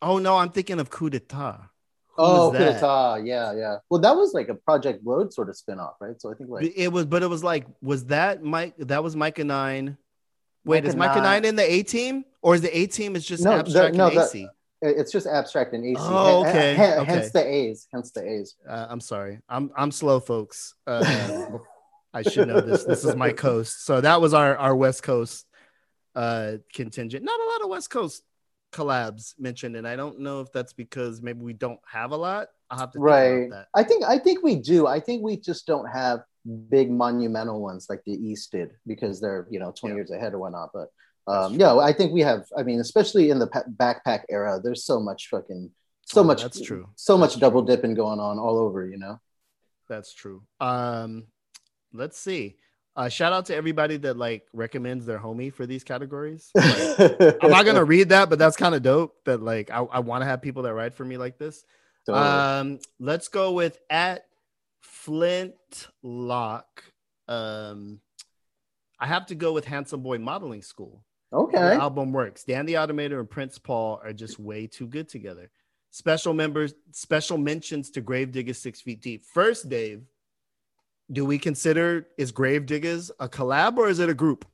oh 0.00 0.18
no, 0.18 0.36
I'm 0.36 0.50
thinking 0.50 0.78
of 0.78 0.90
coup 0.90 1.10
d'etat. 1.10 1.58
Oh, 2.16 2.50
that? 2.52 3.24
yeah, 3.24 3.52
yeah. 3.54 3.76
Well, 3.90 4.00
that 4.00 4.14
was 4.16 4.32
like 4.34 4.48
a 4.48 4.54
Project 4.54 5.04
Blowed 5.04 5.32
sort 5.32 5.48
of 5.48 5.56
spin-off, 5.56 5.94
right? 6.00 6.20
So 6.20 6.30
I 6.30 6.34
think 6.34 6.50
like 6.50 6.72
It 6.76 6.88
was, 6.92 7.06
but 7.06 7.22
it 7.22 7.28
was 7.28 7.42
like, 7.42 7.66
was 7.82 8.06
that 8.06 8.42
Mike? 8.42 8.74
That 8.78 9.02
was 9.02 9.16
Mikah 9.16 9.44
Nine. 9.44 9.96
Wait, 10.64 10.84
Mikah 10.84 10.86
is 10.88 10.94
Mikah 10.94 10.98
Nine- 11.16 11.22
Nine 11.22 11.44
in 11.44 11.56
the 11.56 11.70
A 11.70 11.82
team, 11.82 12.24
or 12.40 12.54
is 12.54 12.60
the 12.60 12.76
A 12.76 12.86
team 12.86 13.16
is 13.16 13.26
just 13.26 13.42
No, 13.44 13.52
abstract 13.52 13.94
no, 13.96 14.08
and 14.08 14.18
AC? 14.18 14.48
it's 14.82 15.10
just 15.12 15.26
abstract 15.26 15.72
and 15.74 15.84
AC. 15.84 15.96
Oh, 15.98 16.40
okay, 16.46 16.72
okay. 16.74 17.04
Hence 17.04 17.32
the 17.32 17.44
A's. 17.46 17.88
Hence 17.92 18.10
the 18.12 18.22
A's. 18.28 18.54
Uh, 18.68 18.86
I'm 18.88 19.00
sorry, 19.00 19.40
I'm 19.48 19.70
I'm 19.76 19.90
slow, 19.90 20.20
folks. 20.20 20.74
Uh, 20.86 21.58
I 22.12 22.22
should 22.22 22.48
know 22.48 22.60
this. 22.60 22.84
This 22.84 23.04
is 23.04 23.16
my 23.16 23.32
coast. 23.44 23.84
So 23.86 24.00
that 24.00 24.20
was 24.20 24.34
our 24.34 24.56
our 24.56 24.76
West 24.76 25.02
Coast 25.02 25.46
uh 26.14 26.58
contingent. 26.72 27.24
Not 27.24 27.40
a 27.40 27.44
lot 27.44 27.62
of 27.62 27.68
West 27.70 27.90
Coast 27.90 28.22
collabs 28.74 29.34
mentioned, 29.38 29.76
and 29.76 29.86
I 29.86 29.96
don't 29.96 30.18
know 30.20 30.40
if 30.40 30.50
that's 30.52 30.72
because 30.72 31.22
maybe 31.22 31.40
we 31.40 31.52
don't 31.52 31.80
have 31.90 32.10
a 32.10 32.16
lot. 32.16 32.48
I'll 32.70 32.78
have 32.78 32.90
to 32.92 32.98
think 32.98 33.04
Right. 33.04 33.46
about 33.46 33.50
that. 33.50 33.68
I 33.74 33.82
think 33.84 34.04
I 34.04 34.18
think 34.18 34.42
we 34.42 34.56
do. 34.56 34.86
I 34.86 34.98
think 35.00 35.22
we 35.22 35.36
just 35.36 35.66
don't 35.66 35.86
have 35.86 36.24
big 36.68 36.90
monumental 36.90 37.60
ones 37.60 37.86
like 37.88 38.02
the 38.04 38.12
East 38.12 38.52
did 38.52 38.70
because 38.86 39.20
they're 39.20 39.46
you 39.50 39.58
know 39.60 39.70
20 39.72 39.92
Yeah. 39.94 39.98
years 39.98 40.10
ahead 40.10 40.34
or 40.34 40.38
whatnot. 40.38 40.70
But 40.74 40.88
um, 41.26 41.54
yeah, 41.54 41.74
I 41.76 41.92
think 41.92 42.12
we 42.12 42.20
have. 42.22 42.46
I 42.56 42.62
mean, 42.64 42.80
especially 42.80 43.30
in 43.30 43.38
the 43.38 43.46
pa- 43.46 43.64
backpack 43.76 44.24
era, 44.28 44.60
there's 44.62 44.84
so 44.84 45.00
much 45.00 45.28
fucking 45.30 45.70
so 46.06 46.20
Oh, 46.20 46.24
much. 46.24 46.42
that's 46.42 46.60
true. 46.60 46.88
So 46.96 47.16
much 47.16 47.38
double 47.40 47.62
dipping 47.62 47.94
going 47.94 48.20
on 48.20 48.38
all 48.38 48.58
over. 48.58 48.86
You 48.86 48.98
know. 48.98 49.20
That's 49.88 50.12
true. 50.12 50.42
Um, 50.60 51.28
let's 51.92 52.18
see. 52.18 52.56
Uh, 52.96 53.08
shout 53.08 53.32
out 53.32 53.46
to 53.46 53.56
everybody 53.56 53.96
that 53.96 54.16
like 54.16 54.46
recommends 54.52 55.04
their 55.04 55.18
homie 55.18 55.52
for 55.52 55.66
these 55.66 55.84
categories. 55.84 56.50
Like, 56.96 57.42
I'm 57.42 57.50
not 57.50 57.64
gonna 57.64 57.84
read 57.84 58.10
that, 58.10 58.30
but 58.30 58.38
that's 58.38 58.56
kind 58.56 58.74
of 58.74 58.82
dope. 58.82 59.16
That 59.24 59.42
like 59.42 59.70
I, 59.70 59.78
I 59.78 59.98
want 60.00 60.22
to 60.22 60.26
have 60.26 60.40
people 60.42 60.62
that 60.62 60.74
write 60.74 60.94
for 60.94 61.04
me 61.04 61.16
like 61.16 61.38
this. 61.38 61.64
Totally. 62.06 62.24
Um, 62.24 62.78
let's 63.00 63.28
go 63.28 63.52
with 63.52 63.80
at 63.90 64.26
Flintlock. 64.82 65.64
Um, 67.26 68.00
I 69.00 69.06
have 69.06 69.26
to 69.26 69.34
go 69.34 69.52
with 69.52 69.64
Handsome 69.64 70.02
Boy 70.02 70.18
Modeling 70.18 70.62
School. 70.62 71.02
The 71.32 71.38
okay. 71.38 71.76
album 71.76 72.12
works. 72.12 72.44
Dan 72.44 72.64
the 72.66 72.74
Automator 72.74 73.18
and 73.18 73.28
Prince 73.28 73.58
Paul 73.58 74.00
are 74.04 74.12
just 74.12 74.38
way 74.38 74.66
too 74.66 74.86
good 74.86 75.08
together. 75.08 75.50
Special 75.90 76.32
members, 76.32 76.74
special 76.92 77.38
mentions 77.38 77.90
to 77.90 78.02
Gravediggaz 78.02 78.56
Six 78.56 78.80
Feet 78.80 79.00
Deep. 79.00 79.24
First, 79.24 79.68
Dave, 79.68 80.02
do 81.10 81.24
we 81.24 81.38
consider 81.38 82.06
is 82.18 82.32
Gravediggaz 82.32 83.10
a 83.20 83.28
collab 83.28 83.76
or 83.76 83.88
is 83.88 83.98
it 83.98 84.08
a 84.08 84.14
group? 84.14 84.44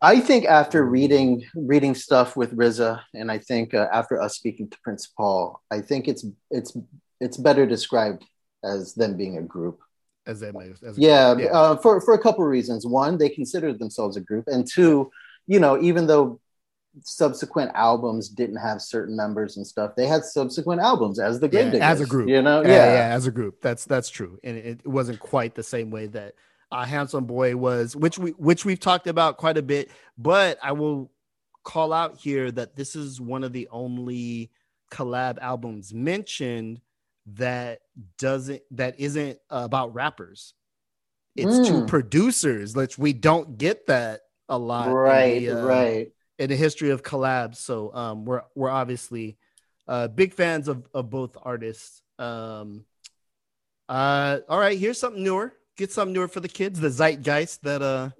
I 0.00 0.18
think 0.18 0.46
after 0.46 0.84
reading 0.84 1.44
reading 1.54 1.94
stuff 1.94 2.36
with 2.36 2.56
RZA, 2.56 3.00
and 3.14 3.30
I 3.30 3.38
think 3.38 3.72
uh, 3.72 3.86
after 3.92 4.20
us 4.20 4.34
speaking 4.34 4.68
to 4.68 4.78
Prince 4.82 5.06
Paul, 5.16 5.62
I 5.70 5.80
think 5.80 6.08
it's 6.08 6.24
it's 6.50 6.76
it's 7.20 7.36
better 7.36 7.66
described 7.66 8.24
as 8.64 8.94
them 8.94 9.16
being 9.16 9.38
a 9.38 9.42
group. 9.42 9.78
As 10.26 10.40
they 10.40 10.50
might, 10.50 10.70
as 10.84 10.98
a 10.98 11.00
Yeah, 11.00 11.34
group? 11.34 11.50
Uh, 11.52 11.76
for 11.76 12.00
for 12.00 12.14
a 12.14 12.18
couple 12.18 12.44
of 12.44 12.50
reasons. 12.50 12.84
One, 12.84 13.16
they 13.16 13.28
consider 13.28 13.72
themselves 13.72 14.16
a 14.16 14.20
group, 14.20 14.48
and 14.48 14.66
two, 14.68 15.10
you 15.46 15.60
know, 15.60 15.80
even 15.80 16.08
though 16.08 16.40
subsequent 17.02 17.70
albums 17.74 18.28
didn't 18.28 18.56
have 18.56 18.82
certain 18.82 19.16
members 19.16 19.56
and 19.56 19.66
stuff, 19.66 19.94
they 19.96 20.06
had 20.06 20.24
subsequent 20.24 20.80
albums 20.80 21.18
as 21.18 21.40
the 21.40 21.48
Yeah, 21.48 21.78
as 21.80 22.00
a 22.00 22.06
group. 22.06 22.28
You 22.28 22.42
know, 22.42 22.62
yeah, 22.62 22.68
yeah, 22.68 22.92
yeah, 22.94 23.14
as 23.14 23.26
a 23.26 23.30
group. 23.30 23.60
That's 23.60 23.84
that's 23.84 24.10
true, 24.10 24.38
and 24.44 24.56
it, 24.56 24.80
it 24.84 24.86
wasn't 24.86 25.20
quite 25.20 25.54
the 25.54 25.62
same 25.62 25.90
way 25.90 26.06
that 26.08 26.34
uh, 26.70 26.84
Handsome 26.84 27.24
Boy 27.24 27.56
was, 27.56 27.96
which 27.96 28.18
we 28.18 28.30
which 28.32 28.64
we've 28.64 28.80
talked 28.80 29.06
about 29.06 29.36
quite 29.38 29.56
a 29.56 29.62
bit. 29.62 29.90
But 30.18 30.58
I 30.62 30.72
will 30.72 31.10
call 31.64 31.92
out 31.92 32.18
here 32.18 32.50
that 32.50 32.76
this 32.76 32.94
is 32.96 33.20
one 33.20 33.44
of 33.44 33.52
the 33.52 33.68
only 33.70 34.50
collab 34.90 35.38
albums 35.38 35.94
mentioned 35.94 36.80
that 37.24 37.80
doesn't 38.18 38.62
that 38.72 38.98
isn't 38.98 39.38
about 39.48 39.94
rappers. 39.94 40.54
It's 41.34 41.66
two 41.66 41.82
Mm. 41.82 41.86
producers, 41.86 42.74
which 42.76 42.98
we 42.98 43.14
don't 43.14 43.56
get 43.56 43.86
that 43.86 44.22
a 44.50 44.58
lot, 44.58 44.92
right, 44.92 45.38
the, 45.38 45.50
uh, 45.50 45.64
right. 45.64 46.12
In 46.38 46.48
the 46.48 46.56
history 46.56 46.90
of 46.90 47.02
collabs. 47.02 47.56
So 47.56 47.94
um, 47.94 48.24
we're 48.24 48.42
we're 48.54 48.70
obviously 48.70 49.36
uh, 49.86 50.08
big 50.08 50.34
fans 50.34 50.68
of, 50.68 50.88
of 50.94 51.10
both 51.10 51.36
artists. 51.42 52.02
Um, 52.18 52.84
uh, 53.88 54.38
all 54.48 54.58
right, 54.58 54.78
here's 54.78 54.98
something 54.98 55.22
newer. 55.22 55.52
Get 55.76 55.92
something 55.92 56.12
newer 56.12 56.28
for 56.28 56.40
the 56.40 56.48
kids. 56.48 56.80
The 56.80 56.88
zeitgeist 56.88 57.62
that 57.62 57.82
uh 57.82 58.10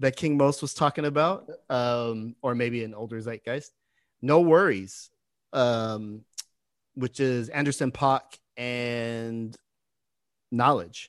that 0.00 0.16
King 0.16 0.36
Most 0.36 0.60
was 0.60 0.74
talking 0.74 1.04
about, 1.04 1.48
um, 1.70 2.34
or 2.42 2.54
maybe 2.54 2.82
an 2.84 2.94
older 2.94 3.20
zeitgeist. 3.20 3.70
NxWorries, 4.24 5.10
um, 5.52 6.22
which 6.94 7.20
is 7.20 7.48
Anderson 7.48 7.92
.Paak 7.92 8.38
and 8.56 9.56
Knxwledge. 10.52 11.08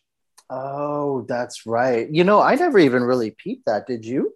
Oh, 0.50 1.26
that's 1.28 1.66
right. 1.66 2.08
You 2.10 2.24
know, 2.24 2.40
I 2.40 2.56
never 2.56 2.78
even 2.78 3.04
really 3.04 3.32
peeped 3.32 3.66
that. 3.66 3.88
Did 3.88 4.06
you? 4.06 4.34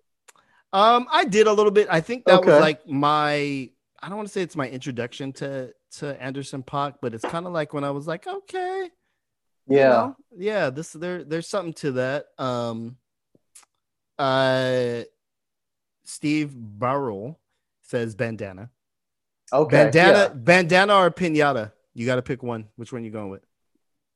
Um, 0.72 1.08
I 1.12 1.26
did 1.26 1.48
a 1.48 1.54
little 1.54 1.72
bit. 1.72 1.88
I 1.90 2.02
think 2.02 2.26
that 2.26 2.44
was 2.46 2.60
like 2.60 2.88
my. 2.88 3.70
I 4.02 4.08
don't 4.08 4.16
want 4.18 4.28
to 4.28 4.32
say 4.32 4.42
it's 4.42 4.56
my 4.56 4.70
introduction 4.70 5.34
to 5.34 5.74
to 5.98 6.22
Anderson 6.22 6.64
.Paak, 6.64 6.96
but 7.02 7.14
it's 7.14 7.26
kind 7.26 7.46
of 7.48 7.54
like 7.54 7.74
when 7.74 7.84
I 7.84 7.92
was 7.92 8.08
like, 8.08 8.28
okay, 8.28 8.90
you 9.68 9.78
Yeah. 9.78 9.90
know, 9.90 10.16
yeah, 10.38 10.70
this 10.70 10.92
there 10.94 11.24
there's 11.24 11.48
something 11.48 11.74
to 11.74 11.92
that. 11.94 12.28
Um, 12.38 12.98
uh, 14.20 15.02
Steve 16.06 16.54
Burrell 16.56 17.40
says 17.84 18.16
bandana, 18.16 18.70
Okay. 19.52 19.86
bandana, 19.86 20.34
bandana 20.36 20.96
or 20.96 21.10
pinata. 21.12 21.72
You 21.94 22.06
got 22.06 22.16
to 22.18 22.22
pick 22.22 22.44
one. 22.44 22.68
Which 22.76 22.94
one 22.94 23.04
you 23.04 23.12
going 23.12 23.30
with? 23.30 23.44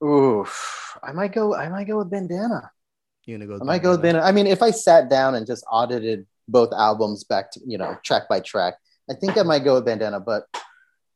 Yeah. 0.01 0.07
Oof. 0.07 0.97
I 1.01 1.11
might 1.11 1.33
go. 1.33 1.55
I 1.55 1.69
might 1.69 1.87
go 1.87 1.97
with 1.97 2.11
bandana. 2.11 2.71
You 3.25 3.37
gonna 3.37 3.47
go? 3.47 3.59
I 3.61 3.65
might 3.65 3.81
go 3.81 3.91
with 3.91 4.01
bandana. 4.01 4.25
I 4.25 4.31
mean, 4.31 4.47
if 4.47 4.61
I 4.61 4.71
sat 4.71 5.09
down 5.09 5.35
and 5.35 5.47
just 5.47 5.65
audited 5.71 6.27
both 6.47 6.73
albums 6.73 7.23
back 7.23 7.51
to 7.51 7.59
you 7.65 7.77
know 7.77 7.97
track 8.03 8.23
by 8.29 8.39
track, 8.39 8.75
I 9.09 9.13
think 9.15 9.37
I 9.37 9.43
might 9.43 9.63
go 9.63 9.75
with 9.75 9.85
bandana. 9.85 10.19
But 10.19 10.43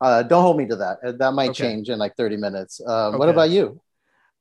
uh, 0.00 0.22
don't 0.22 0.42
hold 0.42 0.56
me 0.56 0.66
to 0.66 0.76
that. 0.76 0.98
Uh, 1.04 1.12
That 1.12 1.32
might 1.32 1.50
Okay. 1.50 1.64
change 1.64 1.88
in 1.90 1.98
like 1.98 2.14
thirty 2.16 2.36
minutes. 2.36 2.80
Um, 2.86 3.18
What 3.18 3.28
about 3.28 3.50
you? 3.50 3.80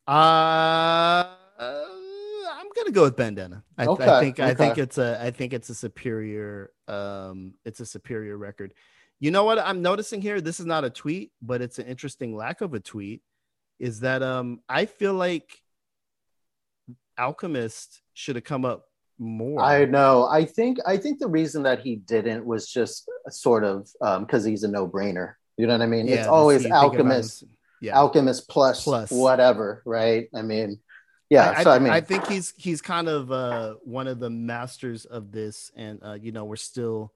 Uh, 0.08 1.36
I'm 1.60 2.68
gonna 2.76 2.92
go 2.92 3.04
with 3.04 3.16
bandana. 3.16 3.64
I, 3.78 3.84
I 3.84 3.88
Okay, 3.88 4.20
think 4.20 4.40
I 4.40 4.54
think 4.54 4.78
it's 4.78 4.98
a 4.98 5.22
I 5.22 5.32
think 5.32 5.54
it's 5.54 5.70
a 5.70 5.76
superior 5.76 6.72
um 6.88 7.54
it's 7.66 7.80
a 7.80 7.86
superior 7.86 8.38
record. 8.38 8.74
You 9.20 9.32
know 9.32 9.44
what 9.44 9.58
I'm 9.60 9.82
noticing 9.82 10.22
here? 10.22 10.40
This 10.42 10.60
is 10.60 10.66
not 10.66 10.84
a 10.84 10.90
tweet, 10.90 11.32
but 11.42 11.62
it's 11.62 11.80
an 11.80 11.88
interesting 11.88 12.36
lack 12.36 12.62
of 12.62 12.74
a 12.74 12.80
tweet. 12.80 13.22
Is 13.80 14.00
that 14.02 14.24
um 14.24 14.62
I 14.70 14.86
feel 14.86 15.14
like 15.14 15.60
Alchemist 17.18 18.02
should 18.14 18.36
have 18.36 18.46
come 18.46 18.64
up 18.64 18.86
more. 19.20 19.60
I 19.62 19.86
know. 19.86 20.26
I 20.28 20.46
think. 20.46 20.78
I 20.86 20.98
think 20.98 21.20
the 21.20 21.28
reason 21.28 21.64
that 21.64 21.80
he 21.80 21.96
didn't 21.98 22.46
was 22.46 22.68
just 22.72 23.10
sort 23.30 23.64
of 23.64 23.90
because 24.20 24.44
he's 24.44 24.64
a 24.64 24.68
no 24.68 24.88
brainer. 24.88 25.34
You 25.58 25.66
know 25.68 25.74
what 25.74 25.82
I 25.82 25.88
mean? 25.88 26.08
Yeah, 26.08 26.16
it's 26.16 26.28
always 26.28 26.66
Alchemist, 26.70 27.44
Yeah. 27.82 27.98
Alchemist 27.98 28.48
plus, 28.48 28.84
Plus. 28.84 29.10
whatever, 29.12 29.82
right? 29.86 30.28
I 30.36 30.44
mean, 30.44 30.80
yeah. 31.32 31.54
I, 31.58 31.64
so 31.64 31.72
I 31.72 31.76
I- 31.76 31.80
mean, 31.80 31.94
I 31.94 32.02
think 32.02 32.28
he's 32.28 32.54
he's 32.58 32.82
kind 32.82 33.08
of 33.10 33.32
uh, 33.32 33.74
one 33.84 34.08
of 34.08 34.20
the 34.20 34.30
masters 34.30 35.06
of 35.06 35.32
this, 35.32 35.72
and 35.76 36.00
uh, 36.04 36.14
you 36.14 36.32
know 36.32 36.46
we're 36.46 36.56
still 36.58 37.12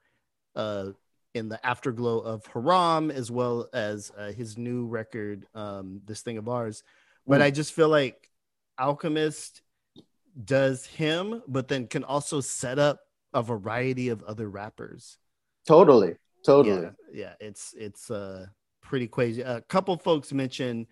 uh, 0.56 0.88
in 1.36 1.50
the 1.50 1.64
afterglow 1.66 2.20
of 2.20 2.46
Haram 2.48 3.12
as 3.12 3.30
well 3.32 3.70
as 3.74 4.12
uh, 4.18 4.32
his 4.32 4.58
new 4.58 4.86
record, 4.88 5.46
um, 5.54 6.02
this 6.06 6.22
thing 6.22 6.38
of 6.38 6.50
ours. 6.50 6.84
But 7.28 7.42
Mm. 7.42 7.44
I 7.44 7.52
just 7.52 7.74
feel 7.74 7.88
like 7.90 8.30
Alchemist 8.80 9.62
does 10.46 10.86
him, 10.86 11.42
but 11.48 11.68
then 11.68 11.88
can 11.88 12.04
also 12.04 12.42
set 12.42 12.80
up 12.80 13.00
a 13.34 13.42
variety 13.42 14.10
of 14.10 14.24
other 14.24 14.50
rappers. 14.50 15.18
totally, 15.68 16.16
totally. 16.46 16.82
Yeah, 16.82 16.90
yeah, 17.14 17.34
it's 17.40 17.74
it's 17.78 18.10
uh 18.12 18.46
pretty 18.82 19.08
crazy. 19.08 19.42
A 19.42 19.62
couple 19.62 19.96
folks 19.98 20.34
mentioned 20.34 20.88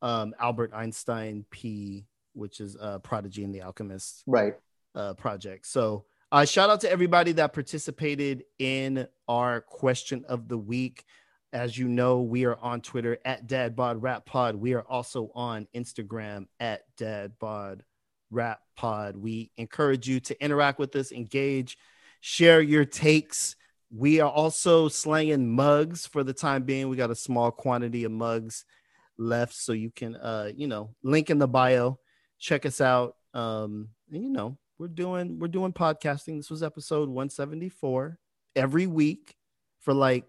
um, 0.00 0.34
Albert 0.40 0.72
Einstein 0.74 1.44
P, 1.50 2.06
which 2.32 2.60
is 2.60 2.76
uh, 2.80 2.98
Prodigy 3.00 3.44
and 3.44 3.54
the 3.54 3.62
Alchemist 3.62 4.22
Right. 4.26 4.54
uh, 4.94 5.14
project. 5.14 5.66
So, 5.66 6.06
uh, 6.32 6.44
shout 6.44 6.70
out 6.70 6.80
to 6.80 6.90
everybody 6.90 7.32
that 7.32 7.52
participated 7.52 8.44
in 8.58 9.06
our 9.28 9.60
question 9.60 10.24
of 10.28 10.48
the 10.48 10.56
week. 10.58 11.04
As 11.52 11.76
you 11.76 11.86
know, 11.88 12.22
we 12.22 12.46
are 12.46 12.56
on 12.56 12.80
Twitter 12.80 13.18
at 13.26 13.46
Dad 13.46 13.76
Bod 13.76 14.00
Rap 14.02 14.24
Pod. 14.24 14.54
We 14.54 14.72
are 14.72 14.82
also 14.88 15.30
on 15.34 15.68
Instagram 15.74 16.46
at 16.58 16.82
DadBod 16.96 17.80
Rap 18.32 18.60
Pod. 18.76 19.16
We 19.16 19.50
encourage 19.56 20.08
you 20.08 20.20
to 20.20 20.44
interact 20.44 20.78
with 20.78 20.94
us, 20.96 21.12
engage, 21.12 21.78
share 22.20 22.60
your 22.60 22.84
takes. 22.84 23.56
We 23.94 24.20
are 24.20 24.30
also 24.30 24.88
slanging 24.88 25.54
mugs 25.54 26.06
for 26.06 26.24
the 26.24 26.32
time 26.32 26.64
being. 26.64 26.88
We 26.88 26.96
got 26.96 27.10
a 27.10 27.16
small 27.16 27.50
quantity 27.50 28.04
of 28.04 28.12
mugs 28.12 28.64
left, 29.18 29.54
so 29.54 29.72
you 29.72 29.90
can, 29.90 30.16
uh, 30.16 30.50
you 30.54 30.66
know, 30.66 30.94
link 31.02 31.30
in 31.30 31.38
the 31.38 31.48
bio. 31.48 31.98
Check 32.38 32.64
us 32.64 32.80
out. 32.80 33.16
Um, 33.34 33.88
and 34.10 34.22
you 34.22 34.30
know, 34.30 34.56
we're 34.78 34.88
doing 34.88 35.38
we're 35.38 35.48
doing 35.48 35.72
podcasting. 35.72 36.38
This 36.38 36.50
was 36.50 36.62
episode 36.62 37.08
174 37.08 38.18
every 38.56 38.86
week 38.86 39.36
for 39.80 39.92
like 39.92 40.24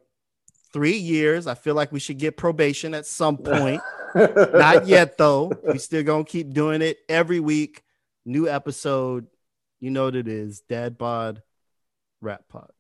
three 0.74 0.98
years. 0.98 1.48
I 1.48 1.54
feel 1.54 1.76
like 1.76 1.92
we 1.92 2.00
should 2.00 2.18
get 2.18 2.36
probation 2.36 2.94
at 2.94 3.06
some 3.06 3.38
point. 3.44 3.82
Not 4.16 4.88
yet 4.88 5.18
though. 5.18 5.52
We 5.64 5.78
still 5.78 6.04
gonna 6.04 6.24
keep 6.24 6.54
doing 6.54 6.82
it 6.82 6.98
every 7.08 7.40
week. 7.40 7.83
New 8.26 8.48
episode. 8.48 9.28
You 9.80 9.91
know 9.91 10.06
what 10.06 10.16
it 10.16 10.28
is. 10.28 10.62
Dad 10.62 10.98
Bod 10.98 11.41
Rap 12.22 12.48
Pod. 12.50 12.72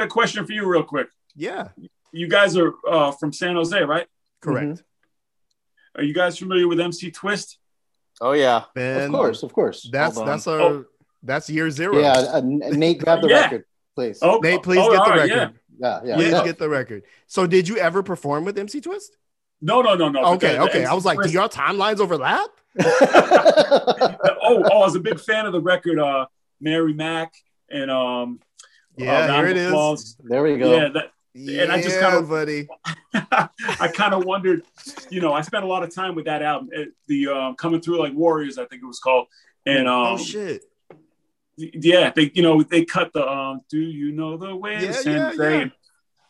Got 0.00 0.06
a 0.06 0.08
question 0.10 0.46
for 0.46 0.52
you, 0.52 0.66
real 0.66 0.82
quick. 0.82 1.08
Yeah, 1.36 1.68
You 2.12 2.26
guys 2.28 2.56
are 2.56 2.72
uh, 2.88 3.12
from 3.12 3.32
San 3.32 3.54
Jose, 3.54 3.78
right? 3.82 4.06
correct. 4.40 4.82
Are 5.96 6.02
you 6.02 6.14
guys 6.14 6.38
familiar 6.38 6.66
with 6.68 6.80
MC 6.80 7.10
Twist? 7.10 7.58
oh 8.22 8.32
yeah. 8.32 8.64
Ben, 8.74 9.06
Of 9.06 9.12
course, 9.12 9.42
of 9.42 9.52
course. 9.52 9.88
That's 9.92 10.16
Hold 10.16 10.28
on. 10.28 10.32
that's 10.34 10.46
our 10.46 10.60
Oh. 10.60 10.84
that's 11.22 11.48
year 11.50 11.70
zero. 11.70 11.98
Yeah, 11.98 12.12
uh, 12.12 12.40
Nate, 12.44 12.98
grab 13.04 13.20
the 13.22 13.28
Yeah. 13.28 13.40
record, 13.42 13.64
please. 13.94 14.18
Oh, 14.22 14.38
Nate, 14.42 14.62
please 14.62 14.78
oh, 14.80 14.90
get 14.92 15.04
the 15.04 15.10
right, 15.10 15.30
record. 15.30 15.36
yeah. 15.36 15.48
Yeah, 15.78 16.00
yeah. 16.04 16.14
Please 16.16 16.30
Yeah. 16.32 16.44
get 16.44 16.58
the 16.58 16.68
record. 16.68 17.02
So, 17.26 17.46
did 17.46 17.68
you 17.68 17.76
ever 17.78 18.02
perform 18.02 18.44
with 18.44 18.58
MC 18.58 18.80
Twist? 18.80 19.16
No, 19.62 19.82
no, 19.82 19.94
no, 19.94 20.08
no. 20.08 20.22
but 20.22 20.32
Okay, 20.34 20.52
the- 20.52 20.58
the 20.64 20.70
okay. 20.70 20.84
I 20.84 20.94
was 20.94 21.04
like, 21.04 21.20
do 21.22 21.28
your 21.30 21.48
timelines 21.48 22.00
overlap? 22.00 22.48
oh, 22.80 24.16
oh, 24.42 24.62
I 24.62 24.78
was 24.78 24.94
a 24.96 25.00
big 25.00 25.18
fan 25.20 25.46
of 25.46 25.52
the 25.52 25.60
record, 25.60 25.98
uh, 25.98 26.26
Mary 26.60 26.92
Mack 26.94 27.32
and 27.70 27.90
um, 27.90 28.40
Yeah, 29.04 29.12
uh, 29.18 29.34
here 29.34 29.44
of 29.46 29.50
it 29.50 29.56
is. 29.56 29.68
Applause. 29.68 30.16
there 30.22 30.42
we 30.42 30.56
go. 30.56 30.74
Yeah, 30.76 30.88
that, 30.88 31.12
And 31.62 31.72
I 31.72 31.80
just 31.82 31.98
kinda- 32.00 32.22
buddy. 32.22 32.68
I 33.14 33.88
kind 33.94 34.14
of 34.14 34.24
wondered, 34.24 34.62
you 35.10 35.20
know, 35.20 35.32
I 35.32 35.40
spent 35.42 35.64
a 35.64 35.66
lot 35.66 35.82
of 35.82 35.94
time 35.94 36.14
with 36.14 36.24
that 36.26 36.42
album, 36.42 36.70
uh, 36.76 36.82
the 37.06 37.28
uh, 37.28 37.52
coming 37.54 37.80
through 37.80 37.98
like 37.98 38.12
Warriors, 38.14 38.58
I 38.58 38.64
think 38.66 38.82
it 38.82 38.86
was 38.86 38.98
called, 39.00 39.26
and 39.66 39.88
um, 39.88 40.14
oh 40.14 40.16
shit. 40.18 40.62
yeah, 41.56 42.10
they, 42.14 42.30
you 42.34 42.42
know, 42.42 42.62
they 42.62 42.84
cut 42.84 43.12
the 43.12 43.26
um, 43.28 43.60
do 43.68 43.78
you 43.78 44.12
know 44.12 44.36
the 44.36 44.54
way 44.56 44.74
Yeah, 44.74 44.86
to 44.88 44.92
San 44.94 45.12
yeah, 45.16 45.30
Jose 45.30 45.58
yeah. 45.60 45.66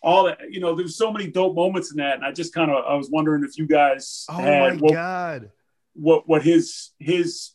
all 0.02 0.24
that, 0.24 0.38
you 0.51 0.60
know, 0.60 0.74
there's 0.74 0.97
so 0.97 1.12
many 1.12 1.28
dope 1.30 1.55
moments 1.55 1.90
in 1.92 1.98
that, 1.98 2.16
and 2.16 2.24
I 2.24 2.32
just 2.32 2.52
kind 2.55 2.70
of, 2.70 2.84
I 2.84 2.94
was 2.94 3.09
wondering 3.10 3.44
if 3.44 3.56
you 3.59 3.66
guys 3.66 4.26
Oh 4.28 4.34
my 4.38 4.42
had 4.42 4.80
what, 4.80 4.92
god. 4.92 5.51
what, 5.94 6.28
what 6.28 6.42
his, 6.42 6.90
his, 6.98 7.51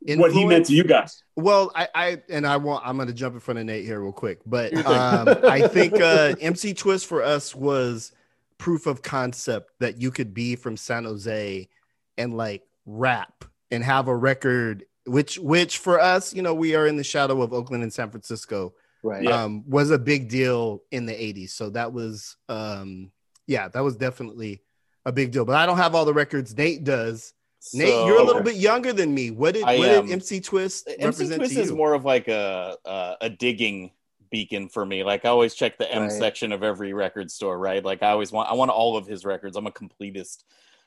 what 0.00 0.32
he 0.32 0.44
meant 0.44 0.66
to 0.66 0.74
you 0.74 0.84
guys. 0.84 1.22
Well, 1.36 1.70
I, 1.74 1.88
I 1.94 2.22
and 2.28 2.46
I 2.46 2.56
want 2.56 2.86
I'm 2.86 2.96
gonna 2.96 3.12
jump 3.12 3.34
in 3.34 3.40
front 3.40 3.58
of 3.58 3.66
Nate 3.66 3.84
here 3.84 4.00
real 4.00 4.12
quick, 4.12 4.40
but 4.46 4.74
um, 4.86 5.28
I 5.44 5.66
think 5.68 5.94
uh, 6.00 6.34
MC 6.40 6.74
Twist 6.74 7.06
for 7.06 7.22
us 7.22 7.54
was 7.54 8.12
proof 8.58 8.86
of 8.86 9.02
concept 9.02 9.70
that 9.80 10.00
you 10.00 10.10
could 10.10 10.34
be 10.34 10.56
from 10.56 10.76
San 10.76 11.04
Jose 11.04 11.68
and 12.16 12.36
like 12.36 12.62
rap 12.86 13.44
and 13.70 13.84
have 13.84 14.08
a 14.08 14.16
record, 14.16 14.84
which 15.06 15.38
which 15.38 15.78
for 15.78 16.00
us, 16.00 16.34
you 16.34 16.42
know, 16.42 16.54
we 16.54 16.74
are 16.74 16.86
in 16.86 16.96
the 16.96 17.04
shadow 17.04 17.42
of 17.42 17.52
Oakland 17.52 17.82
and 17.82 17.92
San 17.92 18.10
Francisco, 18.10 18.74
Right. 19.02 19.22
Yeah. 19.22 19.44
um, 19.44 19.62
was 19.68 19.90
a 19.90 19.98
big 19.98 20.28
deal 20.28 20.82
in 20.90 21.06
the 21.06 21.12
80s. 21.12 21.50
So 21.50 21.70
that 21.70 21.92
was 21.92 22.36
um, 22.48 23.12
yeah, 23.46 23.68
that 23.68 23.80
was 23.80 23.96
definitely 23.96 24.62
a 25.04 25.12
big 25.12 25.30
deal. 25.30 25.44
But 25.44 25.56
I 25.56 25.66
don't 25.66 25.76
have 25.78 25.94
all 25.94 26.04
the 26.04 26.12
records. 26.14 26.56
Nate 26.56 26.84
does. 26.84 27.32
Nate, 27.74 28.06
you're 28.06 28.18
a 28.20 28.22
little 28.24 28.42
bit 28.42 28.56
younger 28.56 28.92
than 28.92 29.12
me. 29.14 29.30
What 29.30 29.54
did 29.54 29.64
I 29.64 29.78
what 29.78 29.88
am. 29.88 30.06
did 30.06 30.12
MC 30.12 30.40
Twist 30.40 30.88
MC 30.98 31.26
Twist 31.36 31.52
to 31.52 31.58
you? 31.58 31.62
is 31.62 31.72
more 31.72 31.94
of 31.94 32.04
like 32.04 32.28
a, 32.28 32.76
a 32.84 33.16
a 33.22 33.30
digging 33.30 33.90
beacon 34.30 34.68
for 34.68 34.84
me. 34.86 35.02
Like 35.04 35.24
I 35.24 35.28
always 35.28 35.54
check 35.54 35.78
the 35.78 35.92
M 35.92 36.02
Right. 36.02 36.12
section 36.12 36.52
of 36.52 36.62
every 36.62 36.92
record 36.92 37.30
store, 37.30 37.58
right? 37.58 37.84
Like 37.84 38.02
I 38.02 38.10
always 38.10 38.30
want 38.32 38.50
I 38.50 38.54
want 38.54 38.70
all 38.70 38.96
of 38.96 39.06
his 39.06 39.24
records. 39.24 39.56
I'm 39.56 39.66
a 39.66 39.72
completist 39.72 40.44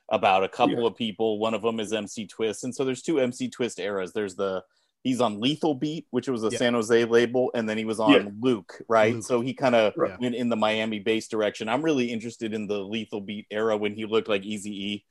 about 0.09 0.43
a 0.43 0.49
couple 0.49 0.85
of 0.85 0.95
people. 0.95 1.39
One 1.39 1.53
of 1.53 1.61
them 1.61 1.79
is 1.79 1.93
MC 1.93 2.27
Twist, 2.27 2.63
and 2.63 2.73
so 2.75 2.83
there's 2.85 3.01
two 3.01 3.19
MC 3.19 3.49
Twist 3.49 3.79
eras. 3.79 4.13
There's 4.13 4.35
the 4.35 4.63
he's 5.03 5.19
on 5.19 5.39
Lethal 5.39 5.73
Beat, 5.73 6.05
which 6.11 6.27
was 6.29 6.43
a 6.43 6.49
Yeah. 6.51 6.57
San 6.59 6.73
Jose 6.75 7.05
label, 7.05 7.49
and 7.55 7.67
then 7.67 7.77
he 7.77 7.85
was 7.85 7.99
on 7.99 8.11
Yeah. 8.11 8.29
Luke, 8.39 8.81
right? 8.87 9.15
Luke. 9.15 9.23
So 9.23 9.41
he 9.41 9.53
kind 9.53 9.73
of 9.75 9.93
Right. 9.97 10.19
went 10.21 10.35
in 10.35 10.47
the 10.49 10.55
Miami 10.55 10.99
bass 10.99 11.27
direction. 11.27 11.67
I'm 11.67 11.81
really 11.81 12.11
interested 12.11 12.53
in 12.53 12.67
the 12.67 12.79
Lethal 12.79 13.19
Beat 13.19 13.47
era 13.49 13.75
when 13.75 13.93
he 13.95 14.05
looked 14.05 14.29
like 14.29 14.43
Eazy 14.43 14.67
E. 14.67 15.05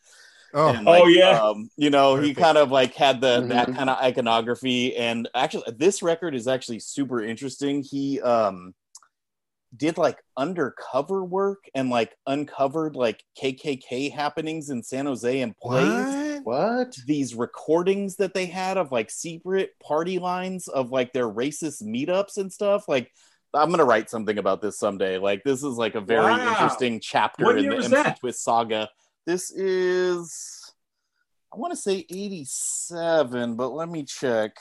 Oh, 0.53 0.75
And, 0.75 0.89
Oh, 0.89 1.07
yeah. 1.07 1.39
um, 1.41 1.71
you 1.77 1.91
know, 1.91 2.17
he 2.17 2.35
kind 2.35 2.59
of 2.59 2.71
like 2.71 2.95
had 2.95 3.21
the 3.21 3.45
that 3.49 3.69
Mhm. 3.69 3.77
kind 3.77 3.91
of 3.91 3.99
iconography. 3.99 4.97
And 4.97 5.29
actually, 5.35 5.73
this 5.77 6.03
record 6.03 6.35
is 6.35 6.49
actually 6.49 6.81
super 6.81 7.23
interesting. 7.23 7.83
He 7.83 8.21
um 8.21 8.75
did 9.77 9.97
like 9.97 10.19
undercover 10.37 11.25
work 11.25 11.65
and 11.75 11.91
like 11.91 12.17
uncovered 12.27 12.97
like 12.97 13.23
KKK 13.41 14.11
happenings 14.11 14.69
in 14.69 14.83
San 14.83 15.07
Jose 15.07 15.41
and 15.41 15.57
played 15.57 16.11
what? 16.43 16.45
What? 16.45 16.97
these 17.07 17.37
recordings 17.37 18.17
that 18.17 18.35
they 18.35 18.47
had 18.47 18.77
of 18.79 18.91
like 18.91 19.11
secret 19.11 19.71
party 19.81 20.19
lines 20.19 20.67
of 20.67 20.91
like 20.91 21.13
their 21.13 21.29
racist 21.29 21.85
meetups 21.85 22.37
and 22.37 22.53
stuff. 22.53 22.89
Like, 22.89 23.13
I'm 23.55 23.71
gonna 23.71 23.85
write 23.85 24.11
something 24.11 24.39
about 24.39 24.61
this 24.61 24.77
someday. 24.79 25.19
Like, 25.19 25.45
this 25.45 25.63
is 25.63 25.77
like 25.77 25.95
a 25.95 26.01
very 26.01 26.33
Wow. 26.35 26.49
interesting 26.49 26.99
chapter 27.01 27.45
What 27.45 27.59
in 27.59 27.69
the 27.69 27.77
was 27.77 27.85
MC 27.87 27.95
that? 27.95 28.19
Twist 28.19 28.43
saga. 28.43 28.89
This 29.31 29.53
is, 29.53 30.73
I 31.55 31.57
want 31.57 31.73
to 31.73 31.77
say 31.77 32.05
87, 32.11 33.55
but 33.55 33.69
let 33.69 33.89
me 33.89 34.03
check. 34.03 34.57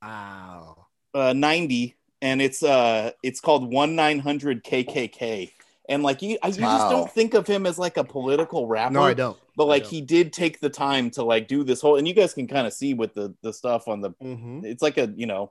Wow. 0.00 0.86
Uh, 1.12 1.34
90, 1.34 1.94
and 2.22 2.40
it's 2.40 2.62
uh, 2.62 3.10
it's 3.22 3.38
called 3.38 3.70
one 3.70 3.94
nine 3.96 4.18
hundred 4.18 4.64
KKK. 4.64 5.50
And 5.90 6.02
like 6.02 6.22
you, 6.22 6.38
I- 6.42 6.48
you 6.48 6.54
just 6.54 6.88
don't 6.88 7.10
think 7.12 7.34
of 7.34 7.46
him 7.46 7.66
as 7.66 7.78
like 7.78 7.98
a 7.98 8.04
political 8.04 8.66
rapper 8.66 8.94
No, 8.94 9.02
I 9.02 9.12
don't. 9.12 9.36
but 9.56 9.66
like 9.66 9.82
don't. 9.82 9.90
he 9.90 10.00
did 10.00 10.32
take 10.32 10.60
the 10.60 10.70
time 10.70 11.10
to 11.10 11.22
like 11.22 11.46
do 11.46 11.62
this 11.62 11.82
whole 11.82 11.96
and 11.96 12.08
you 12.08 12.14
guys 12.14 12.32
can 12.32 12.46
kind 12.46 12.66
of 12.66 12.72
see 12.72 12.94
with 12.94 13.12
the 13.12 13.34
the 13.42 13.52
stuff 13.52 13.88
on 13.88 14.00
the 14.00 14.10
Mhm. 14.22 14.64
it's 14.64 14.82
like 14.82 14.96
a 14.98 15.12
you 15.16 15.26
know 15.26 15.50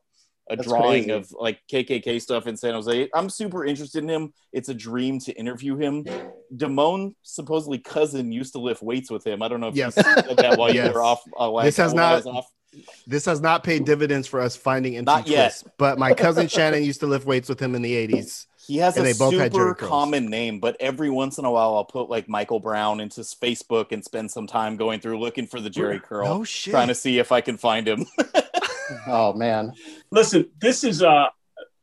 a 0.49 0.55
That's 0.55 0.67
drawing 0.67 1.03
crazy. 1.05 1.11
of 1.11 1.31
like 1.31 1.59
kkk 1.71 2.21
stuff 2.21 2.47
in 2.47 2.57
san 2.57 2.73
jose 2.73 3.07
i'm 3.13 3.29
super 3.29 3.65
interested 3.65 4.03
in 4.03 4.09
him 4.09 4.33
it's 4.51 4.69
a 4.69 4.73
dream 4.73 5.19
to 5.19 5.31
interview 5.33 5.75
him 5.77 6.05
damone 6.55 7.13
supposedly 7.23 7.77
cousin 7.77 8.31
used 8.31 8.53
to 8.53 8.59
lift 8.59 8.81
weights 8.81 9.11
with 9.11 9.25
him 9.25 9.41
i 9.43 9.47
don't 9.47 9.59
know 9.59 9.67
if 9.67 9.75
Yes. 9.75 9.95
you 9.97 10.03
said 10.03 10.37
that 10.37 10.57
while 10.57 10.73
Yes. 10.73 10.87
you 10.87 10.93
were 10.93 11.03
off 11.03 11.21
uh, 11.39 11.49
like, 11.49 11.65
This 11.65 11.77
has 11.77 11.93
not-. 11.93 12.23
This 13.07 13.25
has 13.25 13.41
not 13.41 13.63
paid 13.63 13.83
dividends 13.85 14.27
for 14.27 14.39
us 14.39 14.55
finding 14.55 14.95
MC 14.95 15.03
Not 15.05 15.27
yet. 15.27 15.45
Twist, 15.61 15.67
but 15.79 15.97
my 15.97 16.13
cousin 16.13 16.47
Shannon 16.47 16.83
used 16.83 16.99
to 16.99 17.07
lift 17.07 17.25
weights 17.25 17.49
with 17.49 17.59
him 17.59 17.73
in 17.73 17.81
the 17.81 18.07
80s. 18.07 18.45
he 18.67 18.77
has 18.77 18.95
And 18.95 19.07
a 19.07 19.11
they 19.11 19.17
both 19.17 19.33
had 19.33 19.51
super 19.51 19.73
curls. 19.73 19.89
common 19.89 20.27
name 20.27 20.59
but 20.59 20.77
every 20.79 21.09
once 21.09 21.39
in 21.39 21.45
a 21.45 21.51
while 21.51 21.73
i'll 21.75 21.83
put 21.85 22.09
like 22.11 22.29
michael 22.29 22.59
brown 22.59 22.99
into 22.99 23.21
facebook 23.21 23.91
and 23.91 24.03
spend 24.05 24.29
some 24.29 24.45
time 24.45 24.77
going 24.77 24.99
through 24.99 25.19
looking 25.19 25.47
for 25.47 25.59
the 25.59 25.69
jheri 25.71 25.99
curl 26.01 26.25
No 26.25 26.43
shit. 26.43 26.71
trying 26.71 26.89
to 26.89 26.95
see 26.95 27.17
if 27.17 27.31
i 27.31 27.41
can 27.41 27.57
find 27.57 27.87
him 27.87 28.05
Oh 29.07 29.33
man. 29.33 29.73
Listen, 30.11 30.49
this 30.59 30.83
is 30.83 31.03
uh, 31.03 31.27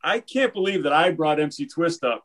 I 0.02 0.20
can't 0.20 0.52
believe 0.52 0.84
that 0.84 0.92
I 0.92 1.10
brought 1.10 1.40
MC 1.40 1.66
Twist 1.66 2.04
up. 2.04 2.24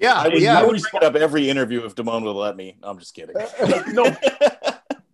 yeah, 0.00 0.14
I 0.14 0.28
would, 0.28 0.40
yeah. 0.42 0.58
I 0.58 0.64
would 0.64 0.80
bring 0.90 1.04
up 1.04 1.14
every 1.14 1.48
interview 1.48 1.84
if 1.84 1.94
Damone 1.94 2.22
would 2.22 2.32
let 2.32 2.56
me. 2.56 2.76
No, 2.82 2.88
I'm 2.88 2.98
just 2.98 3.14
kidding. 3.14 3.36
No, 3.92 4.04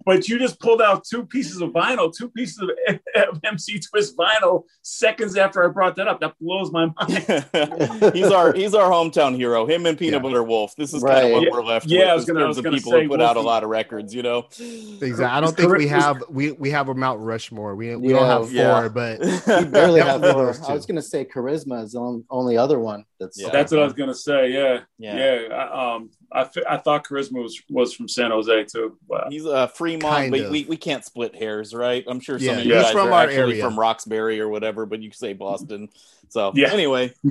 but 0.04 0.28
you 0.28 0.38
just 0.38 0.58
pulled 0.60 0.80
out 0.82 1.04
two 1.04 1.24
pieces 1.26 1.60
of 1.60 1.70
vinyl, 1.70 2.12
two 2.14 2.28
pieces 2.30 2.58
of, 2.88 2.98
of 3.28 3.40
MC 3.44 3.78
Twist 3.80 4.16
vinyl 4.16 4.64
seconds 4.82 5.36
after 5.36 5.64
I 5.64 5.68
brought 5.72 5.96
that 5.96 6.08
up. 6.08 6.20
That 6.20 6.34
blows 6.40 6.70
my 6.72 6.86
mind. 6.86 8.12
he's 8.14 8.30
our 8.30 8.52
he's 8.52 8.74
our 8.74 8.90
hometown 8.90 9.34
hero. 9.36 9.66
Him 9.66 9.86
and 9.86 9.98
Peanut 9.98 10.22
Yeah. 10.22 10.28
Butter 10.30 10.42
Wolf. 10.42 10.74
This 10.76 10.92
is 10.94 11.02
Right. 11.02 11.14
kind 11.22 11.26
of 11.26 11.32
what 11.32 11.42
Yeah. 11.42 11.48
we're 11.52 11.64
left 11.64 11.86
Yeah, 11.86 11.98
with 12.00 12.08
I 12.08 12.14
was 12.14 12.28
in 12.28 12.34
gonna- 12.34 12.40
I 12.40 12.42
terms 12.46 12.48
was 12.48 12.58
of 12.58 12.64
gonna 12.64 12.76
people 12.76 12.92
say 12.92 13.02
who 13.04 13.08
put 13.08 13.20
out 13.22 13.36
a 13.36 13.40
lot 13.40 13.62
of 13.64 13.70
records. 13.70 14.14
You 14.14 14.22
know, 14.22 14.46
Exactly. 14.58 15.24
I 15.24 15.40
don't 15.40 15.56
think 15.56 15.72
we 15.76 15.88
have 15.88 16.22
we 16.28 16.52
we 16.52 16.70
have 16.70 16.88
a 16.88 16.94
Mount 16.94 17.20
Rushmore. 17.20 17.74
We, 17.76 17.94
we 17.96 18.12
Yeah, 18.12 18.18
don't 18.18 18.26
have 18.26 18.46
four, 18.48 18.54
yeah. 18.54 18.88
but 18.88 19.20
We 19.64 19.70
barely 19.70 20.00
have 20.00 20.20
four. 20.20 20.54
I 20.68 20.72
was 20.74 20.86
gonna 20.86 21.02
say 21.02 21.24
Charizma 21.24 21.84
is 21.84 21.92
the 21.92 22.22
only 22.30 22.56
other 22.56 22.78
one 22.78 23.04
that's 23.20 23.40
Yeah. 23.40 23.50
That's 23.50 23.72
what 23.72 23.80
I 23.80 23.84
was 23.84 23.92
gonna 23.94 24.14
say. 24.14 24.50
Yeah, 24.50 24.80
yeah. 24.98 25.16
yeah. 25.48 25.54
I, 25.54 25.94
um, 25.96 26.10
I, 26.34 26.48
I 26.68 26.76
thought 26.78 27.06
Charizma 27.06 27.42
was 27.42 27.60
was 27.68 27.92
from 27.94 28.08
San 28.08 28.30
Jose 28.30 28.64
too. 28.64 28.96
Wow. 29.06 29.26
He's 29.30 29.44
a 29.44 29.68
Fremont, 29.68 30.02
Kind 30.02 30.30
but 30.32 30.40
of. 30.40 30.50
we, 30.50 30.64
we 30.64 30.76
can't 30.76 31.04
split 31.04 31.34
hairs, 31.34 31.74
right? 31.74 32.04
I'm 32.06 32.20
sure 32.20 32.38
some 32.38 32.46
Yeah, 32.46 32.58
of 32.58 32.66
you 32.66 32.74
he's 32.74 32.82
guys 32.84 32.92
from 32.92 33.08
are 33.08 33.12
our 33.12 33.22
actually 33.24 33.38
area. 33.54 33.64
from 33.64 33.78
Roxbury 33.78 34.40
or 34.40 34.48
whatever, 34.48 34.86
but 34.86 35.00
you 35.02 35.10
say 35.12 35.32
Boston. 35.34 35.88
So 36.30 36.52
Yeah. 36.56 36.72
anyway, 36.72 37.12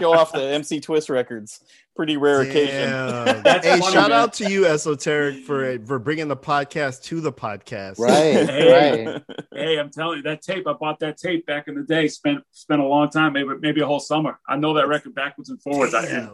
go 0.00 0.12
off 0.12 0.32
the 0.32 0.42
MC 0.42 0.80
Twist 0.80 1.08
records. 1.08 1.60
Pretty 1.94 2.18
rare 2.18 2.42
occasion. 2.42 2.90
That's 3.42 3.66
hey, 3.66 3.78
funny, 3.78 3.92
shout 3.94 4.10
man. 4.10 4.20
out 4.20 4.32
to 4.34 4.50
you, 4.50 4.66
Esoteric, 4.66 5.44
for 5.46 5.78
for 5.86 5.98
bringing 5.98 6.28
the 6.28 6.36
podcast 6.36 7.04
to 7.04 7.22
the 7.22 7.32
podcast. 7.32 7.98
right, 7.98 8.46
Hey. 8.50 9.06
right. 9.06 9.22
hey, 9.54 9.78
I'm 9.78 9.88
telling 9.90 10.18
you, 10.18 10.22
that 10.24 10.42
tape. 10.42 10.66
I 10.66 10.74
bought 10.74 10.98
that 11.00 11.16
tape 11.16 11.46
back 11.46 11.68
in 11.68 11.74
the 11.74 11.82
day. 11.84 12.06
Spent 12.08 12.42
spent 12.52 12.82
a 12.82 12.84
long 12.84 13.08
time, 13.08 13.32
maybe 13.32 13.48
maybe 13.60 13.80
a 13.80 13.86
whole 13.86 14.00
summer. 14.00 14.38
I 14.46 14.56
know 14.56 14.74
that 14.74 14.88
record 14.88 15.14
backwards 15.14 15.48
and 15.48 15.62
forwards. 15.62 15.94
I, 15.94 16.28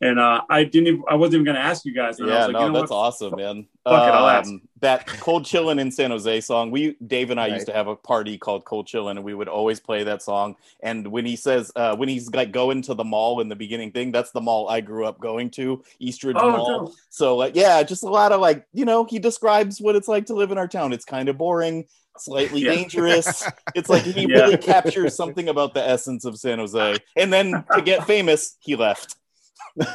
and 0.00 0.18
uh, 0.18 0.42
I 0.48 0.64
didn't. 0.64 0.86
Even, 0.88 1.02
I 1.08 1.14
wasn't 1.14 1.34
even 1.34 1.44
going 1.46 1.56
to 1.56 1.62
ask 1.62 1.84
you 1.84 1.94
guys. 1.94 2.18
And 2.18 2.30
I 2.30 2.32
Yeah, 2.32 2.38
was 2.38 2.46
like, 2.48 2.52
no, 2.54 2.66
you 2.66 2.72
know 2.72 2.80
that's 2.80 2.90
what? 2.90 2.96
awesome, 2.96 3.36
man. 3.36 3.66
Fuck 3.84 4.06
it, 4.06 4.14
I'll 4.14 4.28
ask. 4.28 4.50
Um, 4.50 4.62
that 4.80 5.18
Cold 5.18 5.44
Chillin' 5.44 5.80
in 5.80 5.90
San 5.90 6.10
Jose 6.10 6.40
song. 6.42 6.70
We 6.70 6.96
Dave 7.04 7.30
and 7.30 7.40
I 7.40 7.44
Right. 7.46 7.54
used 7.54 7.66
to 7.66 7.72
have 7.72 7.88
a 7.88 7.96
party 7.96 8.38
called 8.38 8.64
Cold 8.64 8.86
Chillin', 8.86 9.12
and 9.12 9.24
we 9.24 9.34
would 9.34 9.48
always 9.48 9.80
play 9.80 10.04
that 10.04 10.22
song. 10.22 10.56
And 10.82 11.06
when 11.08 11.24
he 11.26 11.34
says, 11.36 11.72
uh, 11.74 11.96
when 11.96 12.08
he's 12.08 12.30
like 12.32 12.52
going 12.52 12.82
to 12.82 12.94
the 12.94 13.02
mall 13.04 13.40
in 13.40 13.48
the 13.48 13.56
beginning 13.56 13.90
thing, 13.92 14.12
that's 14.12 14.30
the 14.30 14.40
mall 14.40 14.68
I 14.68 14.80
grew 14.82 15.04
up 15.04 15.18
going 15.20 15.50
to, 15.52 15.82
Eastridge 15.98 16.36
Oh, 16.36 16.50
Mall. 16.50 16.66
no. 16.86 16.94
So 17.10 17.36
like, 17.36 17.56
yeah, 17.56 17.82
just 17.82 18.04
a 18.04 18.08
lot 18.08 18.30
of 18.32 18.40
like, 18.40 18.66
you 18.72 18.84
know, 18.84 19.04
he 19.04 19.18
describes 19.18 19.80
what 19.80 19.96
it's 19.96 20.06
like 20.08 20.26
to 20.26 20.34
live 20.34 20.52
in 20.52 20.58
our 20.58 20.68
town. 20.68 20.92
It's 20.92 21.04
kind 21.04 21.28
of 21.28 21.38
boring, 21.38 21.86
slightly 22.18 22.62
Yeah. 22.62 22.72
dangerous. 22.74 23.50
It's 23.74 23.90
like 23.90 24.02
he 24.02 24.26
Yeah. 24.26 24.38
really 24.38 24.56
captures 24.56 25.14
something 25.14 25.48
about 25.48 25.74
the 25.74 25.86
essence 25.86 26.24
of 26.24 26.38
San 26.38 26.58
Jose. 26.58 27.00
And 27.16 27.32
then 27.32 27.64
to 27.72 27.80
get 27.82 28.06
famous, 28.06 28.56
he 28.60 28.76
left. 28.76 29.16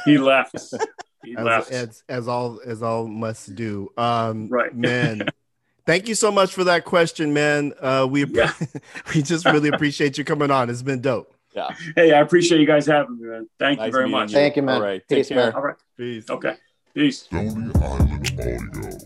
He 0.04 0.18
left. 0.18 0.56
He 1.24 1.36
as, 1.36 1.44
left. 1.44 1.70
as 1.72 2.02
as 2.08 2.28
all 2.28 2.60
as 2.64 2.82
all 2.82 3.06
must 3.06 3.54
do. 3.54 3.90
Um, 3.96 4.48
Right. 4.48 4.74
man. 4.76 5.28
Thank 5.86 6.08
you 6.08 6.14
so 6.14 6.32
much 6.32 6.54
for 6.54 6.64
that 6.64 6.84
question, 6.86 7.34
man. 7.34 7.72
Uh, 7.80 8.06
we 8.10 8.24
Yeah. 8.24 8.52
we 9.14 9.22
just 9.22 9.44
really 9.44 9.68
appreciate 9.68 10.16
you 10.16 10.24
coming 10.24 10.50
on. 10.50 10.70
It's 10.70 10.82
been 10.82 11.00
dope. 11.02 11.34
Yeah. 11.54 11.70
Hey, 11.94 12.12
I 12.12 12.20
appreciate 12.20 12.58
you 12.60 12.66
guys 12.66 12.86
having 12.86 13.18
me, 13.20 13.28
man. 13.28 13.48
Thank 13.58 13.80
you 13.80 13.92
very 13.92 14.08
much. 14.08 14.30
you. 14.30 14.34
Thank 14.38 14.56
you, 14.56 14.62
man. 14.62 14.76
All 14.76 14.82
right. 14.82 15.06
Peace, 15.08 15.28
Take 15.28 15.36
care. 15.36 15.46
man. 15.46 15.54
All 15.54 15.62
right. 15.62 15.76
Peace. 15.96 16.28
Okay. 16.28 16.56
Peace. 16.94 17.22
Stony 17.22 17.48
Island 17.48 18.32
Audio. 18.40 18.98